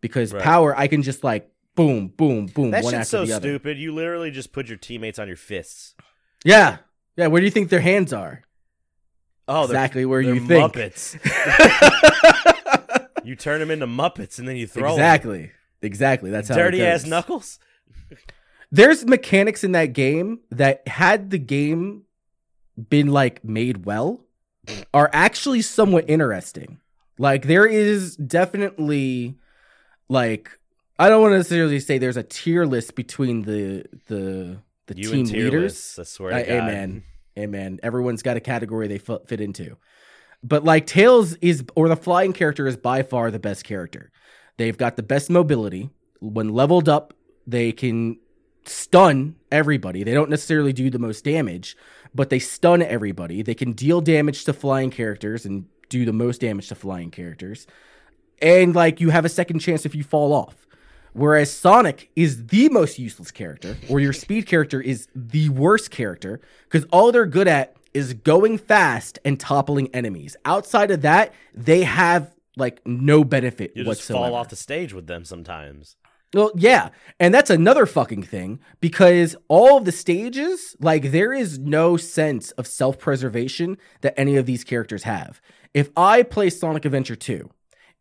because 0.00 0.32
Right. 0.34 0.42
power 0.42 0.76
I 0.76 0.86
can 0.88 1.02
just 1.02 1.24
like 1.24 1.50
boom, 1.76 2.08
boom, 2.08 2.46
boom, 2.46 2.70
That 2.70 2.84
one 2.84 2.92
shit's 2.92 3.12
after 3.14 3.18
so 3.18 3.24
the 3.26 3.32
other. 3.32 3.48
stupid. 3.48 3.78
You 3.78 3.92
literally 3.94 4.30
just 4.30 4.52
put 4.52 4.68
your 4.68 4.76
teammates 4.78 5.18
on 5.18 5.28
your 5.28 5.36
fists. 5.36 5.94
Yeah, 6.44 6.78
yeah. 7.16 7.26
Where 7.28 7.40
do 7.40 7.46
you 7.46 7.50
think 7.50 7.68
their 7.70 7.80
hands 7.80 8.12
are? 8.12 8.42
Oh, 9.46 9.64
exactly 9.64 10.04
where 10.06 10.20
you 10.20 10.40
think. 10.46 10.72
Muppets. 10.74 11.18
you 13.24 13.36
turn 13.36 13.60
them 13.60 13.70
into 13.70 13.86
Muppets 13.86 14.38
and 14.38 14.48
then 14.48 14.56
you 14.56 14.66
throw 14.66 14.86
'em. 14.88 14.92
exactly, 14.92 15.50
exactly. 15.82 16.30
That's 16.30 16.48
how 16.48 16.54
it 16.54 16.58
dirty 16.58 16.82
ass 16.84 17.04
knuckles. 17.06 17.58
There's 18.72 19.04
mechanics 19.06 19.62
in 19.62 19.72
that 19.72 19.92
game 19.92 20.40
that 20.50 20.86
had 20.88 21.30
the 21.30 21.38
game 21.38 22.02
been 22.90 23.08
like 23.08 23.44
made 23.44 23.84
well 23.84 24.20
are 24.92 25.10
actually 25.12 25.62
somewhat 25.62 26.08
interesting. 26.08 26.80
Like 27.18 27.46
there 27.46 27.66
is 27.66 28.16
definitely 28.16 29.36
like 30.08 30.58
I 30.98 31.08
don't 31.08 31.20
want 31.22 31.32
to 31.32 31.36
necessarily 31.38 31.80
say 31.80 31.98
there's 31.98 32.16
a 32.16 32.22
tier 32.22 32.64
list 32.64 32.94
between 32.94 33.42
the 33.42 33.84
the 34.08 34.58
the 34.86 34.96
You 34.96 35.10
team 35.10 35.26
leaders. 35.26 35.62
lists, 35.62 35.98
I 35.98 36.02
swear 36.02 36.30
to 36.32 36.36
Uh, 36.36 36.40
God. 36.60 36.68
amen. 36.70 37.02
Amen. 37.38 37.80
Everyone's 37.82 38.22
got 38.22 38.36
a 38.36 38.40
category 38.40 38.86
they 38.86 38.98
fit 38.98 39.40
into. 39.40 39.76
But 40.42 40.62
like 40.62 40.86
Tails 40.86 41.34
is, 41.36 41.64
or 41.74 41.88
the 41.88 41.96
flying 41.96 42.32
character 42.32 42.66
is 42.66 42.76
by 42.76 43.02
far 43.02 43.30
the 43.30 43.38
best 43.38 43.64
character. 43.64 44.12
They've 44.56 44.76
got 44.76 44.96
the 44.96 45.02
best 45.02 45.30
mobility. 45.30 45.90
When 46.20 46.50
leveled 46.50 46.88
up, 46.88 47.14
they 47.46 47.72
can 47.72 48.18
stun 48.66 49.36
everybody. 49.50 50.04
They 50.04 50.14
don't 50.14 50.30
necessarily 50.30 50.72
do 50.72 50.90
the 50.90 50.98
most 50.98 51.24
damage, 51.24 51.76
but 52.14 52.30
they 52.30 52.38
stun 52.38 52.82
everybody. 52.82 53.42
They 53.42 53.54
can 53.54 53.72
deal 53.72 54.00
damage 54.00 54.44
to 54.44 54.52
flying 54.52 54.90
characters 54.90 55.44
and 55.44 55.66
do 55.88 56.04
the 56.04 56.12
most 56.12 56.40
damage 56.40 56.68
to 56.68 56.74
flying 56.74 57.10
characters. 57.10 57.66
And 58.40 58.74
like 58.74 59.00
you 59.00 59.10
have 59.10 59.24
a 59.24 59.28
second 59.28 59.58
chance 59.60 59.84
if 59.84 59.94
you 59.94 60.04
fall 60.04 60.32
off. 60.32 60.63
Whereas 61.14 61.50
Sonic 61.50 62.10
is 62.16 62.46
the 62.48 62.68
most 62.68 62.98
useless 62.98 63.30
character, 63.30 63.76
or 63.88 64.00
your 64.00 64.12
speed 64.12 64.46
character 64.46 64.80
is 64.80 65.08
the 65.14 65.48
worst 65.48 65.90
character, 65.90 66.40
because 66.64 66.86
all 66.92 67.10
they're 67.12 67.24
good 67.24 67.48
at 67.48 67.76
is 67.94 68.14
going 68.14 68.58
fast 68.58 69.18
and 69.24 69.38
toppling 69.38 69.88
enemies. 69.94 70.36
Outside 70.44 70.90
of 70.90 71.02
that, 71.02 71.32
they 71.54 71.84
have 71.84 72.34
like 72.56 72.80
no 72.86 73.24
benefit 73.24 73.72
You 73.74 73.84
just 73.84 73.88
whatsoever. 73.88 74.24
fall 74.26 74.34
off 74.34 74.48
the 74.48 74.56
stage 74.56 74.92
with 74.92 75.06
them 75.06 75.24
sometimes. 75.24 75.96
Well, 76.34 76.50
yeah. 76.56 76.88
And 77.20 77.32
that's 77.32 77.50
another 77.50 77.86
fucking 77.86 78.24
thing 78.24 78.58
because 78.80 79.36
all 79.46 79.78
of 79.78 79.84
the 79.84 79.92
stages, 79.92 80.74
like, 80.80 81.12
there 81.12 81.32
is 81.32 81.60
no 81.60 81.96
sense 81.96 82.50
of 82.52 82.66
self 82.66 82.98
preservation 82.98 83.78
that 84.00 84.18
any 84.18 84.36
of 84.36 84.46
these 84.46 84.64
characters 84.64 85.04
have. 85.04 85.40
If 85.72 85.90
I 85.96 86.24
play 86.24 86.50
Sonic 86.50 86.84
Adventure 86.84 87.16
2 87.16 87.50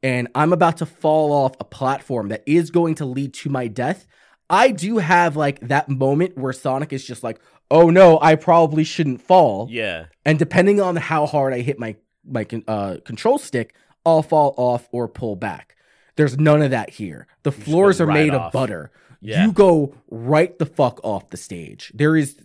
and 0.03 0.27
I'm 0.35 0.51
about 0.51 0.77
to 0.77 0.85
fall 0.85 1.31
off 1.31 1.55
a 1.59 1.63
platform 1.63 2.27
that 2.27 2.43
is 2.45 2.69
going 2.69 2.95
to 2.95 3.05
lead 3.05 3.33
to 3.35 3.49
my 3.49 3.67
death, 3.67 4.05
I 4.49 4.71
do 4.71 4.97
have 4.97 5.37
like 5.37 5.61
that 5.61 5.87
moment 5.89 6.37
where 6.37 6.53
Sonic 6.53 6.91
is 6.91 7.05
just 7.05 7.23
like, 7.23 7.39
oh 7.71 7.89
no, 7.89 8.19
I 8.21 8.35
probably 8.35 8.83
shouldn't 8.83 9.21
fall. 9.21 9.67
Yeah. 9.71 10.07
And 10.25 10.37
depending 10.37 10.81
on 10.81 10.97
how 10.97 11.25
hard 11.25 11.53
I 11.53 11.61
hit 11.61 11.79
my 11.79 11.95
my 12.25 12.45
uh, 12.67 12.97
control 13.03 13.37
stick, 13.37 13.75
I'll 14.05 14.21
fall 14.21 14.53
off 14.57 14.87
or 14.91 15.07
pull 15.07 15.35
back. 15.35 15.75
There's 16.15 16.37
none 16.37 16.61
of 16.61 16.71
that 16.71 16.91
here. 16.91 17.27
The 17.43 17.51
just 17.51 17.63
floors 17.63 17.99
are 17.99 18.05
right 18.05 18.13
made 18.13 18.33
off. 18.33 18.47
of 18.47 18.51
butter. 18.53 18.91
Yeah. 19.21 19.45
You 19.45 19.53
go 19.53 19.95
right 20.09 20.57
the 20.59 20.65
fuck 20.65 20.99
off 21.03 21.29
the 21.29 21.37
stage. 21.37 21.91
There 21.95 22.15
is 22.15 22.37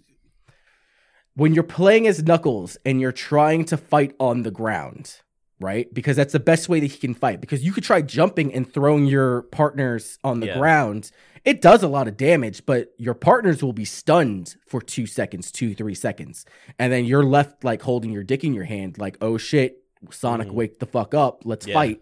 when 1.34 1.54
you're 1.54 1.64
playing 1.64 2.06
as 2.06 2.22
Knuckles 2.22 2.76
and 2.84 3.00
you're 3.00 3.12
trying 3.12 3.64
to 3.66 3.76
fight 3.76 4.14
on 4.18 4.42
the 4.42 4.50
ground, 4.50 5.20
right? 5.60 5.92
Because 5.92 6.16
that's 6.16 6.32
the 6.32 6.40
best 6.40 6.68
way 6.68 6.80
that 6.80 6.86
he 6.86 6.98
can 6.98 7.14
fight. 7.14 7.40
Because 7.40 7.64
you 7.64 7.72
could 7.72 7.84
try 7.84 8.00
jumping 8.02 8.52
and 8.54 8.72
throwing 8.72 9.06
your 9.06 9.42
partners 9.42 10.18
on 10.22 10.40
the 10.40 10.46
Yeah. 10.48 10.58
ground. 10.58 11.10
It 11.44 11.60
does 11.60 11.82
a 11.82 11.88
lot 11.88 12.08
of 12.08 12.16
damage, 12.16 12.64
but 12.66 12.92
your 12.98 13.14
partners 13.14 13.62
will 13.62 13.72
be 13.72 13.84
stunned 13.84 14.56
for 14.66 14.80
two 14.80 15.06
seconds, 15.06 15.50
two, 15.50 15.74
three 15.74 15.94
seconds. 15.94 16.44
And 16.78 16.92
then 16.92 17.04
you're 17.04 17.24
left 17.24 17.64
like 17.64 17.82
holding 17.82 18.10
your 18.12 18.22
dick 18.24 18.44
in 18.44 18.54
your 18.54 18.64
hand, 18.64 18.98
like, 18.98 19.16
oh 19.20 19.38
shit, 19.38 19.82
Sonic, 20.10 20.48
Mhm. 20.48 20.52
wake 20.52 20.78
the 20.78 20.86
fuck 20.86 21.14
up. 21.14 21.42
Let's 21.44 21.66
Yeah. 21.66 21.74
fight. 21.74 22.00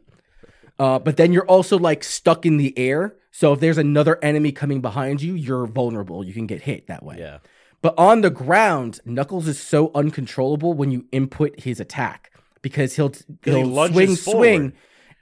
Uh, 0.78 0.98
but 0.98 1.16
then 1.16 1.32
you're 1.32 1.46
also 1.46 1.78
like 1.78 2.04
stuck 2.04 2.44
in 2.44 2.56
the 2.58 2.76
air. 2.78 3.16
So 3.30 3.52
if 3.52 3.60
there's 3.60 3.78
another 3.78 4.18
enemy 4.22 4.52
coming 4.52 4.80
behind 4.80 5.22
you, 5.22 5.34
you're 5.34 5.66
vulnerable. 5.66 6.24
You 6.24 6.34
can 6.34 6.46
get 6.46 6.62
hit 6.62 6.86
that 6.88 7.02
way. 7.02 7.16
Yeah. 7.18 7.38
But 7.82 7.94
on 7.98 8.22
the 8.22 8.30
ground, 8.30 9.00
Knuckles 9.04 9.46
is 9.48 9.58
so 9.60 9.90
uncontrollable 9.94 10.72
when 10.74 10.90
you 10.90 11.06
input 11.12 11.60
his 11.60 11.78
attack 11.78 12.30
because 12.66 12.96
he'll 12.96 13.12
he 13.44 13.50
he'll 13.52 13.64
lunges 13.64 13.94
swing 13.94 14.16
forward. 14.16 14.38
swing. 14.46 14.72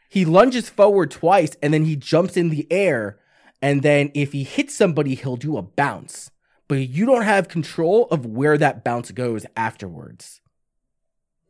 He 0.09 0.25
lunges 0.25 0.71
forward 0.71 1.11
twice 1.11 1.53
and 1.63 1.75
then 1.75 1.85
he 1.85 1.95
jumps 1.97 2.37
in 2.39 2.49
the 2.49 2.67
air 2.71 3.19
and 3.61 3.83
then 3.83 4.11
if 4.15 4.33
he 4.33 4.45
hits 4.45 4.75
somebody, 4.75 5.15
he'll 5.15 5.37
do 5.37 5.57
a 5.59 5.63
bounce. 5.63 6.31
But 6.69 6.77
you 6.89 7.05
don't 7.05 7.25
have 7.25 7.49
control 7.49 8.07
of 8.11 8.25
where 8.25 8.57
that 8.57 8.83
bounce 8.83 9.11
goes 9.11 9.45
afterwards. 9.57 10.41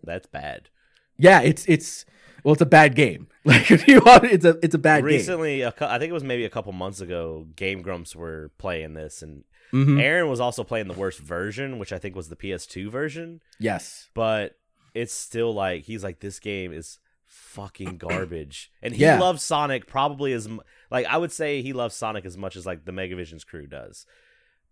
That's 0.02 0.26
bad. 0.26 0.68
Yeah, 1.16 1.40
it's 1.42 1.64
it's 1.66 2.04
well, 2.42 2.52
it's 2.54 2.62
a 2.62 2.66
bad 2.66 2.94
game. 2.94 3.28
Like 3.46 3.70
if 3.70 3.86
you 3.86 4.00
want, 4.00 4.24
it's 4.24 4.44
a 4.46 4.58
it's 4.62 4.74
a 4.74 4.78
bad 4.78 5.00
game. 5.00 5.04
Recently, 5.04 5.66
I 5.66 5.70
think 5.70 6.08
it 6.10 6.12
was 6.14 6.24
maybe 6.24 6.46
a 6.46 6.50
couple 6.50 6.72
months 6.72 7.02
ago, 7.02 7.46
Game 7.56 7.82
Grumps 7.82 8.16
were 8.16 8.50
playing 8.56 8.94
this, 8.94 9.20
and 9.20 9.44
Mhm. 9.70 10.00
Aaron 10.00 10.30
was 10.30 10.40
also 10.40 10.64
playing 10.64 10.88
the 10.88 10.94
worst 10.94 11.18
version, 11.18 11.78
which 11.78 11.92
I 11.92 11.98
think 11.98 12.14
was 12.16 12.28
the 12.30 12.36
PS2 12.36 12.88
version. 12.90 13.42
Yes. 13.58 14.08
But 14.14 14.56
it's 14.94 15.12
still 15.14 15.52
like 15.52 15.84
he's 15.84 16.02
like 16.04 16.20
this 16.20 16.38
game 16.38 16.72
is 16.72 16.98
fucking 17.24 17.96
garbage, 17.98 18.70
and 18.82 18.94
he 18.94 19.02
Yeah. 19.02 19.18
loves 19.18 19.42
Sonic 19.42 19.86
probably 19.86 20.32
as 20.32 20.48
like 20.90 21.06
I 21.06 21.16
would 21.18 21.32
say 21.32 21.62
he 21.62 21.72
loves 21.72 21.94
Sonic 21.94 22.24
as 22.24 22.36
much 22.36 22.56
as 22.56 22.64
like 22.66 22.84
the 22.84 22.92
Megavision's 22.92 23.44
crew 23.44 23.66
does. 23.66 24.06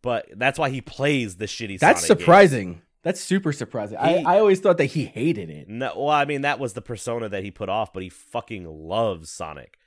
But 0.02 0.26
that's 0.36 0.58
why 0.58 0.70
he 0.70 0.80
plays 0.80 1.36
the 1.36 1.44
shitty. 1.46 1.78
That's 1.78 2.06
Sonic 2.06 2.20
surprising. 2.20 2.82
That's 3.02 3.20
super 3.20 3.52
surprising. 3.52 3.98
He- 3.98 4.24
I, 4.24 4.36
I 4.36 4.38
always 4.38 4.60
thought 4.60 4.78
that 4.78 4.86
he 4.86 5.04
hated 5.06 5.50
it. 5.50 5.68
No, 5.68 5.92
well, 5.96 6.08
I 6.10 6.24
mean 6.24 6.42
that 6.42 6.58
was 6.60 6.72
the 6.74 6.82
persona 6.82 7.28
that 7.28 7.42
he 7.44 7.50
put 7.50 7.68
off, 7.68 7.92
but 7.92 8.02
he 8.02 8.08
fucking 8.08 8.64
loves 8.66 9.30
Sonic. 9.30 9.78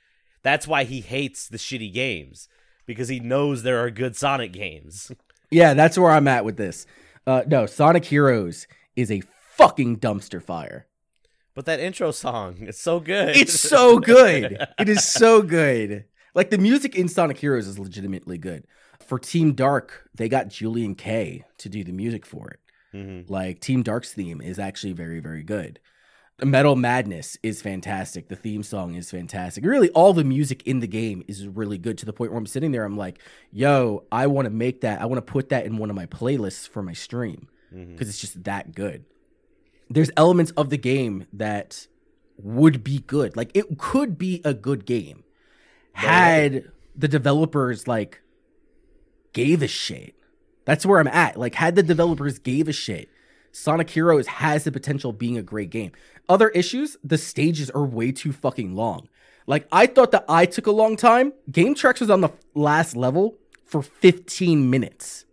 That's 0.42 0.68
why 0.68 0.84
he 0.84 1.00
hates 1.00 1.48
the 1.48 1.58
shitty 1.58 1.92
games 1.92 2.48
because 2.86 3.08
he 3.08 3.18
knows 3.20 3.62
there 3.62 3.82
are 3.82 3.90
good 3.90 4.16
Sonic 4.16 4.52
games. 4.52 5.10
Yeah, 5.48 5.74
that's 5.74 5.96
where 5.96 6.10
I'm 6.10 6.26
at 6.26 6.44
with 6.44 6.56
this. 6.56 6.86
Uh, 7.24 7.42
no, 7.46 7.66
Sonic 7.66 8.04
Heroes 8.04 8.66
is 8.96 9.12
a 9.12 9.22
fucking 9.56 9.98
dumpster 9.98 10.42
fire. 10.42 10.86
But 11.54 11.64
that 11.66 11.80
intro 11.80 12.10
song, 12.10 12.56
it's 12.60 12.80
so 12.80 13.00
good. 13.00 13.36
It's 13.36 13.58
so 13.58 13.98
good. 13.98 14.58
it 14.78 14.88
is 14.88 15.04
so 15.04 15.42
good. 15.42 16.04
Like 16.34 16.50
the 16.50 16.58
music 16.58 16.94
in 16.96 17.08
Sonic 17.08 17.38
Heroes 17.38 17.66
is 17.66 17.78
legitimately 17.78 18.36
good. 18.38 18.66
For 19.06 19.18
Team 19.18 19.52
Dark, 19.54 20.08
they 20.14 20.28
got 20.28 20.48
Julien-K 20.48 21.44
to 21.58 21.68
do 21.68 21.82
the 21.84 21.92
music 21.92 22.26
for 22.26 22.50
it. 22.50 22.60
Mhm. 22.94 23.30
Like 23.30 23.60
Team 23.60 23.82
Dark's 23.82 24.12
theme 24.12 24.40
is 24.40 24.58
actually 24.58 24.92
very, 24.92 25.20
very 25.20 25.42
good. 25.42 25.80
Metal 26.44 26.76
Madness 26.76 27.38
is 27.42 27.62
fantastic. 27.62 28.28
The 28.28 28.36
theme 28.36 28.62
song 28.62 28.94
is 28.94 29.10
fantastic. 29.10 29.64
Really, 29.64 29.88
all 29.90 30.12
the 30.12 30.24
music 30.24 30.62
in 30.66 30.80
the 30.80 30.86
game 30.86 31.24
is 31.26 31.46
really 31.48 31.78
good 31.78 31.96
to 31.98 32.04
the 32.06 32.12
point 32.12 32.30
where 32.30 32.38
I'm 32.38 32.44
sitting 32.46 32.72
there, 32.72 32.84
I'm 32.84 32.98
like, 32.98 33.20
yo, 33.50 34.04
I 34.12 34.26
want 34.26 34.44
to 34.44 34.50
make 34.50 34.82
that. 34.82 35.00
I 35.00 35.06
want 35.06 35.16
to 35.26 35.32
put 35.32 35.48
that 35.48 35.64
in 35.64 35.78
one 35.78 35.88
of 35.88 35.96
my 35.96 36.04
playlists 36.04 36.68
for 36.68 36.82
my 36.82 36.92
stream 36.92 37.48
because 37.72 38.10
it's 38.10 38.20
just 38.20 38.44
that 38.44 38.74
good. 38.74 39.04
There's 39.88 40.10
elements 40.16 40.52
of 40.52 40.70
the 40.70 40.76
game 40.76 41.26
that 41.32 41.86
would 42.38 42.82
be 42.82 43.00
good. 43.00 43.36
Like 43.36 43.50
it 43.54 43.78
could 43.78 44.18
be 44.18 44.40
a 44.44 44.54
good 44.54 44.84
game 44.84 45.24
had 45.96 46.70
the 46.94 47.08
developers 47.08 47.88
like 47.88 48.20
gave 49.32 49.62
a 49.62 49.66
shit. 49.66 50.14
That's 50.66 50.84
where 50.84 51.00
I'm 51.00 51.08
at. 51.08 51.38
Like 51.38 51.54
had 51.54 51.74
the 51.74 51.82
developers 51.82 52.38
gave 52.38 52.68
a 52.68 52.72
shit. 52.72 53.08
Sonic 53.50 53.88
Heroes 53.88 54.26
has 54.26 54.64
the 54.64 54.72
potential 54.72 55.10
of 55.10 55.18
being 55.18 55.38
a 55.38 55.42
great 55.42 55.70
game. 55.70 55.92
Other 56.28 56.50
issues, 56.50 56.98
the 57.02 57.16
stages 57.16 57.70
are 57.70 57.84
way 57.84 58.12
too 58.12 58.32
fucking 58.32 58.74
long. 58.74 59.08
Like 59.46 59.66
I 59.72 59.86
thought 59.86 60.10
that 60.10 60.26
I 60.28 60.44
took 60.44 60.66
a 60.66 60.70
long 60.72 60.96
time. 60.96 61.32
Game 61.50 61.74
Tracks 61.74 62.00
was 62.00 62.10
on 62.10 62.20
the 62.20 62.30
last 62.54 62.94
level 62.94 63.38
for 63.64 63.80
15 63.80 64.68
minutes. 64.68 65.24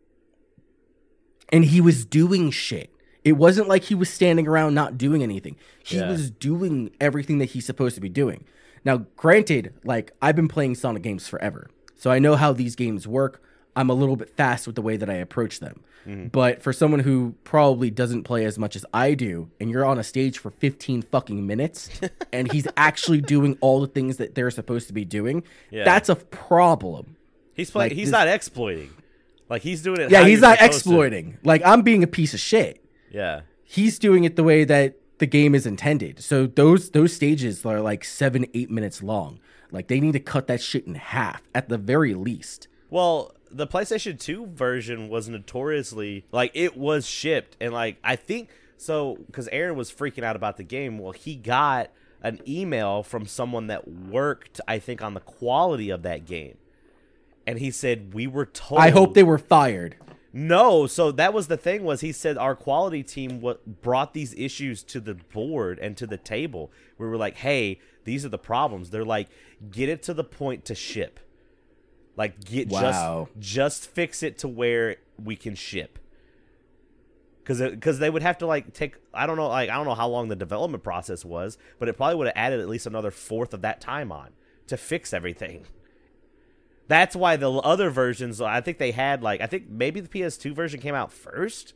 And 1.49 1.66
he 1.66 1.82
was 1.82 2.06
doing 2.06 2.51
shit. 2.51 2.92
It 3.24 3.34
wasn't 3.34 3.67
like 3.67 3.84
he 3.84 3.95
was 3.95 4.09
standing 4.09 4.47
around 4.47 4.74
not 4.74 4.97
doing 4.97 5.24
anything. 5.24 5.55
He 5.84 5.97
Yeah. 5.97 6.09
was 6.09 6.30
doing 6.30 6.91
everything 6.99 7.38
that 7.38 7.45
he's 7.51 7.65
supposed 7.65 7.95
to 7.95 8.01
be 8.01 8.09
doing. 8.09 8.43
Now, 8.86 9.05
granted, 9.15 9.74
like 9.84 10.11
I've 10.21 10.36
been 10.36 10.47
playing 10.49 10.76
Sonic 10.76 11.03
games 11.03 11.28
forever. 11.28 11.69
So 11.95 12.11
I 12.11 12.19
know 12.19 12.36
how 12.36 12.51
these 12.51 12.76
games 12.76 13.07
work. 13.07 13.41
I'm 13.76 13.89
a 13.89 13.93
little 13.93 14.15
bit 14.17 14.30
fast 14.30 14.67
with 14.67 14.76
the 14.76 14.82
way 14.82 14.97
that 14.97 15.09
I 15.09 15.13
approach 15.15 15.59
them. 15.59 15.80
Mm-hmm. 16.07 16.28
But 16.28 16.61
for 16.61 16.74
someone 16.74 16.99
who 16.99 17.34
probably 17.45 17.89
doesn't 17.89 18.24
play 18.24 18.43
as 18.43 18.59
much 18.59 18.76
as 18.76 18.86
I 18.93 19.13
do, 19.13 19.49
and 19.59 19.69
you're 19.69 19.86
on 19.86 19.97
a 19.97 20.03
stage 20.03 20.38
for 20.38 20.51
15 20.51 21.01
fucking 21.01 21.47
minutes, 21.47 21.89
and 22.34 22.51
he's 22.51 22.67
actually 22.76 23.21
doing 23.21 23.57
all 23.61 23.80
the 23.80 23.88
things 23.88 24.17
that 24.17 24.36
they're 24.36 24.51
supposed 24.51 24.88
to 24.88 24.93
be 24.93 25.05
doing, 25.05 25.43
Yeah. 25.71 25.86
that's 25.86 26.09
a 26.09 26.15
problem. 26.15 27.15
He's 27.55 27.71
playing. 27.71 27.91
like 27.91 27.95
he's 27.97 28.07
this- 28.09 28.11
not 28.11 28.28
exploiting. 28.28 28.89
Like 29.49 29.61
he's 29.61 29.82
doing 29.82 30.01
it. 30.01 30.11
Yeah, 30.11 30.26
he's 30.28 30.41
not 30.41 30.57
supposed 30.57 30.71
to. 30.71 30.78
exploiting. 30.89 31.38
Like 31.45 31.61
I'm 31.65 31.84
being 31.84 32.03
a 32.03 32.07
piece 32.07 32.34
of 32.34 32.39
shit. 32.41 32.82
Yeah. 33.14 33.41
He's 33.64 33.97
doing 33.97 34.24
it 34.26 34.36
the 34.36 34.43
way 34.43 34.66
that 34.66 34.95
the 35.20 35.26
game 35.26 35.55
is 35.55 35.66
intended. 35.66 36.22
So 36.22 36.47
those 36.47 36.89
those 36.89 37.14
stages 37.14 37.66
are 37.66 37.80
like 37.80 38.03
seven, 38.03 38.45
eight 38.53 38.70
minutes 38.70 39.01
long. 39.01 39.39
Like 39.72 39.88
they 39.88 39.99
need 39.99 40.14
to 40.14 40.20
cut 40.20 40.47
that 40.47 40.61
shit 40.61 40.86
in 40.86 40.95
half 40.95 41.41
at 41.55 41.70
the 41.70 41.78
very 41.78 42.14
least. 42.14 42.68
Well, 42.89 43.34
the 43.49 43.68
PlayStation 43.68 44.20
2 44.20 44.47
version 44.47 45.09
was 45.09 45.30
notoriously 45.30 46.26
like 46.32 46.51
it 46.53 46.75
was 46.75 47.05
shipped 47.08 47.55
and 47.62 47.74
like 47.74 47.97
I 48.04 48.16
think 48.16 48.50
so 48.78 49.20
cuz 49.32 49.47
Aaron 49.50 49.75
was 49.75 49.92
freaking 49.92 50.24
out 50.24 50.36
about 50.36 50.58
the 50.58 50.63
game. 50.63 51.00
Well, 51.00 51.13
he 51.13 51.36
got 51.36 51.89
an 52.21 52.39
email 52.47 53.04
from 53.04 53.25
someone 53.25 53.67
that 53.67 53.87
worked 53.87 54.59
I 54.67 54.79
think 54.79 55.01
on 55.01 55.13
the 55.13 55.20
quality 55.20 55.89
of 55.89 56.01
that 56.04 56.25
game. 56.25 56.58
And 57.46 57.59
he 57.59 57.71
said 57.71 58.13
we 58.13 58.28
were 58.28 58.46
told 58.46 58.82
I 58.82 58.89
hope 58.89 59.13
they 59.13 59.24
were 59.24 59.37
fired. 59.37 59.96
No, 60.36 60.88
so 60.88 61.12
that 61.12 61.32
was 61.32 61.47
the 61.47 61.58
thing 61.58 61.84
was 61.84 62.01
he 62.01 62.12
said 62.12 62.39
our 62.39 62.55
quality 62.55 63.04
team 63.04 63.39
what 63.39 63.84
brought 63.84 64.16
these 64.16 64.34
issues 64.34 64.82
to 64.86 65.00
the 65.00 65.14
board 65.14 65.78
and 65.78 65.96
to 65.97 66.08
the 66.08 66.18
table. 66.18 66.72
We 66.97 67.05
were 67.08 67.18
like, 67.18 67.38
"Hey, 67.38 67.80
these 68.04 68.26
are 68.26 68.30
the 68.30 68.39
problems." 68.39 68.89
They're 68.89 69.05
like, 69.05 69.30
"Get 69.70 69.89
it 69.89 70.01
to 70.04 70.14
the 70.14 70.24
point 70.24 70.66
to 70.66 70.76
ship." 70.76 71.20
Like 72.16 72.43
get 72.43 72.70
Wow. 72.70 73.30
just 73.38 73.39
just 73.39 73.89
fix 73.92 74.24
it 74.24 74.39
to 74.39 74.47
where 74.47 74.97
we 75.24 75.36
can 75.36 75.54
ship. 75.54 76.00
Cuz 77.46 77.62
cuz 77.80 78.00
they 78.00 78.10
would 78.10 78.24
have 78.24 78.38
to 78.39 78.47
like 78.47 78.74
take 78.74 78.96
I 79.14 79.28
don't 79.28 79.38
know 79.38 79.50
like 79.50 79.70
I 79.70 79.76
don't 79.76 79.86
know 79.86 79.96
how 79.96 80.08
long 80.08 80.30
the 80.30 80.36
development 80.36 80.84
process 80.84 81.24
was, 81.24 81.60
but 81.78 81.89
it 81.89 81.93
probably 81.93 82.16
would 82.16 82.28
have 82.28 82.38
added 82.38 82.60
at 82.60 82.70
least 82.70 82.88
another 82.88 83.12
fourth 83.12 83.54
of 83.54 83.62
that 83.62 83.82
time 83.82 84.12
on 84.12 84.30
to 84.68 84.78
fix 84.78 85.14
everything. 85.14 85.66
That's 86.88 87.16
why 87.16 87.36
the 87.38 87.50
other 87.51 87.89
versions, 87.89 88.42
I 88.42 88.62
think 88.62 88.78
they 88.78 88.92
had 88.92 89.24
like, 89.24 89.42
I 89.42 89.47
think 89.47 89.70
maybe 89.70 90.00
the 90.00 90.10
PS2 90.10 90.54
version 90.54 90.80
came 90.82 90.96
out 90.96 91.12
first. 91.14 91.74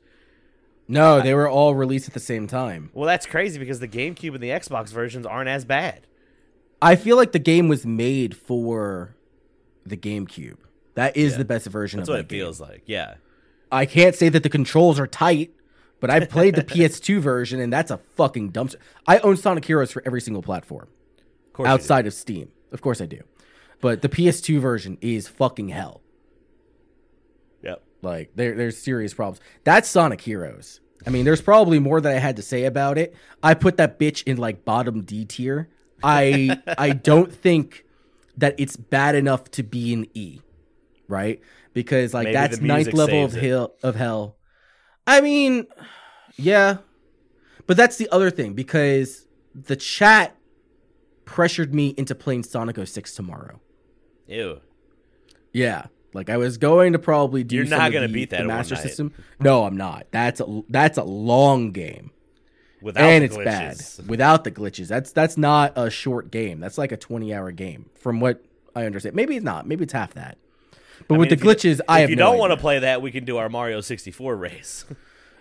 No, 0.87 1.21
they 1.21 1.33
were 1.33 1.49
all 1.49 1.75
released 1.75 2.07
at 2.07 2.13
the 2.13 2.19
same 2.19 2.47
time. 2.47 2.89
Well, 2.93 3.05
that's 3.07 3.25
crazy 3.25 3.59
because 3.59 3.79
the 3.79 3.87
GameCube 3.87 4.33
and 4.33 4.41
the 4.43 4.49
Xbox 4.49 4.89
versions 4.89 5.25
aren't 5.25 5.49
as 5.49 5.65
bad. 5.65 6.07
I 6.81 6.95
feel 6.95 7.17
like 7.17 7.31
the 7.31 7.39
game 7.39 7.67
was 7.67 7.85
made 7.85 8.35
for 8.37 9.15
the 9.85 9.97
GameCube. 9.97 10.57
That 10.95 11.15
is 11.17 11.33
Yeah. 11.33 11.37
the 11.39 11.45
best 11.45 11.67
version 11.67 11.99
That's 11.99 12.09
of 12.09 12.13
what 12.13 12.19
it 12.21 12.27
game. 12.27 12.39
feels 12.39 12.59
like. 12.61 12.83
Yeah. 12.85 13.15
I 13.71 13.85
can't 13.85 14.15
say 14.15 14.29
that 14.29 14.43
the 14.43 14.49
controls 14.49 14.99
are 14.99 15.07
tight, 15.07 15.51
but 15.99 16.09
I 16.09 16.21
played 16.25 16.55
the 16.55 16.63
PS2 16.75 17.19
version 17.19 17.59
and 17.59 17.71
that's 17.73 17.91
a 17.91 17.97
fucking 18.15 18.51
dumpster. 18.51 18.75
I 19.05 19.19
own 19.19 19.35
Sonic 19.37 19.65
Heroes 19.65 19.91
for 19.91 20.01
every 20.05 20.21
single 20.21 20.41
platform 20.43 20.87
Of 21.47 21.53
course. 21.53 21.65
you 21.67 21.69
do. 21.69 21.73
outside 21.73 22.07
of 22.07 22.13
Steam. 22.13 22.49
Of 22.71 22.81
course 22.81 23.01
I 23.01 23.05
do. 23.07 23.21
But 23.79 24.01
the 24.01 24.09
PS2 24.09 24.59
version 24.59 24.97
is 25.01 25.27
fucking 25.27 25.69
hell. 25.69 26.01
Yep. 27.63 27.83
Like 28.01 28.31
there, 28.35 28.55
there's 28.55 28.77
serious 28.77 29.13
problems. 29.13 29.39
That's 29.63 29.87
Sonic 29.87 30.21
Heroes. 30.21 30.79
I 31.05 31.09
mean, 31.09 31.25
there's 31.25 31.41
probably 31.41 31.79
more 31.79 32.01
that 32.01 32.15
I 32.15 32.19
had 32.19 32.37
to 32.37 32.41
say 32.41 32.63
about 32.65 32.97
it. 32.97 33.15
I 33.43 33.53
put 33.53 33.77
that 33.77 33.99
bitch 33.99 34.23
in 34.23 34.37
like 34.37 34.65
bottom 34.65 35.03
D 35.03 35.25
tier. 35.25 35.69
I 36.03 36.59
I 36.77 36.89
don't 36.91 37.33
think 37.33 37.85
that 38.37 38.55
it's 38.57 38.75
bad 38.75 39.15
enough 39.15 39.49
to 39.51 39.63
be 39.63 39.93
an 39.93 40.07
E, 40.13 40.41
right? 41.07 41.39
Because 41.73 42.13
like 42.13 42.25
Maybe 42.25 42.33
that's 42.33 42.61
ninth 42.61 42.93
level 42.93 43.23
of 43.23 43.33
hell 43.33 43.75
of 43.83 43.95
hell. 43.95 44.37
I 45.05 45.21
mean, 45.21 45.67
yeah, 46.35 46.77
but 47.67 47.77
that's 47.77 47.97
the 47.97 48.09
other 48.11 48.31
thing 48.31 48.53
because 48.53 49.27
the 49.53 49.75
chat 49.75 50.35
pressured 51.25 51.75
me 51.75 51.93
into 51.97 52.15
playing 52.15 52.43
Sonic 52.43 52.77
06 52.85 53.13
tomorrow. 53.13 53.61
Ew. 54.27 54.59
Yeah. 55.53 55.85
Like 56.13 56.29
I 56.29 56.37
was 56.37 56.57
going 56.57 56.93
to 56.93 56.99
probably 56.99 57.43
do. 57.43 57.57
You're 57.57 57.65
some 57.67 57.77
not 57.79 57.91
gonna 57.91 58.07
beat 58.07 58.29
that 58.31 58.37
the 58.37 58.43
in 58.43 58.47
one 58.49 58.57
Master. 58.57 58.75
System. 58.75 59.13
No, 59.39 59.65
I'm 59.65 59.77
not. 59.77 60.07
That's 60.11 60.39
a 60.39 60.63
that's 60.69 60.97
a 60.97 61.03
long 61.03 61.71
game. 61.71 62.11
without 62.81 63.03
and 63.03 63.23
it's 63.23 63.35
glitches. 63.35 63.97
bad 63.99 64.07
without 64.09 64.43
the 64.43 64.51
glitches. 64.51 64.87
That's 64.87 65.11
that's 65.11 65.37
not 65.37 65.73
a 65.75 65.89
short 65.89 66.31
game. 66.31 66.59
That's 66.59 66.77
like 66.77 66.91
a 66.91 66.97
20 66.97 67.33
hour 67.33 67.51
game 67.51 67.89
from 67.95 68.19
what 68.19 68.43
I 68.75 68.85
understand. 68.85 69.15
Maybe 69.15 69.35
it's 69.35 69.43
not. 69.43 69.67
Maybe 69.67 69.83
it's 69.83 69.93
half 69.93 70.13
that. 70.15 70.37
But 71.07 71.15
I 71.15 71.17
with 71.19 71.29
mean, 71.29 71.39
the 71.39 71.49
if 71.49 71.63
you- 71.63 71.71
glitches, 71.73 71.81
I 71.87 72.01
if 72.01 72.09
you 72.09 72.15
no 72.15 72.31
don't 72.31 72.39
want 72.39 72.51
to 72.51 72.57
play 72.57 72.79
that, 72.79 73.01
we 73.01 73.11
can 73.11 73.23
do 73.25 73.37
our 73.37 73.49
Mario 73.49 73.81
64 73.81 74.35
race. 74.35 74.85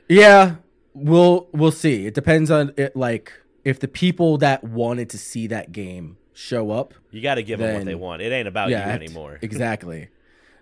Yeah, 0.08 0.56
we'll 0.94 1.48
we'll 1.52 1.72
see. 1.72 2.06
It 2.06 2.14
depends 2.14 2.48
on 2.48 2.72
it. 2.76 2.94
Like 2.94 3.32
if 3.64 3.80
the 3.80 3.88
people 3.88 4.38
that 4.38 4.62
wanted 4.62 5.10
to 5.10 5.18
see 5.18 5.48
that 5.48 5.72
game 5.72 6.16
show 6.36 6.70
up. 6.70 6.94
You 7.10 7.20
got 7.22 7.36
to 7.36 7.42
give 7.42 7.58
them 7.58 7.74
what 7.74 7.84
they 7.84 7.94
want. 7.94 8.22
It 8.22 8.30
ain't 8.32 8.46
about 8.46 8.68
yeah, 8.70 8.78
you 8.78 8.84
I 8.84 8.86
have 8.92 9.00
to- 9.00 9.04
anymore. 9.06 9.38
exactly. 9.42 10.08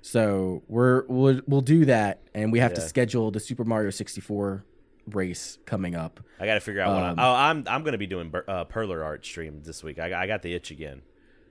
So 0.02 0.62
we're 0.68 1.04
we'll 1.06 1.40
we'll 1.46 1.60
do 1.62 1.86
that, 1.86 2.20
and 2.34 2.52
we 2.52 2.58
have 2.60 2.74
to 2.74 2.80
schedule 2.80 3.30
the 3.30 3.40
Super 3.40 3.64
Mario 3.64 3.88
64 3.90 4.64
race 5.08 5.58
coming 5.66 5.94
up. 5.94 6.20
I 6.38 6.46
got 6.46 6.54
to 6.54 6.60
figure 6.60 6.80
out 6.82 6.94
what 6.94 7.02
Um, 7.02 7.18
I'm. 7.18 7.24
Oh, 7.24 7.34
I'm 7.34 7.64
I'm 7.66 7.84
gonna 7.84 7.96
be 7.98 8.06
doing 8.06 8.28
Bur- 8.30 8.44
uh, 8.46 8.64
Perler 8.66 9.02
art 9.04 9.24
stream 9.24 9.62
this 9.62 9.82
week. 9.82 9.98
I, 9.98 10.22
I 10.22 10.26
got 10.26 10.42
the 10.42 10.52
itch 10.54 10.70
again, 10.70 11.00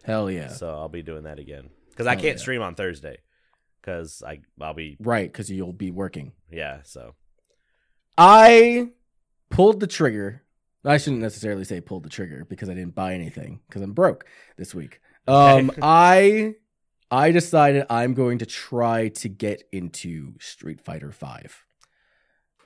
Hell 0.03 0.29
yeah! 0.29 0.49
so 0.49 0.69
I'll 0.69 0.87
be 0.89 1.01
doing 1.01 1.23
that 1.23 1.39
again 1.39 1.69
because 1.89 2.05
I 2.05 2.13
can't 2.15 2.37
yeah. 2.37 2.41
stream 2.41 2.61
on 2.61 2.75
Thursday 2.75 3.17
because 3.81 4.21
I 4.25 4.41
I'll 4.61 4.75
be 4.75 4.97
Right, 4.99 5.31
because 5.31 5.49
you'll 5.49 5.73
be 5.73 5.89
working. 5.89 6.33
yeah. 6.51 6.81
So 6.83 7.15
I 8.17 8.89
pulled 9.49 9.79
the 9.79 9.87
trigger. 9.87 10.43
I 10.85 10.97
shouldn't 10.97 11.21
necessarily 11.21 11.63
say 11.63 11.79
pulled 11.81 12.03
the 12.03 12.09
trigger 12.09 12.45
because 12.49 12.69
I 12.69 12.73
didn't 12.73 12.95
buy 12.95 13.13
anything 13.13 13.61
because 13.67 13.81
I'm 13.81 13.93
broke 13.93 14.25
this 14.57 14.75
week. 14.75 14.99
Um, 15.27 15.71
I 15.81 16.55
I 17.09 17.31
decided 17.31 17.85
I'm 17.89 18.13
going 18.13 18.39
to 18.39 18.45
try 18.45 19.09
to 19.09 19.29
get 19.29 19.63
into 19.71 20.33
Street 20.39 20.81
Fighter 20.81 21.11
Five. 21.11 21.63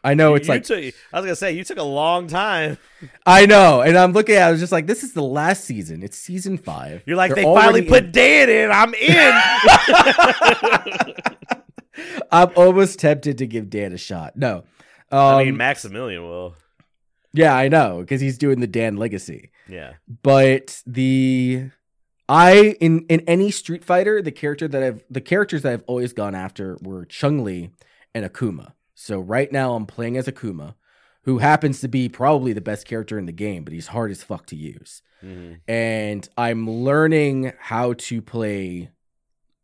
I 0.04 0.14
know 0.14 0.36
it's 0.36 0.48
you 0.48 0.54
like 0.54 0.64
took, 0.64 0.78
I 0.78 1.20
was 1.20 1.26
gonna 1.26 1.36
say 1.36 1.52
you 1.52 1.64
took 1.64 1.78
a 1.78 1.84
long 1.84 2.28
time. 2.28 2.78
I 3.26 3.46
know, 3.46 3.82
and 3.82 3.98
I'm 3.98 4.14
looking 4.14 4.36
at. 4.36 4.44
it, 4.44 4.48
I 4.48 4.52
was 4.52 4.60
just 4.60 4.72
like, 4.72 4.88
this 4.88 5.04
is 5.04 5.14
the 5.14 5.24
last 5.24 5.66
season. 5.66 6.02
It's 6.02 6.18
season 6.18 6.58
five. 6.58 7.04
You're 7.06 7.18
like 7.18 7.36
They're 7.36 7.44
they 7.44 7.54
finally 7.54 7.82
put 7.84 8.12
Dan 8.12 8.50
in. 8.50 8.72
I'm 8.72 8.94
in. 8.94 9.12
in- 11.06 12.24
I'm 12.32 12.52
almost 12.56 13.00
tempted 13.00 13.40
to 13.40 13.48
give 13.48 13.70
Dan 13.70 13.92
a 13.92 13.98
shot. 13.98 14.38
No, 14.38 14.64
um, 15.12 15.20
I 15.20 15.44
mean 15.44 15.58
Maximilian 15.58 16.24
will. 16.24 16.56
Yeah, 17.38 17.56
I 17.56 17.68
know 17.68 18.00
because 18.00 18.22
he's 18.22 18.38
doing 18.38 18.60
the 18.60 18.68
Dan 18.68 18.98
legacy. 18.98 19.52
Yeah. 19.70 19.94
but 20.24 20.82
the 20.86 21.70
I 22.30 22.76
in 22.82 23.06
in 23.08 23.22
any 23.22 23.52
Street 23.52 23.84
Fighter, 23.86 24.22
the 24.22 24.32
character 24.32 24.68
that 24.68 24.84
I've 24.84 25.04
the 25.10 25.22
characters 25.22 25.62
that 25.62 25.74
I've 25.74 25.84
always 25.88 26.14
gone 26.14 26.36
after 26.36 26.78
were 26.82 27.06
Chun 27.06 27.44
Li 27.44 27.70
and 28.14 28.26
Akuma. 28.26 28.74
So 28.96 29.20
right 29.20 29.52
now 29.52 29.76
I'm 29.76 29.86
playing 29.86 30.18
as 30.18 30.28
Akuma, 30.28 30.76
who 31.24 31.38
happens 31.38 31.80
to 31.82 31.88
be 31.88 32.10
probably 32.10 32.52
the 32.54 32.62
best 32.62 32.86
character 32.88 33.18
in 33.20 33.26
the 33.28 33.32
game, 33.32 33.64
but 33.64 33.74
he's 33.74 33.88
hard 33.88 34.12
as 34.12 34.24
fuck 34.24 34.46
to 34.48 34.56
use. 34.56 35.02
Mhm. 35.24 35.60
And 35.68 36.28
I'm 36.38 36.70
learning 36.70 37.54
how 37.60 37.94
to 37.94 38.22
play 38.22 38.90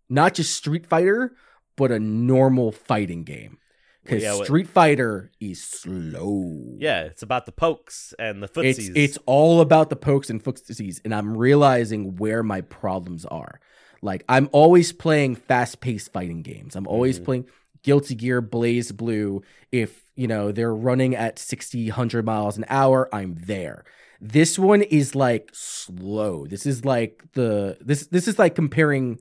not 0.09 0.33
just 0.35 0.55
Street 0.55 0.85
Fighter, 0.85 1.35
but 1.75 1.91
a 1.91 1.99
normal 1.99 2.71
fighting 2.71 3.23
game. 3.23 3.57
Because 4.03 4.21
yeah, 4.23 4.43
Street 4.43 4.67
Fighter 4.67 5.31
is 5.39 5.63
slow. 5.63 6.75
Yeah, 6.77 7.03
it's 7.03 7.23
about 7.23 7.45
the 7.45 7.51
pokes 7.51 8.13
and 8.19 8.43
the 8.43 8.47
footsies. 8.47 8.91
it's 8.95 9.17
all 9.25 9.61
about 9.61 9.89
the 9.89 9.95
pokes 9.95 10.29
and 10.29 10.43
footsies, 10.43 10.99
and 11.05 11.15
I'm 11.15 11.37
realizing 11.37 12.17
where 12.17 12.43
my 12.43 12.61
problems 12.61 13.25
are. 13.25 13.59
Like 14.01 14.25
I'm 14.27 14.49
always 14.51 14.91
playing 14.91 15.35
fast-paced 15.35 16.11
fighting 16.11 16.41
games. 16.41 16.75
I'm 16.75 16.87
always 16.87 17.19
Mhm. 17.19 17.25
playing 17.25 17.45
Guilty 17.83 18.15
Gear, 18.15 18.41
BlazBlue. 18.41 19.41
If 19.71 20.03
you 20.15 20.27
know 20.27 20.51
they're 20.51 20.75
running 20.75 21.15
at 21.15 21.39
60, 21.39 21.87
100 21.89 22.25
miles 22.25 22.57
an 22.57 22.65
hour, 22.69 23.07
I'm 23.13 23.35
there. 23.45 23.85
This 24.19 24.59
one 24.59 24.81
is 24.81 25.15
like 25.15 25.49
slow. 25.53 26.45
This 26.45 26.65
is 26.65 26.83
like 26.85 27.23
the 27.33 27.77
this 27.79 28.07
this 28.07 28.27
is 28.27 28.37
like 28.37 28.55
comparing 28.55 29.19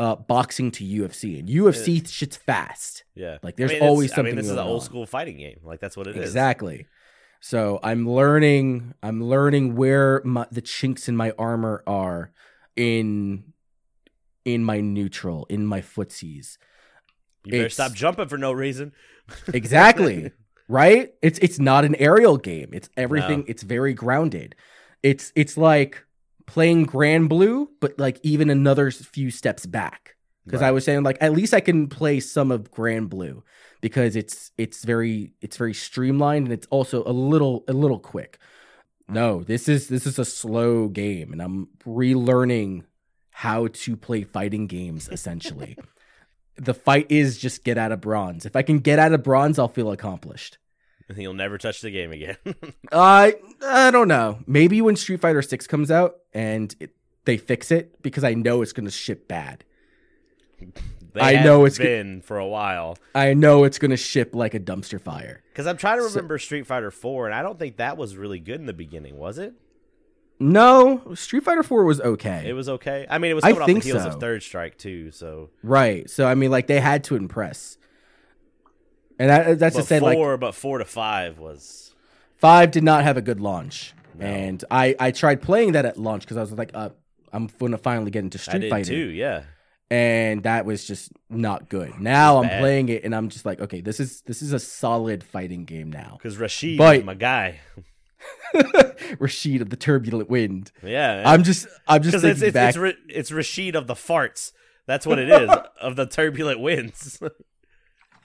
uh 0.00 0.16
boxing 0.16 0.70
to 0.72 0.84
UFC. 0.84 1.38
And 1.38 1.48
UFC 1.48 2.08
shit's 2.08 2.36
fast. 2.36 3.04
yeah. 3.14 3.36
like, 3.42 3.56
there's 3.56 3.72
I 3.72 3.74
mean, 3.74 3.82
always 3.82 4.10
I 4.12 4.16
something 4.16 4.34
mean, 4.34 4.42
this 4.42 4.46
is 4.50 4.52
an 4.52 4.66
old 4.66 4.82
school 4.82 5.04
fighting 5.06 5.36
game. 5.36 5.60
Like 5.62 5.78
that's 5.80 5.96
what 5.96 6.06
it 6.06 6.16
is. 6.16 6.24
Exactly. 6.24 6.86
So 7.42 7.78
I'm 7.82 8.08
learning. 8.08 8.94
I'm 9.02 9.22
learning 9.22 9.74
where 9.76 10.20
my, 10.24 10.46
the 10.50 10.60
chinks 10.62 11.08
in 11.08 11.16
my 11.16 11.32
armor 11.38 11.82
are 11.86 12.32
in 12.76 13.52
in 14.44 14.64
my 14.64 14.80
neutral, 14.80 15.46
in 15.50 15.66
my 15.66 15.80
footsies. 15.80 16.56
You 17.44 17.52
better 17.52 17.64
It's- 17.66 17.74
stop 17.74 17.92
jumping 17.92 18.28
for 18.28 18.38
no 18.38 18.52
reason. 18.52 18.92
Exactly. 19.54 20.32
right? 20.68 21.12
It's 21.22 21.38
it's 21.38 21.58
not 21.58 21.84
an 21.84 21.94
aerial 21.96 22.36
game. 22.36 22.70
It's 22.72 22.90
everything. 22.96 23.40
No. 23.40 23.44
It's 23.48 23.62
very 23.62 23.94
grounded. 23.94 24.56
It's 25.02 25.32
it's 25.36 25.56
like 25.56 26.04
playing 26.50 26.86
Granblue, 26.86 27.68
but 27.80 27.98
like 27.98 28.18
even 28.22 28.50
another 28.50 28.90
few 28.90 29.30
steps 29.30 29.66
back. 29.66 30.16
Because 30.44 30.62
I 30.62 30.72
was 30.72 30.84
saying 30.84 31.04
like 31.04 31.18
at 31.20 31.32
least 31.32 31.54
I 31.54 31.60
can 31.60 31.86
play 31.86 32.18
some 32.18 32.50
of 32.50 32.72
Granblue 32.72 33.42
because 33.80 34.16
it's 34.16 34.50
it's 34.58 34.84
very 34.84 35.32
it's 35.40 35.56
very 35.56 35.74
streamlined 35.74 36.46
and 36.46 36.52
it's 36.52 36.66
also 36.70 37.04
a 37.04 37.12
little 37.12 37.62
a 37.68 37.72
little 37.72 38.00
quick. 38.00 38.38
Mm. 39.08 39.14
No, 39.14 39.44
this 39.44 39.68
is 39.68 39.86
this 39.86 40.06
is 40.06 40.18
a 40.18 40.24
slow 40.24 40.88
game 40.88 41.32
and 41.32 41.40
I'm 41.40 41.68
relearning 41.86 42.82
how 43.30 43.68
to 43.68 43.96
play 43.96 44.24
fighting 44.24 44.66
games 44.66 45.08
essentially. 45.12 45.76
the 46.56 46.74
fight 46.74 47.06
is 47.10 47.38
just 47.38 47.62
get 47.62 47.78
out 47.78 47.92
of 47.92 48.00
bronze. 48.00 48.44
If 48.44 48.56
I 48.56 48.62
can 48.62 48.80
get 48.80 48.98
out 48.98 49.12
of 49.12 49.22
bronze, 49.22 49.58
I'll 49.58 49.68
feel 49.68 49.92
accomplished. 49.92 50.58
You'll 51.16 51.34
never 51.34 51.58
touch 51.58 51.80
the 51.80 51.90
game 51.90 52.12
again. 52.12 52.36
I 52.92 53.34
uh, 53.62 53.66
I 53.66 53.90
don't 53.90 54.08
know. 54.08 54.38
Maybe 54.46 54.80
when 54.80 54.96
Street 54.96 55.20
Fighter 55.20 55.42
6 55.42 55.66
comes 55.66 55.90
out 55.90 56.16
and 56.32 56.74
it, 56.80 56.94
they 57.24 57.36
fix 57.36 57.70
it 57.70 58.02
because 58.02 58.24
I 58.24 58.34
know 58.34 58.62
it's 58.62 58.72
going 58.72 58.86
to 58.86 58.90
ship 58.90 59.28
bad. 59.28 59.64
They 61.12 61.20
I 61.20 61.42
know 61.42 61.64
it's 61.64 61.78
been 61.78 62.20
for 62.22 62.38
a 62.38 62.46
while. 62.46 62.96
I 63.14 63.34
know 63.34 63.64
it's 63.64 63.78
going 63.78 63.90
to 63.90 63.96
ship 63.96 64.34
like 64.34 64.54
a 64.54 64.60
dumpster 64.60 65.00
fire. 65.00 65.42
Because 65.52 65.66
I'm 65.66 65.76
trying 65.76 65.98
to 65.98 66.04
So- 66.04 66.10
remember 66.16 66.38
Street 66.38 66.66
Fighter 66.66 66.90
4, 66.90 67.26
and 67.26 67.34
I 67.34 67.42
don't 67.42 67.58
think 67.58 67.78
that 67.78 67.96
was 67.96 68.16
really 68.16 68.38
good 68.38 68.60
in 68.60 68.66
the 68.66 68.72
beginning, 68.72 69.18
was 69.18 69.38
it? 69.38 69.54
No, 70.42 71.12
Street 71.14 71.42
Fighter 71.42 71.62
4 71.62 71.84
was 71.84 72.00
okay. 72.00 72.44
It 72.48 72.54
was 72.54 72.68
okay. 72.68 73.06
I 73.10 73.18
mean, 73.18 73.30
it 73.30 73.34
was 73.34 73.44
I 73.44 73.48
coming 73.48 73.62
off 73.62 73.66
the 73.66 73.72
think 73.74 73.84
heels 73.84 74.02
so. 74.04 74.08
of 74.08 74.20
Third 74.20 74.42
Strike 74.42 74.78
too. 74.78 75.10
So, 75.10 75.50
right. 75.62 76.08
So 76.08 76.26
I 76.26 76.34
mean 76.34 76.50
like 76.50 76.66
they 76.66 76.80
had 76.80 77.04
to 77.04 77.16
impress. 77.16 77.76
And 79.20 79.28
that, 79.30 79.58
that's 79.58 79.76
but 79.76 79.82
to 79.82 79.86
say 79.86 80.00
like 80.00 80.16
four, 80.16 80.36
but 80.38 80.54
four 80.54 80.78
to 80.78 80.84
five 80.84 81.38
was 81.38 81.94
5 82.38 82.70
did 82.70 82.82
not 82.82 83.04
have 83.04 83.16
a 83.18 83.22
good 83.22 83.38
launch. 83.38 83.92
No. 84.18 84.24
And 84.26 84.64
I 84.70 84.96
I 84.98 85.10
tried 85.10 85.42
playing 85.42 85.72
that 85.72 85.84
at 85.84 85.98
launch 85.98 86.26
cuz 86.26 86.36
I 86.36 86.40
was 86.40 86.52
like 86.52 86.70
uh, 86.74 86.88
I'm 87.32 87.48
going 87.58 87.72
to 87.72 87.78
finally 87.78 88.10
get 88.10 88.24
into 88.24 88.38
I 88.38 88.40
Street 88.40 88.60
did 88.60 88.70
Fighter. 88.70 88.90
too. 88.90 89.10
Yeah, 89.10 89.42
and 89.90 90.42
that 90.44 90.64
was 90.64 90.84
just 90.86 91.12
not 91.28 91.68
good. 91.68 92.00
Now 92.00 92.38
I'm 92.38 92.48
bad. 92.48 92.60
playing 92.60 92.88
it 92.88 93.04
and 93.04 93.14
I'm 93.14 93.28
just 93.28 93.44
like, 93.44 93.60
okay, 93.60 93.80
this 93.82 94.00
is 94.00 94.22
this 94.22 94.40
is 94.42 94.52
a 94.54 94.58
solid 94.58 95.22
fighting 95.22 95.64
game 95.66 95.90
now. 95.92 96.16
because 96.18 96.38
Rashid 96.38 96.78
But- 96.78 96.98
is 97.00 97.04
my 97.04 97.14
guy. 97.14 97.60
Rashid 99.18 99.62
of 99.62 99.70
the 99.70 99.76
Turbulent 99.76 100.28
Wind. 100.30 100.72
Yeah, 100.82 101.22
I'm 101.26 101.42
just 101.42 101.66
I'm 101.88 102.02
just 102.02 102.12
because 102.22 102.22
thinking 102.22 102.48
it's 102.48 102.56
it's, 102.56 102.76
back. 102.76 102.76
it's 102.76 102.98
it's 103.08 103.32
Rashid 103.32 103.76
of 103.76 103.86
the 103.86 103.94
farts. 103.94 104.52
That's 104.86 105.06
what 105.06 105.18
it 105.18 105.28
is 105.30 105.50
of 105.80 105.96
the 105.96 106.06
turbulent 106.06 106.60
winds. 106.60 107.20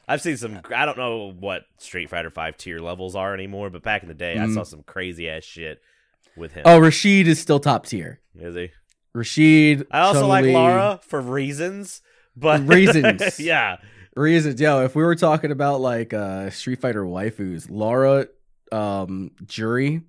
I've 0.07 0.21
seen 0.21 0.37
some. 0.37 0.59
I 0.75 0.85
don't 0.85 0.97
know 0.97 1.31
what 1.39 1.63
Street 1.79 2.09
Fighter 2.09 2.29
Five 2.29 2.57
tier 2.57 2.79
levels 2.79 3.15
are 3.15 3.33
anymore, 3.33 3.69
but 3.69 3.81
back 3.83 4.01
in 4.03 4.07
the 4.07 4.13
day, 4.13 4.33
I 4.37 4.45
Mm. 4.45 4.53
saw 4.53 4.63
some 4.63 4.83
crazy 4.83 5.29
ass 5.29 5.43
shit 5.43 5.81
with 6.37 6.51
him. 6.53 6.63
oh, 6.65 6.79
Rashid 6.79 7.27
is 7.27 7.39
still 7.39 7.59
top 7.59 7.85
tier. 7.85 8.19
is 8.39 8.55
he? 8.55 8.69
Rashid. 9.13 9.87
I 9.91 9.99
also 10.01 10.27
like 10.27 10.45
Laura 10.45 10.99
for 11.07 11.21
reasons, 11.21 12.01
but 12.35 12.61
Reasons. 12.67 13.39
yeah, 13.39 13.77
Reasons, 14.15 14.59
yo. 14.61 14.83
If 14.83 14.95
we 14.95 15.03
were 15.03 15.15
talking 15.15 15.51
about 15.51 15.81
like 15.81 16.13
uh 16.13 16.49
Street 16.49 16.79
Fighter 16.81 17.03
waifus, 17.03 17.67
Laura, 17.69 18.27
um, 18.71 19.31
Juri, 19.45 20.01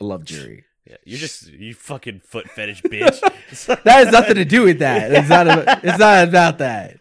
I 0.00 0.04
love 0.04 0.24
Juri. 0.24 0.64
yeah. 0.86 0.96
You're 1.04 1.18
just 1.18 1.48
you 1.48 1.74
fucking 1.74 2.20
foot 2.20 2.48
fetish 2.50 2.82
bitch. 2.82 3.20
That 3.66 3.84
has 4.06 4.12
nothing 4.12 4.36
to 4.36 4.44
do 4.44 4.62
with 4.62 4.78
that. 4.80 5.12
It's 5.12 5.28
not. 5.28 5.46
It's 5.84 5.98
not 5.98 6.26
about 6.28 6.58
that. 6.58 6.98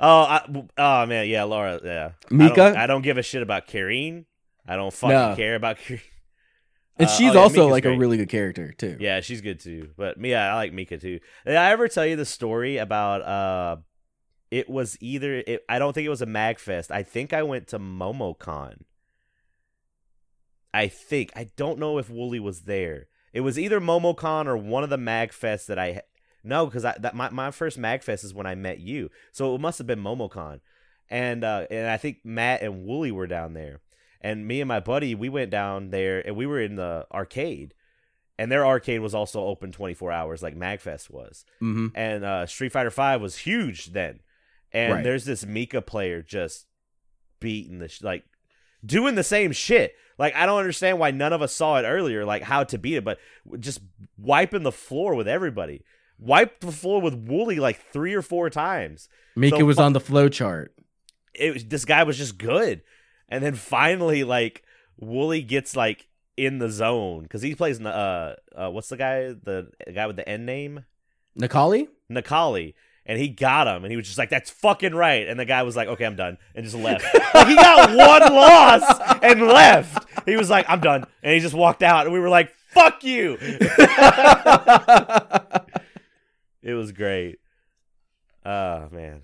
Oh, 0.00 0.22
I, 0.22 0.64
oh 0.78 1.06
man, 1.06 1.28
yeah, 1.28 1.44
Laura, 1.44 1.80
yeah. 1.82 2.10
I 2.30 2.34
Mika? 2.34 2.54
don't, 2.56 2.76
I 2.76 2.86
don't 2.86 3.02
give 3.02 3.16
a 3.18 3.22
shit 3.22 3.42
about 3.42 3.66
Karin. 3.66 4.26
I 4.66 4.76
don't 4.76 4.92
fucking 4.92 5.14
No. 5.14 5.36
care 5.36 5.54
about 5.54 5.78
Karin. 5.86 6.02
And 6.96 7.08
Uh, 7.08 7.10
she's 7.10 7.30
oh, 7.30 7.34
yeah, 7.34 7.40
also 7.40 7.54
Mika's 7.68 7.72
like 7.72 7.84
a 7.86 7.96
really 7.98 8.16
good 8.16 8.28
character 8.28 8.72
too. 8.72 8.96
Yeah, 9.00 9.20
she's 9.20 9.40
good 9.40 9.60
too. 9.60 9.90
But 9.96 10.18
Mia, 10.18 10.38
I 10.40 10.54
like 10.54 10.72
Mika 10.72 10.98
too. 10.98 11.18
Did 11.44 11.56
I 11.56 11.70
ever 11.72 11.88
tell 11.88 12.06
you 12.06 12.16
the 12.16 12.24
story 12.24 12.76
about 12.76 13.22
uh 13.22 13.76
it 14.50 14.70
was 14.70 14.96
either 15.00 15.42
it, 15.46 15.64
I 15.68 15.78
don't 15.80 15.92
think 15.92 16.06
it 16.06 16.10
was 16.10 16.22
a 16.22 16.26
Magfest. 16.26 16.90
I 16.92 17.02
think 17.02 17.32
I 17.32 17.42
went 17.42 17.66
to 17.68 17.78
MomoCon. 17.80 18.82
I 20.72 20.88
think 20.88 21.32
I 21.36 21.48
don't 21.56 21.78
know 21.78 21.98
if 21.98 22.10
Wooly 22.10 22.40
was 22.40 22.62
there. 22.62 23.06
It 23.32 23.40
was 23.40 23.58
either 23.58 23.80
MomoCon 23.80 24.46
or 24.46 24.56
one 24.56 24.84
of 24.84 24.90
the 24.90 24.96
Magfests 24.96 25.66
that 25.66 25.78
I 25.78 26.02
no, 26.44 26.66
because 26.66 26.84
I 26.84 26.94
that 27.00 27.14
my, 27.16 27.30
my 27.30 27.50
first 27.50 27.78
Magfest 27.78 28.22
is 28.24 28.34
when 28.34 28.46
I 28.46 28.54
met 28.54 28.78
you, 28.80 29.10
so 29.32 29.54
it 29.54 29.60
must 29.60 29.78
have 29.78 29.86
been 29.86 30.02
MomoCon, 30.02 30.60
and 31.08 31.42
uh, 31.42 31.66
and 31.70 31.88
I 31.88 31.96
think 31.96 32.18
Matt 32.24 32.62
and 32.62 32.84
Wooly 32.86 33.10
were 33.10 33.26
down 33.26 33.54
there, 33.54 33.80
and 34.20 34.46
me 34.46 34.60
and 34.60 34.68
my 34.68 34.80
buddy 34.80 35.14
we 35.14 35.28
went 35.28 35.50
down 35.50 35.90
there 35.90 36.24
and 36.26 36.36
we 36.36 36.46
were 36.46 36.60
in 36.60 36.76
the 36.76 37.06
arcade, 37.12 37.74
and 38.38 38.52
their 38.52 38.66
arcade 38.66 39.00
was 39.00 39.14
also 39.14 39.42
open 39.44 39.72
twenty 39.72 39.94
four 39.94 40.12
hours 40.12 40.42
like 40.42 40.56
Magfest 40.56 41.10
was, 41.10 41.44
Mm-hmm. 41.62 41.88
and 41.94 42.24
uh, 42.24 42.46
Street 42.46 42.72
Fighter 42.72 42.90
Five 42.90 43.20
was 43.22 43.38
huge 43.38 43.86
then, 43.92 44.20
and 44.72 44.92
Right. 44.94 45.04
there's 45.04 45.24
this 45.24 45.44
Mika 45.46 45.80
player 45.82 46.22
just 46.22 46.66
beating 47.40 47.78
the 47.78 47.88
sh- 47.88 48.02
like 48.02 48.24
doing 48.84 49.14
the 49.14 49.24
same 49.24 49.52
shit. 49.52 49.94
Like 50.18 50.34
I 50.36 50.46
don't 50.46 50.58
understand 50.60 50.98
why 50.98 51.10
none 51.10 51.32
of 51.32 51.42
us 51.42 51.52
saw 51.52 51.78
it 51.78 51.82
earlier, 51.84 52.24
like 52.24 52.42
how 52.42 52.64
to 52.64 52.78
beat 52.78 52.96
it, 52.96 53.04
but 53.04 53.18
just 53.58 53.80
wiping 54.16 54.62
the 54.62 54.70
floor 54.72 55.14
with 55.16 55.26
everybody. 55.26 55.82
Wiped 56.18 56.60
the 56.60 56.72
floor 56.72 57.00
with 57.00 57.14
Wooly 57.14 57.56
like 57.56 57.80
three 57.92 58.14
or 58.14 58.22
four 58.22 58.50
times. 58.50 59.08
Mika 59.36 59.58
So 59.58 59.64
was 59.64 59.78
on 59.78 59.92
the 59.92 60.00
flow 60.00 60.28
chart. 60.28 60.74
It 61.34 61.54
was, 61.54 61.64
this 61.64 61.84
guy 61.84 62.04
was 62.04 62.16
just 62.16 62.38
good, 62.38 62.82
and 63.28 63.44
then 63.44 63.54
finally 63.54 64.24
like 64.24 64.62
Wooly 64.98 65.42
gets 65.42 65.76
like 65.76 66.06
in 66.36 66.58
the 66.58 66.70
zone 66.70 67.24
because 67.24 67.42
he 67.42 67.54
plays 67.54 67.80
uh 67.80 68.34
uh 68.56 68.70
what's 68.70 68.88
the 68.88 68.96
guy 68.96 69.32
the 69.32 69.68
guy 69.92 70.06
with 70.06 70.16
the 70.16 70.28
N 70.28 70.46
name 70.46 70.84
Nikali? 71.38 71.88
Necalli, 72.10 72.74
and 73.06 73.18
he 73.18 73.28
got 73.28 73.66
him, 73.66 73.82
and 73.84 73.90
he 73.90 73.96
was 73.96 74.06
just 74.06 74.18
like, 74.18 74.30
"That's 74.30 74.50
fucking 74.50 74.94
right." 74.94 75.26
And 75.26 75.40
the 75.40 75.44
guy 75.44 75.64
was 75.64 75.74
like, 75.74 75.88
"Okay, 75.88 76.04
I'm 76.04 76.16
done," 76.16 76.38
and 76.54 76.64
just 76.64 76.76
left. 76.76 77.04
Like, 77.34 77.48
he 77.48 77.56
got 77.56 77.88
one 77.90 78.32
loss 78.32 79.00
and 79.22 79.42
left. 79.42 80.06
He 80.26 80.36
was 80.36 80.48
like, 80.48 80.66
"I'm 80.68 80.80
done," 80.80 81.04
and 81.22 81.34
he 81.34 81.40
just 81.40 81.54
walked 81.54 81.82
out, 81.82 82.06
and 82.06 82.12
we 82.12 82.20
were 82.20 82.28
like, 82.28 82.52
"Fuck 82.68 83.02
you." 83.02 83.36
it 86.64 86.74
was 86.74 86.90
great. 86.92 87.36
Oh 88.44 88.88
man, 88.90 89.22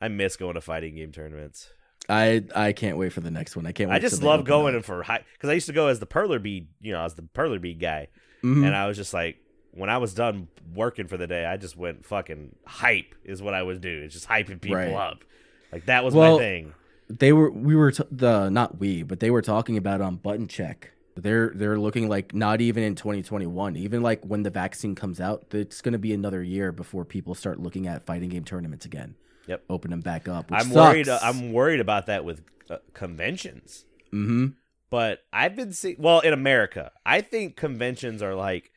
I 0.00 0.08
miss 0.08 0.36
going 0.36 0.54
to 0.54 0.60
fighting 0.60 0.94
game 0.96 1.12
tournaments. 1.12 1.68
I 2.08 2.42
I 2.54 2.72
can't 2.72 2.96
wait 2.96 3.12
for 3.12 3.20
the 3.20 3.30
next 3.30 3.54
one. 3.56 3.66
I 3.66 3.72
can't. 3.72 3.90
Wait 3.90 3.96
I 3.96 3.98
just 4.00 4.22
love 4.22 4.44
going 4.44 4.74
up. 4.76 4.84
for 4.84 5.02
high 5.02 5.24
because 5.34 5.50
I 5.50 5.52
used 5.52 5.66
to 5.66 5.72
go 5.72 5.86
as 5.88 6.00
the 6.00 6.06
perler 6.06 6.42
bead, 6.42 6.68
you 6.80 6.92
know, 6.92 7.04
as 7.04 7.14
the 7.14 7.22
perler 7.22 7.60
bead 7.60 7.78
guy. 7.80 8.08
Mhm. 8.42 8.64
and 8.66 8.74
I 8.74 8.86
was 8.86 8.96
just 8.96 9.12
like, 9.12 9.36
when 9.72 9.90
I 9.90 9.98
was 9.98 10.14
done 10.14 10.48
working 10.74 11.06
for 11.08 11.18
the 11.18 11.26
day, 11.26 11.44
I 11.44 11.58
just 11.58 11.76
went 11.76 12.06
fucking 12.06 12.56
hype 12.66 13.14
is 13.22 13.42
what 13.42 13.52
I 13.52 13.62
would 13.62 13.82
do. 13.82 14.00
It's 14.02 14.14
just 14.14 14.26
hyping 14.26 14.62
people 14.62 14.76
Right. 14.78 14.94
up. 14.94 15.24
Like 15.70 15.84
that 15.86 16.04
was 16.04 16.14
Well, 16.14 16.38
my 16.38 16.38
thing. 16.38 16.72
they 17.10 17.32
were 17.34 17.50
we 17.50 17.76
were 17.76 17.92
t- 17.92 18.02
the 18.10 18.48
not 18.48 18.78
we 18.80 19.02
but 19.02 19.20
they 19.20 19.30
were 19.30 19.42
talking 19.42 19.76
about 19.76 20.00
on 20.00 20.16
button 20.16 20.48
check 20.48 20.90
they're 21.16 21.50
they're 21.54 21.78
looking 21.78 22.08
like 22.08 22.34
not 22.34 22.60
even 22.60 22.82
in 22.82 22.94
2021 22.94 23.76
even 23.76 24.02
like 24.02 24.22
when 24.24 24.42
the 24.42 24.50
vaccine 24.50 24.94
comes 24.94 25.20
out 25.20 25.44
it's 25.52 25.80
going 25.80 25.92
to 25.92 25.98
be 25.98 26.12
another 26.14 26.42
year 26.42 26.72
before 26.72 27.04
people 27.04 27.34
start 27.34 27.58
looking 27.60 27.86
at 27.86 28.06
fighting 28.06 28.28
game 28.28 28.44
tournaments 28.44 28.84
again 28.86 29.14
Yep. 29.46 29.64
open 29.68 29.90
them 29.90 30.00
back 30.00 30.28
up 30.28 30.50
which 30.50 30.60
I'm 30.60 30.70
worried. 30.70 31.08
uh. 31.08 31.18
I'm 31.22 31.52
worried 31.52 31.80
about 31.80 32.06
that 32.06 32.24
with 32.24 32.42
uh, 32.70 32.76
conventions. 32.94 33.84
mm-hmm 34.12 34.48
But 34.90 35.24
I've 35.32 35.56
been 35.56 35.72
seeing. 35.72 35.96
Well, 35.98 36.20
in 36.20 36.32
America, 36.32 36.92
I 37.04 37.20
think 37.20 37.56
conventions 37.56 38.22
are 38.22 38.34
like. 38.34 38.70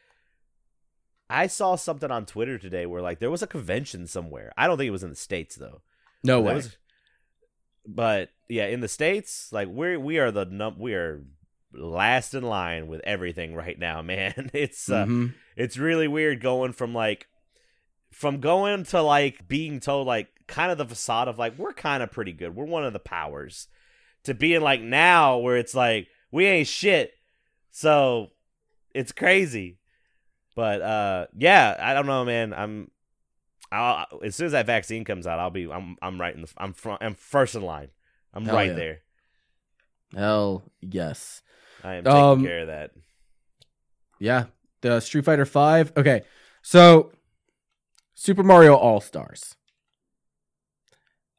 I 1.30 1.48
saw 1.48 1.76
something 1.76 2.10
on 2.12 2.26
Twitter 2.26 2.58
today 2.58 2.86
where 2.86 3.02
like 3.02 3.20
there 3.20 3.32
was 3.32 3.42
a 3.44 3.48
convention 3.48 4.06
somewhere. 4.08 4.52
I 4.58 4.68
don't 4.68 4.78
think 4.78 4.88
it 4.88 4.92
was 4.92 5.04
in 5.04 5.10
the 5.12 5.16
states 5.16 5.56
though. 5.56 5.82
no 6.24 6.42
way 6.42 6.54
was- 6.56 6.78
but 7.86 8.30
yeah, 8.50 8.66
in 8.68 8.80
the 8.80 8.88
states, 8.88 9.52
like 9.52 9.68
we 9.70 9.98
we 9.98 10.18
are 10.20 10.32
the 10.32 10.46
num 10.46 10.80
we 10.80 10.94
are 10.96 11.24
last 11.74 12.34
in 12.34 12.44
line 12.44 12.88
with 12.88 13.02
everything 13.04 13.56
right 13.56 13.78
now, 13.78 14.02
man. 14.14 14.50
It's 14.54 14.90
uh, 14.90 15.06
Mhm. 15.06 15.34
it's 15.56 15.78
really 15.78 16.08
weird 16.08 16.42
going 16.42 16.74
from 16.74 16.94
like 16.94 17.28
from 18.12 18.40
going 18.40 18.84
to 18.86 19.02
like 19.02 19.48
being 19.48 19.80
told 19.80 20.06
like 20.08 20.28
kind 20.48 20.72
of 20.72 20.78
the 20.78 20.86
facade 20.86 21.28
of 21.28 21.40
like 21.40 21.58
we're 21.58 21.74
kind 21.74 22.04
of 22.04 22.12
pretty 22.12 22.34
good. 22.34 22.56
We're 22.56 22.66
one 22.66 22.86
of 22.86 22.94
the 22.94 23.00
powers 23.00 23.68
to 24.24 24.34
being 24.34 24.62
like 24.62 24.82
now 24.82 25.38
where 25.38 25.58
it's 25.58 25.74
like 25.74 26.08
we 26.32 26.46
ain't 26.46 26.68
shit. 26.68 27.12
So 27.72 28.28
it's 28.94 29.12
crazy. 29.12 29.80
But 30.56 30.82
uh 30.82 31.28
yeah, 31.36 31.76
I 31.80 31.94
don't 31.96 32.06
know, 32.06 32.24
man. 32.26 32.54
I'm 32.54 32.92
I'll, 33.72 34.06
as 34.24 34.36
soon 34.36 34.46
as 34.46 34.52
that 34.52 34.68
vaccine 34.68 35.04
comes 35.04 35.26
out, 35.26 35.40
I'll 35.40 35.50
be 35.50 35.68
I'm 35.72 35.98
I'm 36.02 36.22
right 36.22 36.36
in 36.36 36.42
the 36.42 36.50
I'm 36.58 36.74
front 36.74 37.02
I'm 37.02 37.16
first 37.16 37.56
in 37.56 37.64
line. 37.64 37.88
I'm 38.34 38.46
Hell 38.46 38.56
right 38.56 38.70
yeah. 38.70 38.76
there. 38.76 39.00
hell 40.16 40.64
yes 40.82 41.42
I 41.84 41.96
am 41.96 42.04
taking 42.04 42.20
Um, 42.20 42.44
care 42.44 42.60
of 42.62 42.68
that. 42.68 42.92
yeah 44.20 44.46
the 44.82 45.00
street 45.00 45.26
fighter 45.26 45.46
5 45.46 45.94
okay 45.98 46.24
so 46.62 47.12
super 48.16 48.44
mario 48.44 48.76
all 48.76 49.00
stars 49.02 49.56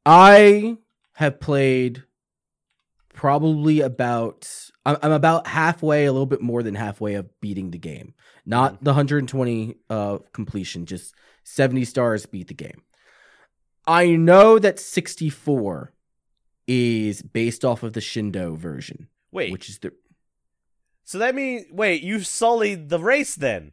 i 0.07 0.77
have 1.15 1.41
played 1.41 2.03
probably 3.13 3.81
about 3.81 4.49
I'm, 4.85 4.97
I'm 5.03 5.13
about 5.13 5.47
halfway 5.47 6.05
a 6.07 6.13
little 6.13 6.27
bit 6.27 6.41
more 6.43 6.63
than 6.63 6.75
halfway 6.75 7.15
of 7.15 7.29
beating 7.41 7.71
the 7.71 7.79
game. 7.79 8.13
Not 8.45 8.83
the 8.83 8.91
120 8.91 9.77
uh 9.89 10.19
completion 10.33 10.85
just 10.87 11.15
70 11.45 11.85
stars 11.85 12.27
beat 12.27 12.49
the 12.49 12.55
game. 12.55 12.83
I 13.87 14.09
know 14.17 14.59
that 14.59 14.81
64 14.81 15.93
is 16.67 17.23
based 17.23 17.65
off 17.65 17.83
of 17.83 17.93
the 17.93 18.01
Shindou 18.01 18.57
version 18.59 19.09
Wait, 19.31 19.53
which 19.53 19.69
is 19.69 19.79
the 19.79 19.93
so 21.05 21.19
that 21.19 21.35
means 21.35 21.67
wait, 21.71 22.03
you've 22.03 22.27
sullied 22.27 22.89
the 22.89 22.99
race 22.99 23.35
then? 23.35 23.73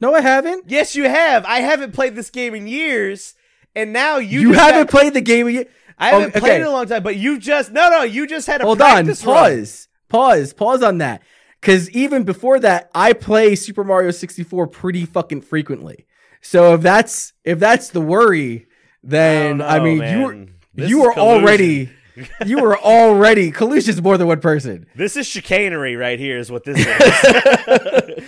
no 0.00 0.14
i 0.14 0.20
haven't 0.20 0.64
Yes, 0.68 0.94
you 0.96 1.04
have. 1.08 1.44
I 1.46 1.60
haven't 1.60 1.92
played 1.92 2.14
this 2.16 2.30
game 2.30 2.54
in 2.54 2.66
years, 2.66 3.34
and 3.74 3.92
now 3.92 4.18
you 4.18 4.40
you, 4.40 4.52
haven't 4.52 4.82
got- 4.86 4.90
played 4.90 5.14
the 5.14 5.20
game 5.20 5.48
yet 5.48 5.68
I 5.96 6.08
haven't 6.10 6.34
Oh, 6.36 6.40
played 6.40 6.54
it 6.54 6.60
in 6.62 6.66
a 6.66 6.70
long 6.72 6.86
time, 6.86 7.04
but 7.04 7.14
you 7.16 7.38
just 7.38 7.70
no, 7.72 7.88
no, 7.88 8.02
you 8.02 8.26
just 8.26 8.46
had 8.48 8.60
a 8.60 8.64
hold 8.64 8.80
on 8.82 8.90
practice 9.04 9.24
run. 9.24 9.34
pause 9.36 9.88
pause 10.08 10.52
pause 10.52 10.82
on 10.82 10.98
that 10.98 11.22
because 11.60 11.88
even 11.90 12.24
before 12.24 12.58
that 12.60 12.90
i 12.94 13.12
play 13.12 13.54
super 13.56 13.82
mario 13.84 14.10
64 14.10 14.66
pretty 14.68 15.06
fucking 15.06 15.40
frequently 15.40 16.06
so 16.42 16.74
if 16.74 16.82
that's 16.82 17.32
if 17.44 17.58
that's 17.58 17.88
the 17.90 18.00
worry 18.00 18.66
then 19.02 19.58
don't 19.58 19.68
i, 19.70 19.78
mean 19.80 19.98
man. 19.98 20.18
you 20.18 20.24
were 20.26 20.46
This 20.74 20.90
you 20.90 21.00
were 21.02 21.14
already 21.14 21.90
you 22.46 22.58
were 22.60 22.78
already 22.78 23.50
collusion's 23.50 24.00
more 24.02 24.16
than 24.18 24.26
one 24.26 24.40
person 24.40 24.86
This 24.94 25.16
is 25.16 25.26
chicanery 25.26 25.96
right 25.96 26.18
here, 26.18 26.38
is 26.38 26.50
what 26.50 26.64
this 26.64 26.78
is. 26.78 28.24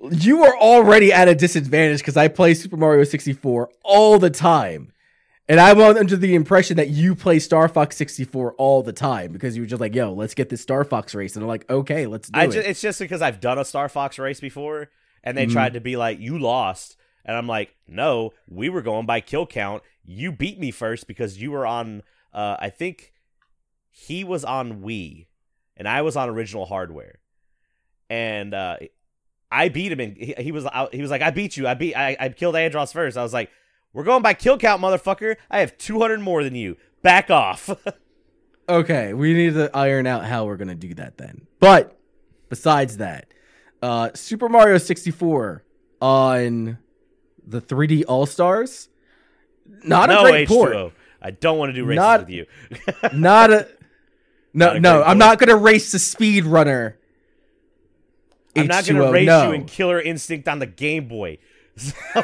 you 0.24 0.38
were 0.38 0.56
already 0.56 1.12
at 1.12 1.28
a 1.28 1.34
disadvantage 1.34 1.98
because 1.98 2.16
i 2.16 2.26
play 2.28 2.54
super 2.54 2.76
mario 2.76 3.04
64 3.04 3.70
all 3.84 4.18
the 4.18 4.30
time 4.30 4.92
and 5.48 5.60
i'm 5.60 5.78
under 5.80 6.16
the 6.16 6.34
impression 6.34 6.76
that 6.78 6.88
you 6.88 7.14
play 7.14 7.38
star 7.38 7.68
fox 7.68 7.96
64 7.96 8.54
all 8.54 8.82
the 8.82 8.92
time 8.94 9.30
because 9.32 9.56
you 9.56 9.62
were 9.62 9.66
just 9.66 9.80
like 9.80 9.94
yo 9.94 10.12
let's 10.12 10.34
get 10.34 10.48
this 10.48 10.60
star 10.62 10.84
fox 10.84 11.14
race 11.14 11.34
and 11.36 11.42
i'm 11.42 11.48
like 11.48 11.68
okay 11.70 12.06
let's 12.06 12.28
do 12.30 12.40
I 12.40 12.44
it 12.44 12.52
just, 12.52 12.68
it's 12.68 12.80
just 12.80 12.98
because 12.98 13.20
I've 13.22 13.40
done 13.40 13.58
a 13.58 13.64
Star 13.64 13.88
Fox 13.88 14.18
race 14.18 14.40
before, 14.40 14.88
and 15.22 15.36
they 15.36 15.46
Mhm. 15.46 15.52
tried 15.52 15.72
to 15.74 15.80
be 15.80 15.96
like, 15.96 16.18
"You 16.18 16.38
lost," 16.38 16.96
and 17.26 17.36
I'm 17.36 17.46
like, 17.46 17.74
"No, 17.86 18.32
we 18.48 18.68
were 18.70 18.80
going 18.82 19.04
by 19.06 19.20
kill 19.20 19.46
count. 19.46 19.82
You 20.04 20.32
beat 20.32 20.58
me 20.58 20.70
first 20.70 21.06
because 21.06 21.40
you 21.42 21.50
were 21.50 21.66
on. 21.66 22.02
Uh, 22.32 22.56
I 22.58 22.70
think 22.70 23.12
he 24.06 24.24
was 24.24 24.44
on 24.44 24.80
Wii, 24.82 25.26
and 25.76 25.86
I 25.86 26.02
was 26.02 26.16
on 26.16 26.28
original 26.28 26.64
hardware, 26.64 27.18
and 28.08 28.54
uh, 28.54 28.76
I 29.50 29.68
beat 29.68 29.92
him. 29.92 30.00
And 30.00 30.16
he, 30.16 30.34
he 30.38 30.52
was 30.52 30.64
out. 30.66 30.94
He 30.94 31.02
was 31.02 31.10
like, 31.10 31.22
"I 31.22 31.30
beat 31.30 31.56
you. 31.56 31.68
I 31.68 31.74
beat. 31.74 31.94
I, 31.94 32.16
I 32.18 32.28
killed 32.30 32.54
Andross 32.54 32.92
first. 32.92 33.16
I 33.18 33.22
was 33.22 33.32
like, 33.34 33.50
"We're 33.92 34.04
going 34.04 34.22
by 34.22 34.34
kill 34.34 34.56
count, 34.58 34.80
motherfucker. 34.82 35.36
I 35.50 35.60
have 35.60 35.76
200 35.76 36.20
more 36.20 36.42
than 36.42 36.54
you. 36.54 36.76
Back 37.02 37.30
off." 37.30 37.68
Okay, 38.68 39.14
we 39.14 39.34
need 39.34 39.54
to 39.54 39.68
iron 39.76 40.06
out 40.06 40.24
how 40.24 40.44
we're 40.44 40.56
gonna 40.56 40.76
do 40.76 40.94
that 40.94 41.18
then. 41.18 41.48
But 41.58 41.98
besides 42.50 42.98
that, 42.98 43.26
uh 43.82 44.10
Super 44.14 44.48
Mario 44.48 44.78
64 44.78 45.64
on 46.00 46.78
the 47.44 47.60
3D 47.60 48.04
All 48.06 48.26
Stars, 48.26 48.88
not 49.82 50.08
no 50.08 50.24
a 50.24 50.30
great 50.30 50.48
H2O. 50.48 50.52
port. 50.52 50.92
I 51.20 51.32
don't 51.32 51.58
want 51.58 51.70
to 51.70 51.72
do 51.74 51.84
races 51.84 51.96
Not- 51.98 52.20
with 52.20 52.30
you. 52.30 52.46
Not 53.12 53.50
a 53.52 53.66
no, 54.52 54.78
no. 54.78 55.02
I'm 55.02 55.18
not 55.18 55.38
gonna 55.38 55.56
race 55.56 55.92
the 55.92 55.98
speed 55.98 56.44
runner. 56.44 56.98
I'm 58.56 58.66
not 58.66 58.84
going 58.84 59.00
to 59.00 59.12
race 59.12 59.26
no. 59.26 59.46
you 59.46 59.52
in 59.52 59.64
Killer 59.64 60.00
Instinct 60.00 60.48
on 60.48 60.58
the 60.58 60.66
Game 60.66 61.06
Boy. 61.06 61.38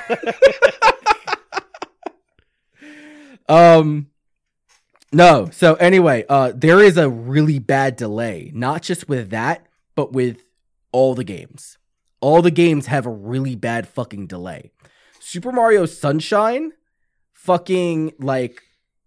Um 3.49 4.09
no. 5.13 5.51
So 5.53 5.75
anyway, 5.75 6.25
uh 6.29 6.53
there 6.55 6.81
is 6.81 6.97
a 6.97 7.09
really 7.09 7.59
bad 7.59 7.97
delay, 7.97 8.51
not 8.55 8.83
just 8.83 9.09
with 9.09 9.31
that, 9.31 9.67
but 9.95 10.13
with 10.13 10.43
all 10.93 11.15
the 11.15 11.25
games. 11.25 11.79
All 12.21 12.43
the 12.43 12.51
games 12.51 12.87
have 12.87 13.07
a 13.07 13.11
really 13.11 13.55
bad 13.55 13.87
fucking 13.87 14.27
delay. 14.27 14.73
Super 15.21 15.53
Mario 15.53 15.87
Sunshine 15.87 16.73
fucking 17.35 18.15
like 18.19 18.63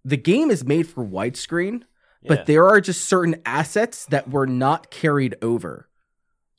the 0.06 0.18
game 0.18 0.50
is 0.50 0.64
made 0.64 0.88
for 0.88 1.06
widescreen, 1.06 1.84
but 2.28 2.46
there 2.46 2.68
are 2.68 2.82
just 2.82 3.06
certain 3.06 3.42
assets 3.46 4.06
that 4.08 4.30
were 4.30 4.48
not 4.48 4.92
carried 4.92 5.36
over 5.42 5.88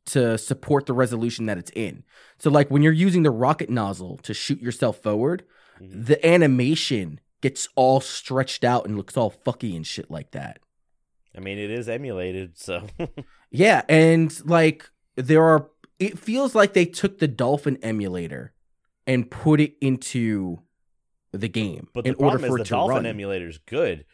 to 0.07 0.39
support 0.39 0.87
the 0.87 0.93
resolution 0.93 1.47
that 1.47 1.59
it's 1.59 1.71
in. 1.75 2.03
So 2.39 2.51
like 2.51 2.71
when 2.71 2.83
you're 2.83 2.93
using 2.93 3.23
the 3.23 3.31
rocket 3.31 3.71
nozzle 3.71 4.19
to 4.23 4.35
shoot 4.35 4.61
yourself 4.61 5.03
forward, 5.03 5.45
Mhm. 5.81 6.07
the 6.07 6.27
animation 6.27 7.21
gets 7.43 7.69
all 7.75 8.01
stretched 8.01 8.65
out 8.65 8.87
and 8.87 8.97
looks 8.97 9.17
all 9.17 9.31
fucky 9.31 9.75
and 9.77 9.87
shit 9.87 10.11
like 10.11 10.31
that. 10.33 10.59
I 11.37 11.41
mean, 11.41 11.59
it 11.59 11.71
is 11.71 11.89
emulated, 11.89 12.59
so 12.59 12.87
Yeah, 13.51 13.83
and 13.89 14.35
like 14.47 14.89
there 15.17 15.43
are 15.45 15.71
it 15.99 16.19
feels 16.19 16.55
like 16.55 16.73
they 16.73 16.87
took 16.87 17.19
the 17.19 17.29
Dolphin 17.29 17.77
emulator 17.83 18.53
and 19.07 19.31
put 19.31 19.61
it 19.61 19.75
into 19.81 20.61
the 21.33 21.49
game 21.49 21.89
but 21.95 22.05
the 22.05 22.11
in 22.11 22.17
order 22.17 22.39
for 22.39 22.47
is 22.47 22.55
it 22.55 22.59
the 22.59 22.65
to 22.65 22.71
Dolphin 22.71 22.97
run. 22.97 23.07
emulator 23.07 23.49
is 23.49 23.59
good. 23.59 24.05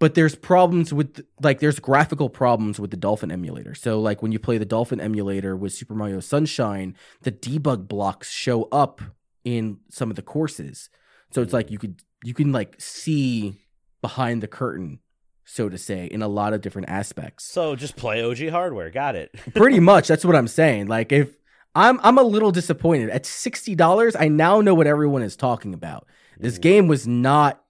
But 0.00 0.14
there's 0.14 0.34
problems 0.34 0.92
with 0.92 1.24
like 1.42 1.60
there's 1.60 1.78
graphical 1.78 2.30
problems 2.30 2.80
with 2.80 2.90
the 2.90 2.96
Dolphin 2.96 3.30
emulator. 3.30 3.74
So 3.74 4.00
like 4.00 4.22
when 4.22 4.32
you 4.32 4.40
play 4.40 4.58
the 4.58 4.64
Dolphin 4.64 4.98
emulator 4.98 5.54
with 5.54 5.72
Super 5.72 5.94
Mario 5.94 6.20
Sunshine, 6.20 6.96
the 7.22 7.30
debug 7.30 7.86
blocks 7.86 8.32
show 8.32 8.64
up 8.72 9.02
in 9.44 9.78
some 9.90 10.10
of 10.10 10.16
the 10.16 10.22
courses. 10.22 10.88
So 11.32 11.42
it's 11.42 11.52
like 11.52 11.70
you 11.70 11.78
could 11.78 12.02
you 12.24 12.32
can 12.34 12.50
like 12.50 12.80
see 12.80 13.60
behind 14.00 14.42
the 14.42 14.48
curtain, 14.48 15.00
so 15.44 15.68
to 15.68 15.76
say, 15.76 16.06
in 16.06 16.22
a 16.22 16.28
lot 16.28 16.54
of 16.54 16.62
different 16.62 16.88
aspects. 16.88 17.44
So 17.44 17.76
just 17.76 17.96
play 17.96 18.22
OG 18.22 18.48
hardware. 18.48 18.90
Got 18.90 19.16
it. 19.16 19.34
Pretty 19.54 19.80
much 19.80 20.08
that's 20.08 20.24
what 20.24 20.34
I'm 20.34 20.48
saying. 20.48 20.86
Like 20.86 21.12
if 21.12 21.36
I'm 21.74 22.00
I'm 22.02 22.16
a 22.16 22.22
little 22.22 22.52
disappointed 22.52 23.10
at 23.10 23.26
sixty 23.26 23.74
dollars. 23.74 24.16
I 24.18 24.28
now 24.28 24.62
know 24.62 24.74
what 24.74 24.86
everyone 24.86 25.22
is 25.22 25.36
talking 25.36 25.74
about. 25.74 26.06
This 26.38 26.56
game 26.56 26.88
was 26.88 27.06
not 27.06 27.62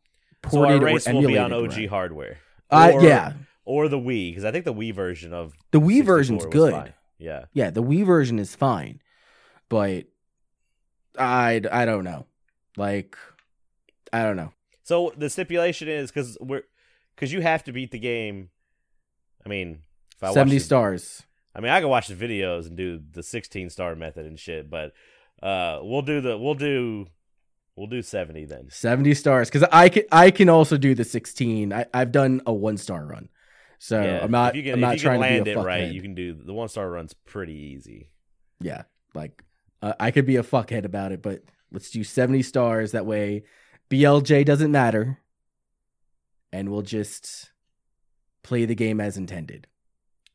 So 0.48 0.64
our 0.64 0.80
race 0.80 1.06
will 1.08 1.26
be 1.26 1.36
on 1.38 1.52
OG 1.52 1.70
right. 1.76 1.88
hardware. 1.88 2.38
Uh, 2.70 2.92
Or- 2.94 3.02
yeah, 3.02 3.32
or 3.64 3.88
the 3.88 3.98
Wii 3.98 4.30
because 4.30 4.44
I 4.44 4.52
think 4.52 4.64
the 4.64 4.72
Wii 4.74 4.94
version 4.94 5.32
of 5.32 5.54
the 5.70 5.80
Wii 5.80 5.96
64 5.98 6.04
version's 6.16 6.46
good. 6.46 6.72
fine. 6.72 6.92
Yeah, 7.18 7.44
Yeah, 7.52 7.70
the 7.70 7.82
Wii 7.82 8.06
version 8.06 8.38
is 8.38 8.54
fine, 8.54 9.00
but 9.68 10.06
I 11.18 11.60
I 11.70 11.84
don't 11.84 12.04
know. 12.04 12.26
Like 12.76 13.16
I 14.12 14.22
don't 14.22 14.36
know. 14.36 14.52
So 14.84 15.12
the 15.16 15.28
stipulation 15.28 15.88
is 15.88 16.10
because 16.10 16.38
we're 16.40 16.62
because 17.14 17.32
you 17.32 17.42
have 17.42 17.62
to 17.64 17.72
beat 17.72 17.90
the 17.90 17.98
game. 17.98 18.50
I 19.44 19.48
mean, 19.48 19.80
if 20.16 20.22
I 20.22 20.32
Seventy 20.32 20.58
the- 20.58 20.64
stars. 20.64 21.22
I 21.54 21.58
mean, 21.60 21.72
I 21.72 21.80
can 21.80 21.88
watch 21.88 22.06
the 22.06 22.14
videos 22.14 22.68
and 22.68 22.76
do 22.76 23.00
the 23.10 23.24
16 23.24 23.70
star 23.70 23.96
method 23.96 24.24
and 24.24 24.38
shit, 24.38 24.70
but 24.70 24.92
uh, 25.42 25.80
we'll 25.82 26.02
do 26.02 26.20
the 26.20 26.38
we'll 26.38 26.54
do 26.54 27.06
we'll 27.80 27.88
do 27.88 28.02
70 28.02 28.44
then. 28.44 28.68
70 28.70 29.14
stars 29.14 29.48
because 29.48 29.66
I 29.72 29.88
can 29.88 30.04
I 30.12 30.30
can 30.30 30.50
also 30.50 30.76
do 30.76 30.94
the 30.94 31.04
16. 31.04 31.72
I, 31.72 31.86
I've 31.94 32.12
done 32.12 32.42
a 32.46 32.52
one 32.52 32.76
star 32.76 33.06
run, 33.06 33.30
so 33.78 34.00
yeah, 34.00 34.20
I'm 34.22 34.30
not 34.30 34.52
can, 34.52 34.74
I'm 34.74 34.80
not 34.80 34.94
if 34.94 35.02
you 35.02 35.08
can 35.08 35.18
trying 35.18 35.20
land 35.20 35.44
to 35.46 35.54
be 35.54 35.58
a 35.58 35.62
right, 35.62 35.84
fuckhead. 35.84 35.94
you 35.94 36.02
can 36.02 36.14
do 36.14 36.34
the 36.34 36.52
one 36.52 36.68
star 36.68 36.90
run's 36.90 37.14
pretty 37.14 37.54
easy. 37.54 38.10
Yeah, 38.60 38.82
like 39.14 39.42
uh, 39.80 39.94
I 39.98 40.10
could 40.10 40.26
be 40.26 40.36
a 40.36 40.42
fuckhead 40.42 40.84
about 40.84 41.10
it, 41.10 41.22
but 41.22 41.42
let's 41.72 41.90
do 41.90 42.04
70 42.04 42.42
stars. 42.42 42.92
That 42.92 43.06
way, 43.06 43.44
BLJ 43.88 44.44
doesn't 44.44 44.70
matter, 44.70 45.18
and 46.52 46.68
we'll 46.68 46.82
just 46.82 47.50
play 48.42 48.66
the 48.66 48.74
game 48.74 49.00
as 49.00 49.16
intended. 49.16 49.66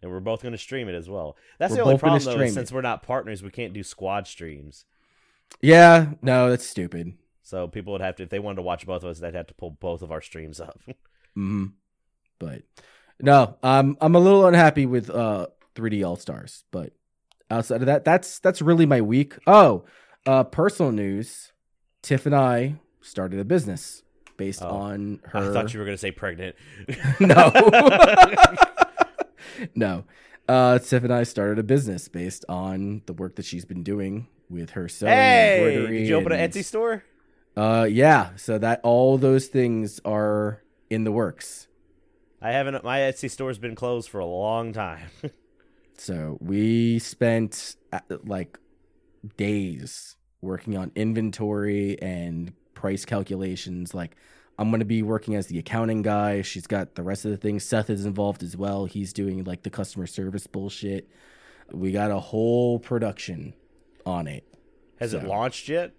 And 0.01 0.11
we're 0.11 0.19
both 0.19 0.41
going 0.41 0.51
to 0.51 0.57
stream 0.57 0.89
it 0.89 0.95
as 0.95 1.09
well. 1.09 1.35
That's 1.57 1.71
We're 1.71 1.77
the 1.77 1.83
only 1.83 1.97
problem 1.97 2.23
though. 2.23 2.47
Since 2.47 2.69
it. 2.69 2.75
we're 2.75 2.81
not 2.81 3.01
partners, 3.01 3.41
we 3.41 3.49
can't 3.49 3.73
do 3.73 3.81
squad 3.81 4.27
streams. 4.27 4.85
Yeah, 5.61 6.13
no, 6.21 6.49
that's 6.49 6.65
stupid. 6.65 7.13
So 7.47 7.67
people 7.67 7.91
would 7.93 8.01
have 8.01 8.15
to, 8.15 8.23
if 8.23 8.29
they 8.29 8.39
wanted 8.39 8.55
to 8.55 8.61
watch 8.63 8.87
both 8.87 9.03
of 9.03 9.09
us, 9.11 9.19
they'd 9.19 9.35
have 9.35 9.45
to 9.47 9.53
pull 9.53 9.69
both 9.69 10.01
of 10.01 10.11
our 10.11 10.19
streams 10.21 10.59
up. 10.59 10.81
hmm 11.35 11.65
But 12.39 12.63
no, 13.21 13.57
I'm 13.61 13.95
I'm 14.01 14.15
a 14.15 14.19
little 14.19 14.47
unhappy 14.47 14.87
with 14.87 15.11
uh 15.11 15.45
3D 15.75 16.03
All 16.03 16.15
Stars, 16.15 16.63
but 16.71 16.93
outside 17.51 17.81
of 17.81 17.85
that, 17.85 18.03
that's 18.03 18.39
that's 18.39 18.63
really 18.63 18.87
my 18.87 18.99
week. 19.01 19.35
Oh, 19.45 19.85
uh, 20.25 20.43
personal 20.45 20.91
news: 20.91 21.51
Tiff 22.01 22.25
and 22.25 22.33
I 22.35 22.77
started 23.01 23.39
a 23.39 23.45
business 23.45 24.01
based 24.37 24.63
Oh. 24.63 24.69
on 24.69 25.19
her. 25.25 25.51
I 25.51 25.53
thought 25.53 25.71
you 25.71 25.79
were 25.79 25.85
going 25.85 25.97
to 25.97 26.01
say 26.01 26.09
pregnant. 26.11 26.55
no, 27.19 27.51
no. 29.75 30.03
Uh, 30.47 30.79
Tiff 30.79 31.03
and 31.03 31.13
I 31.13 31.23
started 31.23 31.59
a 31.59 31.63
business 31.63 32.07
based 32.07 32.43
on 32.49 33.03
the 33.05 33.13
work 33.13 33.35
that 33.35 33.45
she's 33.45 33.65
been 33.65 33.83
doing 33.83 34.27
with 34.49 34.71
her 34.71 34.87
sewing, 34.87 35.11
and 35.13 35.21
hey, 35.21 35.57
embroidery. 35.75 35.99
did 35.99 36.07
you 36.07 36.15
open 36.15 36.31
an 36.31 36.49
Etsy 36.51 36.63
store? 36.63 37.03
Uh, 37.55 37.87
yeah. 37.89 38.29
So 38.35 38.57
that 38.57 38.81
all 38.83 39.17
those 39.17 39.47
things 39.47 39.99
are 40.05 40.61
in 40.89 41.03
the 41.03 41.11
works. 41.11 41.67
I 42.41 42.51
haven't. 42.51 42.83
My 42.83 42.99
Etsy 42.99 43.29
store's 43.29 43.57
been 43.57 43.75
closed 43.75 44.09
for 44.09 44.19
a 44.19 44.25
long 44.25 44.73
time. 44.73 45.09
So 45.97 46.37
we 46.41 46.99
spent 46.99 47.75
uh, 47.93 47.99
like 48.25 48.59
days 49.37 50.15
working 50.41 50.77
on 50.77 50.91
inventory 50.95 52.01
and 52.01 52.53
price 52.73 53.05
calculations. 53.05 53.93
Like, 53.93 54.15
I'm 54.57 54.69
going 54.69 54.79
to 54.79 54.85
be 54.85 55.01
working 55.01 55.35
as 55.35 55.47
the 55.47 55.57
accounting 55.59 56.01
guy. 56.01 56.41
She's 56.41 56.67
got 56.67 56.95
the 56.95 57.03
rest 57.03 57.25
of 57.25 57.31
the 57.31 57.37
things. 57.37 57.63
Seth 57.63 57.89
is 57.89 58.05
involved 58.05 58.43
as 58.43 58.55
well. 58.55 58.85
He's 58.85 59.13
doing 59.13 59.43
like 59.43 59.63
the 59.63 59.69
customer 59.69 60.07
service 60.07 60.47
bullshit. 60.47 61.09
We 61.71 61.91
got 61.91 62.11
a 62.11 62.19
whole 62.19 62.79
production 62.79 63.53
on 64.05 64.27
it. 64.27 64.43
Has 64.99 65.13
it 65.13 65.23
launched 65.23 65.67
yet? 65.67 65.93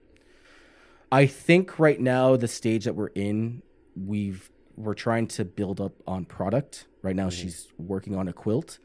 I 1.12 1.26
think 1.26 1.78
right 1.78 2.00
now 2.00 2.36
the 2.36 2.48
stage 2.48 2.84
that 2.84 2.94
we're 2.94 3.08
in, 3.08 3.62
we've 3.94 4.50
we're 4.76 4.94
trying 4.94 5.26
to 5.28 5.44
build 5.44 5.80
up 5.80 5.92
on 6.06 6.24
product. 6.26 6.86
Right 7.02 7.16
now 7.16 7.28
Mhm. 7.28 7.32
she's 7.32 7.68
working 7.78 8.14
on 8.14 8.28
a 8.28 8.32
quilt 8.32 8.78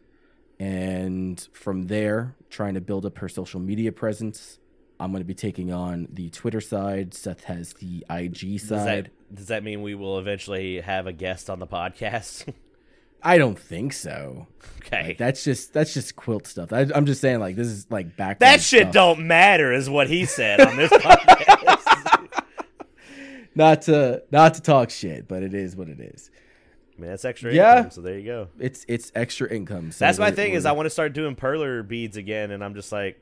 and 0.60 1.48
from 1.54 1.84
there 1.88 2.36
trying 2.50 2.76
to 2.76 2.82
build 2.82 3.06
up 3.06 3.18
her 3.18 3.28
social 3.28 3.60
media 3.60 3.92
presence. 3.92 4.60
I'm 5.00 5.12
going 5.12 5.22
to 5.22 5.26
be 5.28 5.34
taking 5.34 5.74
on 5.74 6.08
the 6.14 6.30
Twitter 6.30 6.62
side. 6.62 7.14
Seth 7.16 7.46
has 7.46 7.74
the 7.74 8.06
IG 8.10 8.60
Does 8.60 8.68
side. 8.68 9.06
that 9.06 9.36
does 9.36 9.48
that 9.48 9.64
mean 9.64 9.82
we 9.82 9.96
will 9.96 10.20
eventually 10.20 10.80
have 10.82 11.08
a 11.08 11.14
guest 11.14 11.50
on 11.50 11.60
the 11.60 11.68
podcast? 11.68 12.54
I 13.24 13.38
don't 13.38 13.58
think 13.58 13.94
so. 13.94 14.48
okay. 14.80 15.08
Like, 15.10 15.18
that's 15.18 15.44
just 15.44 15.74
that's 15.74 15.94
just 15.94 16.16
quilt 16.16 16.48
stuff. 16.48 16.72
I, 16.72 16.88
I'm 16.94 17.06
just 17.06 17.20
saying 17.22 17.40
like 17.40 17.56
this 17.56 17.68
is 17.68 17.88
like 17.90 18.16
back. 18.16 18.40
that 18.40 18.62
shit 18.62 18.82
stuff. 18.84 18.94
don't 18.94 19.28
matter, 19.28 19.74
is 19.74 19.90
what 19.90 20.08
he 20.08 20.26
said 20.26 20.62
on 20.62 20.78
this 20.78 20.92
podcast. 20.92 21.81
Not 23.56 23.82
to 23.84 24.24
not 24.32 24.54
to 24.56 24.62
talk 24.62 24.90
shit, 24.90 25.28
but 25.28 25.44
it 25.44 25.54
is 25.54 25.76
what 25.76 25.90
it 25.90 26.00
is. 26.00 26.30
I 26.98 27.02
mean, 27.02 27.10
that's 27.10 27.26
extra 27.26 27.54
Yeah. 27.54 27.78
income, 27.78 27.92
so 27.92 28.02
there 28.02 28.18
you 28.18 28.26
go. 28.26 28.48
It's 28.60 28.86
it's 28.88 29.12
extra 29.16 29.50
income. 29.52 29.92
So 29.92 30.06
That's 30.06 30.20
my 30.20 30.32
thing 30.32 30.54
is 30.54 30.66
I 30.66 30.72
want 30.74 30.86
to 30.86 30.90
start 30.92 31.14
doing 31.14 31.36
perler 31.36 31.86
beads 31.88 32.16
again, 32.18 32.52
and 32.52 32.64
I'm 32.64 32.76
just 32.76 32.92
like, 32.92 33.20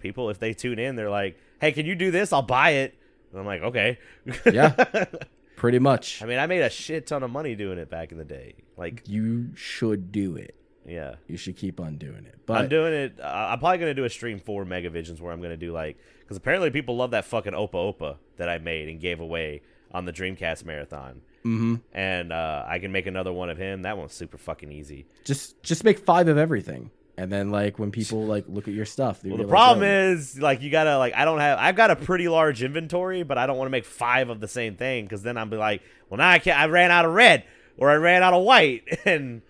people 0.00 0.30
if 0.30 0.38
they 0.38 0.52
tune 0.54 0.78
in, 0.78 0.96
they're 0.96 1.10
like, 1.10 1.38
"Hey, 1.60 1.72
can 1.72 1.86
you 1.86 1.94
do 1.94 2.10
this? 2.10 2.32
I'll 2.32 2.42
buy 2.42 2.70
it." 2.70 2.94
And 3.30 3.40
I'm 3.40 3.46
like, 3.46 3.62
"Okay." 3.62 3.98
Yeah. 4.44 5.04
pretty 5.56 5.78
much. 5.78 6.22
I 6.22 6.26
mean, 6.26 6.38
I 6.38 6.46
made 6.46 6.60
a 6.62 6.70
shit 6.70 7.06
ton 7.06 7.22
of 7.22 7.30
money 7.30 7.54
doing 7.56 7.78
it 7.78 7.90
back 7.90 8.12
in 8.12 8.18
the 8.18 8.24
day. 8.24 8.54
Like, 8.76 9.02
you 9.08 9.54
should 9.56 10.12
do 10.12 10.36
it. 10.36 10.54
Yeah. 10.88 11.16
You 11.26 11.36
should 11.36 11.56
keep 11.56 11.80
on 11.80 11.96
doing 11.96 12.24
it. 12.24 12.34
But 12.46 12.62
I'm 12.62 12.68
doing 12.68 12.92
it. 12.92 13.20
Uh, 13.20 13.48
I'm 13.50 13.58
probably 13.58 13.78
gonna 13.78 13.94
do 13.94 14.04
a 14.04 14.10
stream 14.10 14.40
for 14.40 14.64
Megavisions 14.64 15.20
where 15.20 15.32
I'm 15.32 15.40
gonna 15.40 15.56
do 15.56 15.72
like 15.72 15.98
because 16.20 16.36
apparently 16.36 16.70
people 16.70 16.96
love 16.96 17.12
that 17.12 17.24
fucking 17.24 17.52
Opa 17.52 17.72
Opa 17.72 18.16
that 18.36 18.48
I 18.48 18.58
made 18.58 18.88
and 18.88 19.00
gave 19.00 19.20
away 19.20 19.62
on 19.90 20.04
the 20.04 20.12
Dreamcast 20.12 20.64
marathon, 20.64 21.22
mhm. 21.44 21.80
and 21.92 22.32
uh, 22.32 22.64
I 22.66 22.78
can 22.78 22.92
make 22.92 23.06
another 23.06 23.32
one 23.32 23.48
of 23.48 23.56
him. 23.56 23.82
That 23.82 23.96
one's 23.96 24.12
super 24.12 24.36
fucking 24.38 24.70
easy. 24.70 25.06
just 25.24 25.62
just 25.62 25.84
make 25.84 25.98
five 25.98 26.28
of 26.28 26.36
everything, 26.36 26.90
and 27.16 27.32
then 27.32 27.50
like 27.50 27.78
when 27.78 27.90
people 27.90 28.24
like 28.26 28.44
look 28.48 28.68
at 28.68 28.74
your 28.74 28.84
stuff, 28.84 29.24
Well, 29.24 29.36
the 29.36 29.46
problem 29.46 29.84
is 29.84 30.38
like 30.38 30.62
you 30.62 30.70
gotta 30.70 30.98
like 30.98 31.14
I 31.14 31.24
don't 31.24 31.40
have 31.40 31.58
I've 31.58 31.76
got 31.76 31.90
a 31.90 31.96
pretty 31.96 32.28
large 32.28 32.62
inventory, 32.62 33.22
but 33.22 33.38
I 33.38 33.46
don't 33.46 33.56
want 33.56 33.66
to 33.66 33.72
make 33.72 33.84
five 33.84 34.28
of 34.28 34.40
the 34.40 34.48
same 34.48 34.76
thing 34.76 35.04
because 35.04 35.22
then 35.22 35.36
I'll 35.36 35.46
be 35.46 35.56
like, 35.56 35.82
well 36.08 36.18
now 36.18 36.28
I 36.30 36.38
can't. 36.38 36.58
I 36.58 36.66
ran 36.66 36.90
out 36.90 37.04
of 37.04 37.12
red 37.12 37.44
or 37.76 37.90
I 37.90 37.94
ran 37.94 38.22
out 38.22 38.34
of 38.34 38.42
white, 38.44 39.00
and 39.04 39.42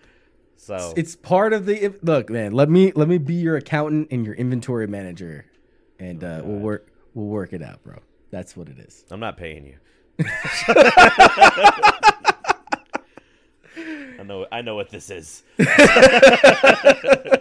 so 0.59 0.93
it's 0.97 1.15
part 1.15 1.53
of 1.53 1.65
the 1.65 1.93
look, 2.01 2.29
man. 2.29 2.51
Let 2.51 2.69
me 2.69 2.91
let 2.93 3.07
me 3.07 3.17
be 3.17 3.35
your 3.35 3.55
accountant 3.55 4.09
and 4.11 4.25
your 4.25 4.35
inventory 4.35 4.87
manager, 4.87 5.45
and 5.99 6.23
uh, 6.23 6.41
we'll 6.43 6.59
work 6.59 6.91
we'll 7.13 7.27
work 7.27 7.53
it 7.53 7.63
out, 7.63 7.83
bro. 7.83 7.99
That's 8.29 8.55
what 8.57 8.67
it 8.67 8.77
is. 8.79 9.05
I'm 9.09 9.19
not 9.19 9.37
paying 9.37 9.65
you. 9.65 9.77
I 14.19 14.23
know 14.25 14.45
I 14.51 14.61
know 14.61 14.75
what 14.75 14.89
this 14.89 15.09
is. 15.09 15.43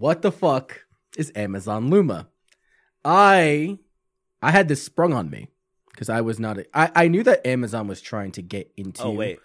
What 0.00 0.22
the 0.22 0.32
fuck 0.32 0.86
is 1.18 1.30
Amazon 1.36 1.90
Luma? 1.90 2.28
I 3.04 3.78
I 4.40 4.50
had 4.50 4.66
this 4.66 4.82
sprung 4.82 5.12
on 5.12 5.28
me 5.28 5.48
because 5.92 6.08
I 6.08 6.22
was 6.22 6.40
not. 6.40 6.56
A, 6.56 6.64
I 6.72 6.90
I 6.94 7.08
knew 7.08 7.22
that 7.24 7.46
Amazon 7.46 7.86
was 7.86 8.00
trying 8.00 8.32
to 8.32 8.40
get 8.40 8.72
into. 8.78 9.02
Oh 9.02 9.10
wait, 9.10 9.40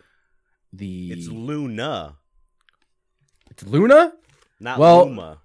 the 0.78 1.12
it's 1.12 1.28
Luna, 1.28 2.16
it's 3.52 3.64
Luna. 3.64 4.14
not 4.60 4.80
Well, 4.80 5.06
Luma. 5.06 5.40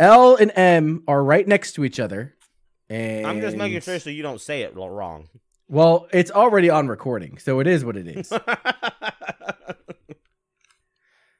L 0.00 0.36
and 0.36 0.52
M 0.54 1.02
are 1.08 1.22
right 1.22 1.46
next 1.46 1.72
to 1.72 1.84
each 1.84 1.98
other. 1.98 2.34
And 2.90 3.26
I'm 3.26 3.40
just 3.40 3.56
making 3.56 3.80
sure 3.80 3.98
so 3.98 4.10
you 4.10 4.22
don't 4.22 4.40
say 4.40 4.62
it 4.62 4.74
wrong. 4.74 5.28
Well, 5.68 6.08
it's 6.12 6.30
already 6.30 6.70
on 6.70 6.88
recording, 6.88 7.38
so 7.38 7.60
it 7.60 7.66
is 7.66 7.84
what 7.84 7.96
it 7.96 8.06
is. 8.08 8.32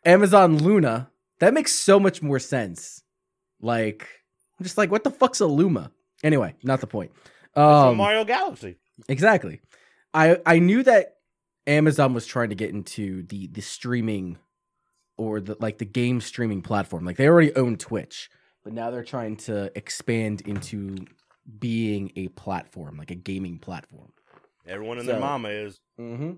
Amazon 0.04 0.58
Luna. 0.58 1.10
That 1.40 1.54
makes 1.54 1.72
so 1.72 2.00
much 2.00 2.22
more 2.22 2.38
sense. 2.38 3.02
Like, 3.60 4.08
I'm 4.58 4.64
just 4.64 4.76
like, 4.76 4.90
what 4.90 5.04
the 5.04 5.10
fuck's 5.10 5.40
a 5.40 5.46
Luma? 5.46 5.92
Anyway, 6.24 6.54
not 6.62 6.80
the 6.80 6.86
point. 6.86 7.12
From 7.54 7.62
Um, 7.64 7.96
Mario 7.96 8.24
Galaxy. 8.24 8.76
exactly. 9.08 9.60
I 10.12 10.38
I 10.44 10.58
knew 10.58 10.82
that 10.82 11.17
Amazon 11.68 12.14
was 12.14 12.26
trying 12.26 12.48
to 12.48 12.54
get 12.56 12.70
into 12.70 13.22
the 13.24 13.46
the 13.48 13.60
streaming 13.60 14.38
or 15.16 15.40
the 15.40 15.56
like 15.60 15.78
the 15.78 15.84
game 15.84 16.20
streaming 16.20 16.62
platform. 16.62 17.04
Like 17.04 17.16
they 17.16 17.28
already 17.28 17.54
own 17.54 17.76
Twitch, 17.76 18.30
but 18.64 18.72
now 18.72 18.90
they're 18.90 19.04
trying 19.04 19.36
to 19.36 19.70
expand 19.76 20.40
into 20.42 20.96
being 21.58 22.10
a 22.16 22.28
platform, 22.28 22.96
like 22.96 23.10
a 23.10 23.14
gaming 23.14 23.58
platform. 23.58 24.12
Everyone 24.66 24.98
and 24.98 25.06
So- 25.06 25.12
their 25.12 25.20
mama 25.20 25.48
is. 25.50 25.80
Mm-hmm. 26.00 26.32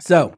So 0.00 0.34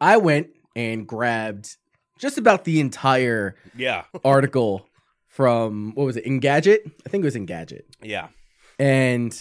I 0.00 0.16
went 0.16 0.48
and 0.74 1.06
grabbed 1.06 1.76
just 2.18 2.38
about 2.38 2.64
the 2.64 2.80
entire 2.80 3.56
Yeah. 3.76 4.04
article 4.24 4.88
from 5.28 5.92
what 5.94 6.04
was 6.04 6.16
it, 6.16 6.24
Engadget? 6.24 6.90
I 7.06 7.08
think 7.08 7.22
it 7.22 7.26
was 7.26 7.36
Engadget. 7.36 7.82
Yeah. 8.02 8.28
And 8.78 9.32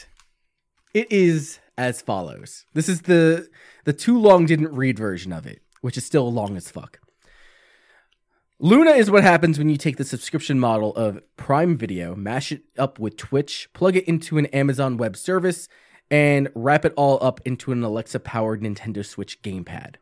it 0.93 1.11
is 1.11 1.59
as 1.77 2.01
follows. 2.01 2.65
This 2.73 2.89
is 2.89 3.01
the 3.01 3.49
the 3.85 3.93
too 3.93 4.19
long 4.19 4.45
didn't 4.45 4.73
read 4.73 4.97
version 4.97 5.33
of 5.33 5.45
it, 5.45 5.61
which 5.81 5.97
is 5.97 6.05
still 6.05 6.31
long 6.31 6.57
as 6.57 6.69
fuck. 6.69 6.99
Luna 8.59 8.91
is 8.91 9.09
what 9.09 9.23
happens 9.23 9.57
when 9.57 9.69
you 9.69 9.77
take 9.77 9.97
the 9.97 10.03
subscription 10.03 10.59
model 10.59 10.95
of 10.95 11.19
Prime 11.35 11.75
Video, 11.75 12.15
mash 12.15 12.51
it 12.51 12.61
up 12.77 12.99
with 12.99 13.17
Twitch, 13.17 13.67
plug 13.73 13.95
it 13.95 14.07
into 14.07 14.37
an 14.37 14.45
Amazon 14.47 14.97
Web 14.97 15.17
Service, 15.17 15.67
and 16.11 16.47
wrap 16.53 16.85
it 16.85 16.93
all 16.95 17.17
up 17.23 17.41
into 17.43 17.71
an 17.71 17.83
Alexa 17.83 18.19
powered 18.19 18.61
Nintendo 18.61 19.03
Switch 19.03 19.41
gamepad. 19.41 19.95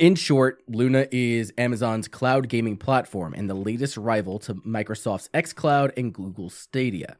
In 0.00 0.14
short, 0.16 0.62
Luna 0.68 1.06
is 1.12 1.52
Amazon's 1.58 2.08
cloud 2.08 2.48
gaming 2.48 2.76
platform 2.76 3.34
and 3.34 3.48
the 3.48 3.54
latest 3.54 3.96
rival 3.96 4.38
to 4.40 4.54
Microsoft's 4.54 5.28
xCloud 5.34 5.92
and 5.96 6.12
Google 6.12 6.50
Stadia. 6.50 7.18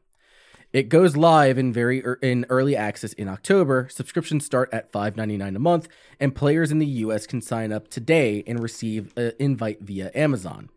It 0.71 0.87
goes 0.87 1.17
live 1.17 1.57
in 1.57 1.73
very 1.73 1.97
ear- 1.99 2.19
in 2.21 2.45
early 2.47 2.75
access 2.75 3.13
in 3.13 3.27
October. 3.27 3.87
Subscriptions 3.89 4.45
start 4.45 4.69
at 4.71 4.91
$5.99 4.91 5.55
a 5.55 5.59
month, 5.59 5.87
and 6.19 6.35
players 6.35 6.71
in 6.71 6.77
the 6.77 6.85
US 6.85 7.25
can 7.25 7.41
sign 7.41 7.71
up 7.71 7.87
today 7.87 8.43
and 8.45 8.61
receive 8.61 9.11
an 9.17 9.31
invite 9.39 9.81
via 9.81 10.11
Amazon. 10.13 10.69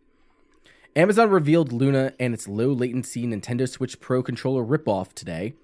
Amazon 0.97 1.29
revealed 1.29 1.73
Luna 1.73 2.15
and 2.19 2.33
its 2.33 2.49
low 2.49 2.69
latency 2.69 3.27
Nintendo 3.27 3.69
Switch 3.69 4.01
Pro 4.01 4.23
controller 4.23 4.65
ripoff 4.65 5.13
today 5.13 5.55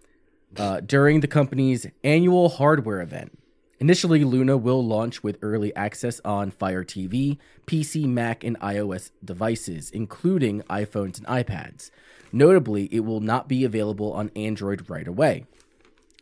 uh, 0.59 0.81
during 0.81 1.21
the 1.21 1.27
company's 1.27 1.87
annual 2.05 2.51
hardware 2.51 3.01
event. 3.01 3.39
Initially, 3.81 4.25
Luna 4.25 4.59
will 4.59 4.85
launch 4.85 5.23
with 5.23 5.39
early 5.41 5.75
access 5.75 6.21
on 6.25 6.51
Fire 6.51 6.85
TV, 6.85 7.39
PC, 7.67 8.07
Mac, 8.07 8.45
and 8.45 8.59
iOS 8.61 9.11
devices, 9.25 9.91
including 9.91 10.63
iPhones 10.63 11.17
and 11.17 11.27
iPads. 11.29 11.91
Notably, 12.33 12.89
it 12.93 13.01
will 13.01 13.21
not 13.21 13.49
be 13.49 13.65
available 13.65 14.13
on 14.13 14.31
Android 14.37 14.89
right 14.91 15.09
away. 15.09 15.45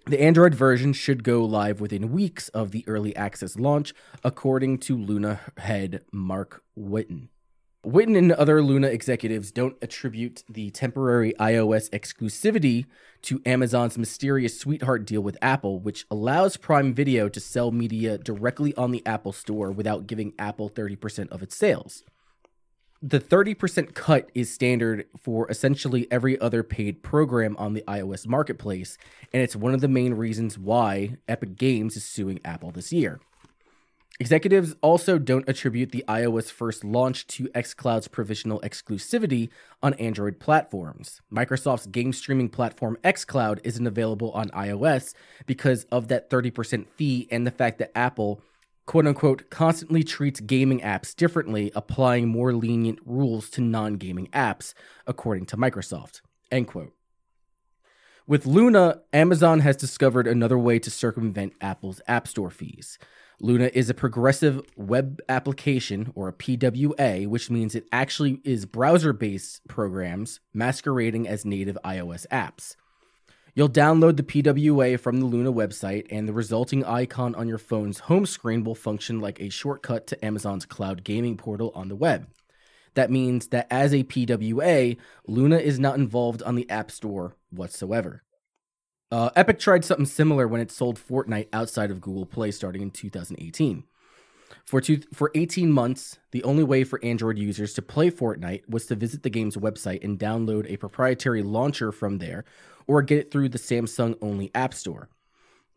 The 0.07 0.23
Android 0.23 0.55
version 0.55 0.93
should 0.93 1.24
go 1.24 1.45
live 1.45 1.81
within 1.81 2.12
weeks 2.12 2.49
of 2.51 2.70
the 2.70 2.85
early 2.87 3.15
access 3.16 3.57
launch, 3.57 3.93
according 4.23 4.78
to 4.78 4.97
Luna 4.97 5.41
head 5.59 6.03
Marc 6.12 6.62
Whitten. 6.78 7.28
Whitten 7.85 8.16
and 8.16 8.33
other 8.33 8.62
Luna 8.62 8.89
executives 8.89 9.53
don't 9.53 9.77
attribute 9.81 10.43
the 10.49 10.70
temporary 10.70 11.35
iOS 11.41 11.89
exclusivity 11.91 12.87
to 13.23 13.41
Amazon's 13.47 13.97
mysterious 13.97 14.59
sweetheart 14.59 15.05
deal 15.07 15.20
with 15.20 15.39
Apple, 15.41 15.78
which 15.81 16.05
allows 16.11 16.57
Prime 16.57 16.95
Video 16.95 17.28
to 17.28 17.41
sell 17.41 17.70
media 17.70 18.19
directly 18.19 18.74
on 18.77 18.91
the 18.91 19.05
Apple 19.07 19.33
Store 19.33 19.70
without 19.70 20.07
giving 20.07 20.35
Apple 20.39 20.69
30% 20.69 21.31
of 21.31 21.43
its 21.43 21.57
sales. 21.57 22.03
The 23.09 23.20
30% 23.20 23.95
cut 23.95 24.31
is 24.35 24.53
standard 24.53 25.07
for 25.16 25.49
essentially 25.49 26.09
every 26.11 26.41
other 26.41 26.65
paid 26.65 27.05
program 27.05 27.55
on 27.57 27.73
the 27.73 27.85
iOS 27.87 28.27
marketplace, 28.27 28.99
and 29.33 29.41
it's 29.41 29.55
one 29.55 29.74
of 29.74 29.81
the 29.81 29.87
main 29.87 30.15
reasons 30.15 30.59
why 30.59 31.16
Epic 31.28 31.57
Games 31.57 31.97
is 31.97 32.05
suing 32.05 32.41
Apple 32.45 32.73
this 32.73 32.93
year. 32.93 33.20
Executives 34.19 34.74
also 34.81 35.20
don't 35.20 35.49
attribute 35.49 35.93
the 35.93 36.05
iOS 36.09 36.51
first 36.51 36.83
launch 36.83 37.28
to 37.28 37.45
xCloud's 37.51 38.09
provisional 38.09 38.61
exclusivity 38.62 39.51
on 39.85 39.95
Android 39.95 40.41
platforms. 40.41 41.20
Microsoft's 41.33 41.87
game 41.87 42.12
streaming 42.12 42.49
platform 42.49 42.99
xCloud 43.05 43.61
isn't 43.62 43.87
available 43.87 44.33
on 44.33 44.49
iOS 44.49 45.15
because 45.47 45.85
of 45.93 46.09
that 46.09 46.28
30% 46.28 46.89
fee 46.89 47.28
and 47.31 47.47
the 47.47 47.53
fact 47.53 47.78
that 47.78 47.97
Apple, 47.97 48.41
quote 48.86 49.06
unquote, 49.06 49.50
constantly 49.50 50.02
treats 50.02 50.40
gaming 50.40 50.80
apps 50.80 51.14
differently, 51.14 51.70
applying 51.74 52.28
more 52.28 52.52
lenient 52.52 52.98
rules 53.04 53.50
to 53.50 53.60
non 53.60 53.94
gaming 53.94 54.28
apps, 54.28 54.72
according 55.06 55.46
to 55.46 55.56
Microsoft. 55.56 56.22
End 56.50 56.66
quote. 56.68 56.92
With 58.28 58.46
Luna, 58.46 59.02
Amazon 59.12 59.60
has 59.60 59.76
discovered 59.76 60.26
another 60.26 60.58
way 60.58 60.80
to 60.80 60.90
circumvent 60.90 61.52
Apple's 61.60 62.00
App 62.08 62.26
Store 62.26 62.50
fees. 62.50 62.98
Luna 63.38 63.70
is 63.72 63.90
a 63.90 63.94
progressive 63.94 64.62
web 64.76 65.20
application, 65.28 66.10
or 66.14 66.28
a 66.28 66.32
PWA, 66.32 67.26
which 67.28 67.50
means 67.50 67.74
it 67.74 67.86
actually 67.92 68.40
is 68.44 68.64
browser 68.64 69.12
based 69.12 69.66
programs 69.68 70.40
masquerading 70.54 71.28
as 71.28 71.44
native 71.44 71.78
iOS 71.84 72.26
apps. 72.28 72.74
You'll 73.57 73.70
download 73.70 74.19
the 74.19 74.23
PWA 74.23 75.01
from 75.01 75.19
the 75.19 75.24
Luna 75.24 75.51
website, 75.51 76.07
and 76.11 76.28
the 76.28 76.35
resulting 76.35 76.85
icon 76.85 77.35
on 77.35 77.49
your 77.49 77.57
phone's 77.57 78.01
home 78.01 78.27
screen 78.27 78.65
will 78.65 78.74
function 78.74 79.19
like 79.19 79.41
a 79.41 79.49
shortcut 79.49 80.07
to 80.09 80.23
Amazon's 80.23 80.66
cloud 80.66 81.03
gaming 81.05 81.39
portal 81.39 81.73
on 81.74 81.89
the 81.89 81.97
web. 81.97 82.28
That 82.97 83.11
means 83.11 83.47
that 83.49 83.66
as 83.70 83.95
a 83.95 84.05
PWA, 84.05 84.99
Luna 85.27 85.57
is 85.57 85.78
not 85.78 85.97
involved 85.97 86.43
on 86.43 86.55
the 86.55 86.69
App 86.69 86.91
Store 86.91 87.35
whatsoever. 87.49 88.23
Uh, 89.11 89.31
Epic 89.35 89.59
tried 89.59 89.87
something 89.87 90.05
similar 90.05 90.47
when 90.47 90.61
it 90.61 90.70
sold 90.70 90.99
Fortnite 90.99 91.49
outside 91.51 91.91
of 91.91 92.03
Google 92.03 92.27
Play 92.27 92.51
starting 92.51 92.83
in 92.83 92.91
2018. 92.91 93.85
For, 94.66 94.83
two, 94.83 95.01
for 95.15 95.31
18 95.35 95.73
months, 95.73 96.19
the 96.31 96.45
only 96.45 96.62
way 96.62 96.85
for 96.85 97.03
Android 97.03 97.39
users 97.39 97.73
to 97.74 97.83
play 97.83 98.11
Fortnite 98.11 98.69
was 98.69 98.85
to 98.87 98.97
visit 98.97 99.23
the 99.23 99.31
game's 99.31 99.57
website 99.57 100.05
and 100.05 100.19
download 100.19 100.70
a 100.70 100.77
proprietary 100.77 101.43
launcher 101.43 101.91
from 101.91 102.19
there 102.19 102.45
or 102.86 103.02
get 103.02 103.18
it 103.18 103.30
through 103.30 103.48
the 103.48 103.58
Samsung 103.58 104.16
only 104.20 104.50
App 104.54 104.74
Store. 104.74 105.08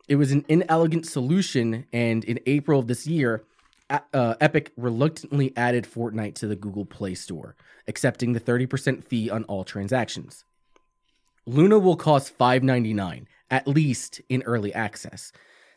It 0.07 0.15
was 0.15 0.31
an 0.31 0.45
inelegant 0.47 1.05
solution, 1.05 1.85
and 1.93 2.23
in 2.23 2.39
April 2.45 2.79
of 2.79 2.87
this 2.87 3.05
year, 3.05 3.43
uh, 3.89 4.35
Epic 4.39 4.71
reluctantly 4.77 5.53
added 5.55 5.85
Fortnite 5.85 6.35
to 6.35 6.47
the 6.47 6.55
Google 6.55 6.85
Play 6.85 7.15
Store, 7.15 7.55
accepting 7.87 8.33
the 8.33 8.39
30% 8.39 9.03
fee 9.03 9.29
on 9.29 9.43
all 9.45 9.63
transactions. 9.63 10.45
Luna 11.45 11.79
will 11.79 11.95
cost 11.95 12.37
$5.99, 12.37 13.25
at 13.49 13.67
least 13.67 14.21
in 14.29 14.43
early 14.43 14.73
access. 14.73 15.31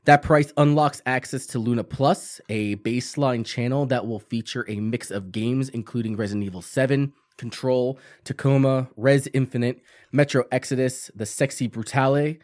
That 0.04 0.22
price 0.22 0.52
unlocks 0.56 1.00
access 1.06 1.46
to 1.48 1.58
Luna 1.58 1.84
Plus, 1.84 2.40
a 2.48 2.76
baseline 2.76 3.46
channel 3.46 3.86
that 3.86 4.06
will 4.06 4.18
feature 4.18 4.66
a 4.68 4.80
mix 4.80 5.10
of 5.10 5.30
games 5.30 5.68
including 5.68 6.16
Resident 6.16 6.44
Evil 6.44 6.62
7, 6.62 7.12
Control, 7.36 7.98
Tacoma, 8.24 8.88
Rez 8.96 9.28
Infinite, 9.32 9.82
Metro 10.12 10.44
Exodus, 10.50 11.10
The 11.14 11.26
Sexy 11.26 11.68
Brutale, 11.68 12.38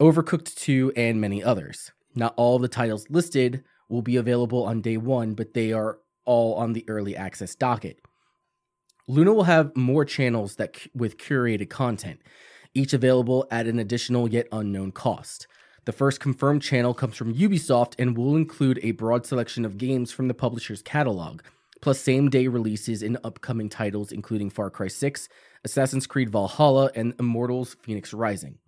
Overcooked 0.00 0.54
2, 0.54 0.92
and 0.96 1.20
many 1.20 1.42
others. 1.42 1.92
Not 2.14 2.34
all 2.36 2.58
the 2.58 2.68
titles 2.68 3.06
listed 3.08 3.64
will 3.88 4.02
be 4.02 4.16
available 4.16 4.64
on 4.64 4.80
day 4.80 4.96
one, 4.96 5.34
but 5.34 5.54
they 5.54 5.72
are 5.72 5.98
all 6.24 6.54
on 6.54 6.72
the 6.72 6.84
early 6.88 7.16
access 7.16 7.54
docket. 7.54 8.00
Luna 9.08 9.32
will 9.32 9.44
have 9.44 9.76
more 9.76 10.04
channels 10.04 10.56
that 10.56 10.76
with 10.94 11.18
curated 11.18 11.68
content, 11.68 12.20
each 12.74 12.92
available 12.92 13.46
at 13.50 13.66
an 13.66 13.78
additional 13.78 14.28
yet 14.28 14.46
unknown 14.52 14.92
cost. 14.92 15.46
The 15.84 15.92
first 15.92 16.20
confirmed 16.20 16.62
channel 16.62 16.94
comes 16.94 17.16
from 17.16 17.34
Ubisoft 17.34 17.94
and 17.98 18.16
will 18.16 18.36
include 18.36 18.78
a 18.82 18.92
broad 18.92 19.26
selection 19.26 19.64
of 19.64 19.78
games 19.78 20.12
from 20.12 20.28
the 20.28 20.34
publisher's 20.34 20.80
catalog, 20.80 21.42
plus 21.82 22.00
same 22.00 22.30
day 22.30 22.46
releases 22.46 23.02
in 23.02 23.18
upcoming 23.22 23.68
titles 23.68 24.10
including 24.10 24.48
Far 24.48 24.70
Cry 24.70 24.88
6, 24.88 25.28
Assassin's 25.64 26.06
Creed 26.06 26.30
Valhalla, 26.30 26.90
and 26.94 27.12
Immortals 27.18 27.76
Fenyx 27.86 28.14
Rising. 28.16 28.58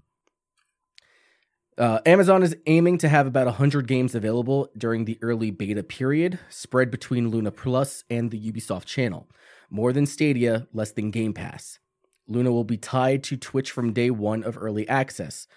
Uh, 1.76 1.98
Amazon 2.06 2.42
is 2.42 2.56
aiming 2.66 2.98
to 2.98 3.08
have 3.08 3.26
about 3.26 3.46
100 3.46 3.88
games 3.88 4.14
available 4.14 4.68
during 4.76 5.06
the 5.06 5.18
early 5.22 5.50
beta 5.50 5.82
period, 5.82 6.38
spread 6.48 6.90
between 6.90 7.30
Luna 7.30 7.50
Plus 7.50 8.04
and 8.08 8.30
the 8.30 8.52
Ubisoft 8.52 8.84
channel. 8.84 9.28
More 9.70 9.92
than 9.92 10.06
Stadia, 10.06 10.68
less 10.72 10.92
than 10.92 11.10
Game 11.10 11.32
Pass. 11.32 11.80
Luna 12.28 12.52
will 12.52 12.64
be 12.64 12.76
tied 12.76 13.24
to 13.24 13.36
Twitch 13.36 13.72
from 13.72 13.92
day 13.92 14.10
one 14.10 14.44
of 14.44 14.56
early 14.56 14.88
access. 14.88 15.48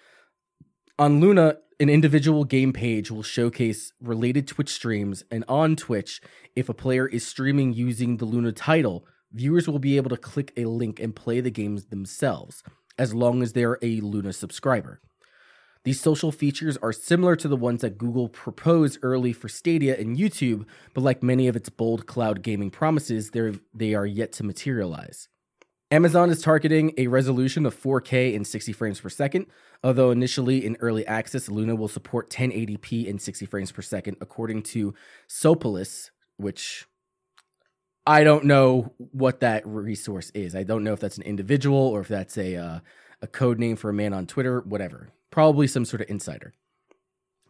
On 1.00 1.20
Luna, 1.20 1.58
an 1.78 1.88
individual 1.88 2.42
game 2.42 2.72
page 2.72 3.08
will 3.08 3.22
showcase 3.22 3.92
related 4.00 4.48
Twitch 4.48 4.70
streams, 4.70 5.22
and 5.30 5.44
on 5.46 5.76
Twitch, 5.76 6.20
if 6.56 6.68
a 6.68 6.74
player 6.74 7.06
is 7.06 7.24
streaming 7.24 7.72
using 7.72 8.16
the 8.16 8.24
Luna 8.24 8.50
title, 8.50 9.06
viewers 9.32 9.68
will 9.68 9.78
be 9.78 9.96
able 9.96 10.10
to 10.10 10.16
click 10.16 10.52
a 10.56 10.64
link 10.64 10.98
and 10.98 11.14
play 11.14 11.40
the 11.40 11.52
games 11.52 11.84
themselves, 11.84 12.64
as 12.98 13.14
long 13.14 13.44
as 13.44 13.52
they're 13.52 13.78
a 13.80 14.00
Luna 14.00 14.32
subscriber. 14.32 15.00
These 15.84 16.00
social 16.00 16.32
features 16.32 16.76
are 16.78 16.92
similar 16.92 17.36
to 17.36 17.46
the 17.46 17.56
ones 17.56 17.82
that 17.82 17.96
Google 17.96 18.28
proposed 18.28 18.98
early 19.00 19.32
for 19.32 19.48
Stadia 19.48 19.96
and 19.96 20.16
YouTube, 20.16 20.66
but 20.94 21.04
like 21.04 21.22
many 21.22 21.46
of 21.46 21.54
its 21.54 21.68
bold 21.68 22.08
cloud 22.08 22.42
gaming 22.42 22.70
promises, 22.70 23.30
they're, 23.30 23.54
yet 24.04 24.32
to 24.32 24.42
materialize. 24.42 25.28
Amazon 25.90 26.28
is 26.28 26.42
targeting 26.42 26.92
a 26.98 27.06
resolution 27.06 27.64
of 27.64 27.74
4K 27.74 28.36
and 28.36 28.46
60 28.46 28.72
frames 28.72 29.00
per 29.00 29.08
second, 29.08 29.46
although 29.82 30.10
initially 30.10 30.64
in 30.64 30.76
early 30.80 31.06
access, 31.06 31.48
Luna 31.48 31.74
will 31.74 31.88
support 31.88 32.28
1080p 32.28 33.08
and 33.08 33.20
60 33.20 33.46
frames 33.46 33.72
per 33.72 33.80
second, 33.80 34.18
according 34.20 34.62
to 34.64 34.94
Sopolis, 35.28 36.10
which 36.36 36.86
I 38.06 38.22
don't 38.22 38.44
know 38.44 38.92
what 38.96 39.40
that 39.40 39.66
resource 39.66 40.30
is. 40.34 40.54
I 40.54 40.62
don't 40.62 40.84
know 40.84 40.92
if 40.92 41.00
that's 41.00 41.16
an 41.16 41.22
individual 41.22 41.78
or 41.78 42.00
if 42.00 42.08
that's 42.08 42.36
a 42.36 42.56
uh, 42.56 42.80
a 43.22 43.26
code 43.26 43.58
name 43.58 43.76
for 43.76 43.90
a 43.90 43.94
man 43.94 44.12
on 44.12 44.26
Twitter, 44.26 44.60
whatever. 44.60 45.08
Probably 45.30 45.66
some 45.66 45.84
sort 45.84 46.02
of 46.02 46.10
insider. 46.10 46.52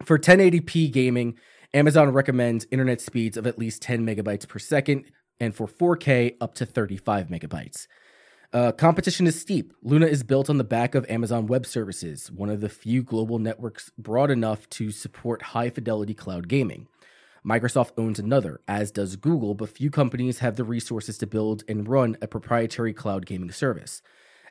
For 0.03 0.17
1080p 0.17 0.91
gaming, 0.91 1.37
Amazon 1.73 2.11
recommends 2.11 2.65
internet 2.71 3.01
speeds 3.01 3.37
of 3.37 3.45
at 3.45 3.59
least 3.59 3.81
10 3.81 4.05
megabytes 4.05 4.47
per 4.47 4.59
second, 4.59 5.05
and 5.39 5.53
for 5.53 5.67
4K, 5.67 6.37
up 6.41 6.55
to 6.55 6.65
35 6.65 7.27
megabytes. 7.27 7.87
Uh, 8.51 8.71
competition 8.71 9.27
is 9.27 9.39
steep. 9.39 9.73
Luna 9.83 10.07
is 10.07 10.23
built 10.23 10.49
on 10.49 10.57
the 10.57 10.63
back 10.63 10.95
of 10.95 11.05
Amazon 11.07 11.45
Web 11.45 11.67
Services, 11.67 12.31
one 12.31 12.49
of 12.49 12.61
the 12.61 12.69
few 12.69 13.03
global 13.03 13.37
networks 13.37 13.91
broad 13.95 14.31
enough 14.31 14.67
to 14.69 14.89
support 14.89 15.43
high 15.43 15.69
fidelity 15.69 16.15
cloud 16.15 16.47
gaming. 16.47 16.87
Microsoft 17.45 17.91
owns 17.95 18.17
another, 18.17 18.59
as 18.67 18.89
does 18.89 19.17
Google, 19.17 19.53
but 19.53 19.69
few 19.69 19.91
companies 19.91 20.39
have 20.39 20.55
the 20.55 20.63
resources 20.63 21.19
to 21.19 21.27
build 21.27 21.63
and 21.67 21.87
run 21.87 22.17
a 22.23 22.27
proprietary 22.27 22.91
cloud 22.91 23.27
gaming 23.27 23.51
service. 23.51 24.01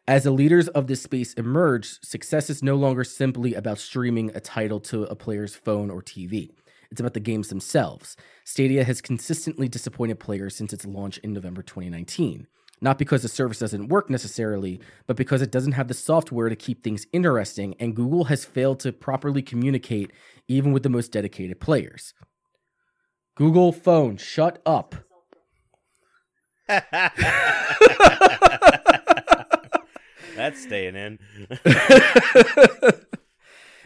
As 0.07 0.23
the 0.23 0.31
leaders 0.31 0.69
of 0.69 0.87
this 0.87 1.03
space 1.03 1.33
emerge, 1.35 2.01
success 2.01 2.49
is 2.49 2.63
no 2.63 2.77
longer 2.77 3.03
simply 3.03 3.55
about 3.55 3.79
streaming 3.79 4.31
a 4.33 4.41
title 4.41 4.79
to 4.81 5.03
a 5.05 5.17
player's 5.17 5.57
phone 5.57 5.91
or 5.91 6.03
TV. 6.03 6.51
It's 6.93 7.01
about 7.01 7.15
the 7.15 7.21
games 7.21 7.49
themselves. 7.49 8.17
Stadia 8.45 8.85
has 8.85 9.01
consistently 9.01 9.69
disappointed 9.69 10.21
players 10.21 10.55
since 10.55 10.73
its 10.73 10.87
launch 10.87 11.19
in 11.19 11.33
November 11.33 11.63
2019. 11.63 12.47
Not 12.81 12.99
because 12.99 13.23
the 13.23 13.29
service 13.29 13.59
doesn't 13.59 13.89
work 13.89 14.09
necessarily, 14.09 14.81
but 15.07 15.17
because 15.17 15.43
it 15.43 15.51
doesn't 15.51 15.73
have 15.73 15.89
the 15.89 15.95
software 15.95 16.49
to 16.49 16.57
keep 16.57 16.83
things 16.85 17.07
interesting, 17.13 17.75
and 17.81 17.97
Google 17.97 18.25
has 18.25 18.45
failed 18.45 18.81
to 18.81 18.93
properly 18.93 19.43
communicate 19.43 20.13
even 20.47 20.73
with 20.73 20.83
the 20.83 20.89
most 20.89 21.13
dedicated 21.13 21.61
players. 21.61 22.15
Google 23.35 23.73
phone, 23.73 24.17
shut 24.17 24.61
up. 24.67 24.95
That's 30.37 30.63
staying 30.63 30.95
in. 30.95 31.19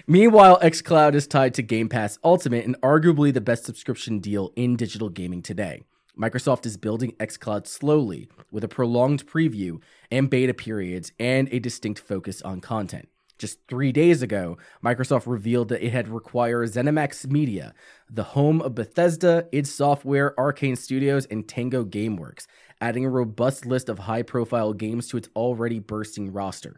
Meanwhile, 0.07 0.61
xCloud 0.61 1.15
is 1.15 1.27
tied 1.27 1.55
to 1.55 1.63
Game 1.63 1.89
Pass 1.89 2.19
Ultimate 2.25 2.67
and 2.67 2.81
arguably 2.81 3.33
the 3.33 3.41
best 3.41 3.65
subscription 3.65 4.19
deal 4.19 4.53
in 4.57 4.77
digital 4.77 5.09
gaming 5.09 5.43
today. 5.43 5.83
Microsoft 6.19 6.67
is 6.67 6.77
building 6.77 7.13
xCloud 7.19 7.67
slowly 7.67 8.29
with 8.51 8.63
a 8.63 8.69
prolonged 8.69 9.27
preview 9.27 9.81
and 10.11 10.29
beta 10.29 10.53
periods 10.53 11.11
and 11.19 11.49
a 11.51 11.59
distinct 11.59 12.01
focus 12.01 12.43
on 12.43 12.61
content. 12.61 13.09
Just 13.39 13.59
three 13.67 13.93
days 13.93 14.21
ago, 14.21 14.59
Microsoft 14.85 15.27
revealed 15.27 15.71
that 15.71 15.85
it 15.85 15.91
had 15.91 16.09
acquired 16.09 16.69
ZeniMax 16.69 17.29
Media, 17.31 17.75
the 18.11 18.23
home 18.23 18.61
of 18.61 18.75
Bethesda, 18.75 19.49
id 19.53 19.67
Software, 19.67 20.35
Arkane 20.37 20.77
Studios, 20.77 21.25
and 21.27 21.49
Tango 21.49 21.83
Gameworks, 21.83 22.47
adding 22.81 23.07
a 23.07 23.11
robust 23.11 23.65
list 23.65 23.89
of 23.89 24.01
high 24.01 24.23
profile 24.23 24.75
games 24.75 25.09
to 25.09 25.17
its 25.17 25.31
already 25.35 25.79
bursting 25.79 26.31
roster. 26.31 26.77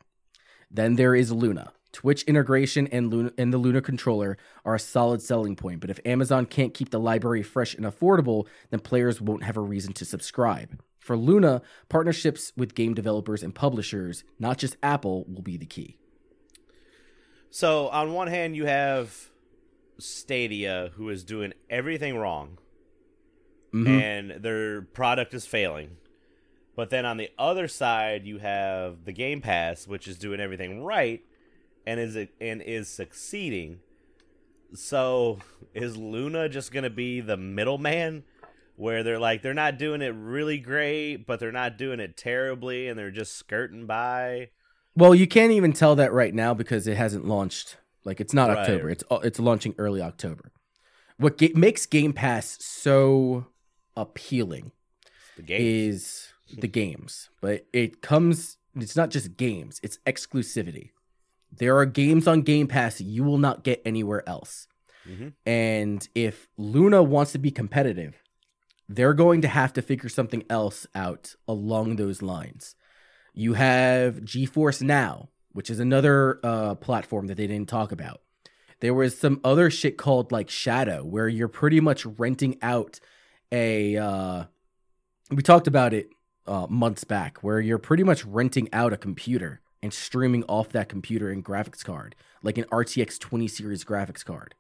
Then 0.70 0.94
there 0.94 1.14
is 1.14 1.32
Luna. 1.32 1.72
Twitch 1.94 2.24
integration 2.24 2.88
and, 2.88 3.08
Luna, 3.08 3.32
and 3.38 3.52
the 3.52 3.58
Luna 3.58 3.80
controller 3.80 4.36
are 4.64 4.74
a 4.74 4.80
solid 4.80 5.22
selling 5.22 5.54
point, 5.54 5.80
but 5.80 5.90
if 5.90 6.00
Amazon 6.04 6.44
can't 6.44 6.74
keep 6.74 6.90
the 6.90 6.98
library 6.98 7.42
fresh 7.42 7.72
and 7.72 7.86
affordable, 7.86 8.46
then 8.70 8.80
players 8.80 9.20
won't 9.20 9.44
have 9.44 9.56
a 9.56 9.60
reason 9.60 9.92
to 9.94 10.04
subscribe. 10.04 10.80
For 10.98 11.16
Luna, 11.16 11.62
partnerships 11.88 12.52
with 12.56 12.74
game 12.74 12.94
developers 12.94 13.44
and 13.44 13.54
publishers, 13.54 14.24
not 14.40 14.58
just 14.58 14.76
Apple, 14.82 15.24
will 15.32 15.42
be 15.42 15.56
the 15.56 15.66
key. 15.66 15.96
So, 17.48 17.86
on 17.88 18.12
one 18.12 18.26
hand, 18.26 18.56
you 18.56 18.66
have 18.66 19.30
Stadia, 19.98 20.90
who 20.96 21.08
is 21.10 21.22
doing 21.22 21.54
everything 21.70 22.16
wrong, 22.16 22.58
Mhm. 23.72 23.86
and 23.88 24.30
their 24.42 24.82
product 24.82 25.32
is 25.32 25.46
failing. 25.46 25.98
But 26.74 26.90
then 26.90 27.06
on 27.06 27.18
the 27.18 27.30
other 27.38 27.68
side, 27.68 28.26
you 28.26 28.38
have 28.38 29.04
the 29.04 29.12
Game 29.12 29.40
Pass, 29.40 29.86
which 29.86 30.08
is 30.08 30.18
doing 30.18 30.40
everything 30.40 30.82
right 30.82 31.22
and 31.86 32.00
is 32.00 32.16
and 32.40 32.62
is 32.62 32.88
succeeding. 32.88 33.80
So, 34.74 35.38
is 35.72 35.96
Luna 35.96 36.48
just 36.48 36.72
going 36.72 36.82
to 36.84 36.90
be 36.90 37.20
the 37.20 37.36
middleman 37.36 38.24
where 38.76 39.02
they're 39.04 39.20
like 39.20 39.42
they're 39.42 39.54
not 39.54 39.78
doing 39.78 40.02
it 40.02 40.14
really 40.16 40.58
great, 40.58 41.26
but 41.26 41.38
they're 41.38 41.52
not 41.52 41.78
doing 41.78 42.00
it 42.00 42.16
terribly 42.16 42.88
and 42.88 42.98
they're 42.98 43.10
just 43.10 43.36
skirting 43.36 43.86
by? 43.86 44.50
Well, 44.96 45.14
you 45.14 45.26
can't 45.26 45.52
even 45.52 45.72
tell 45.72 45.96
that 45.96 46.12
right 46.12 46.34
now 46.34 46.54
because 46.54 46.86
it 46.86 46.96
hasn't 46.96 47.26
launched. 47.26 47.76
Like 48.04 48.20
it's 48.20 48.34
not 48.34 48.48
Right. 48.48 48.58
October. 48.58 48.90
It's 48.90 49.04
uh, 49.10 49.20
it's 49.22 49.38
launching 49.38 49.74
early 49.78 50.00
October. 50.02 50.52
What 51.18 51.38
ga- 51.38 51.52
makes 51.54 51.86
Game 51.86 52.12
Pass 52.12 52.58
so 52.60 53.46
appealing 53.96 54.72
The 55.36 55.44
is 55.54 56.32
the 56.52 56.68
games, 56.68 57.30
but 57.40 57.66
it 57.72 58.02
comes. 58.02 58.58
It's 58.74 58.96
not 58.96 59.10
just 59.10 59.36
games; 59.36 59.78
it's 59.82 59.98
exclusivity. 60.06 60.90
There 61.58 61.76
are 61.78 61.86
games 61.86 62.26
on 62.26 62.42
Game 62.42 62.66
Pass 62.66 63.00
you 63.00 63.24
will 63.24 63.38
not 63.38 63.64
get 63.64 63.82
anywhere 63.84 64.28
else. 64.28 64.66
Mhm. 65.08 65.34
And 65.44 66.08
if 66.14 66.48
Luna 66.56 67.02
wants 67.02 67.32
to 67.32 67.38
be 67.38 67.50
competitive, 67.50 68.22
they're 68.88 69.14
going 69.14 69.40
to 69.42 69.48
have 69.48 69.72
to 69.74 69.82
figure 69.82 70.08
something 70.08 70.44
else 70.48 70.86
out 70.94 71.34
along 71.48 71.96
those 71.96 72.22
lines. 72.22 72.74
You 73.32 73.54
have 73.54 74.20
GeForce 74.20 74.82
Now, 74.82 75.28
which 75.52 75.70
is 75.70 75.80
another 75.80 76.40
uh, 76.42 76.74
platform 76.76 77.26
that 77.26 77.36
they 77.36 77.46
didn't 77.46 77.68
talk 77.68 77.92
about. 77.92 78.20
There 78.80 78.94
was 78.94 79.18
some 79.18 79.40
other 79.44 79.70
shit 79.70 79.96
called 79.96 80.32
like 80.32 80.50
Shadow, 80.50 81.04
where 81.04 81.28
you're 81.28 81.48
pretty 81.48 81.80
much 81.80 82.04
renting 82.04 82.58
out 82.60 83.00
a. 83.50 83.96
Uh, 83.96 84.44
we 85.30 85.42
talked 85.42 85.66
about 85.66 85.94
it 85.94 86.10
uh, 86.46 86.66
months 86.68 87.04
back, 87.04 87.38
where 87.38 87.60
you're 87.60 87.78
pretty 87.78 88.02
much 88.02 88.24
renting 88.24 88.68
out 88.72 88.92
a 88.92 88.96
computer 88.98 89.60
and 89.84 89.92
streaming 89.92 90.42
off 90.44 90.70
that 90.70 90.88
computer 90.88 91.28
and 91.28 91.44
graphics 91.44 91.84
card, 91.84 92.16
like 92.42 92.56
an 92.56 92.64
RTX 92.72 93.18
20 93.18 93.46
series 93.46 93.84
graphics 93.84 94.24
card. 94.24 94.54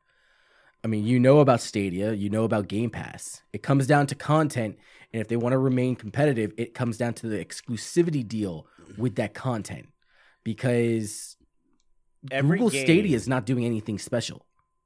I 0.84 0.86
mean, 0.86 1.06
you 1.06 1.18
know 1.18 1.38
about 1.38 1.62
Stadia, 1.62 2.12
you 2.12 2.28
know 2.28 2.44
about 2.44 2.68
Game 2.68 2.90
Pass. 2.90 3.42
It 3.54 3.62
comes 3.62 3.86
down 3.86 4.06
to 4.08 4.14
content, 4.14 4.76
and 5.14 5.22
if 5.22 5.28
they 5.28 5.38
want 5.38 5.54
to 5.54 5.58
remain 5.58 5.96
competitive, 5.96 6.52
it 6.58 6.74
comes 6.74 6.98
down 6.98 7.14
to 7.14 7.26
the 7.26 7.42
exclusivity 7.42 8.28
deal 8.28 8.66
with 8.98 9.14
that 9.14 9.32
content. 9.32 9.88
Because 10.44 11.38
Every 12.30 12.58
Google 12.58 12.68
game- 12.68 12.84
Stadia 12.84 13.16
is 13.16 13.26
not 13.26 13.46
doing 13.46 13.64
anything 13.64 13.98
special. 13.98 14.44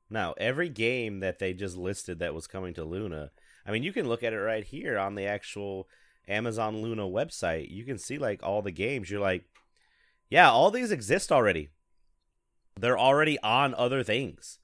Now, 0.08 0.34
every 0.38 0.68
game 0.68 1.18
that 1.18 1.40
they 1.40 1.52
just 1.52 1.76
listed 1.76 2.20
that 2.20 2.32
was 2.32 2.46
coming 2.46 2.74
to 2.74 2.84
Luna, 2.84 3.32
I 3.66 3.72
mean, 3.72 3.82
you 3.82 3.92
can 3.92 4.06
look 4.06 4.22
at 4.22 4.32
it 4.32 4.38
right 4.38 4.62
here 4.62 5.00
on 5.00 5.16
the 5.16 5.24
actual 5.24 5.88
Amazon 6.28 6.80
Luna 6.80 7.02
website. 7.02 7.72
You 7.72 7.84
can 7.84 7.98
see 7.98 8.18
like 8.18 8.44
all 8.44 8.62
the 8.62 8.70
games. 8.70 9.10
You're 9.10 9.20
like, 9.20 9.44
yeah, 10.30 10.50
all 10.50 10.70
these 10.70 10.90
exist 10.90 11.30
already. 11.32 11.70
They're 12.78 12.98
already 12.98 13.38
on 13.40 13.74
other 13.74 14.02
things. 14.02 14.58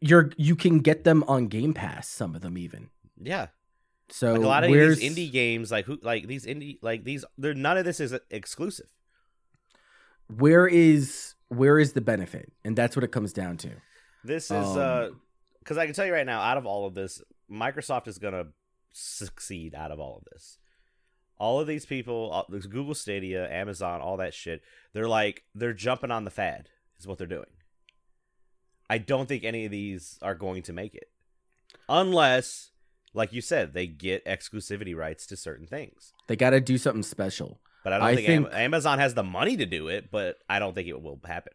You're 0.00 0.32
you 0.36 0.56
can 0.56 0.78
get 0.80 1.04
them 1.04 1.22
on 1.28 1.46
Game 1.46 1.74
Pass, 1.74 2.08
some 2.08 2.34
of 2.34 2.40
them 2.42 2.58
even. 2.58 2.90
Yeah, 3.22 3.48
So 4.10 4.32
like 4.32 4.42
a 4.42 4.46
lot 4.46 4.64
of 4.64 4.70
where's 4.70 4.98
these 4.98 5.14
indie 5.16 5.30
games, 5.30 5.70
like 5.70 5.84
who, 5.84 5.98
like 6.02 6.26
these 6.26 6.44
indie, 6.44 6.78
like 6.82 7.04
these, 7.04 7.24
they're 7.38 7.54
none 7.54 7.76
of 7.76 7.84
this 7.84 8.00
is 8.00 8.12
exclusive. 8.30 8.88
where 10.28 10.66
is 10.66 11.34
where 11.48 11.78
is 11.78 11.92
the 11.92 12.00
benefit? 12.00 12.50
And 12.64 12.74
that's 12.74 12.96
what 12.96 13.04
it 13.04 13.12
comes 13.12 13.32
down 13.32 13.58
to. 13.58 13.70
This 14.24 14.46
is 14.46 14.52
Um, 14.52 14.78
uh 14.78 15.08
because 15.60 15.78
I 15.78 15.86
can 15.86 15.94
tell 15.94 16.04
you 16.06 16.12
right 16.12 16.26
now, 16.26 16.40
out 16.40 16.56
of 16.58 16.66
all 16.66 16.86
of 16.88 16.94
this, 16.94 17.22
Microsoft 17.48 18.08
is 18.08 18.18
gonna 18.18 18.46
succeed 18.92 19.74
out 19.76 19.92
of 19.92 20.00
all 20.00 20.16
of 20.18 20.24
this. 20.32 20.58
All 21.38 21.60
of 21.60 21.66
these 21.66 21.86
people, 21.86 22.44
this 22.48 22.66
Google 22.66 22.94
Stadia, 22.94 23.50
Amazon, 23.50 24.00
all 24.00 24.16
that 24.18 24.34
shit, 24.34 24.62
they're 24.92 25.08
like 25.08 25.44
they're 25.54 25.72
jumping 25.72 26.10
on 26.10 26.24
the 26.24 26.30
fad. 26.30 26.68
Is 26.98 27.06
what 27.06 27.18
they're 27.18 27.26
doing. 27.26 27.46
I 28.88 28.98
don't 28.98 29.28
think 29.28 29.42
any 29.42 29.64
of 29.64 29.70
these 29.70 30.18
are 30.22 30.34
going 30.34 30.62
to 30.64 30.72
make 30.72 30.94
it, 30.94 31.10
unless, 31.88 32.70
like 33.14 33.32
you 33.32 33.40
said, 33.40 33.74
they 33.74 33.86
get 33.86 34.24
exclusivity 34.24 34.94
rights 34.94 35.26
to 35.28 35.36
certain 35.36 35.66
things. 35.66 36.12
They 36.28 36.36
got 36.36 36.50
to 36.50 36.60
do 36.60 36.78
something 36.78 37.02
special. 37.02 37.58
But 37.82 37.94
I 37.94 37.98
don't 37.98 38.06
I 38.06 38.14
think, 38.16 38.28
Am- 38.28 38.42
think- 38.44 38.54
Amazon 38.54 38.98
has 39.00 39.14
the 39.14 39.24
money 39.24 39.56
to 39.56 39.66
do 39.66 39.88
it. 39.88 40.10
But 40.10 40.36
I 40.48 40.58
don't 40.58 40.74
think 40.74 40.88
it 40.88 41.02
will 41.02 41.20
happen. 41.24 41.54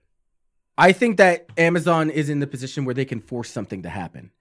I 0.78 0.92
think 0.92 1.18
that 1.18 1.48
Amazon 1.58 2.10
is 2.10 2.30
in 2.30 2.40
the 2.40 2.48
position 2.48 2.86
where 2.86 2.94
they 2.94 3.06
can 3.06 3.20
force 3.20 3.50
something 3.50 3.84
to 3.84 3.90
happen. 3.90 4.32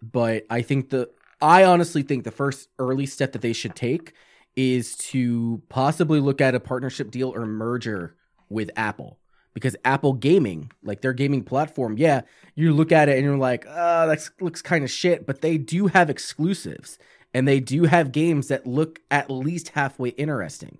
But 0.00 0.46
I 0.48 0.62
think 0.62 0.90
the 0.90 1.10
I 1.40 1.64
honestly 1.64 2.02
think 2.02 2.24
the 2.24 2.30
first 2.30 2.68
early 2.78 3.06
step 3.06 3.32
that 3.32 3.42
they 3.42 3.52
should 3.52 3.74
take 3.74 4.12
is 4.56 4.96
to 4.96 5.62
possibly 5.68 6.20
look 6.20 6.40
at 6.40 6.54
a 6.54 6.60
partnership 6.60 7.10
deal 7.10 7.30
or 7.34 7.46
merger 7.46 8.16
with 8.48 8.70
Apple. 8.76 9.18
Because 9.54 9.76
Apple 9.84 10.14
Gaming, 10.14 10.70
like 10.82 11.02
their 11.02 11.12
gaming 11.12 11.44
platform, 11.44 11.98
yeah, 11.98 12.22
you 12.54 12.72
look 12.72 12.90
at 12.90 13.10
it 13.10 13.16
and 13.16 13.24
you're 13.24 13.36
like, 13.36 13.66
uh, 13.66 14.06
that 14.06 14.30
looks 14.40 14.62
kind 14.62 14.82
of 14.82 14.90
shit, 14.90 15.26
but 15.26 15.42
they 15.42 15.58
do 15.58 15.88
have 15.88 16.08
exclusives 16.08 16.98
and 17.34 17.46
they 17.46 17.60
do 17.60 17.84
have 17.84 18.12
games 18.12 18.48
that 18.48 18.66
look 18.66 19.00
at 19.10 19.30
least 19.30 19.70
halfway 19.70 20.10
interesting. 20.10 20.78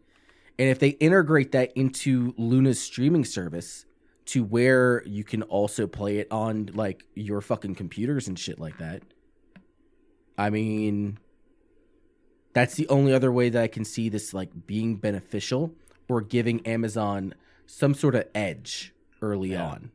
And 0.59 0.69
if 0.69 0.79
they 0.79 0.91
integrate 0.91 1.53
that 1.53 1.73
into 1.75 2.35
Luna's 2.39 2.81
streaming 2.81 3.25
service 3.25 3.85
to 4.27 4.45
where 4.45 5.03
you 5.07 5.25
can 5.25 5.43
also 5.43 5.87
play 5.87 6.19
it 6.19 6.29
on 6.31 6.71
like 6.75 7.05
your 7.15 7.41
fucking 7.41 7.75
computers 7.75 8.29
and 8.29 8.39
shit 8.39 8.59
like 8.59 8.79
that. 8.79 9.03
I 10.39 10.51
mean, 10.51 11.19
that's 12.53 12.75
the 12.75 12.89
only 12.89 13.13
other 13.15 13.33
way 13.33 13.49
that 13.49 13.63
I 13.63 13.69
can 13.69 13.85
see 13.85 14.09
this 14.09 14.35
like 14.35 14.51
being 14.67 14.97
beneficial 14.97 15.73
or 16.09 16.21
giving 16.21 16.67
Amazon 16.67 17.35
some 17.67 17.95
sort 17.95 18.15
of 18.15 18.25
edge 18.35 18.93
early 19.23 19.51
Yeah. 19.53 19.65
on. 19.67 19.91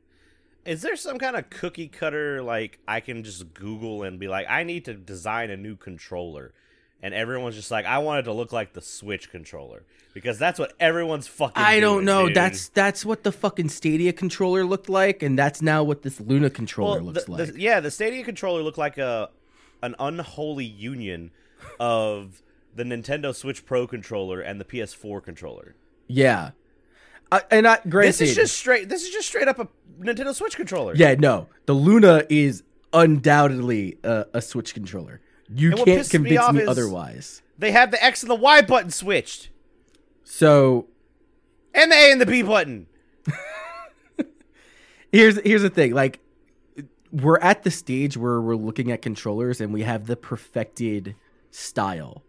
Is 0.66 0.82
there 0.82 0.96
some 0.98 1.18
kind 1.18 1.36
of 1.38 1.50
cookie 1.50 1.88
cutter 1.88 2.42
like 2.42 2.80
I 2.88 3.00
can 3.00 3.24
just 3.24 3.54
Google 3.54 4.04
and 4.04 4.20
be 4.20 4.28
like, 4.28 4.48
I 4.50 4.64
need 4.64 4.86
to 4.86 4.94
design 4.94 5.50
a 5.50 5.56
new 5.56 5.78
controller, 5.78 6.52
and 7.02 7.14
everyone's 7.14 7.56
just 7.56 7.72
like, 7.72 7.86
I 7.86 8.00
want 8.00 8.20
it 8.20 8.24
to 8.24 8.34
look 8.34 8.52
like 8.52 8.74
the 8.74 8.82
Switch 8.82 9.30
controller 9.32 9.84
because 10.14 10.38
that's 10.38 10.60
what 10.60 10.74
everyone's 10.78 11.26
fucking. 11.28 11.64
I 11.64 11.80
don't 11.80 11.98
doing, 11.98 12.06
know. 12.06 12.26
dude. 12.28 12.36
That's 12.36 12.68
that's 12.70 13.06
what 13.06 13.24
the 13.24 13.32
fucking 13.32 13.70
Stadia 13.70 14.12
controller 14.12 14.66
looked 14.66 14.90
like, 14.90 15.24
and 15.24 15.40
that's 15.40 15.62
now 15.62 15.84
what 15.86 16.02
this 16.02 16.20
Luna 16.20 16.50
controller 16.50 16.98
well, 16.98 17.14
looks 17.14 17.24
the- 17.26 17.32
like. 17.32 17.54
the- 17.54 17.62
yeah, 17.62 17.80
the 17.80 17.92
Stadia 17.92 18.26
controller 18.26 18.62
looked 18.62 18.78
like 18.80 18.98
a 18.98 19.30
an 19.82 19.96
unholy 20.00 20.66
union 20.66 21.32
of 21.80 22.42
the 22.78 22.84
Nintendo 22.84 23.36
Switch 23.36 23.66
Pro 23.66 23.86
controller 23.88 24.40
and 24.40 24.62
the 24.62 24.66
PS4 24.66 25.22
controller. 25.24 25.76
yeah, 26.08 26.52
and 27.52 27.68
I 27.68 27.80
granted, 27.90 28.10
This 28.10 28.22
is 28.22 28.36
just 28.36 28.58
straight. 28.58 28.88
This 28.88 29.04
is 29.04 29.10
just 29.10 29.28
straight 29.28 29.48
up 29.48 29.60
a 29.60 29.68
Nintendo 30.00 30.34
Switch 30.34 30.56
controller. 30.56 30.94
yeah, 30.96 31.16
no, 31.16 31.48
the 31.66 31.74
Luna 31.74 32.24
is 32.30 32.64
undoubtedly 32.94 33.98
a, 34.04 34.26
a 34.36 34.42
Switch 34.42 34.74
controller. 34.74 35.20
You 35.50 35.72
And 35.72 35.78
can't 35.80 35.90
pisses 36.02 36.14
me 36.14 36.30
convince 36.30 36.54
me 36.54 36.66
otherwise. 36.66 37.42
They 37.58 37.72
have 37.72 37.92
the 37.92 38.04
X 38.04 38.22
and 38.22 38.30
the 38.30 38.36
Y 38.36 38.62
button 38.62 38.92
switched, 38.92 39.50
So 40.24 40.88
and 41.74 41.92
the 41.92 41.96
A 41.96 42.12
and 42.12 42.22
the 42.22 42.26
B 42.26 42.42
button. 42.44 42.88
here's 45.12 45.40
here's 45.42 45.62
the 45.64 45.70
thing 45.70 45.94
like 45.94 46.20
we're 47.12 47.40
at 47.40 47.64
the 47.64 47.72
stage 47.72 48.18
where 48.18 48.42
we're 48.42 48.56
looking 48.56 48.92
at 48.92 49.02
controllers 49.02 49.62
and 49.62 49.74
we 49.74 49.84
have 49.84 50.06
the 50.08 50.16
perfected 50.16 51.16
style 51.52 52.24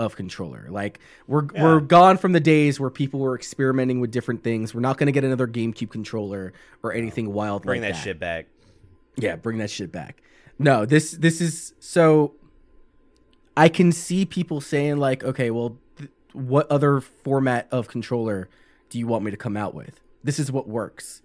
of 0.00 0.16
controller 0.16 0.66
like 0.70 0.98
we're 1.26 1.44
Yeah. 1.54 1.62
we're 1.62 1.80
gone 1.80 2.16
from 2.16 2.32
the 2.32 2.40
days 2.40 2.80
where 2.80 2.90
people 2.90 3.20
were 3.20 3.34
experimenting 3.36 4.00
with 4.00 4.10
different 4.10 4.42
things 4.42 4.74
we're 4.74 4.80
not 4.80 4.96
going 4.98 5.06
to 5.06 5.12
get 5.12 5.24
another 5.24 5.46
GameCube 5.46 5.90
controller 5.90 6.52
or 6.82 6.92
anything 6.92 7.32
wild 7.32 7.62
Bring 7.64 7.82
like 7.82 7.92
that, 7.92 7.98
shit 8.00 8.18
back. 8.18 8.46
yeah, 9.16 9.36
bring 9.36 9.58
that 9.58 9.70
shit 9.70 9.92
back. 9.92 10.22
No, 10.58 10.84
this 10.86 11.12
this 11.12 11.40
is 11.40 11.74
so 11.80 12.34
I 13.56 13.68
can 13.68 13.92
see 13.92 14.24
people 14.24 14.60
saying 14.60 14.96
like, 14.96 15.22
okay, 15.24 15.50
well, 15.50 15.76
th- 15.98 16.10
what 16.32 16.70
other 16.70 17.00
format 17.00 17.66
of 17.70 17.88
controller 17.88 18.48
do 18.88 18.98
you 18.98 19.06
want 19.06 19.24
me 19.24 19.30
to 19.30 19.36
come 19.36 19.56
out 19.56 19.74
with? 19.74 20.00
This 20.24 20.38
is 20.38 20.50
what 20.50 20.66
works. 20.68 21.20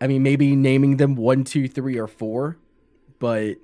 I 0.00 0.06
mean, 0.06 0.22
maybe 0.22 0.56
naming 0.56 0.96
them 0.96 1.14
one, 1.16 1.44
two, 1.44 1.68
three, 1.68 1.98
or 1.98 2.06
four, 2.08 2.56
but 3.18 3.56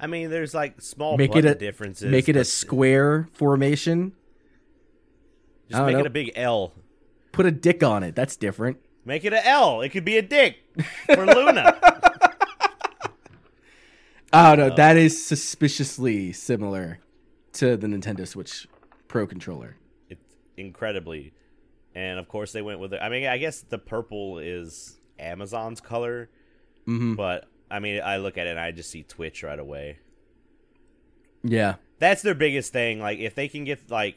I 0.00 0.06
mean, 0.06 0.30
there's 0.30 0.54
like 0.54 0.80
small 0.80 1.16
Make 1.16 1.34
it 1.36 1.44
a- 1.44 1.54
differences. 1.54 2.10
make 2.10 2.28
it 2.28 2.36
a 2.36 2.44
square 2.44 3.28
formation. 3.32 4.12
Just 5.70 5.82
make 5.84 5.94
know. 5.94 6.00
it 6.00 6.06
a 6.06 6.10
big 6.10 6.32
L. 6.36 6.72
Put 7.32 7.46
a 7.46 7.50
dick 7.50 7.82
on 7.82 8.02
it. 8.02 8.14
That's 8.14 8.36
different. 8.36 8.78
Make 9.04 9.24
it 9.24 9.32
a 9.32 9.46
L. 9.46 9.80
It 9.80 9.90
could 9.90 10.04
be 10.04 10.16
a 10.18 10.22
dick 10.22 10.58
for 11.14 11.24
Luna. 11.26 11.78
I 14.32 14.56
don't 14.56 14.68
know. 14.70 14.74
that 14.76 14.96
is 14.96 15.24
suspiciously 15.24 16.32
similar 16.32 16.98
to 17.54 17.76
the 17.76 17.86
Nintendo 17.86 18.26
Switch 18.26 18.66
Pro 19.06 19.26
controller. 19.26 19.76
it's 20.10 20.34
incredibly, 20.56 21.32
and 21.94 22.18
of 22.18 22.26
course 22.26 22.50
they 22.52 22.62
went 22.62 22.80
with 22.80 22.92
it. 22.94 23.00
I 23.00 23.08
mean, 23.08 23.26
I 23.26 23.38
guess 23.38 23.60
the 23.60 23.78
purple 23.78 24.38
is 24.40 24.98
Amazon's 25.20 25.80
color, 25.80 26.28
hmm 26.84 27.14
but 27.14 27.46
I 27.74 27.80
mean, 27.80 28.00
I 28.04 28.18
look 28.18 28.38
at 28.38 28.46
it 28.46 28.50
and 28.50 28.60
I 28.60 28.70
just 28.70 28.90
see 28.90 29.02
Twitch 29.02 29.42
right 29.42 29.58
away. 29.58 29.98
Yeah. 31.42 31.74
That's 31.98 32.22
their 32.22 32.34
biggest 32.34 32.72
thing. 32.72 33.00
Like, 33.00 33.18
if 33.18 33.34
they 33.34 33.48
can 33.48 33.64
get 33.64 33.90
like, 33.90 34.16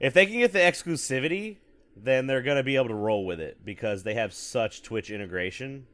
if 0.00 0.12
they 0.14 0.26
can 0.26 0.38
get 0.38 0.52
the 0.52 0.58
exclusivity, 0.58 1.58
then 1.96 2.26
they're 2.26 2.42
gonna 2.42 2.64
be 2.64 2.74
able 2.74 2.88
to 2.88 2.94
roll 2.94 3.24
with 3.24 3.38
it 3.40 3.64
because 3.64 4.02
they 4.02 4.14
have 4.14 4.32
such 4.32 4.82
Twitch 4.82 5.10
integration. 5.10 5.86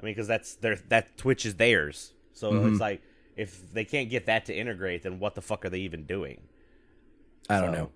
I 0.00 0.04
mean, 0.04 0.14
because 0.14 0.28
that's 0.28 0.54
their 0.54 0.76
that 0.88 1.16
Twitch 1.16 1.44
is 1.44 1.56
theirs. 1.56 2.12
So 2.32 2.52
Mhm. 2.52 2.70
it's 2.72 2.80
like 2.80 3.02
if 3.36 3.72
they 3.72 3.84
can't 3.84 4.10
get 4.10 4.26
that 4.26 4.44
to 4.44 4.54
integrate, 4.54 5.02
then 5.02 5.18
what 5.18 5.34
the 5.34 5.42
fuck 5.42 5.64
are 5.64 5.70
they 5.70 5.80
even 5.80 6.04
doing? 6.04 6.42
I 7.48 7.60
don't 7.60 7.72
So- 7.74 7.78
know. 7.80 7.92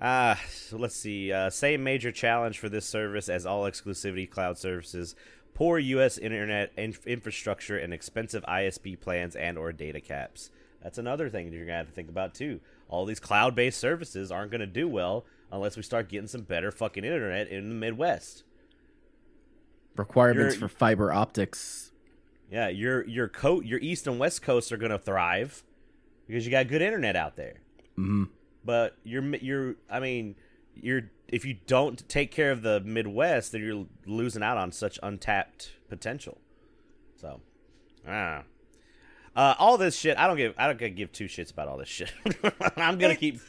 Ah, 0.00 0.40
so 0.48 0.76
let's 0.76 0.96
see. 0.96 1.32
Uh, 1.32 1.50
same 1.50 1.82
major 1.82 2.12
challenge 2.12 2.58
for 2.58 2.68
this 2.68 2.84
service 2.86 3.28
as 3.28 3.46
all 3.46 3.62
exclusivity 3.64 4.28
cloud 4.28 4.58
services: 4.58 5.14
poor 5.54 5.78
U.S. 5.78 6.18
internet 6.18 6.72
in- 6.76 6.94
infrastructure 7.06 7.76
and 7.78 7.94
expensive 7.94 8.44
ISP 8.44 9.00
plans 9.00 9.34
and/or 9.36 9.72
data 9.72 10.00
caps. 10.00 10.50
That's 10.82 10.98
another 10.98 11.30
thing 11.30 11.52
you're 11.52 11.64
gonna 11.64 11.78
have 11.78 11.86
to 11.88 11.92
think 11.94 12.08
about 12.10 12.34
too. 12.34 12.60
All 12.88 13.06
these 13.06 13.20
cloud-based 13.20 13.78
services 13.80 14.30
aren't 14.30 14.50
gonna 14.50 14.66
do 14.66 14.86
well 14.86 15.24
unless 15.50 15.76
we 15.76 15.82
start 15.82 16.08
getting 16.08 16.28
some 16.28 16.42
better 16.42 16.70
fucking 16.70 17.04
internet 17.04 17.48
in 17.48 17.68
the 17.70 17.74
Midwest. 17.74 18.44
Requirements 19.96 20.56
for 20.56 20.68
fiber 20.68 21.12
optics. 21.12 21.92
Yeah, 22.50 22.68
your 22.68 23.06
your 23.06 23.28
coat, 23.28 23.64
your 23.64 23.78
East 23.78 24.06
and 24.06 24.18
West 24.18 24.42
coasts 24.42 24.72
are 24.72 24.76
gonna 24.76 24.98
thrive 24.98 25.62
because 26.26 26.44
you 26.44 26.50
got 26.50 26.68
good 26.68 26.82
internet 26.82 27.16
out 27.16 27.36
there. 27.36 27.60
hmm 27.96 28.24
but 28.66 28.96
you're 29.04 29.22
you're 29.36 29.74
I 29.90 30.00
mean 30.00 30.36
you're 30.74 31.10
if 31.28 31.44
you 31.44 31.56
don't 31.66 32.06
take 32.08 32.30
care 32.30 32.50
of 32.50 32.62
the 32.62 32.80
Midwest, 32.80 33.52
then 33.52 33.62
you're 33.62 33.86
losing 34.06 34.42
out 34.42 34.56
on 34.56 34.72
such 34.72 34.98
untapped 35.02 35.72
potential. 35.88 36.38
So, 37.16 37.40
ah, 38.06 38.42
uh, 39.34 39.54
all 39.58 39.78
this 39.78 39.96
shit. 39.96 40.18
I 40.18 40.26
don't 40.26 40.36
give. 40.36 40.54
I 40.58 40.72
don't 40.72 40.94
give 40.94 41.12
two 41.12 41.26
shits 41.26 41.50
about 41.52 41.68
all 41.68 41.78
this 41.78 41.88
shit. 41.88 42.12
I'm 42.76 42.98
gonna 42.98 43.16
keep. 43.16 43.40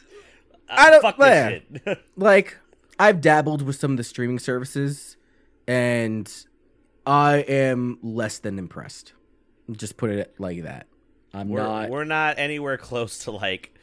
I 0.68 0.90
don't- 0.90 1.02
fuck 1.02 1.18
this 1.18 1.62
shit. 1.84 1.98
Like 2.16 2.58
I've 2.98 3.20
dabbled 3.20 3.62
with 3.62 3.76
some 3.76 3.92
of 3.92 3.96
the 3.96 4.04
streaming 4.04 4.38
services, 4.38 5.16
and 5.68 6.30
I 7.06 7.38
am 7.38 7.98
less 8.02 8.38
than 8.38 8.58
impressed. 8.58 9.12
Just 9.70 9.96
put 9.96 10.10
it 10.10 10.34
like 10.38 10.62
that. 10.62 10.86
I'm 11.34 11.48
we're 11.48 11.60
not 11.62 11.90
we're 11.90 12.04
not 12.04 12.38
anywhere 12.38 12.78
close 12.78 13.18
to 13.20 13.30
like 13.30 13.74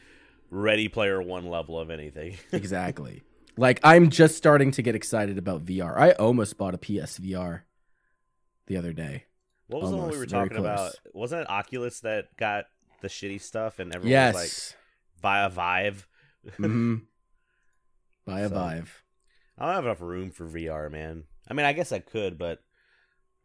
Ready 0.50 0.88
Player 0.88 1.22
One 1.22 1.46
level 1.46 1.78
of 1.78 1.90
anything. 1.90 2.36
exactly. 2.52 3.22
Like 3.56 3.80
I'm 3.84 4.10
just 4.10 4.36
starting 4.36 4.70
to 4.72 4.82
get 4.82 4.94
excited 4.94 5.38
about 5.38 5.64
VR. 5.64 5.96
I 5.96 6.12
almost 6.12 6.58
bought 6.58 6.74
a 6.74 6.78
PSVR 6.78 7.62
the 8.66 8.76
other 8.76 8.92
day. 8.92 9.24
What 9.68 9.82
was 9.82 9.90
the 9.90 9.96
one 9.96 10.10
we 10.10 10.18
were 10.18 10.26
talking 10.26 10.56
about? 10.58 10.94
Wasn't 11.12 11.42
it 11.42 11.50
Oculus 11.50 12.00
that 12.00 12.36
got 12.36 12.66
the 13.00 13.08
shitty 13.08 13.40
stuff 13.40 13.78
and 13.78 13.94
everyone 13.94 14.10
yes. 14.10 14.34
was 14.34 14.42
like 14.42 15.22
via 15.22 15.48
Vive? 15.50 16.08
hmm 16.56 16.96
Buy 18.26 18.40
a 18.40 18.48
So- 18.48 18.54
Vive. 18.54 19.02
I 19.56 19.66
don't 19.66 19.74
have 19.76 19.84
enough 19.84 20.00
room 20.00 20.30
for 20.32 20.46
VR, 20.46 20.90
man. 20.90 21.24
I 21.48 21.54
mean, 21.54 21.64
I 21.64 21.72
guess 21.72 21.92
I 21.92 22.00
could, 22.00 22.38
but 22.38 22.58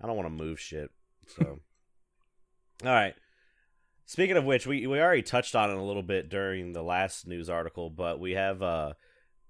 I 0.02 0.08
don't 0.08 0.16
want 0.16 0.26
to 0.26 0.44
move 0.44 0.60
shit. 0.60 0.90
So, 1.28 1.46
all 2.84 2.92
right. 2.92 3.14
Speaking 4.06 4.38
of 4.38 4.44
which, 4.44 4.66
we 4.66 4.88
we 4.88 5.00
already 5.00 5.22
touched 5.22 5.56
on 5.56 5.70
it 5.70 5.78
a 5.78 5.84
little 5.84 6.02
bit 6.02 6.30
during 6.30 6.74
the 6.74 6.82
last 6.82 7.28
news 7.28 7.48
article, 7.48 7.92
but 7.92 8.20
we 8.20 8.32
have 8.32 8.64
uh 8.64 8.94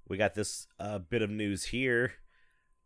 we 0.09 0.17
got 0.17 0.33
this 0.35 0.67
uh, 0.79 0.99
bit 0.99 1.21
of 1.21 1.29
news 1.29 1.65
here. 1.65 2.13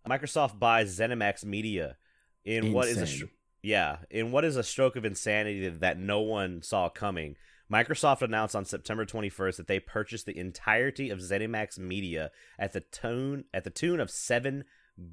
Microsoft 0.07 0.59
buys 0.59 0.99
ZeniMax 0.99 1.45
Media 1.45 1.95
in 2.43 2.73
what 2.73 2.89
is 2.89 2.97
a 2.97 3.01
Insane. 3.01 3.29
yeah 3.61 3.97
in 4.09 4.31
what 4.31 4.43
is 4.43 4.57
a 4.57 4.63
stroke 4.63 4.97
of 4.97 5.05
insanity 5.05 5.67
that 5.69 5.97
no 5.97 6.19
one 6.19 6.61
saw 6.61 6.89
coming. 6.89 7.35
Microsoft 7.71 8.21
announced 8.21 8.55
on 8.55 8.65
September 8.65 9.05
21st 9.05 9.55
that 9.55 9.67
they 9.67 9.79
purchased 9.79 10.25
the 10.25 10.37
entirety 10.37 11.09
of 11.09 11.19
ZeniMax 11.19 11.79
Media 11.79 12.29
at 12.59 12.73
the 12.73 12.81
tune 12.81 13.45
at 13.53 13.63
the 13.63 13.69
tune 13.69 13.99
of 14.01 14.11
seven 14.11 14.65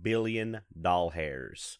billion 0.02 0.62
doll 0.78 1.10
hairs. 1.10 1.78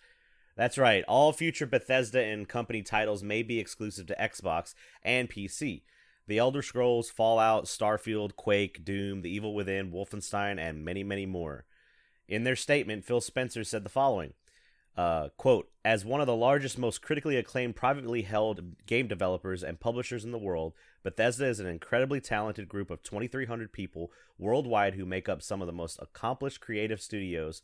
That's 0.57 0.79
right. 0.79 1.05
All 1.09 1.33
future 1.33 1.67
Bethesda 1.67 2.23
and 2.23 2.49
company 2.49 2.83
titles 2.83 3.23
may 3.23 3.43
be 3.43 3.59
exclusive 3.59 4.07
to 4.07 4.17
Xbox 4.21 4.75
and 5.03 5.29
PC. 5.29 5.83
The 6.31 6.39
Elder 6.39 6.63
Scrolls, 6.63 7.11
Fallout, 7.11 7.65
Starfield, 7.65 8.37
Quake, 8.37 8.85
Doom, 8.85 9.23
The 9.23 9.31
Evil 9.31 9.53
Within, 9.53 9.91
Wolfenstein, 9.91 10.61
and 10.61 10.85
many, 10.85 11.03
many 11.03 11.27
more. 11.27 11.65
In 12.29 12.45
their 12.45 12.55
statement, 12.55 13.05
Phil 13.05 13.21
Spencer 13.21 13.65
said 13.65 13.83
the 13.83 13.91
following 13.91 14.35
uh, 14.97 15.31
quote, 15.37 15.71
as 15.85 16.05
one 16.05 16.21
of 16.21 16.29
the 16.29 16.37
largest, 16.37 16.79
most 16.79 17.03
critically 17.03 17.37
acclaimed 17.37 17.75
privately 17.75 18.23
held 18.23 18.87
game 18.87 19.09
developers 19.09 19.65
and 19.65 19.81
publishers 19.81 20.25
in 20.25 20.31
the 20.31 20.39
world, 20.39 20.73
Bethesda 21.03 21.47
is 21.47 21.59
an 21.59 21.67
incredibly 21.67 22.21
talented 22.21 22.69
group 22.69 22.91
of 22.91 23.03
2,300 23.03 23.73
people 23.73 24.13
worldwide 24.39 24.95
who 24.95 25.05
make 25.05 25.29
up 25.29 25.43
some 25.43 25.61
of 25.61 25.67
the 25.67 25.73
most 25.73 25.99
accomplished 26.01 26.61
creative 26.61 27.01
studios 27.01 27.63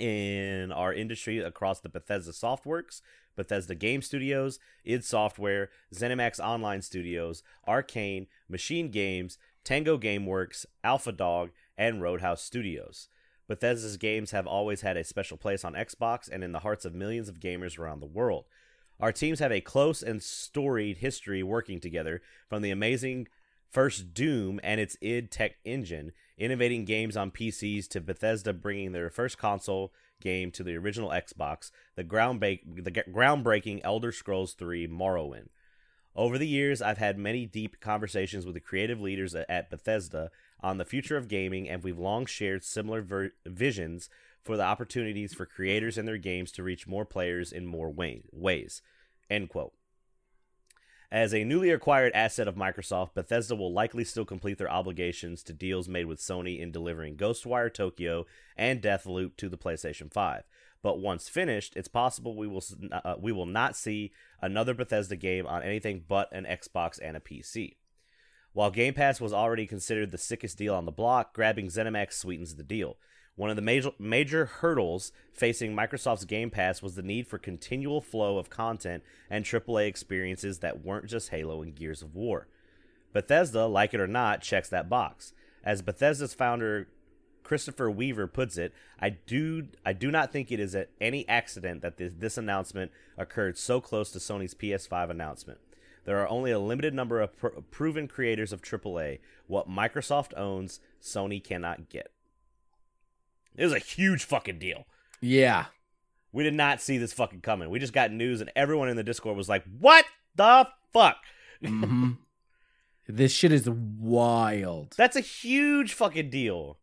in 0.00 0.72
our 0.72 0.92
industry 0.92 1.38
across 1.38 1.80
the 1.80 1.88
Bethesda 1.88 2.32
Softworks, 2.32 3.00
Bethesda 3.36 3.74
Game 3.74 4.02
Studios, 4.02 4.58
id 4.84 5.04
Software, 5.04 5.70
ZeniMax 5.94 6.40
Online 6.40 6.82
Studios, 6.82 7.42
Arkane, 7.68 8.26
Machine 8.48 8.90
Games, 8.90 9.38
Tango 9.64 9.98
Gameworks, 9.98 10.64
Alpha 10.82 11.12
Dog, 11.12 11.50
and 11.76 12.00
Roundhouse 12.00 12.42
Studios. 12.42 13.08
Bethesda's 13.48 13.96
games 13.96 14.32
have 14.32 14.46
always 14.46 14.80
had 14.80 14.96
a 14.96 15.04
special 15.04 15.36
place 15.36 15.64
on 15.64 15.74
Xbox 15.74 16.28
and 16.30 16.42
in 16.42 16.52
the 16.52 16.60
hearts 16.60 16.84
of 16.84 16.94
millions 16.94 17.28
of 17.28 17.40
gamers 17.40 17.78
around 17.78 18.00
the 18.00 18.06
world. 18.06 18.44
Our 18.98 19.12
teams 19.12 19.40
have 19.40 19.52
a 19.52 19.60
close 19.60 20.02
and 20.02 20.22
storied 20.22 20.98
history 20.98 21.42
working 21.42 21.80
together, 21.80 22.22
from 22.48 22.62
the 22.62 22.70
amazing 22.70 23.28
first 23.70 24.14
Doom 24.14 24.58
and 24.62 24.80
its 24.80 24.96
id 25.00 25.30
Tech 25.30 25.56
engine, 25.64 26.12
innovating 26.38 26.84
games 26.84 27.16
on 27.16 27.30
PCs, 27.30 27.88
to 27.88 28.00
Bethesda 28.00 28.52
bringing 28.52 28.92
their 28.92 29.10
first 29.10 29.38
console 29.38 29.92
game 30.20 30.50
to 30.52 30.62
the 30.62 30.76
original 30.76 31.10
Xbox, 31.10 31.70
the, 31.94 32.02
the 32.02 32.90
groundbreaking 32.92 33.80
Elder 33.84 34.12
Scrolls 34.12 34.54
3 34.54 34.88
Morrowind. 34.88 35.48
Over 36.14 36.38
the 36.38 36.48
years, 36.48 36.80
I've 36.80 36.96
had 36.98 37.18
many 37.18 37.44
deep 37.44 37.78
conversations 37.80 38.46
with 38.46 38.54
the 38.54 38.60
creative 38.60 39.00
leaders 39.00 39.34
at 39.34 39.68
Bethesda 39.68 40.30
on 40.60 40.78
the 40.78 40.86
future 40.86 41.18
of 41.18 41.28
gaming, 41.28 41.68
and 41.68 41.82
we've 41.82 41.98
long 41.98 42.24
shared 42.24 42.64
similar 42.64 43.02
ver- 43.02 43.32
visions 43.44 44.08
for 44.42 44.56
the 44.56 44.62
opportunities 44.62 45.34
for 45.34 45.44
creators 45.44 45.98
and 45.98 46.08
their 46.08 46.16
games 46.16 46.52
to 46.52 46.62
reach 46.62 46.86
more 46.86 47.04
players 47.04 47.52
in 47.52 47.66
more 47.66 47.90
way- 47.90 48.22
ways. 48.32 48.80
End 49.28 49.50
quote. 49.50 49.74
As 51.10 51.32
a 51.32 51.44
newly 51.44 51.70
acquired 51.70 52.12
asset 52.14 52.48
of 52.48 52.56
Microsoft, 52.56 53.14
Bethesda 53.14 53.54
will 53.54 53.72
likely 53.72 54.02
still 54.04 54.24
complete 54.24 54.58
their 54.58 54.70
obligations 54.70 55.42
to 55.44 55.52
deals 55.52 55.88
made 55.88 56.06
with 56.06 56.18
Sony 56.18 56.58
in 56.58 56.72
delivering 56.72 57.16
Ghostwire 57.16 57.72
Tokyo 57.72 58.26
and 58.56 58.82
Deathloop 58.82 59.36
to 59.36 59.48
the 59.48 59.58
PlayStation 59.58 60.12
5. 60.12 60.42
But 60.82 60.98
once 60.98 61.28
finished, 61.28 61.76
it's 61.76 61.88
possible 61.88 62.36
we 62.36 62.46
will 62.46 62.62
uh, 62.92 63.14
we 63.18 63.32
will 63.32 63.46
not 63.46 63.76
see 63.76 64.12
another 64.42 64.74
Bethesda 64.74 65.16
game 65.16 65.46
on 65.46 65.62
anything 65.62 66.04
but 66.06 66.28
an 66.32 66.44
Xbox 66.44 66.98
and 67.02 67.16
a 67.16 67.20
PC. 67.20 67.76
While 68.52 68.70
Game 68.70 68.94
Pass 68.94 69.20
was 69.20 69.32
already 69.32 69.66
considered 69.66 70.10
the 70.10 70.18
sickest 70.18 70.58
deal 70.58 70.74
on 70.74 70.86
the 70.86 70.92
block, 70.92 71.34
grabbing 71.34 71.66
ZeniMax 71.66 72.14
sweetens 72.14 72.54
the 72.54 72.62
deal. 72.62 72.96
One 73.36 73.50
of 73.50 73.56
the 73.56 73.62
major 73.62 73.90
major 73.98 74.46
hurdles 74.46 75.12
facing 75.30 75.76
Microsoft's 75.76 76.24
Game 76.24 76.50
Pass 76.50 76.82
was 76.82 76.94
the 76.94 77.02
need 77.02 77.26
for 77.26 77.38
continual 77.38 78.00
flow 78.00 78.38
of 78.38 78.48
content 78.48 79.02
and 79.28 79.44
AAA 79.44 79.86
experiences 79.86 80.60
that 80.60 80.82
weren't 80.82 81.06
just 81.06 81.28
Halo 81.28 81.60
and 81.62 81.74
Gears 81.74 82.00
of 82.00 82.14
War. 82.14 82.48
Bethesda, 83.12 83.66
like 83.66 83.92
it 83.92 84.00
or 84.00 84.06
not, 84.06 84.40
checks 84.40 84.70
that 84.70 84.88
box. 84.88 85.34
As 85.62 85.82
Bethesda's 85.82 86.32
founder 86.32 86.88
Christopher 87.42 87.90
Weaver 87.90 88.26
puts 88.26 88.56
it, 88.56 88.72
I 88.98 89.10
do 89.10 89.68
I 89.84 89.92
do 89.92 90.10
not 90.10 90.32
think 90.32 90.50
it 90.50 90.58
is 90.58 90.74
any 90.98 91.28
accident 91.28 91.82
that 91.82 91.98
this, 91.98 92.12
this 92.18 92.38
announcement 92.38 92.90
occurred 93.18 93.58
so 93.58 93.82
close 93.82 94.10
to 94.12 94.18
Sony's 94.18 94.54
PS5 94.54 95.10
announcement. 95.10 95.60
There 96.06 96.18
are 96.18 96.28
only 96.28 96.52
a 96.52 96.58
limited 96.58 96.94
number 96.94 97.20
of 97.20 97.36
pr- 97.36 97.60
proven 97.70 98.08
creators 98.08 98.52
of 98.52 98.62
AAA. 98.62 99.18
What 99.46 99.68
Microsoft 99.68 100.32
owns, 100.36 100.80
Sony 101.02 101.42
cannot 101.42 101.90
get. 101.90 102.12
It 103.56 103.64
was 103.64 103.72
a 103.72 103.78
huge 103.78 104.24
fucking 104.24 104.58
deal. 104.58 104.84
Yeah. 105.20 105.66
We 106.32 106.44
did 106.44 106.54
not 106.54 106.80
see 106.80 106.98
this 106.98 107.12
fucking 107.12 107.40
coming. 107.40 107.70
We 107.70 107.78
just 107.78 107.92
got 107.92 108.12
news, 108.12 108.40
and 108.40 108.52
everyone 108.54 108.88
in 108.88 108.96
the 108.96 109.02
Discord 109.02 109.36
was 109.36 109.48
like, 109.48 109.64
"What 109.78 110.04
the 110.34 110.68
fuck?" 110.92 111.16
hmm 111.64 112.12
this 113.08 113.32
shit 113.32 113.52
is 113.52 113.68
wild. 113.68 114.94
That's 114.96 115.16
a 115.16 115.20
huge 115.20 115.94
fucking 115.94 116.30
deal. 116.30 116.78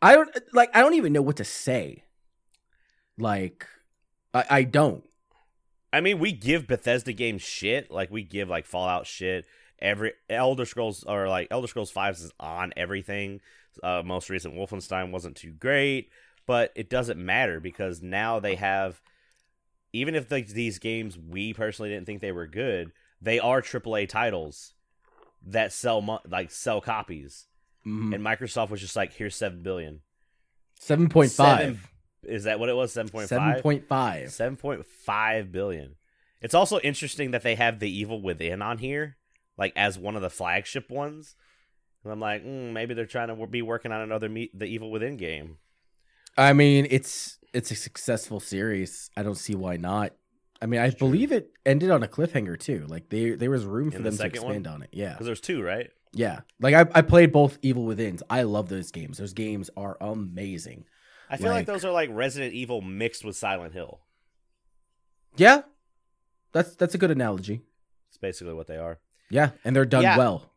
I 0.00 0.14
don't 0.14 0.30
like. 0.52 0.70
I 0.74 0.80
don't 0.80 0.94
even 0.94 1.12
know 1.12 1.22
what 1.22 1.36
to 1.36 1.44
say. 1.44 2.04
Like, 3.18 3.66
I, 4.32 4.44
I 4.50 4.62
don't. 4.62 5.04
I 5.92 6.00
mean, 6.00 6.18
we 6.18 6.32
give 6.32 6.66
Bethesda 6.66 7.12
games 7.12 7.42
shit. 7.42 7.90
Like 7.90 8.10
we 8.10 8.22
give 8.22 8.48
like 8.48 8.66
Fallout 8.66 9.06
shit. 9.06 9.44
Every 9.80 10.12
Elder 10.30 10.64
Scrolls 10.64 11.04
or 11.04 11.28
like 11.28 11.48
Elder 11.50 11.68
Scrolls 11.68 11.90
Five 11.90 12.16
is 12.16 12.32
on 12.40 12.72
everything. 12.76 13.40
Uh, 13.82 14.02
most 14.04 14.30
recent 14.30 14.54
Wolfenstein 14.54 15.10
wasn't 15.10 15.36
too 15.36 15.52
great, 15.52 16.10
but 16.46 16.72
it 16.74 16.88
doesn't 16.90 17.18
matter 17.24 17.60
because 17.60 18.02
now 18.02 18.40
they 18.40 18.54
have. 18.56 19.00
Even 19.92 20.14
if 20.16 20.30
like, 20.30 20.48
these 20.48 20.78
games 20.80 21.16
we 21.16 21.52
personally 21.54 21.88
didn't 21.90 22.06
think 22.06 22.20
they 22.20 22.32
were 22.32 22.46
good, 22.48 22.90
they 23.22 23.38
are 23.38 23.62
AAA 23.62 24.08
titles 24.08 24.74
that 25.46 25.72
sell 25.72 26.00
mo- 26.00 26.20
like 26.28 26.50
sell 26.50 26.80
copies. 26.80 27.46
Mhm. 27.86 28.14
And 28.14 28.24
Microsoft 28.24 28.70
was 28.70 28.80
just 28.80 28.96
like, 28.96 29.12
"Here's 29.12 29.36
seven 29.36 29.62
billion. 29.62 30.00
Seven 30.80 31.08
point 31.08 31.30
Seven- 31.30 31.74
five. 31.76 31.90
Is 32.24 32.44
that 32.44 32.58
what 32.58 32.68
it 32.70 32.74
was? 32.76 32.92
Seven 32.92 33.10
point 33.10 33.28
Seven 33.28 33.52
five. 33.54 33.62
point 33.62 33.86
five. 33.86 34.32
Seven 34.32 34.56
point 34.56 34.84
five 34.86 35.52
billion. 35.52 35.96
It's 36.40 36.54
also 36.54 36.80
interesting 36.80 37.30
that 37.30 37.42
they 37.42 37.54
have 37.54 37.78
the 37.78 37.90
Evil 37.90 38.20
Within 38.20 38.62
on 38.62 38.78
here, 38.78 39.16
like 39.56 39.72
as 39.76 39.98
one 39.98 40.16
of 40.16 40.22
the 40.22 40.30
flagship 40.30 40.90
ones. 40.90 41.36
And 42.04 42.12
I'm 42.12 42.20
like, 42.20 42.44
mm, 42.44 42.72
maybe 42.72 42.94
they're 42.94 43.06
trying 43.06 43.28
to 43.28 43.46
be 43.46 43.62
working 43.62 43.90
on 43.92 44.02
another 44.02 44.28
me- 44.28 44.50
the 44.54 44.66
Evil 44.66 44.90
Within 44.90 45.16
game. 45.16 45.56
I 46.36 46.52
mean, 46.52 46.86
it's 46.90 47.38
it's 47.52 47.70
a 47.70 47.74
successful 47.76 48.40
series. 48.40 49.10
I 49.16 49.22
don't 49.22 49.36
see 49.36 49.54
why 49.54 49.76
not. 49.76 50.12
I 50.60 50.66
mean, 50.66 50.80
I 50.80 50.90
true. 50.90 50.98
believe 51.08 51.32
it 51.32 51.50
ended 51.64 51.90
on 51.90 52.02
a 52.02 52.08
cliffhanger 52.08 52.58
too. 52.58 52.86
Like 52.88 53.08
they 53.08 53.30
there 53.30 53.50
was 53.50 53.64
room 53.64 53.90
for 53.90 53.98
In 53.98 54.02
the 54.02 54.10
them 54.10 54.18
to 54.18 54.26
expand 54.26 54.66
one? 54.66 54.74
on 54.74 54.82
it. 54.82 54.90
Yeah, 54.92 55.12
Because 55.12 55.26
there's 55.26 55.40
two, 55.40 55.62
right? 55.62 55.90
yeah. 56.12 56.40
Like 56.60 56.74
I, 56.74 56.98
I 56.98 57.02
played 57.02 57.32
both 57.32 57.58
Evil 57.62 57.84
Within's. 57.86 58.22
I 58.28 58.42
love 58.42 58.68
those 58.68 58.90
games. 58.90 59.18
Those 59.18 59.32
games 59.32 59.70
are 59.76 59.96
amazing. 60.00 60.84
I 61.30 61.36
feel 61.38 61.46
like, 61.48 61.54
Like- 61.58 61.66
those 61.66 61.84
are 61.84 61.90
like 61.92 62.10
Resident 62.12 62.52
Evil 62.54 62.80
mixed 62.82 63.24
with 63.24 63.36
Silent 63.36 63.72
Hill. 63.72 64.00
Yeah, 65.36 65.62
that's 66.52 66.74
that's 66.76 66.94
a 66.94 66.98
good 66.98 67.10
analogy. 67.10 67.62
It's 68.08 68.18
basically 68.18 68.54
what 68.54 68.66
they 68.68 68.76
are. 68.76 68.98
Yeah, 69.30 69.50
and 69.64 69.74
they're 69.74 69.84
done 69.86 70.02
Yeah. 70.02 70.18
well. 70.18 70.50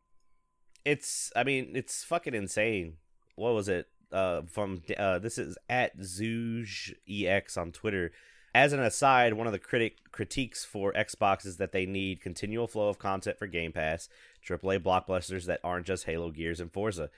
It's, 0.92 1.32
I 1.36 1.44
mean, 1.44 1.72
it's 1.76 2.04
fucking 2.04 2.34
insane. 2.34 2.94
What 3.36 3.54
was 3.54 3.68
it? 3.68 3.88
Uh, 4.10 4.44
from 4.48 4.82
uh, 4.98 5.20
this 5.20 5.38
is 5.38 5.58
at 5.70 5.98
Zooge 6.00 6.94
EX 7.10 7.58
on 7.58 7.74
Twitter. 7.74 8.12
As 8.56 8.72
an 8.72 8.80
aside, 8.80 9.34
one 9.34 9.48
of 9.48 9.54
the 9.54 9.60
critic 9.60 9.98
critiques 10.14 10.64
for 10.64 10.94
Xbox 10.94 11.46
is 11.46 11.58
that 11.58 11.74
they 11.74 11.86
need 11.86 12.22
continual 12.22 12.68
flow 12.68 12.88
of 12.88 12.98
content 12.98 13.38
for 13.38 13.48
Game 13.48 13.74
Pass, 13.74 14.08
AAA 14.48 14.80
blockbusters 14.80 15.44
that 15.46 15.60
aren't 15.64 15.86
just 15.86 16.06
Halo, 16.06 16.32
Gears, 16.32 16.62
and 16.62 16.72
Forza. 16.72 17.10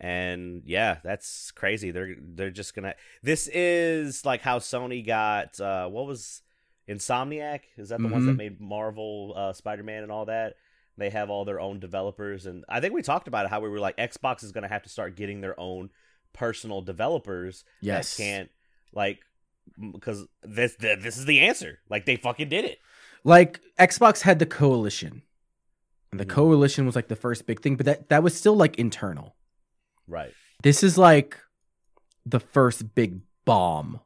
And 0.00 0.62
yeah, 0.66 0.96
that's 1.04 1.52
crazy. 1.52 1.92
They're 1.92 2.16
they're 2.20 2.50
just 2.50 2.74
gonna. 2.74 2.94
This 3.22 3.46
is 3.46 4.24
like 4.26 4.42
how 4.42 4.58
Sony 4.58 5.06
got 5.06 5.60
uh, 5.60 5.86
what 5.88 6.06
was 6.06 6.42
Insomniac? 6.88 7.60
Is 7.78 7.90
that 7.90 8.00
the 8.02 8.08
ones 8.08 8.26
that 8.26 8.32
Mhm. 8.32 8.38
made 8.38 8.60
Marvel, 8.60 9.32
uh, 9.36 9.52
Spider 9.52 9.84
Man, 9.84 10.02
and 10.02 10.10
all 10.10 10.24
that? 10.24 10.56
They 11.02 11.10
have 11.10 11.30
all 11.30 11.44
their 11.44 11.58
own 11.60 11.80
developers, 11.80 12.46
and 12.46 12.64
I 12.68 12.78
think 12.80 12.94
we 12.94 13.02
talked 13.02 13.26
about 13.26 13.44
it 13.44 13.48
how 13.50 13.58
we 13.60 13.68
were 13.68 13.80
like 13.80 13.96
Xbox 13.96 14.44
is 14.44 14.52
gonna 14.52 14.68
have 14.68 14.84
to 14.84 14.88
start 14.88 15.16
getting 15.16 15.40
their 15.40 15.58
own 15.58 15.90
personal 16.32 16.80
developers 16.80 17.64
Yes. 17.80 18.16
that 18.16 18.22
can't 18.22 18.50
like 18.92 19.18
because 19.92 20.24
this 20.42 20.76
this 20.78 21.16
is 21.18 21.24
the 21.26 21.40
answer. 21.40 21.80
Like 21.90 22.06
they 22.06 22.14
fucking 22.16 22.48
did 22.48 22.64
it. 22.64 22.78
Like 23.24 23.60
Xbox 23.80 24.22
had 24.22 24.38
the 24.38 24.46
coalition, 24.46 25.22
and 26.12 26.20
the 26.20 26.24
Mhm. 26.24 26.30
coalition 26.30 26.86
was 26.86 26.94
like 26.94 27.08
the 27.08 27.16
first 27.16 27.46
big 27.46 27.60
thing, 27.60 27.74
but 27.76 27.84
that 27.86 28.08
that 28.08 28.22
was 28.22 28.36
still 28.38 28.54
like 28.56 28.78
internal. 28.78 29.34
Right. 30.06 30.32
This 30.62 30.84
is 30.84 30.96
like 30.96 31.36
the 32.24 32.38
first 32.40 32.94
big 32.94 33.20
bomb 33.44 33.98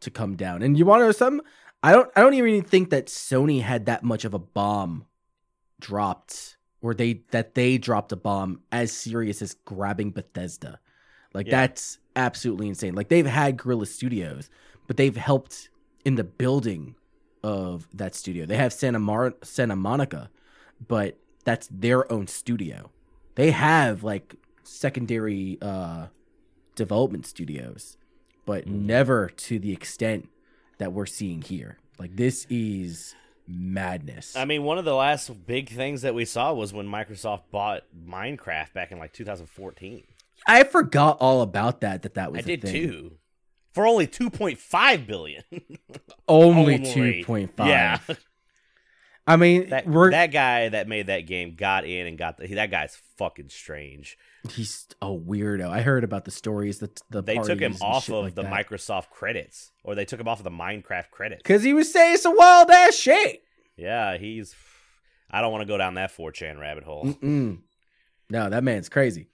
to 0.00 0.10
come 0.10 0.36
down. 0.36 0.62
And 0.62 0.78
you 0.78 0.86
want 0.86 1.00
to 1.02 1.04
know 1.06 1.12
something? 1.12 1.46
I 1.82 1.92
don't 1.92 2.10
I 2.16 2.20
don't 2.22 2.32
even 2.34 2.62
think 2.62 2.88
that 2.90 3.06
Sony 3.08 3.60
had 3.60 3.84
that 3.86 4.02
much 4.02 4.24
of 4.24 4.32
a 4.32 4.38
bomb 4.38 5.04
dropped 5.80 6.56
or 6.82 6.94
they 6.94 7.22
that 7.30 7.54
they 7.54 7.78
dropped 7.78 8.12
a 8.12 8.16
bomb 8.16 8.60
as 8.72 8.92
serious 8.92 9.42
as 9.42 9.54
grabbing 9.64 10.10
Bethesda. 10.12 10.78
Like 11.34 11.46
Yeah. 11.46 11.60
that's 11.66 11.98
absolutely 12.16 12.68
insane. 12.68 12.94
Like 12.94 13.08
they've 13.08 13.26
had 13.26 13.56
Guerrilla 13.56 13.86
Studios, 13.86 14.48
but 14.86 14.96
they've 14.96 15.16
helped 15.16 15.68
in 16.04 16.14
the 16.16 16.24
building 16.24 16.94
of 17.42 17.88
that 17.94 18.14
studio. 18.14 18.46
They 18.46 18.56
have 18.56 18.72
Santa 18.72 18.98
Mar- 18.98 19.34
Santa 19.42 19.76
Monica, 19.76 20.30
but 20.86 21.18
that's 21.44 21.68
their 21.70 22.10
own 22.12 22.26
studio. 22.26 22.90
They 23.34 23.50
have 23.50 24.02
like 24.02 24.34
secondary 24.62 25.58
uh 25.62 26.06
development 26.76 27.26
studios, 27.26 27.96
but 28.46 28.66
Mhm. 28.66 28.82
never 28.82 29.28
to 29.28 29.58
the 29.58 29.72
extent 29.72 30.28
that 30.78 30.92
we're 30.92 31.06
seeing 31.06 31.42
here. 31.42 31.78
Like 31.98 32.16
this 32.16 32.46
is 32.48 33.14
madness. 33.50 34.36
I 34.36 34.44
mean, 34.44 34.62
one 34.62 34.78
of 34.78 34.84
the 34.84 34.94
last 34.94 35.46
big 35.46 35.68
things 35.70 36.02
that 36.02 36.14
we 36.14 36.24
saw 36.24 36.52
was 36.52 36.72
when 36.72 36.86
Microsoft 36.86 37.42
bought 37.50 37.82
Minecraft 38.06 38.72
back 38.72 38.92
in 38.92 38.98
like 38.98 39.12
2014. 39.12 40.04
I 40.46 40.64
forgot 40.64 41.18
all 41.20 41.42
about 41.42 41.80
that. 41.82 42.02
That 42.02 42.14
that 42.14 42.32
was 42.32 42.40
I 42.40 42.42
did 42.42 42.62
thing. 42.62 42.72
too. 42.72 43.12
For 43.72 43.86
only 43.86 44.06
2.5 44.06 45.06
billion. 45.06 45.42
Only, 46.28 46.74
Only. 46.74 46.92
two 46.92 47.24
point 47.24 47.56
five. 47.56 47.68
Yeah. 47.68 47.98
I 49.26 49.36
mean, 49.36 49.70
That 49.70 49.84
that 49.86 50.32
guy 50.32 50.68
that 50.70 50.88
made 50.88 51.06
that 51.06 51.20
game 51.20 51.54
got 51.54 51.84
in 51.84 52.06
and 52.06 52.18
got 52.18 52.36
the 52.38 52.52
that 52.54 52.70
guy's 52.70 52.96
fucking 53.16 53.48
strange. 53.50 54.16
He's 54.50 54.86
a 55.02 55.06
weirdo. 55.06 55.68
I 55.68 55.82
heard 55.82 56.04
about 56.04 56.24
the 56.24 56.30
stories 56.30 56.78
that 56.78 57.00
the 57.10 57.22
They 57.22 57.36
took 57.38 57.60
him 57.60 57.76
off 57.80 58.08
of 58.08 58.24
like 58.24 58.34
the 58.34 58.42
that. 58.42 58.52
Microsoft 58.52 59.10
credits, 59.10 59.72
or 59.84 59.94
they 59.94 60.04
took 60.04 60.20
him 60.20 60.28
off 60.28 60.38
of 60.40 60.44
the 60.44 60.50
Minecraft 60.50 61.10
credits. 61.10 61.42
Cause 61.42 61.62
he 61.62 61.72
was 61.74 61.92
saying 61.92 62.16
some 62.18 62.34
wild 62.36 62.70
ass 62.70 62.94
shit. 62.96 63.42
Yeah, 63.76 64.16
he's. 64.16 64.54
I 65.30 65.40
don't 65.40 65.52
want 65.52 65.62
to 65.62 65.66
go 65.66 65.78
down 65.78 65.94
that 65.94 66.10
4chan 66.16 66.58
rabbit 66.58 66.84
hole. 66.84 67.04
Mm-mm. 67.04 67.58
No, 68.28 68.50
that 68.50 68.64
man's 68.64 68.88
crazy. 68.88 69.28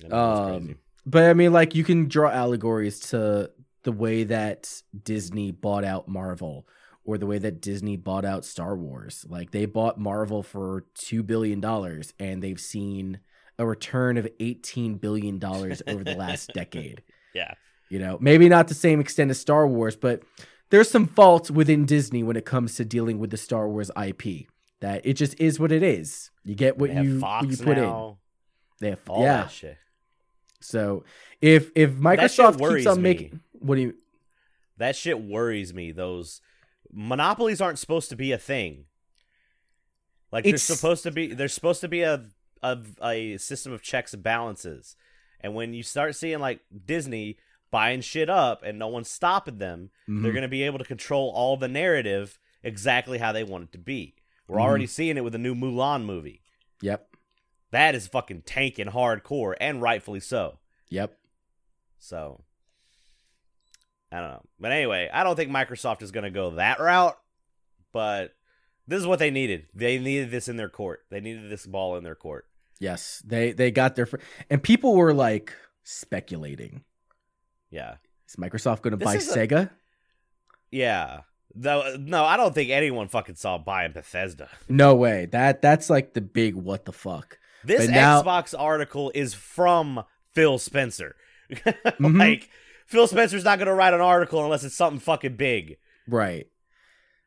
That 0.00 0.10
was 0.10 0.38
Um, 0.38 0.58
crazy. 0.60 0.76
But 1.06 1.24
I 1.30 1.34
mean, 1.34 1.52
like, 1.52 1.74
you 1.74 1.82
can 1.82 2.08
draw 2.08 2.30
allegories 2.30 3.00
to 3.10 3.50
the 3.82 3.92
way 3.92 4.24
that 4.24 4.70
Disney 5.02 5.50
bought 5.50 5.84
out 5.84 6.06
Marvel 6.06 6.68
or 7.04 7.18
the 7.18 7.26
way 7.26 7.38
that 7.38 7.60
Disney 7.60 7.96
bought 7.96 8.24
out 8.24 8.44
Star 8.44 8.76
Wars. 8.76 9.24
Like, 9.28 9.50
they 9.50 9.64
bought 9.66 9.98
Marvel 9.98 10.42
for 10.42 10.84
$2 10.98 11.26
billion 11.26 11.64
and 12.20 12.42
they've 12.42 12.60
seen 12.60 13.20
a 13.60 13.66
return 13.66 14.16
of 14.16 14.26
$18 14.40 15.00
billion 15.00 15.42
over 15.44 16.02
the 16.02 16.16
last 16.18 16.50
decade. 16.54 17.02
Yeah. 17.34 17.54
You 17.90 17.98
know, 17.98 18.16
maybe 18.20 18.48
not 18.48 18.68
the 18.68 18.74
same 18.74 19.00
extent 19.00 19.30
as 19.30 19.38
Star 19.38 19.66
Wars, 19.66 19.96
but 19.96 20.22
there's 20.70 20.90
some 20.90 21.06
faults 21.06 21.50
within 21.50 21.84
Disney 21.84 22.22
when 22.22 22.36
it 22.36 22.44
comes 22.46 22.76
to 22.76 22.84
dealing 22.84 23.18
with 23.18 23.30
the 23.30 23.36
Star 23.36 23.68
Wars 23.68 23.90
IP. 24.02 24.46
That 24.80 25.04
it 25.04 25.12
just 25.14 25.38
is 25.38 25.60
what 25.60 25.72
it 25.72 25.82
is. 25.82 26.30
You 26.42 26.54
get 26.54 26.78
what 26.78 26.88
They 26.94 27.02
you 27.02 27.20
what 27.20 27.50
you 27.50 27.56
put 27.58 27.76
in. 27.76 28.14
They 28.80 28.90
have 28.90 29.00
All 29.08 29.22
yeah. 29.22 29.42
that 29.42 29.50
shit. 29.50 29.76
So 30.60 31.04
if 31.42 31.70
if 31.74 31.90
Microsoft 31.92 32.58
keeps 32.66 32.86
on 32.86 32.96
me. 32.96 33.02
making 33.02 33.40
what 33.52 33.74
do 33.74 33.82
you 33.82 33.94
That 34.78 34.96
shit 34.96 35.20
worries 35.20 35.74
me. 35.74 35.92
Those 35.92 36.40
monopolies 36.90 37.60
aren't 37.60 37.78
supposed 37.78 38.08
to 38.08 38.16
be 38.16 38.32
a 38.32 38.38
thing. 38.38 38.86
Like 40.32 40.46
It's- 40.46 40.66
there's 40.66 40.78
supposed 40.78 41.02
to 41.02 41.10
be 41.10 41.34
there's 41.34 41.52
supposed 41.52 41.80
to 41.82 41.88
be 41.88 42.02
a, 42.02 42.24
a 42.62 42.78
a 43.02 43.36
system 43.38 43.72
of 43.72 43.82
checks 43.82 44.12
and 44.14 44.22
balances. 44.22 44.96
And 45.40 45.54
when 45.54 45.72
you 45.74 45.82
start 45.82 46.14
seeing 46.16 46.38
like 46.40 46.60
Disney 46.86 47.38
buying 47.70 48.00
shit 48.00 48.28
up 48.28 48.62
and 48.62 48.78
no 48.78 48.88
one's 48.88 49.10
stopping 49.10 49.58
them, 49.58 49.90
they're 50.06 50.16
Mhm. 50.16 50.34
going 50.34 50.42
to 50.42 50.48
be 50.48 50.62
able 50.64 50.78
to 50.78 50.84
control 50.84 51.30
all 51.30 51.56
the 51.56 51.68
narrative 51.68 52.38
exactly 52.62 53.18
how 53.18 53.32
they 53.32 53.44
want 53.44 53.64
it 53.64 53.72
to 53.72 53.78
be. 53.78 54.16
We're 54.48 54.58
Mhm. 54.58 54.62
already 54.62 54.86
seeing 54.86 55.16
it 55.16 55.22
with 55.24 55.32
the 55.32 55.38
new 55.38 55.54
Mulan 55.54 56.04
movie. 56.04 56.42
Yep. 56.82 57.08
That 57.70 57.94
is 57.94 58.08
fucking 58.08 58.42
tanking 58.42 58.88
hardcore 58.88 59.54
and 59.60 59.80
rightfully 59.80 60.20
so. 60.20 60.58
Yep. 60.88 61.16
So 61.98 62.44
I 64.12 64.18
don't 64.20 64.30
know. 64.30 64.42
But 64.58 64.72
anyway, 64.72 65.08
I 65.12 65.22
don't 65.22 65.36
think 65.36 65.50
Microsoft 65.52 66.02
is 66.02 66.10
going 66.10 66.24
to 66.24 66.30
go 66.30 66.50
that 66.50 66.80
route, 66.80 67.16
but 67.92 68.34
this 68.88 68.98
is 68.98 69.06
what 69.06 69.20
they 69.20 69.30
needed. 69.30 69.68
They 69.72 69.98
needed 69.98 70.32
this 70.32 70.48
in 70.48 70.56
their 70.56 70.68
court. 70.68 71.06
They 71.10 71.20
needed 71.20 71.48
this 71.48 71.64
ball 71.66 71.96
in 71.96 72.02
their 72.02 72.16
court. 72.16 72.48
Yes. 72.80 73.22
They 73.24 73.52
they 73.52 73.70
got 73.70 73.94
their 73.94 74.06
fr- 74.06 74.16
and 74.50 74.60
people 74.62 74.96
were 74.96 75.14
like 75.14 75.54
speculating. 75.84 76.82
Yeah. 77.70 77.94
Is 78.28 78.34
Microsoft 78.36 78.82
going 78.82 78.98
to 78.98 79.04
buy 79.04 79.14
is 79.16 79.30
a- 79.30 79.38
Sega? 79.46 79.70
Yeah. 80.72 81.20
Though 81.54 81.96
no, 81.98 82.24
I 82.24 82.36
don't 82.36 82.54
think 82.54 82.70
anyone 82.70 83.08
fucking 83.08 83.34
saw 83.34 83.58
buying 83.58 83.92
Bethesda. 83.92 84.48
No 84.68 84.94
way. 84.94 85.26
That 85.26 85.60
that's 85.62 85.90
like 85.90 86.14
the 86.14 86.20
big 86.20 86.54
what 86.54 86.84
the 86.84 86.92
fuck. 86.92 87.38
This 87.64 87.86
But 87.86 87.92
now- 87.92 88.22
Xbox 88.22 88.54
article 88.58 89.12
is 89.14 89.34
from 89.34 90.02
Phil 90.34 90.58
Spencer. 90.58 91.16
Mhm. 91.50 92.18
like 92.18 92.48
Phil 92.86 93.06
Spencer's 93.06 93.44
not 93.44 93.58
going 93.58 93.66
to 93.68 93.74
write 93.74 93.94
an 93.94 94.00
article 94.00 94.42
unless 94.42 94.64
it's 94.64 94.74
something 94.74 95.00
fucking 95.00 95.36
big. 95.36 95.76
Right. 96.08 96.46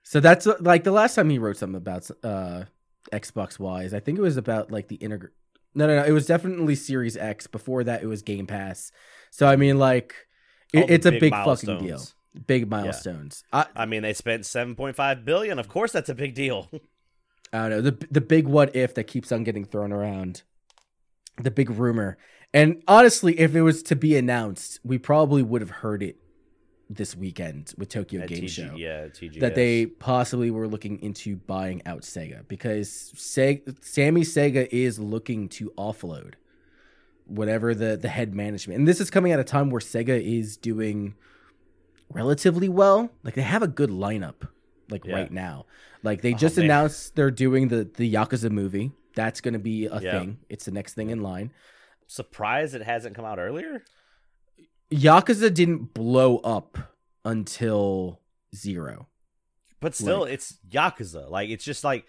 So 0.04 0.20
that's 0.20 0.46
like 0.60 0.84
the 0.84 0.92
last 0.92 1.16
time 1.16 1.30
he 1.30 1.38
wrote 1.38 1.58
something 1.58 1.78
about 1.78 2.10
uh 2.24 2.64
Xbox 3.12 3.60
wise. 3.60 3.94
I 3.94 4.00
think 4.00 4.18
it 4.18 4.22
was 4.22 4.38
about 4.38 4.72
like 4.72 4.88
the 4.88 4.98
integ. 4.98 5.28
No, 5.76 5.88
no, 5.88 5.96
no. 5.98 6.04
It 6.06 6.12
was 6.12 6.26
definitely 6.26 6.76
Series 6.76 7.18
X. 7.18 7.48
Before 7.48 7.84
that, 7.84 8.04
it 8.04 8.08
was 8.08 8.22
Game 8.22 8.48
Pass. 8.48 8.92
So 9.32 9.48
I 9.48 9.56
mean, 9.56 9.80
like, 9.80 10.16
it, 10.74 10.90
it's 10.90 11.06
a 11.06 11.12
big 11.12 11.32
fucking 11.32 11.80
deal. 11.80 12.02
Big 12.48 12.70
milestones. 12.70 13.44
I, 13.54 13.68
I 13.76 13.86
mean, 13.86 14.02
they 14.02 14.14
spent 14.14 14.44
7.5 14.44 15.24
billion. 15.24 15.60
Of 15.60 15.68
course 15.68 15.92
that's 15.92 16.10
a 16.10 16.16
big 16.16 16.34
deal. 16.34 16.70
I 17.54 17.58
don't 17.58 17.70
know 17.70 17.82
the 17.82 18.08
the 18.10 18.22
big 18.22 18.48
what 18.48 18.76
if 18.76 18.96
that 18.96 19.04
keeps 19.04 19.32
on 19.32 19.44
getting 19.44 19.64
thrown 19.64 19.92
around, 19.92 20.42
the 21.38 21.52
big 21.52 21.70
rumor. 21.70 22.18
And 22.52 22.82
honestly, 22.88 23.40
if 23.40 23.56
it 23.56 23.62
was 23.62 23.84
to 23.84 23.96
be 23.96 24.18
announced, 24.18 24.80
we 24.84 24.98
probably 24.98 25.44
would 25.44 25.62
have 25.62 25.70
heard 25.70 26.02
it 26.02 26.18
this 26.94 27.16
weekend 27.16 27.74
with 27.78 27.90
Tokyo 27.90 28.22
At 28.22 28.30
Game 28.30 28.44
TG 28.44 28.50
Show 28.50 28.76
Yeah, 28.76 29.08
TGS. 29.08 29.40
that 29.40 29.56
they 29.56 29.86
possibly 29.86 30.52
were 30.52 30.68
looking 30.68 31.02
into 31.02 31.36
buying 31.36 31.82
out 31.86 32.02
Sega 32.02 32.48
because 32.48 32.90
Seg- 33.16 33.84
Sammy 33.84 34.22
Sega 34.22 34.68
is 34.72 35.00
looking 35.00 35.50
to 35.50 35.72
offload 35.78 36.34
whatever 37.26 37.74
the 37.74 37.96
the 37.98 38.10
head 38.10 38.34
management. 38.36 38.80
And 38.80 38.88
this 38.88 39.00
is 39.00 39.10
coming 39.10 39.32
at 39.32 39.40
a 39.40 39.44
time 39.44 39.70
where 39.70 39.82
Sega 39.82 40.22
is 40.22 40.58
doing 40.58 41.16
relatively 42.10 42.70
well. 42.70 43.10
Like 43.24 43.34
they 43.36 43.42
have 43.42 43.64
a 43.64 43.68
good 43.68 43.90
lineup 43.90 44.48
like 44.90 45.06
Yeah. 45.06 45.16
right 45.16 45.32
now. 45.32 45.66
Like 46.04 46.22
they 46.22 46.34
Oh, 46.34 46.38
just 46.38 46.58
man. 46.58 46.66
announced 46.66 47.16
they're 47.16 47.32
doing 47.32 47.70
the 47.70 47.86
the 47.96 48.12
Yakuza 48.14 48.52
movie. 48.52 48.92
That's 49.16 49.42
going 49.42 49.54
to 49.54 49.60
be 49.60 49.86
a 49.86 50.00
Yeah. 50.02 50.20
thing. 50.20 50.40
It's 50.50 50.66
the 50.66 50.72
next 50.72 50.94
thing 50.96 51.10
in 51.10 51.22
line. 51.22 51.52
surprised 52.06 52.76
it 52.76 52.84
hasn't 52.84 53.16
come 53.16 53.26
out 53.26 53.40
earlier. 53.40 53.84
Yakuza 54.94 55.54
didn't 55.54 55.94
blow 55.94 56.38
up 56.38 56.78
until 57.26 58.20
0. 58.56 59.08
But 59.80 59.96
still, 59.96 60.24
it's 60.24 60.58
Yakuza. 60.70 61.30
Like 61.30 61.50
it's 61.50 61.66
just 61.66 61.84
like 61.84 62.06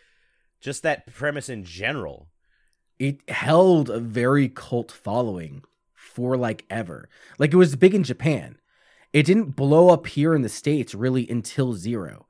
just 0.61 0.82
that 0.82 1.06
premise 1.12 1.48
in 1.48 1.65
general. 1.65 2.28
it 3.01 3.28
held 3.28 3.90
a 3.90 3.98
very 3.98 4.48
cult 4.48 4.93
following 4.93 5.62
for 5.93 6.36
like 6.36 6.65
ever. 6.70 7.09
Like 7.39 7.52
it 7.52 7.56
was 7.56 7.74
big 7.74 7.94
in 7.94 8.05
Japan. 8.05 8.56
It 9.12 9.27
didn't 9.27 9.56
blow 9.56 9.89
up 9.90 10.06
here 10.06 10.35
in 10.35 10.43
the 10.43 10.48
States 10.48 10.94
really 10.94 11.28
until 11.28 11.73
zero. 11.73 12.27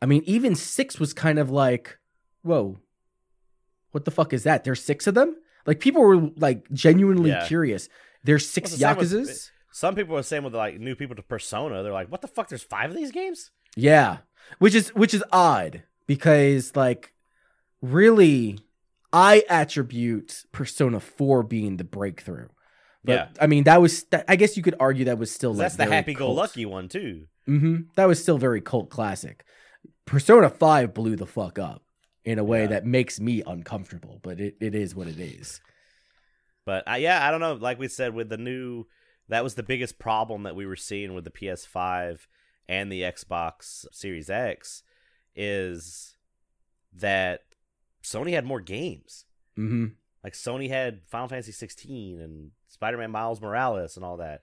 I 0.00 0.06
mean, 0.06 0.22
even 0.26 0.54
six 0.54 1.00
was 1.00 1.12
kind 1.12 1.38
of 1.40 1.50
like, 1.50 1.98
whoa, 2.42 2.78
what 3.90 4.04
the 4.04 4.10
fuck 4.12 4.32
is 4.32 4.44
that? 4.44 4.62
There's 4.64 4.82
six 4.82 5.06
of 5.08 5.14
them? 5.14 5.36
Like 5.66 5.80
people 5.80 6.02
were 6.02 6.30
like 6.36 6.70
genuinely 6.72 7.30
Yeah. 7.30 7.46
curious. 7.46 7.88
There's 8.22 8.48
six 8.48 8.70
same 8.72 8.96
with- 8.96 9.10
Yakuzas? 9.10 9.50
Some 9.76 9.96
people 9.96 10.16
are 10.16 10.22
saying 10.22 10.44
with 10.44 10.54
like 10.54 10.78
new 10.78 10.94
people 10.94 11.16
to 11.16 11.22
Persona, 11.22 11.82
they're 11.82 11.92
like, 11.92 12.08
"What 12.08 12.20
the 12.20 12.28
fuck? 12.28 12.48
There's 12.48 12.62
five 12.62 12.90
of 12.90 12.96
these 12.96 13.10
games." 13.10 13.50
Yeah. 13.74 14.18
Which 14.60 14.72
is 14.72 14.90
which 14.94 15.12
is 15.14 15.24
odd 15.32 15.82
because 16.06 16.76
like 16.76 17.12
really 17.82 18.60
I 19.12 19.42
attribute 19.48 20.44
Persona 20.52 21.00
4 21.00 21.42
being 21.42 21.76
the 21.76 21.82
breakthrough. 21.84 22.48
But 23.04 23.12
Yeah. 23.12 23.28
I 23.40 23.48
mean 23.48 23.64
that 23.64 23.80
was 23.82 24.04
that, 24.04 24.24
I 24.28 24.36
guess 24.36 24.56
you 24.56 24.62
could 24.62 24.76
argue 24.78 25.06
that 25.06 25.18
was 25.18 25.32
still 25.34 25.50
like 25.50 25.58
that's 25.58 25.76
the 25.76 25.86
happy-go-lucky 25.86 26.66
one 26.66 26.88
too. 26.88 27.26
hmm 27.46 27.76
That 27.96 28.06
was 28.06 28.22
still 28.22 28.38
very 28.38 28.60
cult 28.60 28.90
classic. 28.90 29.44
Persona 30.06 30.50
5 30.50 30.94
blew 30.94 31.16
the 31.16 31.26
fuck 31.26 31.58
up 31.58 31.82
in 32.24 32.38
a 32.38 32.44
way 32.44 32.60
Yeah. 32.62 32.66
that 32.68 32.86
makes 32.86 33.18
me 33.18 33.42
uncomfortable, 33.44 34.20
but 34.22 34.38
it, 34.38 34.56
it 34.60 34.74
is 34.76 34.94
what 34.94 35.08
it 35.08 35.18
is. 35.18 35.60
But 36.64 36.88
uh, 36.88 36.94
yeah, 36.94 37.26
I 37.26 37.30
don't 37.32 37.40
know. 37.40 37.54
Like 37.54 37.78
we 37.80 37.88
said, 37.88 38.14
with 38.14 38.28
the 38.28 38.38
new, 38.38 38.86
that 39.28 39.44
was 39.44 39.54
the 39.54 39.62
biggest 39.62 39.98
problem 39.98 40.42
that 40.42 40.56
we 40.56 40.66
were 40.66 40.76
seeing 40.76 41.14
with 41.14 41.24
the 41.24 41.30
PS5 41.30 42.26
and 42.68 42.90
the 42.90 43.02
Xbox 43.02 43.84
Series 43.92 44.30
X 44.30 44.82
is 45.34 46.16
that 46.92 47.42
Sony 48.02 48.32
had 48.32 48.44
more 48.44 48.60
games. 48.60 49.24
hmm 49.56 49.86
Like 50.22 50.34
Sony 50.34 50.68
had 50.68 51.00
Final 51.06 51.28
Fantasy 51.28 51.52
16 51.52 52.20
and 52.20 52.50
Spider-Man 52.68 53.10
Miles 53.10 53.40
Morales 53.40 53.96
and 53.96 54.04
all 54.04 54.18
that. 54.18 54.42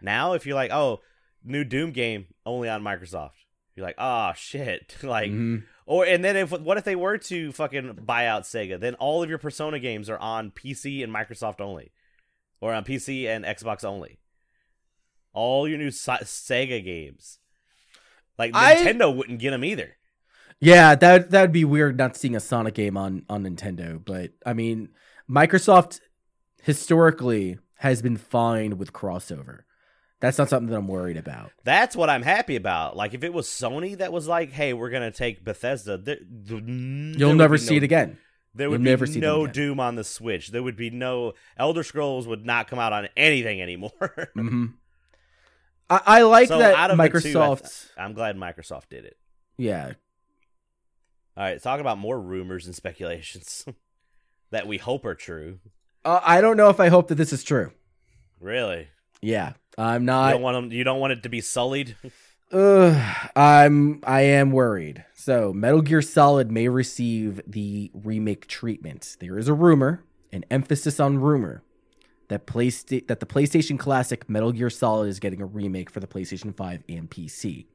Now, 0.00 0.32
if 0.32 0.46
you're 0.46 0.56
like, 0.56 0.72
oh, 0.72 1.00
new 1.44 1.64
Doom 1.64 1.92
game 1.92 2.26
only 2.44 2.68
on 2.68 2.82
Microsoft, 2.82 3.32
you're 3.76 3.86
like, 3.86 3.96
oh 3.98 4.32
shit, 4.34 4.96
like, 5.02 5.30
hmm 5.30 5.58
or 5.84 6.06
and 6.06 6.24
then 6.24 6.36
if 6.36 6.52
what 6.52 6.78
if 6.78 6.84
they 6.84 6.94
were 6.94 7.18
to 7.18 7.52
fucking 7.52 7.98
buy 8.04 8.26
out 8.26 8.44
Sega? 8.44 8.78
Then 8.78 8.94
all 8.94 9.22
of 9.22 9.28
your 9.28 9.38
Persona 9.38 9.78
games 9.80 10.08
are 10.08 10.18
on 10.18 10.52
PC 10.52 11.02
and 11.02 11.12
Microsoft 11.12 11.60
only, 11.60 11.90
or 12.60 12.72
on 12.72 12.84
PC 12.84 13.26
and 13.26 13.44
Xbox 13.44 13.84
only. 13.84 14.18
All 15.32 15.66
your 15.68 15.78
new 15.78 15.88
Sega 15.88 16.84
games, 16.84 17.38
like 18.38 18.52
I- 18.54 18.76
Nintendo 18.76 19.14
wouldn't 19.14 19.38
get 19.38 19.50
them 19.50 19.64
either. 19.64 19.96
Yeah, 20.60 20.94
that 20.94 21.30
that 21.30 21.40
would 21.40 21.52
be 21.52 21.64
weird 21.64 21.98
not 21.98 22.16
seeing 22.16 22.36
a 22.36 22.40
Sonic 22.40 22.74
game 22.74 22.96
on 22.96 23.24
on 23.28 23.42
Nintendo, 23.42 24.02
but 24.02 24.30
I 24.46 24.52
mean, 24.52 24.90
Microsoft 25.28 25.98
historically 26.62 27.58
has 27.78 28.00
been 28.00 28.16
fine 28.16 28.78
with 28.78 28.92
crossover. 28.92 29.60
That's 30.20 30.38
not 30.38 30.48
something 30.48 30.70
that 30.70 30.76
I'm 30.76 30.86
worried 30.86 31.16
about. 31.16 31.50
That's 31.64 31.96
what 31.96 32.08
I'm 32.08 32.22
happy 32.22 32.54
about. 32.54 32.96
Like 32.96 33.12
if 33.12 33.24
it 33.24 33.32
was 33.32 33.48
Sony 33.48 33.98
that 33.98 34.12
was 34.12 34.28
like, 34.28 34.52
"Hey, 34.52 34.72
we're 34.72 34.90
gonna 34.90 35.10
take 35.10 35.44
Bethesda," 35.44 35.98
there, 35.98 36.18
You'll 36.46 37.34
never 37.34 37.58
see 37.58 37.76
it 37.76 37.82
again. 37.82 38.18
There 38.54 38.66
You'll 38.66 38.72
would 38.72 38.80
never 38.82 39.06
be 39.06 39.12
see 39.14 39.20
no. 39.20 39.48
Doom 39.48 39.80
on 39.80 39.96
the 39.96 40.04
Switch. 40.04 40.48
There 40.48 40.62
would 40.62 40.76
be 40.76 40.90
no 40.90 41.32
Elder 41.56 41.82
Scrolls 41.82 42.28
would 42.28 42.46
not 42.46 42.68
come 42.68 42.78
out 42.78 42.92
on 42.92 43.08
anything 43.16 43.60
anymore. 43.60 44.28
hmm 44.34 44.66
I, 45.94 46.18
I 46.18 46.22
like 46.22 46.48
So 46.48 46.58
that 46.58 46.74
out 46.74 46.90
of 46.90 46.96
the 46.98 47.08
two, 47.08 47.16
I 47.16 47.20
Microsoft. 47.20 47.86
I'm 47.98 48.12
glad 48.14 48.36
Microsoft 48.36 48.88
did 48.90 49.04
it. 49.04 49.16
yeah, 49.58 49.92
All 51.36 51.44
right, 51.44 51.62
talking 51.62 51.80
about 51.80 51.98
more 51.98 52.20
rumors 52.20 52.66
and 52.66 52.74
speculations 52.74 53.64
that 54.50 54.66
we 54.66 54.78
hope 54.78 55.04
are 55.04 55.14
true. 55.14 55.58
uh, 56.04 56.20
I 56.22 56.40
don't 56.40 56.56
know 56.56 56.68
if 56.68 56.80
I 56.80 56.88
hope 56.88 57.08
that 57.08 57.14
this 57.16 57.32
is 57.32 57.42
true. 57.44 57.72
Really, 58.40 58.88
Yeah, 59.20 59.52
I'm 59.78 60.02
you 60.02 60.06
not. 60.06 60.30
don't 60.32 60.42
want 60.42 60.56
'em- 60.56 60.72
You 60.72 60.84
don't 60.84 61.00
want 61.00 61.12
it 61.12 61.22
to 61.24 61.28
be 61.28 61.40
sullied. 61.40 61.96
Ugh, 62.52 63.28
I'm 63.34 64.00
I 64.04 64.22
am 64.22 64.50
worried. 64.50 65.04
So 65.14 65.52
Metal 65.54 65.80
Gear 65.80 66.02
Solid 66.02 66.50
may 66.50 66.68
receive 66.68 67.40
the 67.46 67.90
remake 67.94 68.46
treatment. 68.46 69.16
There 69.20 69.38
is 69.38 69.48
a 69.48 69.54
rumor, 69.54 70.04
an 70.32 70.44
emphasis 70.50 71.00
on 71.00 71.18
rumor 71.18 71.62
that 72.32 72.46
Playsta- 72.46 73.06
that 73.06 73.20
the 73.20 73.26
PlayStation 73.26 73.78
Classic 73.78 74.28
Metal 74.28 74.52
Gear 74.52 74.70
Solid 74.70 75.08
is 75.08 75.20
getting 75.20 75.40
a 75.40 75.46
remake 75.46 75.90
for 75.90 76.00
the 76.00 76.06
PlayStation 76.06 76.56
5 76.56 76.82
and 76.88 77.10
PC. 77.10 77.66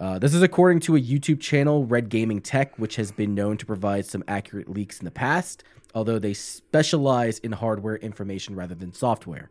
Uh, 0.00 0.18
this 0.18 0.34
is 0.34 0.42
according 0.42 0.80
to 0.80 0.96
a 0.96 1.00
YouTube 1.00 1.40
channel, 1.40 1.84
Red 1.84 2.08
Gaming 2.08 2.40
Tech, 2.40 2.78
which 2.78 2.96
has 2.96 3.12
been 3.12 3.34
known 3.34 3.56
to 3.58 3.66
provide 3.66 4.06
some 4.06 4.24
accurate 4.26 4.68
leaks 4.68 4.98
in 4.98 5.04
the 5.04 5.10
past, 5.10 5.62
although 5.94 6.18
they 6.18 6.34
specialize 6.34 7.38
in 7.38 7.52
hardware 7.52 7.96
information 7.96 8.56
rather 8.56 8.74
than 8.74 8.92
software. 8.92 9.50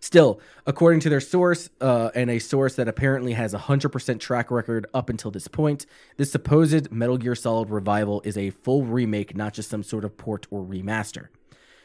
Still, 0.00 0.40
according 0.64 1.00
to 1.00 1.08
their 1.08 1.20
source, 1.20 1.70
uh, 1.80 2.10
and 2.14 2.30
a 2.30 2.38
source 2.38 2.76
that 2.76 2.86
apparently 2.86 3.32
has 3.32 3.52
a 3.52 3.58
100% 3.58 4.20
track 4.20 4.50
record 4.50 4.86
up 4.94 5.10
until 5.10 5.32
this 5.32 5.48
point, 5.48 5.86
this 6.16 6.30
supposed 6.30 6.92
Metal 6.92 7.18
Gear 7.18 7.34
Solid 7.34 7.70
revival 7.70 8.22
is 8.24 8.38
a 8.38 8.50
full 8.50 8.84
remake, 8.84 9.36
not 9.36 9.54
just 9.54 9.68
some 9.68 9.82
sort 9.82 10.04
of 10.04 10.16
port 10.16 10.46
or 10.50 10.62
remaster. 10.62 11.28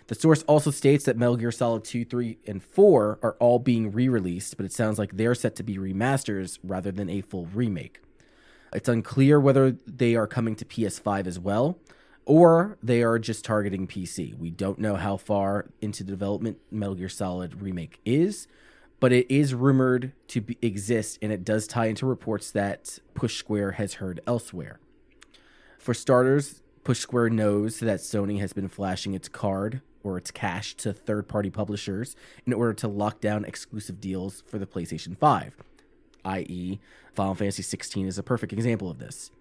The 0.08 0.16
source 0.16 0.44
also 0.44 0.70
states 0.70 1.06
that 1.06 1.18
Metal 1.18 1.38
Gear 1.38 1.52
Solid 1.52 1.86
2, 1.86 2.06
3, 2.06 2.38
and 2.46 2.62
4 2.62 3.20
are 3.22 3.36
all 3.40 3.60
being 3.60 3.92
re 3.92 4.10
released, 4.10 4.58
but 4.58 4.66
it 4.66 4.74
sounds 4.74 5.00
like 5.00 5.16
they're 5.16 5.36
set 5.36 5.56
to 5.58 5.64
be 5.64 5.78
remasters 5.78 6.60
rather 6.64 6.92
than 6.92 7.10
a 7.10 7.22
full 7.22 7.46
remake. 7.48 8.02
It's 8.74 8.90
unclear 8.90 9.40
whether 9.40 9.72
they 9.86 10.16
are 10.16 10.28
coming 10.28 10.56
to 10.56 10.66
PS5 10.66 11.28
as 11.28 11.40
well, 11.40 11.78
or 12.26 12.78
they 12.84 13.02
are 13.02 13.18
just 13.18 13.46
targeting 13.46 13.88
PC. 13.88 14.38
We 14.38 14.50
don't 14.50 14.80
know 14.80 14.96
how 14.96 15.18
far 15.18 15.70
into 15.80 16.04
development 16.04 16.58
Metal 16.70 16.96
Gear 16.96 17.10
Solid 17.10 17.62
Remake 17.62 18.00
is, 18.04 18.48
but 19.00 19.14
it 19.14 19.30
is 19.34 19.54
rumored 19.54 20.12
to 20.30 20.42
be, 20.42 20.58
exist, 20.62 21.20
and 21.22 21.32
it 21.32 21.46
does 21.46 21.66
tie 21.68 21.86
into 21.86 22.06
reports 22.06 22.52
that 22.52 23.00
Push 23.14 23.38
Square 23.38 23.74
has 23.74 23.96
heard 23.96 24.20
elsewhere. 24.28 24.80
For 25.78 25.94
starters, 25.94 26.62
Push 26.84 27.00
Square 27.00 27.30
knows 27.30 27.80
that 27.80 28.00
Sony 28.00 28.40
has 28.40 28.54
been 28.54 28.68
flashing 28.68 29.14
its 29.14 29.30
card 29.30 29.82
or 30.04 30.18
its 30.18 30.32
cash 30.32 30.76
to 30.76 30.94
third 30.94 31.28
party 31.28 31.50
publishers 31.50 32.16
in 32.46 32.54
order 32.54 32.74
to 32.74 32.88
lock 32.88 33.20
down 33.22 33.46
exclusive 33.46 34.00
deals 34.00 34.44
for 34.46 34.60
the 34.60 34.68
PlayStation 34.68 35.18
5, 35.18 35.56
i.e., 36.26 36.80
Final 37.14 37.36
Fantasy 37.36 37.64
16 37.64 38.08
is 38.08 38.18
a 38.18 38.24
perfect 38.24 38.54
example 38.54 38.90
of 38.90 39.00
this. 39.00 39.32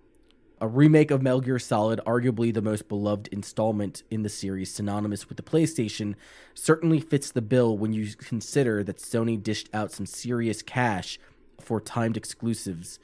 A 0.61 0.69
remake 0.69 1.11
of 1.11 1.23
Metal 1.23 1.41
Gear 1.41 1.59
Solid, 1.59 2.01
arguably 2.07 2.55
the 2.55 2.63
most 2.63 2.87
beloved 2.89 3.29
installment 3.33 4.05
in 4.11 4.23
the 4.23 4.29
series, 4.29 4.73
synonymous 4.73 5.29
with 5.29 5.37
the 5.37 5.43
PlayStation, 5.43 6.15
certainly 6.55 7.01
fits 7.01 7.33
the 7.33 7.43
bill 7.43 7.77
when 7.77 7.93
you 7.93 8.15
consider 8.15 8.85
that 8.85 8.99
Sony 8.99 9.43
dished 9.43 9.69
out 9.75 9.91
some 9.91 10.07
serious 10.07 10.63
cash 10.63 11.19
for 11.61 11.81
timed 11.81 12.17
exclusives 12.17 13.01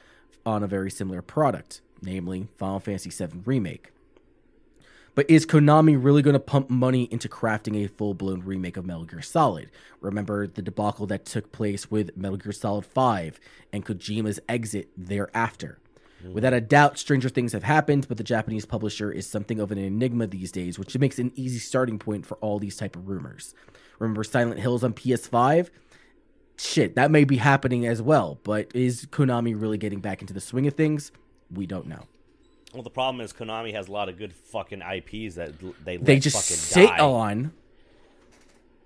on 0.47 0.62
a 0.62 0.68
very 0.68 0.90
similar 0.90 1.20
product, 1.20 1.80
namely 2.01 2.47
Final 2.59 2.78
Fantasy 2.78 3.10
VII 3.10 3.40
Remake. 3.44 3.90
But 5.14 5.28
is 5.28 5.47
Konami 5.47 5.98
really 6.01 6.22
going 6.22 6.35
to 6.35 6.40
pump 6.40 6.70
money 6.70 7.09
into 7.10 7.28
crafting 7.28 7.85
a 7.85 7.89
full 7.89 8.14
blown 8.14 8.40
remake 8.43 8.76
of 8.76 8.86
Metal 8.86 9.05
Gear 9.05 9.22
Solid? 9.22 9.70
Remember 10.01 10.47
the 10.47 10.62
debacle 10.62 11.06
that 11.06 11.24
took 11.24 11.51
place 11.51 11.90
with 11.90 12.16
Metal 12.16 12.36
Gear 12.36 12.52
Solid 12.52 12.86
5 12.86 13.40
and 13.72 13.85
Kojima's 13.85 14.39
exit 14.48 14.89
thereafter. 14.97 15.78
Mm. 16.24 16.32
Without 16.32 16.52
a 16.52 16.60
doubt, 16.60 16.98
stranger 16.98 17.28
things 17.28 17.52
have 17.52 17.62
happened, 17.62 18.06
but 18.09 18.16
the 18.16 18.24
Japanese 18.24 18.64
publisher 18.64 19.10
is 19.10 19.26
something 19.26 19.60
of 19.60 19.70
an 19.72 19.78
enigma 19.78 20.26
these 20.26 20.52
days, 20.52 20.78
which 20.78 20.97
makes 20.98 21.18
an 21.18 21.32
easy 21.35 21.59
starting 21.59 21.98
point 21.98 22.26
for 22.26 22.36
all 22.36 22.59
these 22.59 22.76
type 22.76 22.97
of 22.97 23.09
rumors. 23.09 23.55
Remember 23.98 24.24
Silent 24.24 24.60
Hills 24.60 24.85
on 24.85 24.93
PS5? 24.93 25.70
Shit, 26.56 26.97
that 26.97 27.10
may 27.10 27.24
be 27.24 27.36
happening 27.36 27.86
as 27.86 28.02
well, 28.02 28.40
but 28.43 28.70
is 28.74 29.06
Konami 29.06 29.60
really 29.60 29.78
getting 29.78 30.01
back 30.01 30.20
into 30.20 30.35
the 30.35 30.40
swing 30.40 30.66
of 30.66 30.74
things? 30.74 31.12
We 31.51 31.66
don't 31.66 31.86
know. 31.86 32.05
Well, 32.74 32.82
the 32.82 32.90
problem 32.90 33.23
is 33.23 33.32
Konami 33.32 33.73
has 33.73 33.89
a 33.89 33.93
lot 33.93 34.09
of 34.09 34.19
good 34.19 34.35
fucking 34.35 34.82
IPs 34.82 35.36
that 35.36 35.53
they 35.85 35.97
they 35.97 36.19
just 36.19 36.39
sit 36.45 36.89
die. 36.89 36.99
on. 36.99 37.53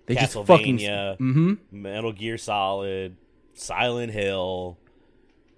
They 0.06 0.14
just 0.14 0.34
fucking 0.34 0.78
mm-hmm. 0.78 1.54
Metal 1.70 2.12
Gear 2.12 2.38
Solid, 2.38 3.16
Silent 3.54 4.12
Hill. 4.12 4.78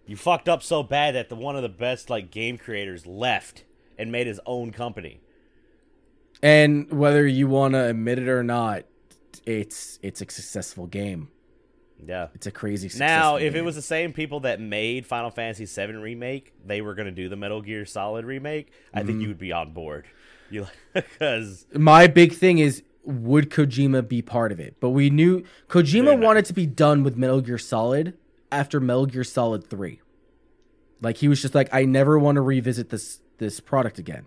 You 0.07 0.17
fucked 0.17 0.49
up 0.49 0.63
so 0.63 0.83
bad 0.83 1.15
that 1.15 1.29
the 1.29 1.37
one 1.37 1.57
of 1.57 1.63
the 1.63 1.69
best 1.69 2.11
like 2.11 2.31
game 2.31 2.59
creators 2.59 3.07
left 3.07 3.65
and 3.99 4.13
made 4.13 4.27
his 4.27 4.41
own 4.47 4.71
company. 4.71 5.21
And 6.43 6.91
whether 6.93 7.27
you 7.27 7.49
want 7.49 7.75
to 7.75 7.85
admit 7.87 8.19
it 8.19 8.29
or 8.29 8.43
not, 8.43 8.85
it's 9.47 9.99
it's 10.03 10.21
a 10.21 10.25
successful 10.25 10.87
game. 10.87 11.29
Yeah, 12.05 12.29
it's 12.35 12.47
a 12.47 12.51
crazy. 12.51 12.91
Now, 12.99 13.37
if 13.37 13.53
game. 13.53 13.63
it 13.63 13.65
was 13.65 13.77
the 13.77 13.83
same 13.83 14.13
people 14.13 14.41
that 14.41 14.61
made 14.61 15.07
Final 15.07 15.31
Fantasy 15.31 15.65
VII 15.65 15.95
remake, 15.95 16.53
they 16.65 16.81
were 16.81 16.95
going 16.95 17.07
to 17.07 17.13
do 17.13 17.29
the 17.29 17.37
Metal 17.37 17.63
Gear 17.63 17.87
Solid 17.87 18.25
remake. 18.25 18.73
I 18.93 18.99
mm-hmm. 18.99 19.07
think 19.07 19.23
you 19.23 19.29
would 19.29 19.39
be 19.39 19.53
on 19.53 19.73
board. 19.73 20.07
You 20.51 20.67
like 20.95 21.07
because 21.19 21.67
my 21.73 22.07
big 22.07 22.35
thing 22.35 22.59
is 22.59 22.83
would 23.03 23.51
Kojima 23.51 24.07
be 24.07 24.21
part 24.21 24.53
of 24.53 24.61
it? 24.61 24.77
But 24.79 24.91
we 24.91 25.09
knew 25.09 25.43
Kojima 25.69 26.21
wanted 26.21 26.45
to 26.45 26.53
be 26.53 26.67
done 26.67 27.03
with 27.03 27.17
Metal 27.17 27.41
Gear 27.41 27.57
Solid 27.57 28.17
after 28.53 28.79
Metal 28.79 29.07
Gear 29.07 29.25
Solid 29.25 29.69
Three. 29.69 30.03
Like 31.01 31.17
he 31.17 31.29
was 31.29 31.41
just 31.41 31.55
like, 31.55 31.71
I 31.73 31.87
never 31.87 32.19
want 32.19 32.37
to 32.37 32.43
revisit 32.43 32.91
this 32.91 33.21
this 33.39 33.59
product 33.59 33.99
again. 33.99 34.27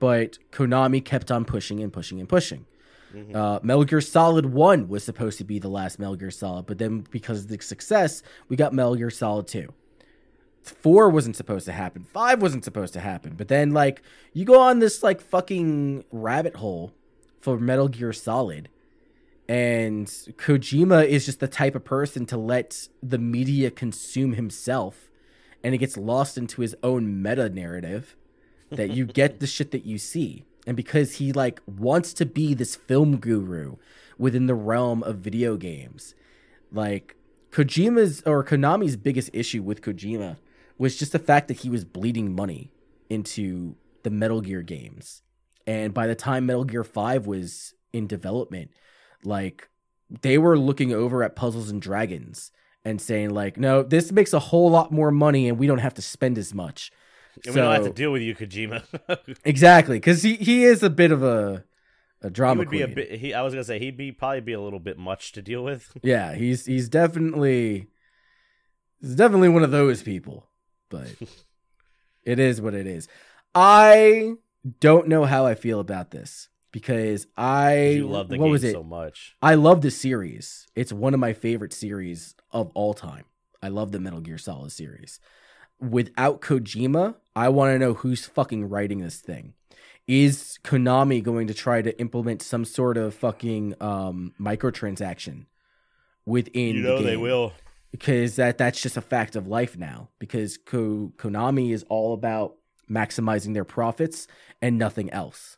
But 0.00 0.38
Konami 0.50 1.02
kept 1.02 1.30
on 1.30 1.44
pushing 1.44 1.80
and 1.80 1.92
pushing 1.92 2.18
and 2.20 2.28
pushing. 2.28 2.66
Mm-hmm. 3.14 3.36
Uh, 3.36 3.60
Metal 3.62 3.84
Gear 3.84 4.00
Solid 4.00 4.46
1 4.46 4.88
was 4.88 5.04
supposed 5.04 5.38
to 5.38 5.44
be 5.44 5.58
the 5.58 5.68
last 5.68 5.98
Metal 5.98 6.16
Gear 6.16 6.30
Solid, 6.30 6.66
but 6.66 6.78
then 6.78 7.06
because 7.10 7.44
of 7.44 7.48
the 7.48 7.60
success, 7.60 8.22
we 8.48 8.56
got 8.56 8.72
Metal 8.72 8.96
Gear 8.96 9.10
Solid 9.10 9.46
2. 9.46 9.72
4 10.62 11.10
wasn't 11.10 11.36
supposed 11.36 11.66
to 11.66 11.72
happen. 11.72 12.04
5 12.04 12.42
wasn't 12.42 12.64
supposed 12.64 12.94
to 12.94 13.00
happen. 13.00 13.34
But 13.36 13.48
then, 13.48 13.72
like, 13.72 14.02
you 14.32 14.44
go 14.44 14.58
on 14.58 14.78
this, 14.78 15.02
like, 15.02 15.20
fucking 15.20 16.04
rabbit 16.10 16.56
hole 16.56 16.92
for 17.40 17.58
Metal 17.58 17.88
Gear 17.88 18.12
Solid. 18.12 18.70
And 19.46 20.06
Kojima 20.06 21.06
is 21.06 21.26
just 21.26 21.40
the 21.40 21.48
type 21.48 21.74
of 21.74 21.84
person 21.84 22.24
to 22.26 22.38
let 22.38 22.88
the 23.02 23.18
media 23.18 23.70
consume 23.70 24.32
himself. 24.32 25.10
And 25.62 25.74
it 25.74 25.78
gets 25.78 25.96
lost 25.98 26.38
into 26.38 26.62
his 26.62 26.74
own 26.82 27.22
meta 27.22 27.50
narrative 27.50 28.16
that 28.70 28.90
you 28.90 29.04
get 29.04 29.40
the 29.40 29.46
shit 29.46 29.70
that 29.72 29.84
you 29.84 29.98
see 29.98 30.44
and 30.66 30.76
because 30.76 31.16
he 31.16 31.32
like 31.32 31.60
wants 31.66 32.12
to 32.14 32.26
be 32.26 32.54
this 32.54 32.76
film 32.76 33.16
guru 33.16 33.76
within 34.18 34.46
the 34.46 34.54
realm 34.54 35.02
of 35.02 35.18
video 35.18 35.56
games. 35.56 36.14
Like 36.72 37.16
kojima's 37.50 38.22
or 38.26 38.42
konami's 38.44 38.96
biggest 38.96 39.30
issue 39.32 39.62
with 39.62 39.80
kojima 39.80 40.36
was 40.78 40.96
just 40.96 41.12
the 41.12 41.18
fact 41.18 41.48
that 41.48 41.60
he 41.60 41.70
was 41.70 41.84
bleeding 41.84 42.34
money 42.34 42.72
into 43.08 43.76
the 44.02 44.10
metal 44.10 44.40
gear 44.40 44.62
games. 44.62 45.22
And 45.66 45.94
by 45.94 46.06
the 46.06 46.14
time 46.14 46.46
metal 46.46 46.64
gear 46.64 46.84
5 46.84 47.26
was 47.26 47.74
in 47.92 48.06
development 48.06 48.70
like 49.22 49.68
they 50.22 50.36
were 50.36 50.58
looking 50.58 50.92
over 50.92 51.22
at 51.22 51.36
puzzles 51.36 51.70
and 51.70 51.80
dragons 51.80 52.50
and 52.84 53.00
saying 53.00 53.30
like 53.30 53.56
no 53.56 53.82
this 53.82 54.12
makes 54.12 54.32
a 54.32 54.38
whole 54.38 54.70
lot 54.70 54.92
more 54.92 55.10
money 55.10 55.48
and 55.48 55.58
we 55.58 55.66
don't 55.66 55.78
have 55.78 55.94
to 55.94 56.02
spend 56.02 56.36
as 56.36 56.52
much 56.52 56.90
and 57.36 57.44
so, 57.46 57.52
we 57.52 57.60
don't 57.60 57.74
have 57.74 57.84
to 57.84 57.92
deal 57.92 58.12
with 58.12 58.22
you, 58.22 58.34
Kojima. 58.34 58.82
exactly, 59.44 59.96
because 59.96 60.22
he, 60.22 60.36
he 60.36 60.64
is 60.64 60.82
a 60.82 60.90
bit 60.90 61.12
of 61.12 61.22
a 61.22 61.64
a 62.24 62.30
drama. 62.30 62.54
He 62.54 62.58
would 62.58 62.68
queen. 62.68 62.86
be 62.86 62.92
a 62.92 62.94
bit. 62.94 63.20
He, 63.20 63.34
I 63.34 63.42
was 63.42 63.52
gonna 63.52 63.64
say 63.64 63.78
he'd 63.78 63.96
be 63.96 64.10
probably 64.10 64.40
be 64.40 64.54
a 64.54 64.60
little 64.60 64.78
bit 64.78 64.98
much 64.98 65.32
to 65.32 65.42
deal 65.42 65.62
with. 65.62 65.96
yeah, 66.02 66.34
he's 66.34 66.66
he's 66.66 66.88
definitely 66.88 67.88
he's 69.00 69.14
definitely 69.14 69.50
one 69.50 69.62
of 69.62 69.70
those 69.70 70.02
people, 70.02 70.48
but 70.88 71.08
it 72.24 72.38
is 72.38 72.60
what 72.60 72.74
it 72.74 72.86
is. 72.86 73.08
I 73.54 74.34
don't 74.80 75.08
know 75.08 75.24
how 75.24 75.46
I 75.46 75.54
feel 75.54 75.80
about 75.80 76.10
this 76.10 76.48
because 76.72 77.26
I 77.36 78.00
love 78.02 78.28
the 78.28 78.38
what 78.38 78.50
was 78.50 78.64
it? 78.64 78.72
so 78.72 78.82
much. 78.82 79.36
I 79.42 79.54
love 79.54 79.82
the 79.82 79.90
series. 79.90 80.66
It's 80.74 80.92
one 80.92 81.14
of 81.14 81.20
my 81.20 81.34
favorite 81.34 81.72
series 81.72 82.34
of 82.50 82.70
all 82.74 82.94
time. 82.94 83.24
I 83.62 83.68
love 83.68 83.92
the 83.92 84.00
Metal 84.00 84.20
Gear 84.20 84.38
Solid 84.38 84.72
series 84.72 85.20
without 85.80 86.40
Kojima, 86.40 87.16
I 87.36 87.48
want 87.48 87.74
to 87.74 87.78
know 87.78 87.94
who's 87.94 88.26
fucking 88.26 88.68
writing 88.68 89.00
this 89.00 89.18
thing. 89.18 89.54
Is 90.06 90.58
Konami 90.62 91.22
going 91.22 91.46
to 91.46 91.54
try 91.54 91.80
to 91.80 91.98
implement 91.98 92.42
some 92.42 92.64
sort 92.64 92.96
of 92.96 93.14
fucking 93.14 93.74
um, 93.80 94.34
microtransaction 94.38 95.46
within? 96.26 96.76
You 96.76 96.82
know 96.82 96.98
the 96.98 97.04
they 97.04 97.16
will, 97.16 97.52
because 97.90 98.36
that 98.36 98.58
that's 98.58 98.82
just 98.82 98.96
a 98.96 99.00
fact 99.00 99.34
of 99.34 99.46
life 99.46 99.78
now. 99.78 100.10
Because 100.18 100.58
Ko- 100.58 101.12
Konami 101.16 101.72
is 101.72 101.84
all 101.88 102.12
about 102.12 102.56
maximizing 102.90 103.54
their 103.54 103.64
profits 103.64 104.28
and 104.60 104.78
nothing 104.78 105.10
else. 105.10 105.56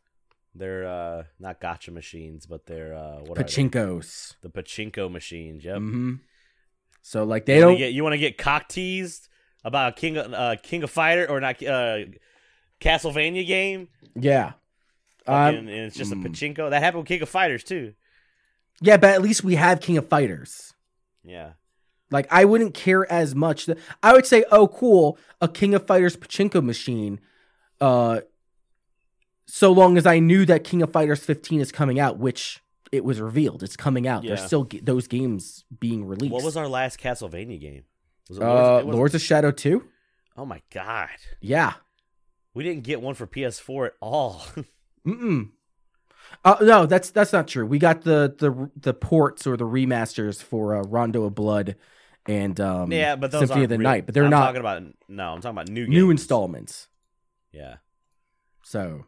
They're 0.55 0.86
uh, 0.86 1.24
not 1.38 1.60
gacha 1.60 1.93
machines, 1.93 2.47
but 2.47 2.66
they're 2.66 2.94
uh, 2.94 3.18
what 3.26 3.38
pachinkos. 3.38 4.36
The 4.43 4.48
pachinko 4.48 5.10
machines. 5.10 5.64
Yep. 5.64 5.76
Mm-hmm. 5.76 6.14
So 7.02 7.24
like 7.24 7.47
they 7.47 7.56
you 7.56 7.60
don't 7.60 7.78
get 7.78 7.93
you 7.93 8.02
want 8.02 8.14
to 8.14 8.18
get 8.18 8.38
cock 8.38 8.68
teased 8.68 9.28
about 9.66 9.93
a 9.93 10.01
King 10.01 10.16
of 10.16 10.32
uh, 10.32 10.56
King 10.62 10.84
of 10.84 10.90
Fighter 10.90 11.28
or 11.28 11.40
not 11.40 11.62
uh, 11.62 11.98
Castlevania 12.80 13.47
game. 13.47 13.88
Yeah, 14.14 14.52
um, 15.26 15.55
and 15.55 15.68
it's 15.68 15.97
just 15.97 16.12
a 16.12 16.16
mm. 16.16 16.24
pachinko. 16.24 16.70
That 16.70 16.82
happened 16.82 17.02
with 17.02 17.09
King 17.09 17.22
of 17.22 17.28
Fighters 17.28 17.64
too. 17.64 17.94
Yeah, 18.80 18.97
but 18.97 19.10
at 19.10 19.22
least 19.22 19.43
we 19.43 19.56
have 19.56 19.80
King 19.80 19.97
of 19.98 20.09
Fighters. 20.09 20.74
Yeah. 21.24 21.52
Like 22.10 22.28
I 22.30 22.44
wouldn't 22.44 22.74
care 22.74 23.10
as 23.10 23.34
much. 23.34 23.68
I 24.02 24.12
would 24.12 24.26
say, 24.26 24.44
oh, 24.52 24.68
cool, 24.68 25.18
a 25.40 25.48
King 25.48 25.74
of 25.74 25.86
Fighters 25.86 26.16
pachinko 26.16 26.62
machine, 26.62 27.18
uh, 27.80 28.20
so 29.47 29.72
long 29.72 29.98
as 29.98 30.06
I 30.06 30.20
knew 30.20 30.44
that 30.47 30.62
King 30.62 30.82
of 30.82 30.93
Fighters 30.93 31.24
15 31.24 31.60
is 31.60 31.72
coming 31.72 31.98
out, 31.98 32.18
which 32.18 32.62
it 32.93 33.05
was 33.05 33.20
revealed, 33.20 33.64
it's 33.64 33.76
coming 33.76 34.06
out. 34.06 34.22
There's 34.22 34.44
still 34.44 34.64
g- 34.64 34.80
those 34.80 35.09
games 35.09 35.64
being 35.80 36.06
released. 36.06 36.32
What 36.32 36.44
was 36.44 36.56
our 36.56 36.68
last 36.68 37.01
Castlevania 37.01 37.60
game? 37.60 37.82
Was 38.28 38.39
it 38.39 38.43
uh, 38.43 38.47
it 38.47 38.51
wasn't- 38.86 38.94
Lords 38.94 39.15
of 39.15 39.20
Shadow 39.23 39.51
2? 39.51 39.85
Oh 40.36 40.44
my 40.44 40.61
god, 40.73 41.09
Yeah. 41.40 41.74
we 42.55 42.62
didn't 42.65 42.82
get 42.85 43.01
one 43.01 43.15
for 43.15 43.27
PS4 43.27 43.86
at 43.86 43.93
all. 44.01 44.44
Mm-mm. 45.07 45.51
Uh, 46.44 46.57
no, 46.61 46.86
that's 46.86 47.11
that's 47.11 47.32
not 47.32 47.47
true. 47.48 47.65
We 47.65 47.78
got 47.78 48.03
the 48.03 48.35
the 48.36 48.70
the 48.77 48.93
ports 48.93 49.47
or 49.47 49.57
the 49.57 49.65
remasters 49.65 50.43
for 50.43 50.74
uh, 50.74 50.82
Rondo 50.82 51.24
of 51.24 51.35
Blood 51.35 51.77
and 52.27 52.61
um, 52.61 52.90
yeah, 52.93 53.15
but 53.16 53.31
those 53.31 53.40
Symphony 53.43 53.62
of 53.65 53.70
the 53.70 53.78
real- 53.78 53.89
Night, 53.89 54.05
but 54.07 54.15
they're 54.15 54.24
I'm 54.24 54.31
not 54.31 54.44
talking 54.47 54.61
about. 54.61 54.82
No, 55.09 55.28
I'm 55.32 55.40
talking 55.40 55.57
about 55.57 55.69
new 55.69 55.86
new 55.86 56.09
games. 56.09 56.20
installments. 56.23 56.89
Yeah, 57.53 57.77
So 58.65 59.07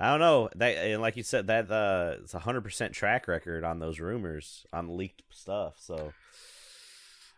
I 0.00 0.10
don't 0.10 0.20
know. 0.20 0.50
That 0.56 0.76
and 0.78 1.00
like 1.00 1.16
you 1.16 1.22
said, 1.22 1.46
that 1.46 1.70
uh, 1.70 2.16
it's 2.22 2.34
a 2.34 2.40
hundred 2.40 2.62
percent 2.62 2.92
track 2.92 3.28
record 3.28 3.62
on 3.64 3.78
those 3.78 4.00
rumors 4.00 4.66
on 4.72 4.96
leaked 4.96 5.22
stuff. 5.30 5.76
So 5.78 6.12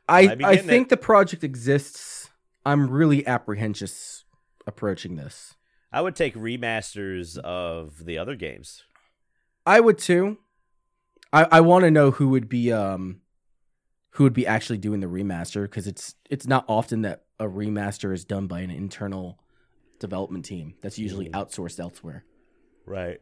I 0.09 0.37
I 0.45 0.57
think 0.57 0.89
the 0.89 0.97
project 0.97 1.45
exists. 1.45 2.31
I'm 2.67 2.91
really 2.91 3.27
apprehensive 3.27 4.25
approaching 4.67 5.17
this. 5.17 5.55
I 5.93 6.01
would 6.01 6.17
take 6.17 6.35
remasters 6.35 7.39
of 7.39 8.05
the 8.05 8.19
other 8.19 8.35
games. 8.37 8.83
I 9.67 9.81
would 9.81 9.99
too. 9.99 10.39
I 11.33 11.45
I 11.53 11.61
want 11.61 11.85
to 11.85 11.91
know 11.91 12.11
who 12.11 12.29
would 12.29 12.49
be 12.49 12.73
um 12.73 13.21
who 14.11 14.25
would 14.25 14.35
be 14.35 14.47
actually 14.47 14.79
doing 14.79 15.01
the 15.01 15.07
remaster 15.07 15.63
because 15.63 15.87
it's 15.87 16.15
it's 16.31 16.47
not 16.47 16.65
often 16.69 17.03
that 17.03 17.25
a 17.41 17.47
remaster 17.47 18.13
is 18.13 18.25
done 18.25 18.47
by 18.47 18.61
an 18.61 18.71
internal 18.71 19.39
development 19.99 20.45
team. 20.45 20.75
That's 20.83 20.99
usually 20.99 21.27
Mhm. 21.27 21.33
outsourced 21.33 21.81
elsewhere. 21.81 22.25
Right. 22.87 23.21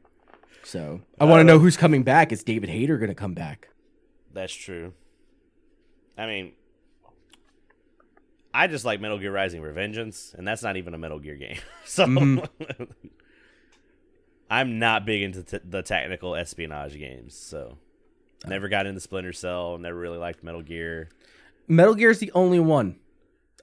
So 0.64 1.02
I 1.20 1.24
want 1.24 1.40
to 1.40 1.44
know. 1.44 1.58
who's 1.58 1.76
coming 1.76 2.02
back. 2.02 2.32
Is 2.32 2.42
David 2.44 2.68
Hayter 2.68 2.98
going 2.98 3.08
to 3.08 3.14
come 3.14 3.34
back? 3.34 3.68
That's 4.32 4.52
true. 4.54 4.92
I 6.16 6.26
mean, 6.26 6.52
I 8.54 8.66
just 8.66 8.84
like 8.84 9.00
Metal 9.00 9.18
Gear 9.18 9.32
Rising 9.32 9.62
Revengeance, 9.62 10.34
and 10.34 10.46
that's 10.46 10.62
not 10.62 10.76
even 10.76 10.92
a 10.94 10.98
Metal 10.98 11.18
Gear 11.18 11.36
game. 11.36 11.58
so 11.84 12.06
Mhm. 12.06 12.46
I'm 14.50 14.78
not 14.78 15.06
big 15.06 15.22
into 15.22 15.42
t- 15.42 15.58
the 15.64 15.82
technical 15.82 16.34
espionage 16.36 16.98
games. 16.98 17.34
So 17.34 17.78
never 18.46 18.68
got 18.68 18.86
into 18.86 19.00
Splinter 19.00 19.32
Cell. 19.32 19.78
Never 19.78 19.96
really 19.98 20.18
liked 20.18 20.42
Metal 20.44 20.62
Gear. 20.62 21.08
Metal 21.68 21.94
Gear 21.94 22.10
is 22.10 22.18
the 22.18 22.32
only 22.32 22.60
one. 22.60 22.96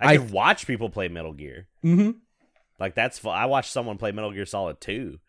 I, 0.01 0.13
I- 0.13 0.17
could 0.17 0.31
watch 0.31 0.65
people 0.65 0.89
play 0.89 1.07
Metal 1.07 1.33
Gear. 1.33 1.67
Mm-hmm. 1.83 2.11
Like 2.79 2.95
that's 2.95 3.19
fun. 3.19 3.37
I 3.37 3.45
watched 3.45 3.71
someone 3.71 3.97
play 3.97 4.11
Metal 4.11 4.31
Gear 4.31 4.45
Solid 4.45 4.79
2, 4.81 5.19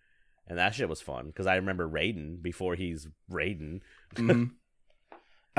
and 0.47 0.59
that 0.59 0.74
shit 0.74 0.89
was 0.89 1.01
fun 1.01 1.27
because 1.27 1.47
I 1.49 1.57
remember 1.57 1.87
Raiden 1.89 2.41
before 2.41 2.77
he's 2.77 3.09
Raiden. 3.31 3.81
hmm 4.16 4.45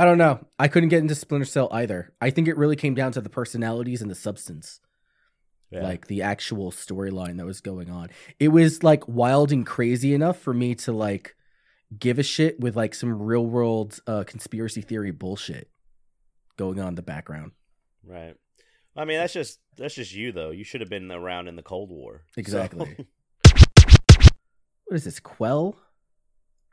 I 0.02 0.06
don't 0.06 0.18
know. 0.18 0.44
I 0.58 0.68
couldn't 0.68 0.90
get 0.90 0.98
into 0.98 1.14
Splinter 1.14 1.46
Cell 1.46 1.70
either. 1.72 2.12
I 2.20 2.32
think 2.32 2.48
it 2.48 2.58
really 2.58 2.76
came 2.76 2.96
down 2.96 3.12
to 3.12 3.22
the 3.22 3.30
personalities 3.30 4.02
and 4.02 4.10
the 4.10 4.16
substance. 4.16 4.80
Yeah. 5.70 5.84
like 5.84 6.08
the 6.08 6.24
actual 6.24 6.72
storyline 6.72 7.38
that 7.38 7.46
was 7.46 7.62
going 7.62 7.90
on. 7.92 8.10
It 8.40 8.48
was 8.48 8.82
like 8.84 9.08
wild 9.08 9.52
and 9.54 9.64
crazy 9.66 10.14
enough 10.16 10.40
for 10.40 10.54
me 10.56 10.74
to 10.76 10.92
like 10.92 11.36
give 11.98 12.18
a 12.18 12.24
shit 12.24 12.60
with 12.60 12.76
like 12.76 12.96
some 12.96 13.22
real 13.22 13.46
world 13.46 14.00
uh, 14.08 14.24
conspiracy 14.26 14.82
theory 14.82 15.12
bullshit 15.12 15.70
going 16.58 16.80
on 16.80 16.88
in 16.90 16.96
the 16.96 17.02
background. 17.04 17.52
Right. 18.04 18.36
I 18.98 19.06
mean, 19.06 19.20
that's 19.20 19.34
just 19.34 19.60
that's 19.78 19.94
just 19.96 20.14
you 20.14 20.32
though. 20.32 20.50
You 20.50 20.64
should 20.64 20.82
have 20.82 20.90
been 20.90 21.12
around 21.12 21.48
in 21.48 21.56
the 21.56 21.64
Cold 21.64 21.90
War. 21.92 22.24
So- 22.34 22.40
Exactly. 22.40 23.06
What 24.86 24.96
is 24.98 25.04
this? 25.06 25.20
Quell? 25.22 25.78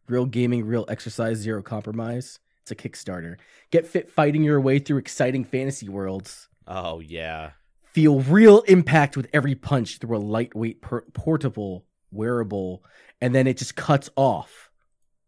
Real 0.08 0.26
gaming, 0.26 0.64
real 0.64 0.84
exercise, 0.88 1.36
zero 1.36 1.62
compromise. 1.62 2.40
It's 2.70 2.84
a 2.84 2.88
Kickstarter. 2.88 3.36
Get 3.70 3.86
fit 3.86 4.10
fighting 4.10 4.42
your 4.42 4.60
way 4.60 4.78
through 4.78 4.98
exciting 4.98 5.44
fantasy 5.44 5.88
worlds. 5.88 6.48
oh 6.66 7.00
yeah. 7.00 7.52
Feel 7.92 8.20
real 8.20 8.60
impact 8.62 9.16
with 9.16 9.28
every 9.32 9.54
punch 9.54 9.98
through 9.98 10.16
a 10.16 10.20
lightweight, 10.20 10.82
per- 10.82 11.06
portable, 11.14 11.86
wearable, 12.12 12.84
and 13.20 13.34
then 13.34 13.46
it 13.46 13.56
just 13.56 13.74
cuts 13.74 14.10
off. 14.16 14.70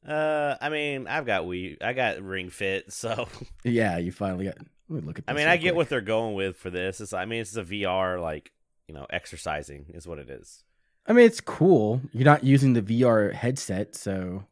Uh, 0.04 0.56
I 0.60 0.68
mean, 0.68 1.06
I've 1.06 1.26
got 1.26 1.46
we, 1.46 1.76
I 1.80 1.92
got 1.92 2.20
Ring 2.20 2.50
Fit, 2.50 2.92
so 2.92 3.28
Yeah, 3.64 3.98
you 3.98 4.10
finally 4.10 4.46
got. 4.46 4.56
Let 4.88 5.00
me 5.00 5.06
look 5.06 5.20
at. 5.20 5.24
I 5.28 5.32
mean, 5.32 5.46
I 5.46 5.56
get 5.56 5.68
quick. 5.70 5.76
what 5.76 5.88
they're 5.90 6.00
going 6.00 6.34
with 6.34 6.56
for 6.56 6.70
this. 6.70 7.00
It's, 7.00 7.12
I 7.12 7.24
mean, 7.24 7.40
it's 7.40 7.56
a 7.56 7.62
VR 7.62 8.20
like 8.20 8.50
you 8.88 8.94
know 8.96 9.06
exercising 9.10 9.86
is 9.94 10.04
what 10.04 10.18
it 10.18 10.28
is. 10.28 10.64
I 11.06 11.12
mean, 11.12 11.24
it's 11.24 11.40
cool. 11.40 12.00
You're 12.10 12.24
not 12.24 12.42
using 12.42 12.72
the 12.72 12.82
VR 12.82 13.32
headset, 13.32 13.94
so. 13.94 14.44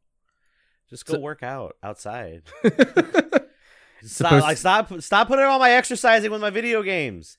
Just 0.91 1.07
go 1.07 1.15
So- 1.15 1.21
work 1.21 1.43
out 1.43 1.77
outside. 1.83 2.43
Stop, 4.03 4.29
supposed, 4.31 4.45
like 4.45 4.57
stop, 4.57 5.01
stop 5.03 5.29
putting 5.29 5.45
all 5.45 5.59
my 5.59 5.73
exercising 5.73 6.31
with 6.31 6.41
my 6.41 6.49
video 6.49 6.83
games. 6.83 7.37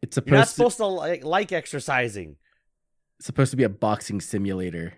it's 0.00 0.16
You're 0.24 0.36
not 0.36 0.46
supposed 0.46 0.76
to, 0.76 0.84
to 0.84 0.86
like, 0.86 1.24
like 1.24 1.50
exercising. 1.50 2.36
supposed 3.20 3.50
to 3.50 3.56
be 3.56 3.64
a 3.64 3.68
boxing 3.68 4.20
simulator 4.20 4.94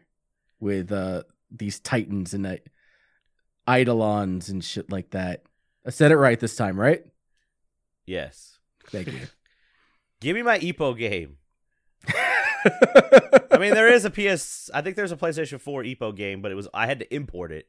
with 0.61 0.93
uh 0.93 1.23
these 1.51 1.81
titans 1.81 2.35
and 2.35 2.47
uh, 2.47 2.57
eidolons 3.67 4.51
and 4.51 4.63
shit 4.63 4.93
like 4.93 5.09
that. 5.13 5.45
I 5.87 5.91
said 5.91 6.13
it 6.13 6.17
right 6.19 6.39
this 6.39 6.55
time, 6.55 6.79
right? 6.79 7.03
Yes. 8.05 8.59
Thank 8.89 9.07
you. 9.07 9.21
Give 10.21 10.37
me 10.37 10.43
my 10.43 10.59
Epo 10.59 10.95
game. 10.99 11.39
I 12.15 13.57
mean, 13.59 13.73
there 13.73 13.89
is 13.89 14.05
a 14.05 14.11
PS. 14.11 14.69
I 14.75 14.83
think 14.83 14.97
there's 14.97 15.13
a 15.13 15.17
PlayStation 15.17 15.59
4 15.61 15.83
Epo 15.85 16.15
game, 16.15 16.43
but 16.43 16.53
it 16.53 16.57
was 16.57 16.69
I 16.75 16.87
had 16.87 16.99
to 16.99 17.15
import 17.15 17.53
it, 17.53 17.69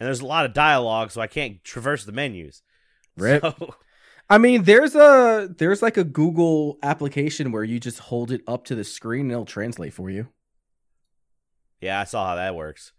and 0.00 0.06
there's 0.06 0.20
a 0.20 0.26
lot 0.26 0.46
of 0.46 0.54
dialogue, 0.54 1.10
so 1.10 1.20
I 1.20 1.26
can't 1.26 1.62
traverse 1.62 2.04
the 2.04 2.12
menus. 2.12 2.62
Rip. 3.16 3.42
So, 3.42 3.74
I 4.30 4.38
mean, 4.38 4.62
there's 4.62 4.94
a 4.94 5.48
there's 5.58 5.82
like 5.82 5.96
a 5.96 6.04
Google 6.04 6.78
application 6.82 7.52
where 7.52 7.64
you 7.64 7.78
just 7.78 7.98
hold 7.98 8.32
it 8.32 8.42
up 8.46 8.64
to 8.66 8.74
the 8.74 8.84
screen 8.84 9.22
and 9.22 9.32
it'll 9.32 9.44
translate 9.44 9.92
for 9.92 10.08
you. 10.08 10.28
yeah, 11.80 12.00
I 12.00 12.04
saw 12.04 12.28
how 12.28 12.34
that 12.36 12.54
works. 12.54 12.92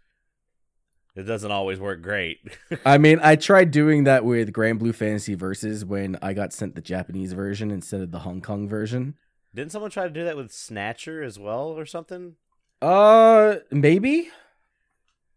It 1.14 1.24
doesn't 1.24 1.50
always 1.50 1.78
work 1.78 2.00
great. 2.02 2.38
I 2.86 2.96
mean, 2.98 3.18
I 3.22 3.36
tried 3.36 3.70
doing 3.70 4.04
that 4.04 4.24
with 4.24 4.52
Granblue 4.52 4.94
Fantasy 4.94 5.34
Versus 5.34 5.84
when 5.84 6.16
I 6.22 6.32
got 6.32 6.54
sent 6.54 6.74
the 6.74 6.80
Japanese 6.80 7.32
version 7.34 7.70
instead 7.70 8.00
of 8.00 8.12
the 8.12 8.20
Hong 8.20 8.40
Kong 8.40 8.66
version. 8.68 9.16
Didn't 9.54 9.72
someone 9.72 9.90
try 9.90 10.04
to 10.04 10.10
do 10.10 10.24
that 10.24 10.36
with 10.36 10.52
Snatcher 10.52 11.22
as 11.22 11.38
well, 11.38 11.68
or 11.68 11.84
something? 11.84 12.36
Uh, 12.80 13.56
maybe. 13.70 14.30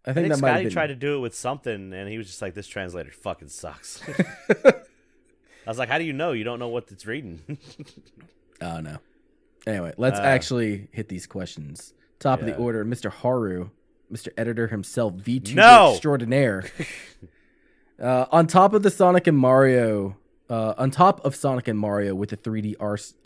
I 0.08 0.12
I 0.12 0.14
think, 0.14 0.24
think, 0.26 0.34
that 0.34 0.38
Scotty 0.38 0.64
been. 0.66 0.72
tried 0.74 0.88
to 0.88 0.96
do 0.96 1.16
it 1.16 1.20
with 1.20 1.34
something, 1.36 1.94
and 1.94 2.10
he 2.10 2.18
was 2.18 2.28
just 2.28 2.42
like, 2.42 2.54
"This 2.54 2.68
translator 2.68 3.12
fucking 3.12 3.48
sucks." 3.50 4.02
I 4.66 5.70
was 5.70 5.80
like, 5.80 5.90
"How 5.90 5.98
do 5.98 6.04
you 6.04 6.14
know? 6.14 6.32
You 6.32 6.44
don't 6.44 6.60
know 6.60 6.68
what 6.68 6.92
it's 6.92 7.06
reading." 7.06 7.42
oh 8.62 8.80
no. 8.82 8.98
Anyway, 9.66 9.94
let's 9.98 10.20
Uh, 10.20 10.24
actually 10.24 10.90
hit 10.92 11.10
these 11.10 11.26
questions. 11.26 11.94
Top 12.20 12.40
of 12.40 12.46
the 12.46 12.56
order, 12.56 12.86
Mr. 12.86 13.10
Haru, 13.12 13.70
Mr. 14.12 14.30
Editor 14.38 14.68
himself, 14.68 15.14
VTuber 15.16 15.56
No! 15.56 15.92
extraordinaire. 15.94 16.66
uh, 18.02 18.26
on 18.32 18.46
top 18.48 18.74
of 18.74 18.84
the 18.84 18.92
Sonic 18.92 19.26
and 19.28 19.38
Mario, 19.38 20.18
uh, 20.52 20.76
on 20.78 20.92
top 20.92 21.24
of 21.26 21.36
Sonic 21.36 21.68
and 21.68 21.80
Mario 21.80 22.14
with 22.14 22.30
the 22.30 22.38
3D 22.38 22.76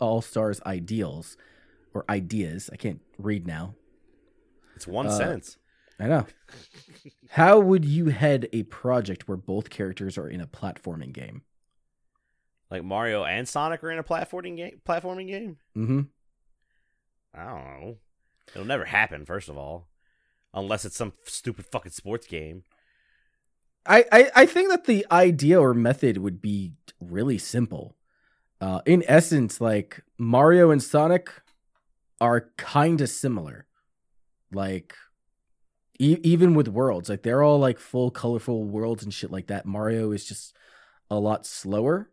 All 0.00 0.22
Stars 0.22 0.60
ideals 0.64 1.36
or 1.92 2.04
ideas, 2.08 2.70
I 2.72 2.76
can't 2.76 3.00
read 3.18 3.46
now. 3.46 3.74
it's 4.74 4.86
one 4.86 5.06
Uh, 5.08 5.10
sentence. 5.10 5.58
I 6.00 6.06
know. 6.06 6.26
How 7.28 7.60
would 7.60 7.84
you 7.84 8.06
head 8.06 8.48
a 8.52 8.62
project 8.64 9.28
where 9.28 9.36
both 9.36 9.70
characters 9.70 10.16
are 10.16 10.28
in 10.28 10.40
a 10.40 10.46
platforming 10.46 11.12
game? 11.12 11.42
Like 12.70 12.84
Mario 12.84 13.24
and 13.24 13.48
Sonic 13.48 13.84
are 13.84 13.90
in 13.90 13.98
a 13.98 14.04
platforming 14.04 14.56
game. 14.56 14.80
Platforming 14.88 15.28
game. 15.28 15.58
Mm-hmm. 15.76 16.00
I 17.34 17.44
don't 17.44 17.80
know. 17.80 17.96
It'll 18.54 18.66
never 18.66 18.86
happen. 18.86 19.26
First 19.26 19.48
of 19.48 19.56
all, 19.56 19.88
unless 20.54 20.84
it's 20.84 20.96
some 20.96 21.12
stupid 21.24 21.66
fucking 21.66 21.92
sports 21.92 22.26
game. 22.26 22.64
I, 23.86 24.04
I, 24.12 24.30
I 24.34 24.46
think 24.46 24.70
that 24.70 24.84
the 24.84 25.06
idea 25.10 25.60
or 25.60 25.74
method 25.74 26.18
would 26.18 26.40
be 26.40 26.72
really 27.00 27.38
simple. 27.38 27.96
Uh, 28.60 28.80
in 28.84 29.04
essence, 29.06 29.60
like 29.60 30.02
Mario 30.18 30.70
and 30.70 30.82
Sonic 30.82 31.30
are 32.20 32.50
kind 32.56 33.00
of 33.00 33.08
similar. 33.08 33.66
Like, 34.52 34.94
e- 36.00 36.18
even 36.22 36.54
with 36.54 36.68
worlds, 36.68 37.08
like 37.08 37.22
they're 37.22 37.42
all 37.42 37.58
like 37.58 37.78
full 37.78 38.10
colorful 38.10 38.64
worlds 38.64 39.04
and 39.04 39.12
shit 39.14 39.30
like 39.30 39.48
that. 39.48 39.66
Mario 39.66 40.10
is 40.12 40.24
just 40.24 40.56
a 41.10 41.18
lot 41.18 41.46
slower. 41.46 42.10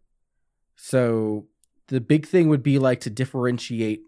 So 0.76 1.48
the 1.88 2.02
big 2.02 2.28
thing 2.28 2.50
would 2.50 2.62
be 2.62 2.78
like 2.78 3.00
to 3.02 3.10
differentiate 3.10 4.02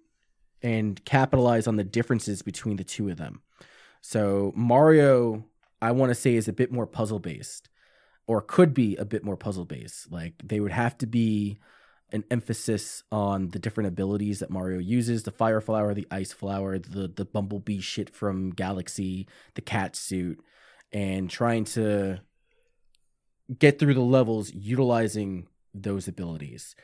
and 0.61 1.03
capitalize 1.06 1.65
on 1.65 1.77
the 1.77 1.84
differences 1.84 2.41
between 2.41 2.76
the 2.76 2.84
two 2.84 3.10
of 3.10 3.18
them. 3.18 3.41
So 4.01 4.51
Mario, 4.56 5.45
I 5.81 5.91
want 5.91 6.10
to 6.10 6.15
say, 6.15 6.35
is 6.35 6.47
a 6.47 6.53
bit 6.53 6.72
more 6.72 6.85
puzzle 6.85 7.19
based, 7.19 7.69
or 8.27 8.41
could 8.41 8.73
be 8.73 8.97
a 8.97 9.06
bit 9.06 9.23
more 9.23 9.38
puzzle 9.38 9.65
based. 9.65 10.11
Like 10.11 10.34
they 10.43 10.60
would 10.60 10.73
have 10.73 10.97
to 10.99 11.07
be 11.07 11.60
an 12.11 12.23
emphasis 12.31 13.03
on 13.11 13.49
the 13.49 13.60
different 13.60 13.88
abilities 13.88 14.40
that 14.40 14.49
Mario 14.49 14.80
uses 14.80 15.23
the 15.23 15.31
fire 15.31 15.61
flower, 15.61 15.94
the 15.94 16.07
ice 16.11 16.31
flower, 16.31 16.80
the, 16.80 17.07
the 17.07 17.26
bumblebee 17.26 17.80
shit 17.80 18.10
from 18.10 18.52
Galaxy, 18.52 19.27
the 19.56 19.61
cat 19.61 19.95
suit, 19.95 20.41
and 20.91 21.30
trying 21.30 21.65
to 21.65 22.19
get 23.57 23.80
through 23.80 23.94
the 23.94 24.02
levels 24.02 24.53
utilizing 24.53 25.48
those 25.73 26.07
abilities. 26.07 26.76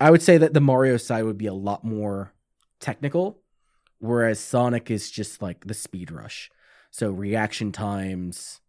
I 0.00 0.10
would 0.10 0.22
say 0.22 0.38
that 0.38 0.54
the 0.54 0.60
Mario 0.60 0.96
side 0.96 1.24
would 1.24 1.38
be 1.38 1.46
a 1.46 1.54
lot 1.54 1.84
more 1.84 2.32
technical, 2.80 3.40
whereas 3.98 4.40
Sonic 4.40 4.90
is 4.90 5.10
just 5.10 5.40
like 5.40 5.66
the 5.66 5.74
speed 5.74 6.10
rush. 6.10 6.50
So 6.90 7.10
reaction 7.10 7.72
times. 7.72 8.60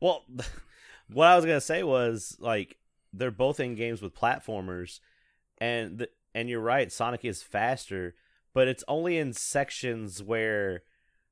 Well, 0.00 0.24
what 1.12 1.26
I 1.26 1.36
was 1.36 1.44
gonna 1.44 1.60
say 1.60 1.82
was 1.82 2.36
like 2.40 2.78
they're 3.12 3.30
both 3.30 3.60
in 3.60 3.74
games 3.74 4.00
with 4.00 4.14
platformers, 4.14 5.00
and 5.58 5.98
the, 5.98 6.08
and 6.34 6.48
you're 6.48 6.60
right, 6.60 6.90
Sonic 6.92 7.24
is 7.24 7.42
faster, 7.42 8.14
but 8.54 8.68
it's 8.68 8.84
only 8.88 9.18
in 9.18 9.32
sections 9.32 10.22
where 10.22 10.82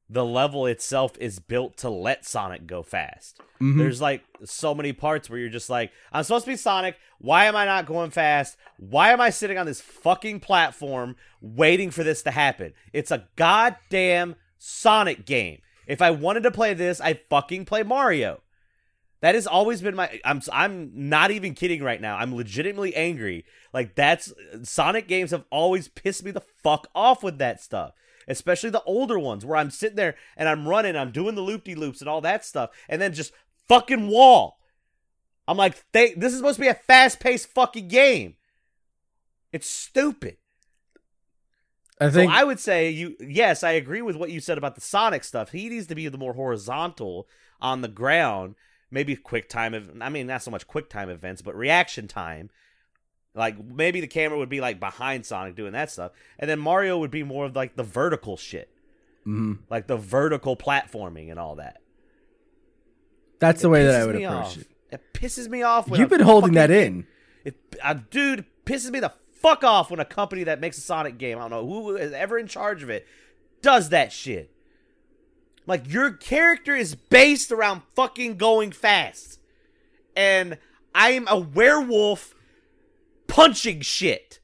the 0.08 0.24
level 0.24 0.66
itself 0.66 1.16
is 1.18 1.38
built 1.38 1.78
to 1.78 1.88
let 1.88 2.26
Sonic 2.26 2.66
go 2.66 2.82
fast. 2.82 3.40
Mhm. 3.60 3.78
There's 3.78 4.02
like 4.02 4.22
so 4.44 4.74
many 4.74 4.92
parts 4.92 5.30
where 5.30 5.38
you're 5.38 5.48
just 5.48 5.70
like, 5.70 5.92
I'm 6.12 6.22
supposed 6.24 6.44
to 6.44 6.50
be 6.50 6.56
Sonic. 6.56 6.96
Why 7.18 7.46
am 7.46 7.56
I 7.56 7.64
not 7.64 7.86
going 7.86 8.10
fast? 8.10 8.58
Why 8.76 9.12
am 9.12 9.20
I 9.20 9.30
sitting 9.30 9.56
on 9.56 9.64
this 9.64 9.80
fucking 9.80 10.40
platform 10.40 11.16
waiting 11.40 11.90
for 11.90 12.04
this 12.04 12.22
to 12.24 12.30
happen? 12.30 12.74
It's 12.92 13.10
a 13.10 13.26
goddamn 13.36 14.36
Sonic 14.58 15.24
game. 15.24 15.60
If 15.86 16.02
I 16.02 16.10
wanted 16.10 16.42
to 16.44 16.50
play 16.50 16.74
this, 16.74 17.00
I 17.00 17.14
fucking 17.30 17.64
play 17.64 17.82
Mario. 17.82 18.42
That 19.24 19.36
has 19.36 19.46
always 19.46 19.80
been 19.80 19.94
my 19.94 20.20
I'm 20.22 20.42
I'm 20.52 20.90
not 20.92 21.30
even 21.30 21.54
kidding 21.54 21.82
right 21.82 21.98
now. 21.98 22.18
I'm 22.18 22.34
legitimately 22.34 22.94
angry. 22.94 23.46
Like 23.72 23.94
that's 23.94 24.34
Sonic 24.64 25.08
games 25.08 25.30
have 25.30 25.46
always 25.48 25.88
pissed 25.88 26.24
me 26.24 26.30
the 26.30 26.42
fuck 26.62 26.88
off 26.94 27.22
with 27.22 27.38
that 27.38 27.62
stuff. 27.62 27.94
Especially 28.28 28.68
the 28.68 28.82
older 28.82 29.18
ones 29.18 29.42
where 29.42 29.56
I'm 29.56 29.70
sitting 29.70 29.96
there 29.96 30.16
and 30.36 30.46
I'm 30.46 30.68
running, 30.68 30.94
I'm 30.94 31.10
doing 31.10 31.36
the 31.36 31.40
loop-de 31.40 31.74
loops 31.74 32.02
and 32.02 32.08
all 32.10 32.20
that 32.20 32.44
stuff, 32.44 32.68
and 32.86 33.00
then 33.00 33.14
just 33.14 33.32
fucking 33.66 34.08
wall. 34.08 34.58
I'm 35.48 35.56
like, 35.56 35.82
they, 35.92 36.12
this 36.12 36.32
is 36.32 36.40
supposed 36.40 36.56
to 36.56 36.60
be 36.60 36.68
a 36.68 36.74
fast-paced 36.74 37.48
fucking 37.48 37.88
game. 37.88 38.36
It's 39.52 39.70
stupid. 39.70 40.36
I 41.98 42.10
think 42.10 42.30
so 42.30 42.36
I 42.36 42.44
would 42.44 42.60
say 42.60 42.90
you 42.90 43.16
yes, 43.20 43.64
I 43.64 43.70
agree 43.70 44.02
with 44.02 44.16
what 44.16 44.30
you 44.30 44.40
said 44.40 44.58
about 44.58 44.74
the 44.74 44.82
Sonic 44.82 45.24
stuff. 45.24 45.52
He 45.52 45.70
needs 45.70 45.86
to 45.86 45.94
be 45.94 46.08
the 46.08 46.18
more 46.18 46.34
horizontal 46.34 47.26
on 47.62 47.80
the 47.80 47.88
ground, 47.88 48.56
maybe 48.94 49.14
quick 49.16 49.48
time 49.50 49.74
ev- 49.74 49.90
I 50.00 50.08
mean 50.08 50.26
not 50.26 50.42
so 50.42 50.50
much 50.50 50.66
quick 50.66 50.88
time 50.88 51.10
events, 51.10 51.42
but 51.42 51.54
reaction 51.54 52.08
time. 52.08 52.48
Like 53.34 53.62
maybe 53.62 54.00
the 54.00 54.06
camera 54.06 54.38
would 54.38 54.48
be 54.48 54.60
like 54.60 54.78
behind 54.80 55.26
Sonic 55.26 55.56
doing 55.56 55.72
that 55.72 55.90
stuff. 55.90 56.12
And 56.38 56.48
then 56.48 56.58
Mario 56.60 56.98
would 56.98 57.10
be 57.10 57.24
more 57.24 57.44
of 57.44 57.54
like 57.56 57.76
the 57.76 57.82
vertical 57.82 58.36
shit. 58.36 58.70
mhm. 59.26 59.58
Like 59.68 59.86
the 59.88 59.96
vertical 59.96 60.56
platforming 60.56 61.30
and 61.30 61.38
all 61.38 61.56
that. 61.56 61.78
that's 63.40 63.62
the 63.62 63.68
It 63.68 63.72
way 63.72 63.84
that 63.84 64.00
I 64.00 64.06
would 64.06 64.16
approach 64.16 64.30
off. 64.46 64.56
it. 64.58 64.66
It 64.92 65.12
pisses 65.12 65.48
me 65.48 65.62
off 65.62 65.88
when 65.88 65.98
You've 66.00 66.08
been 66.10 66.20
holding 66.20 66.52
that 66.52 66.70
in. 66.70 67.06
It, 67.44 67.56
uh, 67.82 67.94
dude, 68.10 68.38
it 68.40 68.64
pisses 68.64 68.90
me 68.90 69.00
the 69.00 69.12
fuck 69.32 69.64
off 69.64 69.90
when 69.90 69.98
a 70.00 70.04
company 70.04 70.44
that 70.44 70.60
makes 70.60 70.78
a 70.78 70.80
Sonic 70.80 71.18
game, 71.18 71.36
I 71.38 71.42
don't 71.42 71.50
know 71.50 71.66
who 71.66 71.96
is 71.96 72.12
ever 72.12 72.38
in 72.38 72.46
charge 72.46 72.82
of 72.84 72.90
it, 72.90 73.04
does 73.60 73.88
that 73.88 74.12
shit. 74.12 74.53
Like 75.66 75.90
your 75.90 76.12
character 76.12 76.74
is 76.74 76.94
based 76.94 77.50
around 77.50 77.82
fucking 77.94 78.36
going 78.36 78.72
fast, 78.72 79.40
and 80.14 80.58
I'm 80.94 81.26
a 81.28 81.38
werewolf 81.38 82.34
punching 83.28 83.80
shit. 83.80 84.40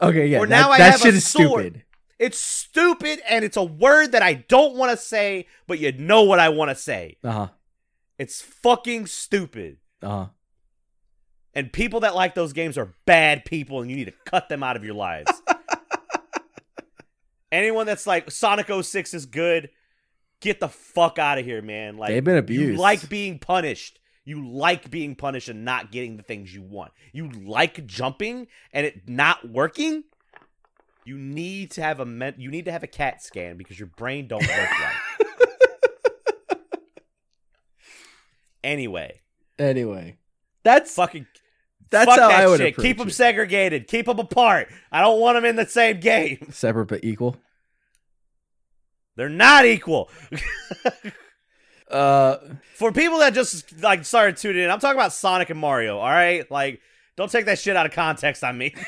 Okay, 0.00 0.26
yeah. 0.26 0.38
Or 0.38 0.46
that, 0.46 0.50
now 0.50 0.70
I 0.70 0.78
that 0.78 0.92
have 0.92 1.00
shit 1.00 1.14
a 1.14 1.18
is 1.18 1.26
sword. 1.26 1.64
stupid. 1.64 1.82
It's 2.18 2.38
stupid, 2.38 3.20
and 3.28 3.44
it's 3.44 3.56
a 3.56 3.64
word 3.64 4.12
that 4.12 4.22
I 4.22 4.34
don't 4.34 4.76
want 4.76 4.90
to 4.90 4.96
say, 4.96 5.46
but 5.66 5.78
you 5.78 5.92
know 5.92 6.24
what 6.24 6.40
I 6.40 6.48
want 6.48 6.70
to 6.70 6.74
say. 6.74 7.16
Uh 7.22 7.30
huh. 7.30 7.48
It's 8.18 8.42
fucking 8.42 9.06
stupid. 9.06 9.78
Uh 10.02 10.08
huh. 10.08 10.26
And 11.54 11.72
people 11.72 12.00
that 12.00 12.14
like 12.14 12.34
those 12.34 12.52
games 12.52 12.76
are 12.76 12.94
bad 13.06 13.44
people, 13.44 13.80
and 13.80 13.90
you 13.90 13.96
need 13.96 14.06
to 14.06 14.14
cut 14.26 14.48
them 14.48 14.62
out 14.62 14.76
of 14.76 14.84
your 14.84 14.94
lives. 14.94 15.30
Anyone 17.52 17.86
that's 17.86 18.06
like 18.06 18.30
Sonic 18.30 18.68
06 18.68 19.14
is 19.14 19.26
good, 19.26 19.70
get 20.40 20.60
the 20.60 20.68
fuck 20.68 21.18
out 21.18 21.38
of 21.38 21.44
here, 21.44 21.62
man. 21.62 21.96
Like 21.96 22.10
They've 22.10 22.24
been 22.24 22.36
abused. 22.36 22.72
You 22.72 22.76
like 22.76 23.08
being 23.08 23.38
punished. 23.38 23.98
You 24.24 24.46
like 24.46 24.90
being 24.90 25.14
punished 25.16 25.48
and 25.48 25.64
not 25.64 25.90
getting 25.90 26.16
the 26.18 26.22
things 26.22 26.54
you 26.54 26.62
want. 26.62 26.92
You 27.12 27.30
like 27.30 27.86
jumping 27.86 28.46
and 28.72 28.84
it 28.86 29.08
not 29.08 29.48
working. 29.48 30.04
You 31.04 31.16
need 31.16 31.70
to 31.72 31.82
have 31.82 32.00
a 32.00 32.04
men- 32.04 32.34
you 32.36 32.50
need 32.50 32.66
to 32.66 32.72
have 32.72 32.82
a 32.82 32.86
CAT 32.86 33.22
scan 33.22 33.56
because 33.56 33.78
your 33.78 33.88
brain 33.88 34.28
don't 34.28 34.42
work 34.46 34.50
right. 34.80 35.28
anyway, 38.64 39.20
Anyway, 39.58 40.16
that's 40.62 40.94
fucking 40.94 41.26
that's 41.90 42.06
fuck 42.08 42.18
how 42.20 42.28
that 42.28 42.40
I 42.42 42.46
would 42.46 42.58
shit. 42.58 42.76
Keep 42.76 42.98
them 42.98 43.08
it. 43.08 43.14
segregated. 43.14 43.88
Keep 43.88 44.06
them 44.06 44.18
apart. 44.20 44.68
I 44.92 45.00
don't 45.00 45.18
want 45.20 45.36
them 45.36 45.44
in 45.44 45.56
the 45.56 45.66
same 45.66 45.98
game. 46.00 46.48
separate 46.52 46.86
but 46.86 47.02
equal. 47.02 47.36
They're 49.18 49.28
not 49.28 49.66
equal. 49.66 50.08
Uh, 51.90 52.36
For 52.74 52.92
people 52.92 53.20
that 53.20 53.32
just 53.32 53.80
like 53.80 54.04
started 54.04 54.36
tuning 54.36 54.62
in, 54.62 54.70
I'm 54.70 54.78
talking 54.78 54.98
about 54.98 55.14
Sonic 55.14 55.48
and 55.48 55.58
Mario. 55.58 55.96
All 55.96 56.10
right, 56.10 56.44
like 56.50 56.82
don't 57.16 57.32
take 57.32 57.46
that 57.46 57.58
shit 57.58 57.76
out 57.76 57.86
of 57.86 57.92
context 57.92 58.44
on 58.44 58.58
me. 58.58 58.74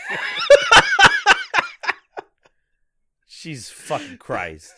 She's 3.26 3.70
fucking 3.70 4.18
Christ. 4.18 4.74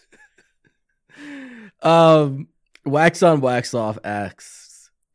um, 1.83 2.47
wax 2.85 3.25
on 3.25 3.41
wax 3.41 3.75
off 3.75 3.99
asks, 4.05 4.62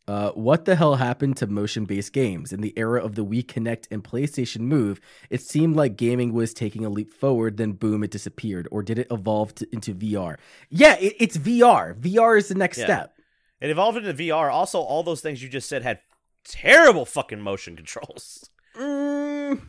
uh, 0.07 0.31
what 0.31 0.65
the 0.65 0.75
hell 0.75 0.95
happened 0.95 1.35
to 1.37 1.47
motion 1.47 1.85
based 1.85 2.13
games 2.13 2.53
in 2.53 2.61
the 2.61 2.73
era 2.77 3.03
of 3.03 3.15
the 3.15 3.25
Wii 3.25 3.45
Kinect 3.45 3.87
and 3.91 4.03
PlayStation 4.03 4.61
Move? 4.61 5.01
It 5.29 5.41
seemed 5.41 5.75
like 5.75 5.97
gaming 5.97 6.31
was 6.33 6.53
taking 6.53 6.85
a 6.85 6.89
leap 6.89 7.11
forward, 7.11 7.57
then 7.57 7.73
boom, 7.73 8.03
it 8.03 8.11
disappeared. 8.11 8.67
Or 8.71 8.81
did 8.83 8.99
it 8.99 9.07
evolve 9.11 9.53
to, 9.55 9.67
into 9.73 9.93
VR? 9.93 10.37
Yeah, 10.69 10.95
it, 10.99 11.15
it's 11.19 11.37
VR. 11.37 11.93
VR 11.99 12.37
is 12.37 12.47
the 12.47 12.55
next 12.55 12.77
Yeah. 12.77 12.85
step. 12.85 13.13
It 13.59 13.69
evolved 13.69 13.97
into 13.97 14.13
VR. 14.13 14.51
Also, 14.51 14.79
all 14.79 15.03
those 15.03 15.21
things 15.21 15.41
you 15.43 15.49
just 15.49 15.67
said 15.67 15.81
had 15.83 15.99
terrible 16.45 17.05
fucking 17.05 17.41
motion 17.41 17.75
controls. 17.75 18.49
Mm, 18.79 19.61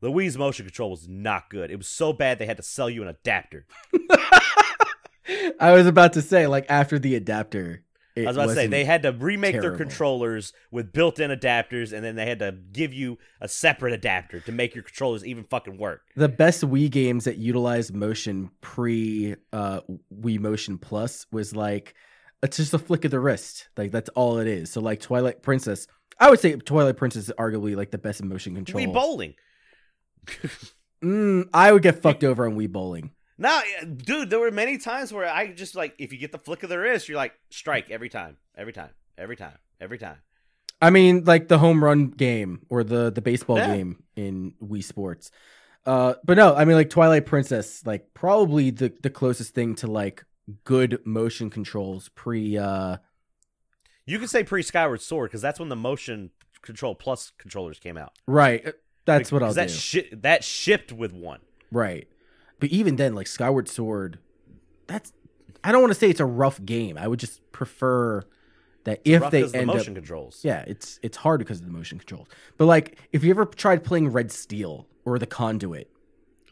The 0.00 0.10
Wii's 0.12 0.36
motion 0.36 0.66
control 0.66 0.90
was 0.90 1.08
not 1.08 1.48
good. 1.48 1.70
It 1.70 1.76
was 1.76 1.88
so 1.88 2.12
bad 2.12 2.38
they 2.38 2.46
had 2.46 2.58
to 2.58 2.62
sell 2.62 2.90
you 2.90 3.02
an 3.02 3.08
adapter. 3.08 3.66
I 5.60 5.72
was 5.72 5.86
about 5.86 6.12
to 6.14 6.22
say, 6.22 6.46
like 6.46 6.66
after 6.68 6.98
the 6.98 7.14
adapter, 7.14 7.82
it 8.14 8.24
I 8.24 8.28
was 8.28 8.36
about 8.36 8.46
to 8.48 8.54
say 8.54 8.66
they 8.66 8.84
had 8.84 9.02
to 9.02 9.12
remake 9.12 9.60
their 9.60 9.76
controllers 9.76 10.52
with 10.70 10.92
built-in 10.92 11.30
adapters, 11.30 11.92
and 11.92 12.04
then 12.04 12.16
they 12.16 12.26
had 12.26 12.40
to 12.40 12.52
give 12.72 12.92
you 12.92 13.18
a 13.40 13.48
separate 13.48 13.92
adapter 13.92 14.40
to 14.40 14.52
make 14.52 14.74
your 14.74 14.84
controllers 14.84 15.24
even 15.24 15.44
fucking 15.44 15.78
work. 15.78 16.02
the 16.16 16.28
best 16.28 16.62
Wii 16.62 16.90
games 16.90 17.24
that 17.24 17.38
utilized 17.38 17.94
motion 17.94 18.50
pre 18.60 19.36
uh, 19.52 19.80
Wii 20.14 20.38
Motion 20.38 20.78
Plus 20.78 21.26
was 21.32 21.54
like 21.56 21.94
it's 22.42 22.56
just 22.56 22.74
a 22.74 22.78
flick 22.78 23.04
of 23.04 23.10
the 23.10 23.20
wrist. 23.20 23.68
Like 23.76 23.92
that's 23.92 24.08
all 24.10 24.38
it 24.38 24.46
is. 24.46 24.70
So 24.70 24.80
like 24.80 25.00
Twilight 25.00 25.42
Princess, 25.42 25.86
I 26.18 26.28
would 26.28 26.40
say 26.40 26.56
Twilight 26.56 26.96
Princess 26.96 27.28
is 27.28 27.34
arguably 27.38 27.76
like 27.76 27.90
the 27.90 27.98
best 27.98 28.22
motion 28.22 28.54
control. 28.54 28.84
Wii 28.84 28.92
bowling. 28.92 29.34
Mm, 31.02 31.48
I 31.52 31.72
would 31.72 31.82
get 31.82 32.00
fucked 32.00 32.22
over 32.22 32.46
on 32.46 32.54
Wii 32.56 32.70
bowling. 32.70 33.10
No, 33.38 33.60
dude, 33.96 34.30
there 34.30 34.38
were 34.38 34.50
many 34.50 34.78
times 34.78 35.12
where 35.12 35.26
I 35.28 35.52
just 35.52 35.74
like 35.74 35.94
if 35.98 36.12
you 36.12 36.18
get 36.18 36.32
the 36.32 36.38
flick 36.38 36.62
of 36.62 36.68
the 36.68 36.78
wrist, 36.78 37.08
you're 37.08 37.16
like 37.16 37.32
strike 37.50 37.90
every 37.90 38.08
time, 38.08 38.36
every 38.56 38.72
time, 38.72 38.90
every 39.18 39.36
time, 39.36 39.58
every 39.80 39.98
time. 39.98 40.18
I 40.80 40.90
mean, 40.90 41.24
like 41.24 41.48
the 41.48 41.58
home 41.58 41.82
run 41.82 42.08
game 42.08 42.60
or 42.68 42.84
the 42.84 43.10
the 43.10 43.22
baseball 43.22 43.56
Yeah. 43.58 43.74
game 43.76 44.02
in 44.16 44.54
Wii 44.62 44.84
Sports. 44.84 45.30
Uh, 45.86 46.14
but 46.24 46.36
no, 46.36 46.54
I 46.54 46.64
mean 46.64 46.76
like 46.76 46.90
Twilight 46.90 47.26
Princess, 47.26 47.84
like 47.86 48.14
probably 48.14 48.70
the 48.70 48.92
the 49.02 49.10
closest 49.10 49.54
thing 49.54 49.74
to 49.76 49.86
like 49.86 50.24
good 50.64 51.00
motion 51.04 51.50
controls 51.50 52.08
pre 52.10 52.58
uh 52.58 52.98
You 54.06 54.18
could 54.18 54.30
say 54.30 54.44
pre 54.44 54.62
Skyward 54.62 55.00
Sword 55.00 55.30
because 55.30 55.42
that's 55.42 55.58
when 55.58 55.68
the 55.68 55.76
motion 55.76 56.30
control 56.62 56.94
plus 56.94 57.32
controllers 57.38 57.78
came 57.80 57.96
out. 57.96 58.12
right. 58.26 58.64
uh, 58.66 58.72
That's 59.04 59.32
what 59.32 59.42
I'll 59.42 59.54
that 59.54 59.68
do. 59.68 59.74
shi- 59.74 60.08
that 60.12 60.44
shipped 60.44 60.92
with 60.92 61.12
one. 61.12 61.40
Right. 61.72 62.06
But 62.62 62.70
even 62.70 62.94
then, 62.94 63.12
like 63.12 63.26
Skyward 63.26 63.68
Sword, 63.68 64.20
that's 64.86 65.12
I 65.64 65.72
don't 65.72 65.80
want 65.80 65.92
to 65.92 65.98
say 65.98 66.08
it's 66.08 66.20
a 66.20 66.24
rough 66.24 66.64
game. 66.64 66.96
I 66.96 67.08
would 67.08 67.18
just 67.18 67.40
prefer 67.50 68.22
that 68.84 69.00
if 69.04 69.28
they 69.32 69.42
end 69.42 69.52
the 69.52 69.66
motion 69.66 69.94
up, 69.94 69.96
controls. 69.96 70.42
yeah, 70.44 70.62
it's 70.68 71.00
it's 71.02 71.16
hard 71.16 71.40
because 71.40 71.58
of 71.58 71.66
the 71.66 71.72
motion 71.72 71.98
controls. 71.98 72.28
But 72.58 72.66
like, 72.66 73.00
if 73.10 73.24
you 73.24 73.30
ever 73.30 73.46
tried 73.46 73.82
playing 73.82 74.10
Red 74.10 74.30
Steel 74.30 74.86
or 75.04 75.18
The 75.18 75.26
Conduit, 75.26 75.90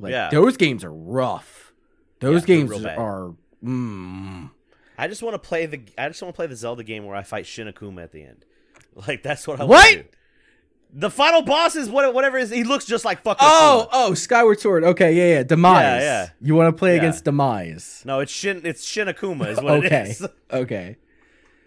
like 0.00 0.10
Yeah. 0.10 0.30
those 0.30 0.56
games 0.56 0.82
are 0.82 0.92
rough. 0.92 1.72
Those 2.18 2.42
Yeah, 2.42 2.46
games 2.56 2.84
are. 2.84 3.34
Mm, 3.64 4.50
I 4.98 5.06
just 5.06 5.22
want 5.22 5.34
to 5.34 5.38
play 5.38 5.66
the 5.66 5.80
I 5.96 6.08
just 6.08 6.20
want 6.22 6.34
to 6.34 6.36
play 6.36 6.48
the 6.48 6.56
Zelda 6.56 6.82
game 6.82 7.04
where 7.06 7.14
I 7.14 7.22
fight 7.22 7.46
Shin 7.46 7.72
Akuma 7.72 8.02
at 8.02 8.10
the 8.10 8.24
end. 8.24 8.44
Like 9.06 9.22
that's 9.22 9.46
what 9.46 9.60
I 9.60 9.64
What? 9.64 9.76
want 9.84 9.90
to 9.92 10.02
do. 10.02 10.08
The 10.92 11.10
final 11.10 11.42
boss 11.42 11.76
is 11.76 11.88
what 11.88 12.12
whatever 12.14 12.36
is. 12.36 12.50
He 12.50 12.64
looks 12.64 12.84
just 12.84 13.04
like 13.04 13.22
fucking. 13.22 13.46
Oh, 13.48 13.88
oh, 13.92 14.14
Skyward 14.14 14.58
Sword. 14.60 14.82
Okay, 14.84 15.12
yeah, 15.12 15.36
yeah. 15.36 15.42
Demise. 15.44 15.82
Yeah, 15.82 16.00
yeah. 16.00 16.28
You 16.40 16.54
want 16.56 16.74
to 16.74 16.78
play 16.78 16.92
Yeah. 16.94 16.98
against 17.02 17.24
Demise? 17.24 18.02
no, 18.04 18.18
it's 18.20 18.32
Shin. 18.32 18.62
It's 18.64 18.84
Shin 18.84 19.06
Akuma 19.06 19.48
is 19.50 19.60
what 19.60 19.84
okay. 19.84 19.86
it 20.02 20.08
is. 20.10 20.26
okay. 20.52 20.96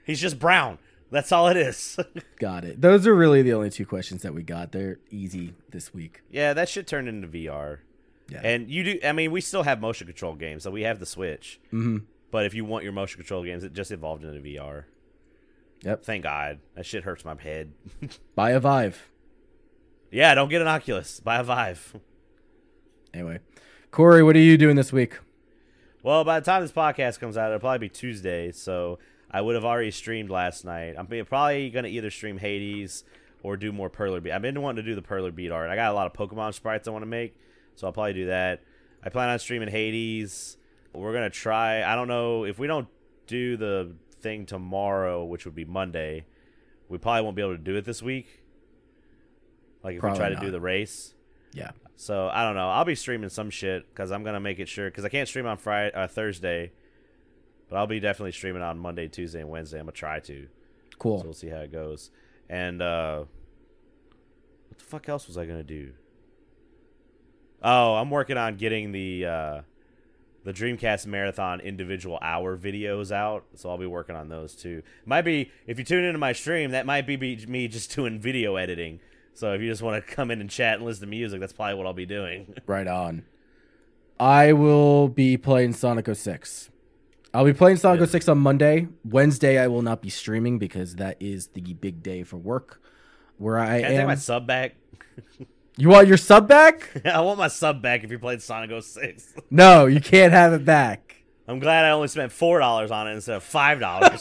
He's 0.06 0.20
just 0.20 0.40
brown. 0.40 0.78
That's 1.10 1.32
all 1.32 1.48
it 1.48 1.56
is. 1.58 1.98
Got 2.40 2.66
it. 2.66 2.82
Those 2.82 3.06
are 3.08 3.14
really 3.16 3.42
the 3.44 3.54
only 3.54 3.70
two 3.70 3.86
questions 3.86 4.24
that 4.24 4.34
we 4.34 4.42
got. 4.44 4.72
They're 4.72 4.98
easy 5.12 5.54
this 5.70 5.94
week. 5.94 6.22
yeah, 6.32 6.54
that 6.54 6.68
should 6.68 6.88
turn 6.88 7.08
into 7.08 7.28
VR. 7.28 7.78
Yeah. 8.30 8.42
And 8.44 8.70
you 8.70 8.84
do. 8.84 9.00
I 9.04 9.12
mean, 9.12 9.32
we 9.32 9.40
still 9.40 9.64
have 9.64 9.80
motion 9.80 10.08
control 10.08 10.34
games, 10.36 10.64
so 10.64 10.72
we 10.72 10.82
have 10.82 11.00
the 11.00 11.06
Switch. 11.06 11.60
hmm 11.70 11.98
But 12.32 12.46
if 12.46 12.54
you 12.54 12.66
want 12.66 12.84
your 12.84 12.94
motion 12.94 13.20
control 13.20 13.44
games, 13.44 13.64
it 13.64 13.74
just 13.74 13.92
evolved 13.92 14.24
into 14.26 14.40
VR. 14.42 14.86
Yep. 15.84 16.04
Thank 16.04 16.24
God. 16.24 16.60
That 16.76 16.86
shit 16.86 17.04
hurts 17.04 17.24
my 17.24 17.40
head. 17.42 17.74
Buy 18.36 18.52
a 18.52 18.60
Vive. 18.60 19.10
Yeah, 20.14 20.36
don't 20.36 20.50
get 20.50 20.62
an 20.62 20.68
Oculus. 20.68 21.20
Buy 21.20 21.38
a 21.38 21.44
Vive. 21.44 21.96
Anyway, 23.16 23.40
Corey, 23.90 24.22
what 24.22 24.36
are 24.36 24.40
you 24.40 24.60
doing 24.60 24.76
this 24.76 24.94
week? 24.94 25.18
Well, 26.04 26.24
by 26.24 26.40
the 26.40 26.46
time 26.46 26.62
this 26.62 26.72
podcast 26.72 27.20
comes 27.20 27.36
out, 27.36 27.48
it'll 27.48 27.60
probably 27.60 27.88
be 27.88 27.90
Tuesday, 27.90 28.52
so 28.52 29.00
I 29.32 29.42
would 29.42 29.56
have 29.56 29.66
already 29.66 29.90
streamed 29.90 30.30
last 30.30 30.66
night. 30.66 30.94
I'm 31.00 31.08
probably 31.26 31.72
going 31.72 31.86
to 31.86 31.90
either 31.90 32.12
stream 32.12 32.38
Hades 32.38 33.04
or 33.42 33.58
do 33.58 33.72
more 33.72 33.90
Perler 33.90 34.22
Bead. 34.22 34.34
I've 34.34 34.44
been 34.44 34.62
wanting 34.62 34.86
to 34.86 34.88
do 34.88 34.94
the 34.94 35.02
Perler 35.02 35.34
Bead 35.34 35.50
art. 35.50 35.72
I 35.72 35.76
got 35.76 35.92
a 35.92 35.96
lot 35.96 36.06
of 36.06 36.14
Pokemon 36.14 36.54
sprites 36.54 36.88
I 36.88 36.92
want 36.92 37.02
to 37.02 37.08
make, 37.08 37.36
so 37.74 37.88
I'll 37.88 37.94
probably 37.94 38.14
do 38.14 38.28
that. 38.28 38.62
I 39.04 39.10
plan 39.10 39.30
on 39.30 39.40
streaming 39.40 39.70
Hades. 39.70 40.58
We're 40.94 41.14
going 41.14 41.24
to 41.24 41.36
try. 41.36 41.82
I 41.82 41.96
don't 41.96 42.08
know 42.08 42.46
if 42.46 42.60
we 42.60 42.68
don't 42.68 42.88
do 43.26 43.58
the 43.58 43.96
thing 44.22 44.46
tomorrow, 44.46 45.26
which 45.26 45.46
would 45.46 45.56
be 45.56 45.66
Monday, 45.66 46.26
we 46.88 47.00
probably 47.00 47.24
won't 47.24 47.36
be 47.36 47.42
able 47.42 47.58
to 47.58 47.64
do 47.64 47.76
it 47.78 47.86
this 47.86 48.04
week. 48.04 48.43
Like 49.84 49.96
if 49.96 50.00
Probably 50.00 50.20
we 50.20 50.26
try 50.28 50.30
to 50.36 50.40
do 50.40 50.52
the 50.52 50.62
race. 50.62 51.14
Yeah. 51.54 51.72
So 51.96 52.30
I 52.32 52.44
don't 52.44 52.56
know. 52.56 52.70
I'll 52.70 52.86
be 52.86 52.96
streaming 52.96 53.30
some 53.30 53.50
shit 53.50 53.88
because 53.90 54.12
I'm 54.12 54.24
gonna 54.24 54.40
make 54.40 54.60
it 54.60 54.68
sure 54.68 54.90
because 54.90 55.06
I 55.06 55.10
can't 55.10 55.28
stream 55.28 55.46
on 55.46 55.58
Friday, 55.58 55.94
uh, 55.94 56.08
Thursday, 56.08 56.72
but 57.70 57.78
I'll 57.78 57.88
be 57.88 58.00
definitely 58.00 58.32
streaming 58.32 58.62
on 58.62 58.78
Monday, 58.80 59.08
Tuesday, 59.08 59.42
and 59.42 59.50
Wednesday. 59.50 59.80
I'm 59.80 59.86
gonna 59.86 59.94
try 59.94 60.20
to. 60.22 60.48
Cool. 61.00 61.20
So 61.20 61.26
we'll 61.26 61.34
see 61.34 61.50
how 61.50 61.60
it 61.60 61.72
goes. 61.72 62.12
And 62.50 62.82
uh, 62.82 63.26
what 64.70 64.78
the 64.80 64.86
fuck 64.86 65.10
else 65.10 65.28
was 65.28 65.38
I 65.38 65.46
gonna 65.46 65.64
do? 65.64 65.92
Oh, 67.62 67.96
I'm 67.96 68.10
working 68.10 68.38
on 68.38 68.58
getting 68.58 68.92
the 68.92 69.26
uh, 69.26 69.62
the 70.44 70.54
Dreamcast 70.54 71.06
Marathon 71.06 71.62
individual 71.62 72.20
hour 72.22 72.58
videos 72.58 73.12
out. 73.12 73.46
So 73.56 73.70
I'll 73.70 73.78
be 73.78 73.86
working 73.86 74.16
on 74.16 74.30
those 74.30 74.56
too. 74.56 74.84
Might 75.06 75.22
be 75.22 75.52
if 75.68 75.80
you 75.80 75.86
tune 75.86 76.04
into 76.04 76.20
my 76.20 76.34
stream, 76.34 76.72
that 76.72 76.86
might 76.86 77.08
be, 77.08 77.16
be 77.16 77.46
me 77.46 77.68
just 77.68 77.96
doing 77.96 78.20
video 78.20 78.56
editing. 78.56 79.00
So 79.36 79.54
if 79.54 79.62
you 79.62 79.70
just 79.70 79.82
want 79.82 80.06
to 80.06 80.14
come 80.14 80.32
in 80.32 80.42
and 80.42 80.50
chat 80.50 80.76
and 80.76 80.86
listen 80.86 81.02
to 81.02 81.08
music, 81.08 81.40
that's 81.40 81.54
probably 81.54 81.76
what 81.76 81.88
I'll 81.88 81.94
be 81.94 82.06
doing. 82.06 82.54
Right 82.68 82.88
on. 82.88 83.26
I 84.20 84.54
will 84.54 85.10
be 85.10 85.38
playing 85.38 85.74
Sonic 85.74 86.08
06. 86.14 86.70
I'll 87.34 87.44
be 87.46 87.54
playing 87.54 87.78
Sonic 87.78 88.00
Yeah. 88.00 88.06
06 88.06 88.30
on 88.30 88.38
Monday. 88.38 88.88
Wednesday, 89.04 89.58
I 89.58 89.68
will 89.68 89.82
not 89.82 90.02
be 90.02 90.10
streaming 90.10 90.60
because 90.60 90.96
that 90.98 91.18
is 91.20 91.48
the 91.48 91.62
big 91.74 92.04
day 92.04 92.24
for 92.24 92.38
work. 92.38 92.80
Where 93.38 93.58
I 93.60 93.66
Can 93.82 93.86
I 93.86 93.90
take 93.90 94.00
am. 94.00 94.08
my 94.08 94.16
sub 94.16 94.46
back? 94.48 94.76
You 95.76 95.90
want 95.90 96.08
your 96.08 96.18
sub 96.18 96.48
back? 96.48 97.02
I 97.06 97.20
want 97.22 97.40
my 97.40 97.48
sub 97.48 97.82
back 97.82 98.04
if 98.04 98.12
you 98.12 98.20
played 98.20 98.44
Sonic 98.44 98.70
06. 98.84 99.34
No, 99.50 99.88
you 99.88 100.00
can't 100.00 100.32
have 100.32 100.54
it 100.54 100.64
back. 100.64 101.24
I'm 101.48 101.58
glad 101.58 101.84
I 101.84 101.90
only 101.90 102.10
spent 102.10 102.32
four 102.32 102.60
dollars 102.60 102.92
on 102.92 103.08
it 103.08 103.14
instead 103.14 103.38
of 103.38 103.44
five 103.44 103.80
dollars. 103.80 104.20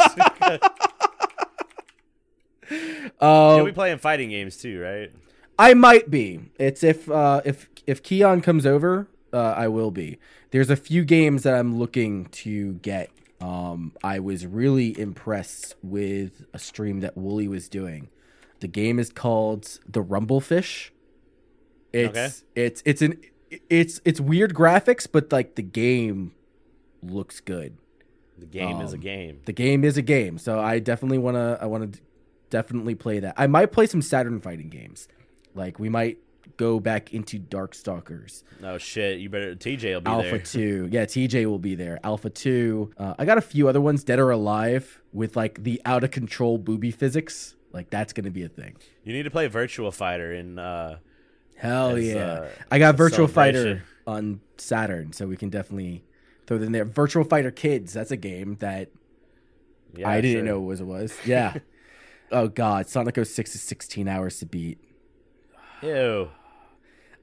Uh, 3.23 3.55
You'll 3.57 3.67
be 3.67 3.73
playing 3.73 3.99
fighting 3.99 4.31
games 4.31 4.57
too, 4.57 4.81
right? 4.83 5.13
I 5.59 5.75
might 5.75 6.11
be. 6.11 6.51
It's 6.59 6.83
if 6.83 7.11
uh, 7.11 7.41
if 7.45 7.69
if 7.87 8.03
Keon 8.03 8.41
comes 8.41 8.67
over, 8.67 9.07
uh, 9.33 9.55
I 9.57 9.69
will 9.69 9.91
be. 9.91 10.19
There's 10.51 10.71
a 10.71 10.77
few 10.77 11.05
games 11.05 11.45
that 11.45 11.55
I'm 11.55 11.79
looking 11.79 12.27
to 12.27 12.75
get. 12.75 13.11
Um, 13.41 13.93
I 14.05 14.19
was 14.19 14.47
really 14.47 14.99
impressed 14.99 15.75
with 15.83 16.45
a 16.53 16.59
stream 16.59 17.01
that 17.01 17.17
Wooly 17.17 17.49
was 17.49 17.69
doing. 17.69 18.09
The 18.61 18.69
game 18.69 18.99
is 18.99 19.11
called 19.11 19.79
The 19.89 20.03
Rumblefish. 20.03 20.91
It's 21.93 22.11
Okay. 22.11 22.29
it's 22.55 22.83
it's 22.85 23.03
an 23.03 23.21
it's 23.69 24.01
it's 24.05 24.21
weird 24.21 24.55
graphics, 24.55 25.07
but 25.11 25.31
like 25.33 25.57
the 25.57 25.63
game 25.63 26.33
looks 27.03 27.41
good. 27.41 27.77
The 28.39 28.47
game 28.47 28.81
is 28.81 28.93
a 28.93 28.97
Um, 28.97 29.01
game. 29.01 29.41
The 29.45 29.53
game 29.53 29.85
is 29.85 29.97
a 29.97 30.03
game, 30.03 30.39
so 30.39 30.59
I 30.61 30.79
definitely 30.79 31.19
want 31.19 31.37
to. 31.37 31.59
I 31.61 31.67
want 31.67 31.93
to 31.93 32.01
definitely 32.53 32.95
play 32.95 33.19
that. 33.19 33.35
I 33.37 33.49
might 33.49 33.73
play 33.73 33.87
some 33.87 34.03
Saturn 34.03 34.41
fighting 34.41 34.69
games. 34.69 35.09
Like 35.55 35.81
we 35.81 35.89
might 35.89 36.19
go 36.57 36.79
back 36.79 37.13
into 37.13 37.39
Darkstalkers, 37.39 38.45
Oh 38.63 38.79
shit, 38.79 39.19
you 39.19 39.29
better. 39.29 39.57
TJ 39.57 39.95
will 39.95 40.01
be 40.03 40.11
Alpha 40.11 40.29
there. 40.29 40.39
Two. 40.39 40.89
Yeah, 40.93 41.05
TJ 41.07 41.47
will 41.47 41.59
be 41.59 41.75
there. 41.75 41.99
Alpha 42.05 42.31
Two. 42.31 42.93
Uh, 42.97 43.15
I 43.19 43.25
got 43.25 43.39
a 43.39 43.43
few 43.43 43.69
other 43.69 43.81
ones, 43.81 44.05
Dead 44.05 44.21
or 44.21 44.31
Alive, 44.31 45.03
with 45.13 45.35
like 45.35 45.65
the 45.65 45.83
out 45.85 46.05
of 46.05 46.13
control 46.13 46.59
booby 46.59 46.93
physics. 46.93 47.57
Like 47.73 47.91
that's 47.91 48.13
gonna 48.13 48.31
be 48.31 48.45
a 48.45 48.49
thing. 48.49 48.77
You 49.03 49.13
need 49.13 49.25
to 49.25 49.31
play 49.31 49.49
Virtual 49.49 49.91
Fighter 49.91 50.33
in. 50.33 50.59
Uh, 50.59 50.99
Hell 51.57 51.97
as, 51.97 52.05
yeah! 52.05 52.25
uh, 52.25 52.49
I 52.71 52.79
got 52.79 52.97
Virtual 52.97 53.29
Fighter 53.29 53.83
on 54.07 54.41
Saturn, 54.59 55.13
so 55.13 55.27
we 55.27 55.37
can 55.37 55.49
definitely 55.49 56.05
throw 56.47 56.59
in 56.59 56.73
there. 56.73 56.85
Virtual 56.85 57.25
Fighter 57.25 57.51
Kids. 57.51 57.93
That's 57.93 58.11
a 58.11 58.17
game 58.17 58.57
that 58.61 58.91
yeah, 59.97 60.09
I 60.09 60.21
didn't 60.21 60.45
sure. 60.45 60.55
know 60.55 60.61
what 60.61 60.81
it 60.81 60.87
was. 60.87 61.17
Yeah. 61.25 61.55
oh 62.33 62.49
god, 62.49 62.89
Sonic 62.89 63.17
06 63.23 63.55
is 63.55 63.63
16 63.63 64.09
hours 64.09 64.39
to 64.41 64.47
beat. 64.47 64.79
Ew. 65.83 66.31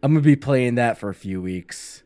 I'm 0.01 0.13
gonna 0.13 0.21
be 0.21 0.35
playing 0.35 0.75
that 0.75 0.97
for 0.97 1.09
a 1.09 1.13
few 1.13 1.41
weeks. 1.41 2.03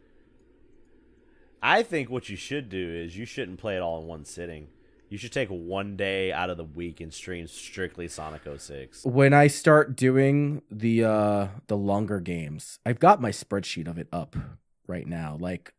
I 1.62 1.84
think 1.84 2.10
what 2.10 2.28
you 2.28 2.36
should 2.36 2.70
do 2.70 2.90
is 2.90 3.18
you 3.18 3.26
shouldn't 3.26 3.60
play 3.60 3.76
it 3.76 3.82
all 3.82 4.02
in 4.02 4.08
one 4.08 4.26
sitting. 4.26 4.68
You 5.10 5.18
should 5.18 5.32
take 5.32 5.50
one 5.50 5.96
day 5.96 6.32
out 6.34 6.50
of 6.50 6.58
the 6.58 6.64
week 6.64 7.00
and 7.00 7.14
stream 7.14 7.46
strictly 7.48 8.08
Sonic 8.08 8.42
06. 8.58 9.06
When 9.06 9.32
I 9.32 9.48
start 9.48 9.96
doing 9.96 10.64
the 10.72 11.04
uh 11.04 11.48
the 11.68 11.78
longer 11.78 12.20
games, 12.20 12.80
I've 12.86 13.00
got 13.00 13.22
my 13.22 13.30
spreadsheet 13.30 13.88
of 13.88 13.98
it 13.98 14.08
up 14.12 14.36
right 14.88 15.08
now. 15.08 15.38
Like 15.40 15.74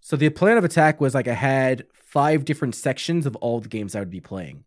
so 0.00 0.16
the 0.16 0.30
plan 0.30 0.56
of 0.56 0.64
attack 0.64 1.00
was 1.00 1.14
like 1.14 1.28
I 1.28 1.34
had 1.34 1.84
five 1.92 2.44
different 2.44 2.74
sections 2.74 3.26
of 3.26 3.36
all 3.36 3.60
the 3.60 3.68
games 3.68 3.94
I 3.94 4.00
would 4.00 4.10
be 4.10 4.20
playing. 4.20 4.64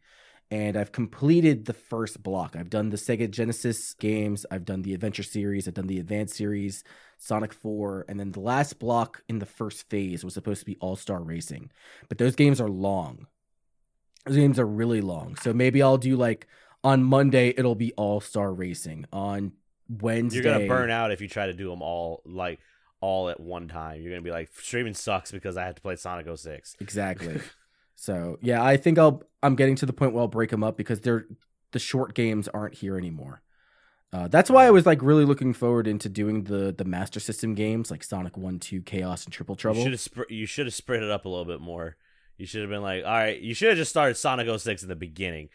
And 0.51 0.77
I've 0.77 0.91
completed 0.91 1.65
the 1.65 1.73
first 1.73 2.21
block. 2.21 2.55
I've 2.55 2.69
done 2.69 2.89
the 2.89 2.97
Sega 2.97 3.29
Genesis 3.29 3.93
games, 3.95 4.45
I've 4.51 4.65
done 4.65 4.83
the 4.83 4.93
Adventure 4.93 5.23
series, 5.23 5.67
I've 5.67 5.73
done 5.73 5.87
the 5.87 5.99
Advanced 5.99 6.35
series, 6.35 6.83
Sonic 7.17 7.51
4, 7.51 8.05
and 8.07 8.19
then 8.19 8.31
the 8.31 8.39
last 8.39 8.77
block 8.77 9.23
in 9.27 9.39
the 9.39 9.45
first 9.45 9.89
phase 9.89 10.23
was 10.23 10.35
supposed 10.35 10.59
to 10.59 10.65
be 10.65 10.77
All 10.79 10.95
Star 10.95 11.21
Racing. 11.21 11.71
But 12.09 12.19
those 12.19 12.35
games 12.35 12.61
are 12.61 12.69
long. 12.69 13.27
Those 14.25 14.35
games 14.35 14.59
are 14.59 14.67
really 14.67 15.01
long. 15.01 15.35
So 15.35 15.53
maybe 15.53 15.81
I'll 15.81 15.97
do 15.97 16.15
like 16.15 16.47
on 16.83 17.03
Monday 17.03 17.53
it'll 17.57 17.75
be 17.75 17.93
All 17.93 18.21
Star 18.21 18.53
Racing. 18.53 19.05
On 19.11 19.51
Wednesday 19.89 20.41
You're 20.41 20.53
gonna 20.53 20.67
burn 20.67 20.91
out 20.91 21.11
if 21.11 21.21
you 21.21 21.27
try 21.27 21.47
to 21.47 21.53
do 21.53 21.69
them 21.69 21.81
all 21.81 22.21
like 22.25 22.59
all 23.01 23.29
at 23.29 23.39
one 23.39 23.67
time. 23.67 24.01
You're 24.01 24.11
gonna 24.11 24.21
be 24.21 24.31
like 24.31 24.49
streaming 24.59 24.93
sucks 24.93 25.31
because 25.31 25.57
I 25.57 25.65
have 25.65 25.75
to 25.75 25.81
play 25.81 25.95
Sonic 25.95 26.27
06. 26.35 26.75
Exactly. 26.79 27.39
so 27.95 28.37
yeah, 28.41 28.63
I 28.63 28.77
think 28.77 28.97
I'll 28.99 29.23
I'm 29.41 29.55
getting 29.55 29.75
to 29.77 29.85
the 29.85 29.93
point 29.93 30.13
where 30.13 30.21
I'll 30.21 30.27
break 30.27 30.49
them 30.49 30.63
up 30.63 30.77
because 30.77 31.01
they're 31.01 31.25
the 31.71 31.79
short 31.79 32.13
games 32.13 32.47
aren't 32.49 32.75
here 32.75 32.97
anymore. 32.97 33.41
Uh, 34.13 34.27
that's 34.29 34.49
why 34.49 34.65
I 34.65 34.71
was 34.71 34.85
like 34.85 35.01
really 35.01 35.25
looking 35.25 35.53
forward 35.53 35.87
into 35.87 36.07
doing 36.07 36.43
the 36.45 36.73
the 36.75 36.85
Master 36.85 37.19
System 37.19 37.53
games 37.53 37.91
like 37.91 38.03
Sonic 38.03 38.37
One, 38.37 38.59
Two, 38.59 38.81
Chaos, 38.81 39.25
and 39.25 39.33
Triple 39.33 39.53
You 39.55 39.59
Trouble. 39.59 39.83
should 39.83 39.91
have 39.91 40.01
sp- 40.01 40.29
you 40.29 40.45
should 40.45 40.67
have 40.67 40.73
spread 40.73 41.03
it 41.03 41.11
up 41.11 41.25
a 41.25 41.29
little 41.29 41.45
bit 41.45 41.59
more. 41.59 41.97
You 42.37 42.45
should 42.45 42.61
have 42.61 42.69
been 42.69 42.81
like, 42.81 43.03
all 43.03 43.11
right, 43.11 43.39
you 43.39 43.53
should 43.53 43.69
have 43.69 43.77
just 43.77 43.91
started 43.91 44.15
Sonic 44.15 44.47
06 44.59 44.83
in 44.83 44.89
the 44.89 44.95
beginning. 44.95 45.49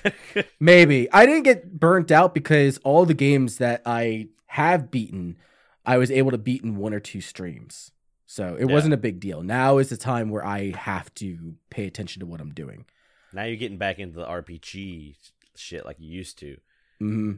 Maybe 0.60 1.10
I 1.12 1.26
didn't 1.26 1.44
get 1.44 1.78
burnt 1.78 2.10
out 2.10 2.34
because 2.34 2.78
all 2.78 3.06
the 3.06 3.14
games 3.14 3.58
that 3.58 3.82
I 3.86 4.28
have 4.46 4.90
beaten, 4.90 5.36
I 5.84 5.98
was 5.98 6.10
able 6.10 6.30
to 6.30 6.38
beat 6.38 6.62
in 6.62 6.76
one 6.76 6.92
or 6.94 7.00
two 7.00 7.20
streams. 7.20 7.92
So 8.26 8.56
it 8.56 8.66
Yeah. 8.68 8.72
wasn't 8.74 8.94
a 8.94 8.98
big 8.98 9.20
deal. 9.20 9.42
Now 9.42 9.78
is 9.78 9.88
the 9.88 9.96
time 9.96 10.30
where 10.30 10.44
I 10.44 10.70
have 10.72 11.14
to 11.14 11.54
pay 11.70 11.86
attention 11.86 12.20
to 12.20 12.26
what 12.26 12.40
I'm 12.40 12.52
doing. 12.52 12.84
now 13.32 13.44
you're 13.44 13.56
getting 13.56 13.78
back 13.78 13.98
into 13.98 14.16
the 14.16 14.26
RPG 14.26 15.16
shit 15.56 15.84
like 15.84 15.96
you 16.00 16.08
used 16.10 16.38
to. 16.38 16.54
Mm-hmm. 17.02 17.32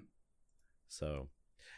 So 0.88 1.28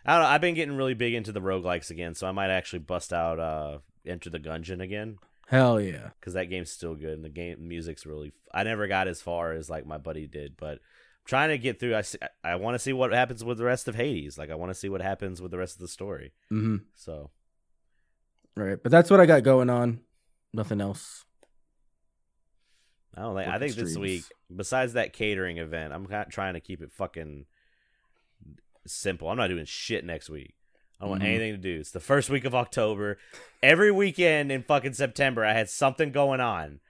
I 0.05 0.15
don't 0.15 0.23
know. 0.23 0.29
I've 0.29 0.41
been 0.41 0.55
getting 0.55 0.77
really 0.77 0.95
big 0.95 1.15
into 1.15 1.33
the 1.33 1.41
roguelikes 1.41 1.91
again, 1.91 2.15
so 2.15 2.27
I 2.27 2.33
might 2.33 2.51
actually 2.51 2.81
bust 2.81 3.13
out 3.13 3.39
uh 3.39 3.79
Enter 4.07 4.31
the 4.31 4.39
Gungeon 4.41 4.81
again 4.83 5.19
Hell 5.49 5.79
yeah. 5.81 6.11
because 6.19 6.33
that 6.35 6.47
game's 6.47 6.71
still 6.71 6.95
good 6.95 7.13
and 7.15 7.25
the 7.25 7.29
game 7.29 7.69
music's 7.69 8.07
really. 8.07 8.33
I 8.55 8.63
never 8.63 8.87
got 8.87 9.09
as 9.09 9.21
far 9.21 9.53
as 9.53 9.69
like 9.69 9.85
my 9.87 9.99
buddy 9.99 10.27
did, 10.27 10.57
but 10.57 10.73
I'm 10.75 11.27
trying 11.27 11.49
to 11.51 11.59
get 11.59 11.79
through. 11.81 11.97
I 11.97 12.01
see, 12.03 12.19
I 12.45 12.55
want 12.57 12.75
to 12.77 12.79
see 12.79 12.93
what 12.95 13.13
happens 13.13 13.45
with 13.45 13.59
the 13.59 13.65
rest 13.65 13.89
of 13.89 13.95
Hades. 13.97 14.39
Like 14.39 14.51
I 14.51 14.55
want 14.55 14.71
to 14.71 14.75
see 14.79 14.89
what 14.89 15.03
happens 15.03 15.43
with 15.43 15.51
the 15.51 15.59
rest 15.59 15.75
of 15.75 15.81
the 15.81 15.89
story. 15.89 16.33
Mm-hmm. 16.53 16.77
So 16.95 17.31
Right. 18.61 18.79
But 18.83 18.93
that's 18.93 19.11
what 19.11 19.21
I 19.21 19.27
got 19.27 19.43
going 19.43 19.71
on. 19.71 20.01
Nothing 20.53 20.81
else. 20.81 21.25
I 23.17 23.23
don't 23.23 23.35
think. 23.35 23.49
I 23.49 23.59
think 23.59 23.75
this 23.75 23.97
week, 23.97 24.25
besides 24.55 24.93
that 24.93 25.13
catering 25.13 25.59
event, 25.59 25.93
I'm 25.93 26.07
kind 26.07 26.31
trying 26.31 26.55
to 26.55 26.61
keep 26.61 26.83
it 26.83 26.93
fucking 26.93 27.47
simple. 28.87 29.29
I'm 29.31 29.37
not 29.39 29.49
doing 29.49 29.65
shit 29.65 30.05
next 30.05 30.29
week. 30.29 30.55
I 31.01 31.05
don't 31.05 31.11
want 31.11 31.23
Mhm. 31.23 31.27
anything 31.27 31.53
to 31.53 31.59
do. 31.59 31.81
It's 31.81 31.91
the 31.91 32.01
first 32.01 32.29
week 32.29 32.45
of 32.45 32.55
October. 32.55 33.19
Every 33.63 33.91
weekend 33.91 34.53
in 34.53 34.63
fucking 34.63 34.93
September, 34.93 35.45
I 35.45 35.55
had 35.55 35.71
something 35.71 36.13
going 36.13 36.41
on. 36.41 36.81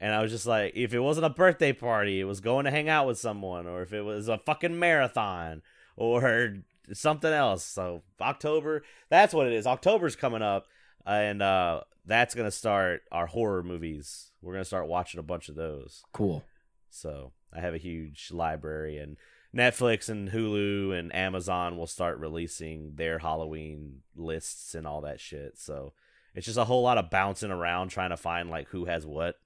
And 0.00 0.14
I 0.14 0.22
was 0.22 0.30
just 0.30 0.46
like, 0.46 0.74
if 0.76 0.94
it 0.94 1.00
wasn't 1.00 1.26
a 1.26 1.30
birthday 1.30 1.72
party, 1.72 2.20
it 2.20 2.24
was 2.24 2.38
going 2.40 2.64
to 2.66 2.70
hang 2.70 2.88
out 2.88 3.08
with 3.08 3.18
someone, 3.18 3.66
or 3.66 3.82
if 3.82 3.92
it 3.92 4.02
was 4.02 4.28
a 4.28 4.38
fucking 4.38 4.78
marathon, 4.78 5.62
or 5.96 6.58
something 6.94 7.32
else. 7.32 7.64
So 7.64 8.02
October, 8.20 8.82
that's 9.08 9.34
what 9.34 9.46
it 9.46 9.52
is. 9.52 9.66
October's 9.66 10.16
coming 10.16 10.42
up, 10.42 10.66
and 11.06 11.42
uh, 11.42 11.82
that's 12.06 12.34
gonna 12.34 12.50
start 12.50 13.02
our 13.12 13.26
horror 13.26 13.62
movies. 13.62 14.30
We're 14.42 14.54
gonna 14.54 14.64
start 14.64 14.88
watching 14.88 15.20
a 15.20 15.24
bunch 15.24 15.48
of 15.48 15.54
those. 15.54 16.02
Cool. 16.12 16.44
So 16.90 17.32
I 17.52 17.60
have 17.60 17.74
a 17.74 17.78
huge 17.78 18.30
library, 18.32 18.98
and 18.98 19.16
Netflix 19.56 20.08
and 20.08 20.30
Hulu 20.30 20.98
and 20.98 21.14
Amazon 21.14 21.76
will 21.76 21.86
start 21.86 22.18
releasing 22.18 22.94
their 22.96 23.18
Halloween 23.18 24.02
lists 24.16 24.74
and 24.74 24.86
all 24.86 25.00
that 25.02 25.20
shit. 25.20 25.58
So 25.58 25.92
it's 26.34 26.46
just 26.46 26.58
a 26.58 26.64
whole 26.64 26.82
lot 26.82 26.98
of 26.98 27.10
bouncing 27.10 27.50
around 27.50 27.88
trying 27.88 28.10
to 28.10 28.16
find 28.16 28.50
like 28.50 28.68
who 28.68 28.84
has 28.84 29.06
what. 29.06 29.36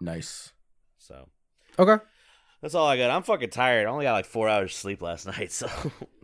Nice. 0.00 0.52
So 0.98 1.28
Okay. 1.78 2.02
That's 2.66 2.74
all 2.74 2.88
I 2.88 2.96
got. 2.96 3.12
I'm 3.12 3.22
fucking 3.22 3.50
tired. 3.50 3.86
I 3.86 3.90
only 3.90 4.06
got 4.06 4.14
like 4.14 4.24
four 4.24 4.48
hours 4.48 4.72
of 4.72 4.76
sleep 4.76 5.00
last 5.00 5.24
night. 5.38 5.52
So 5.52 5.68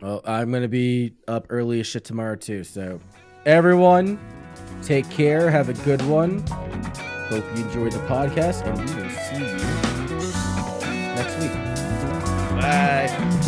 Well, 0.01 0.19
I'm 0.25 0.51
gonna 0.51 0.67
be 0.67 1.13
up 1.25 1.47
early 1.49 1.79
as 1.79 1.87
shit 1.87 2.03
tomorrow 2.03 2.35
too. 2.35 2.65
So, 2.65 2.99
everyone, 3.45 4.19
take 4.81 5.09
care. 5.09 5.49
Have 5.49 5.69
a 5.69 5.73
good 5.85 6.01
one. 6.01 6.45
Hope 7.29 7.45
you 7.55 7.63
enjoyed 7.63 7.93
the 7.93 7.99
podcast, 7.99 8.65
and 8.67 8.77
we 8.77 8.83
will 8.93 9.09
see 9.09 9.37
you 9.37 9.55
next 11.15 11.39
week. 11.39 11.53
bye. 12.59 13.39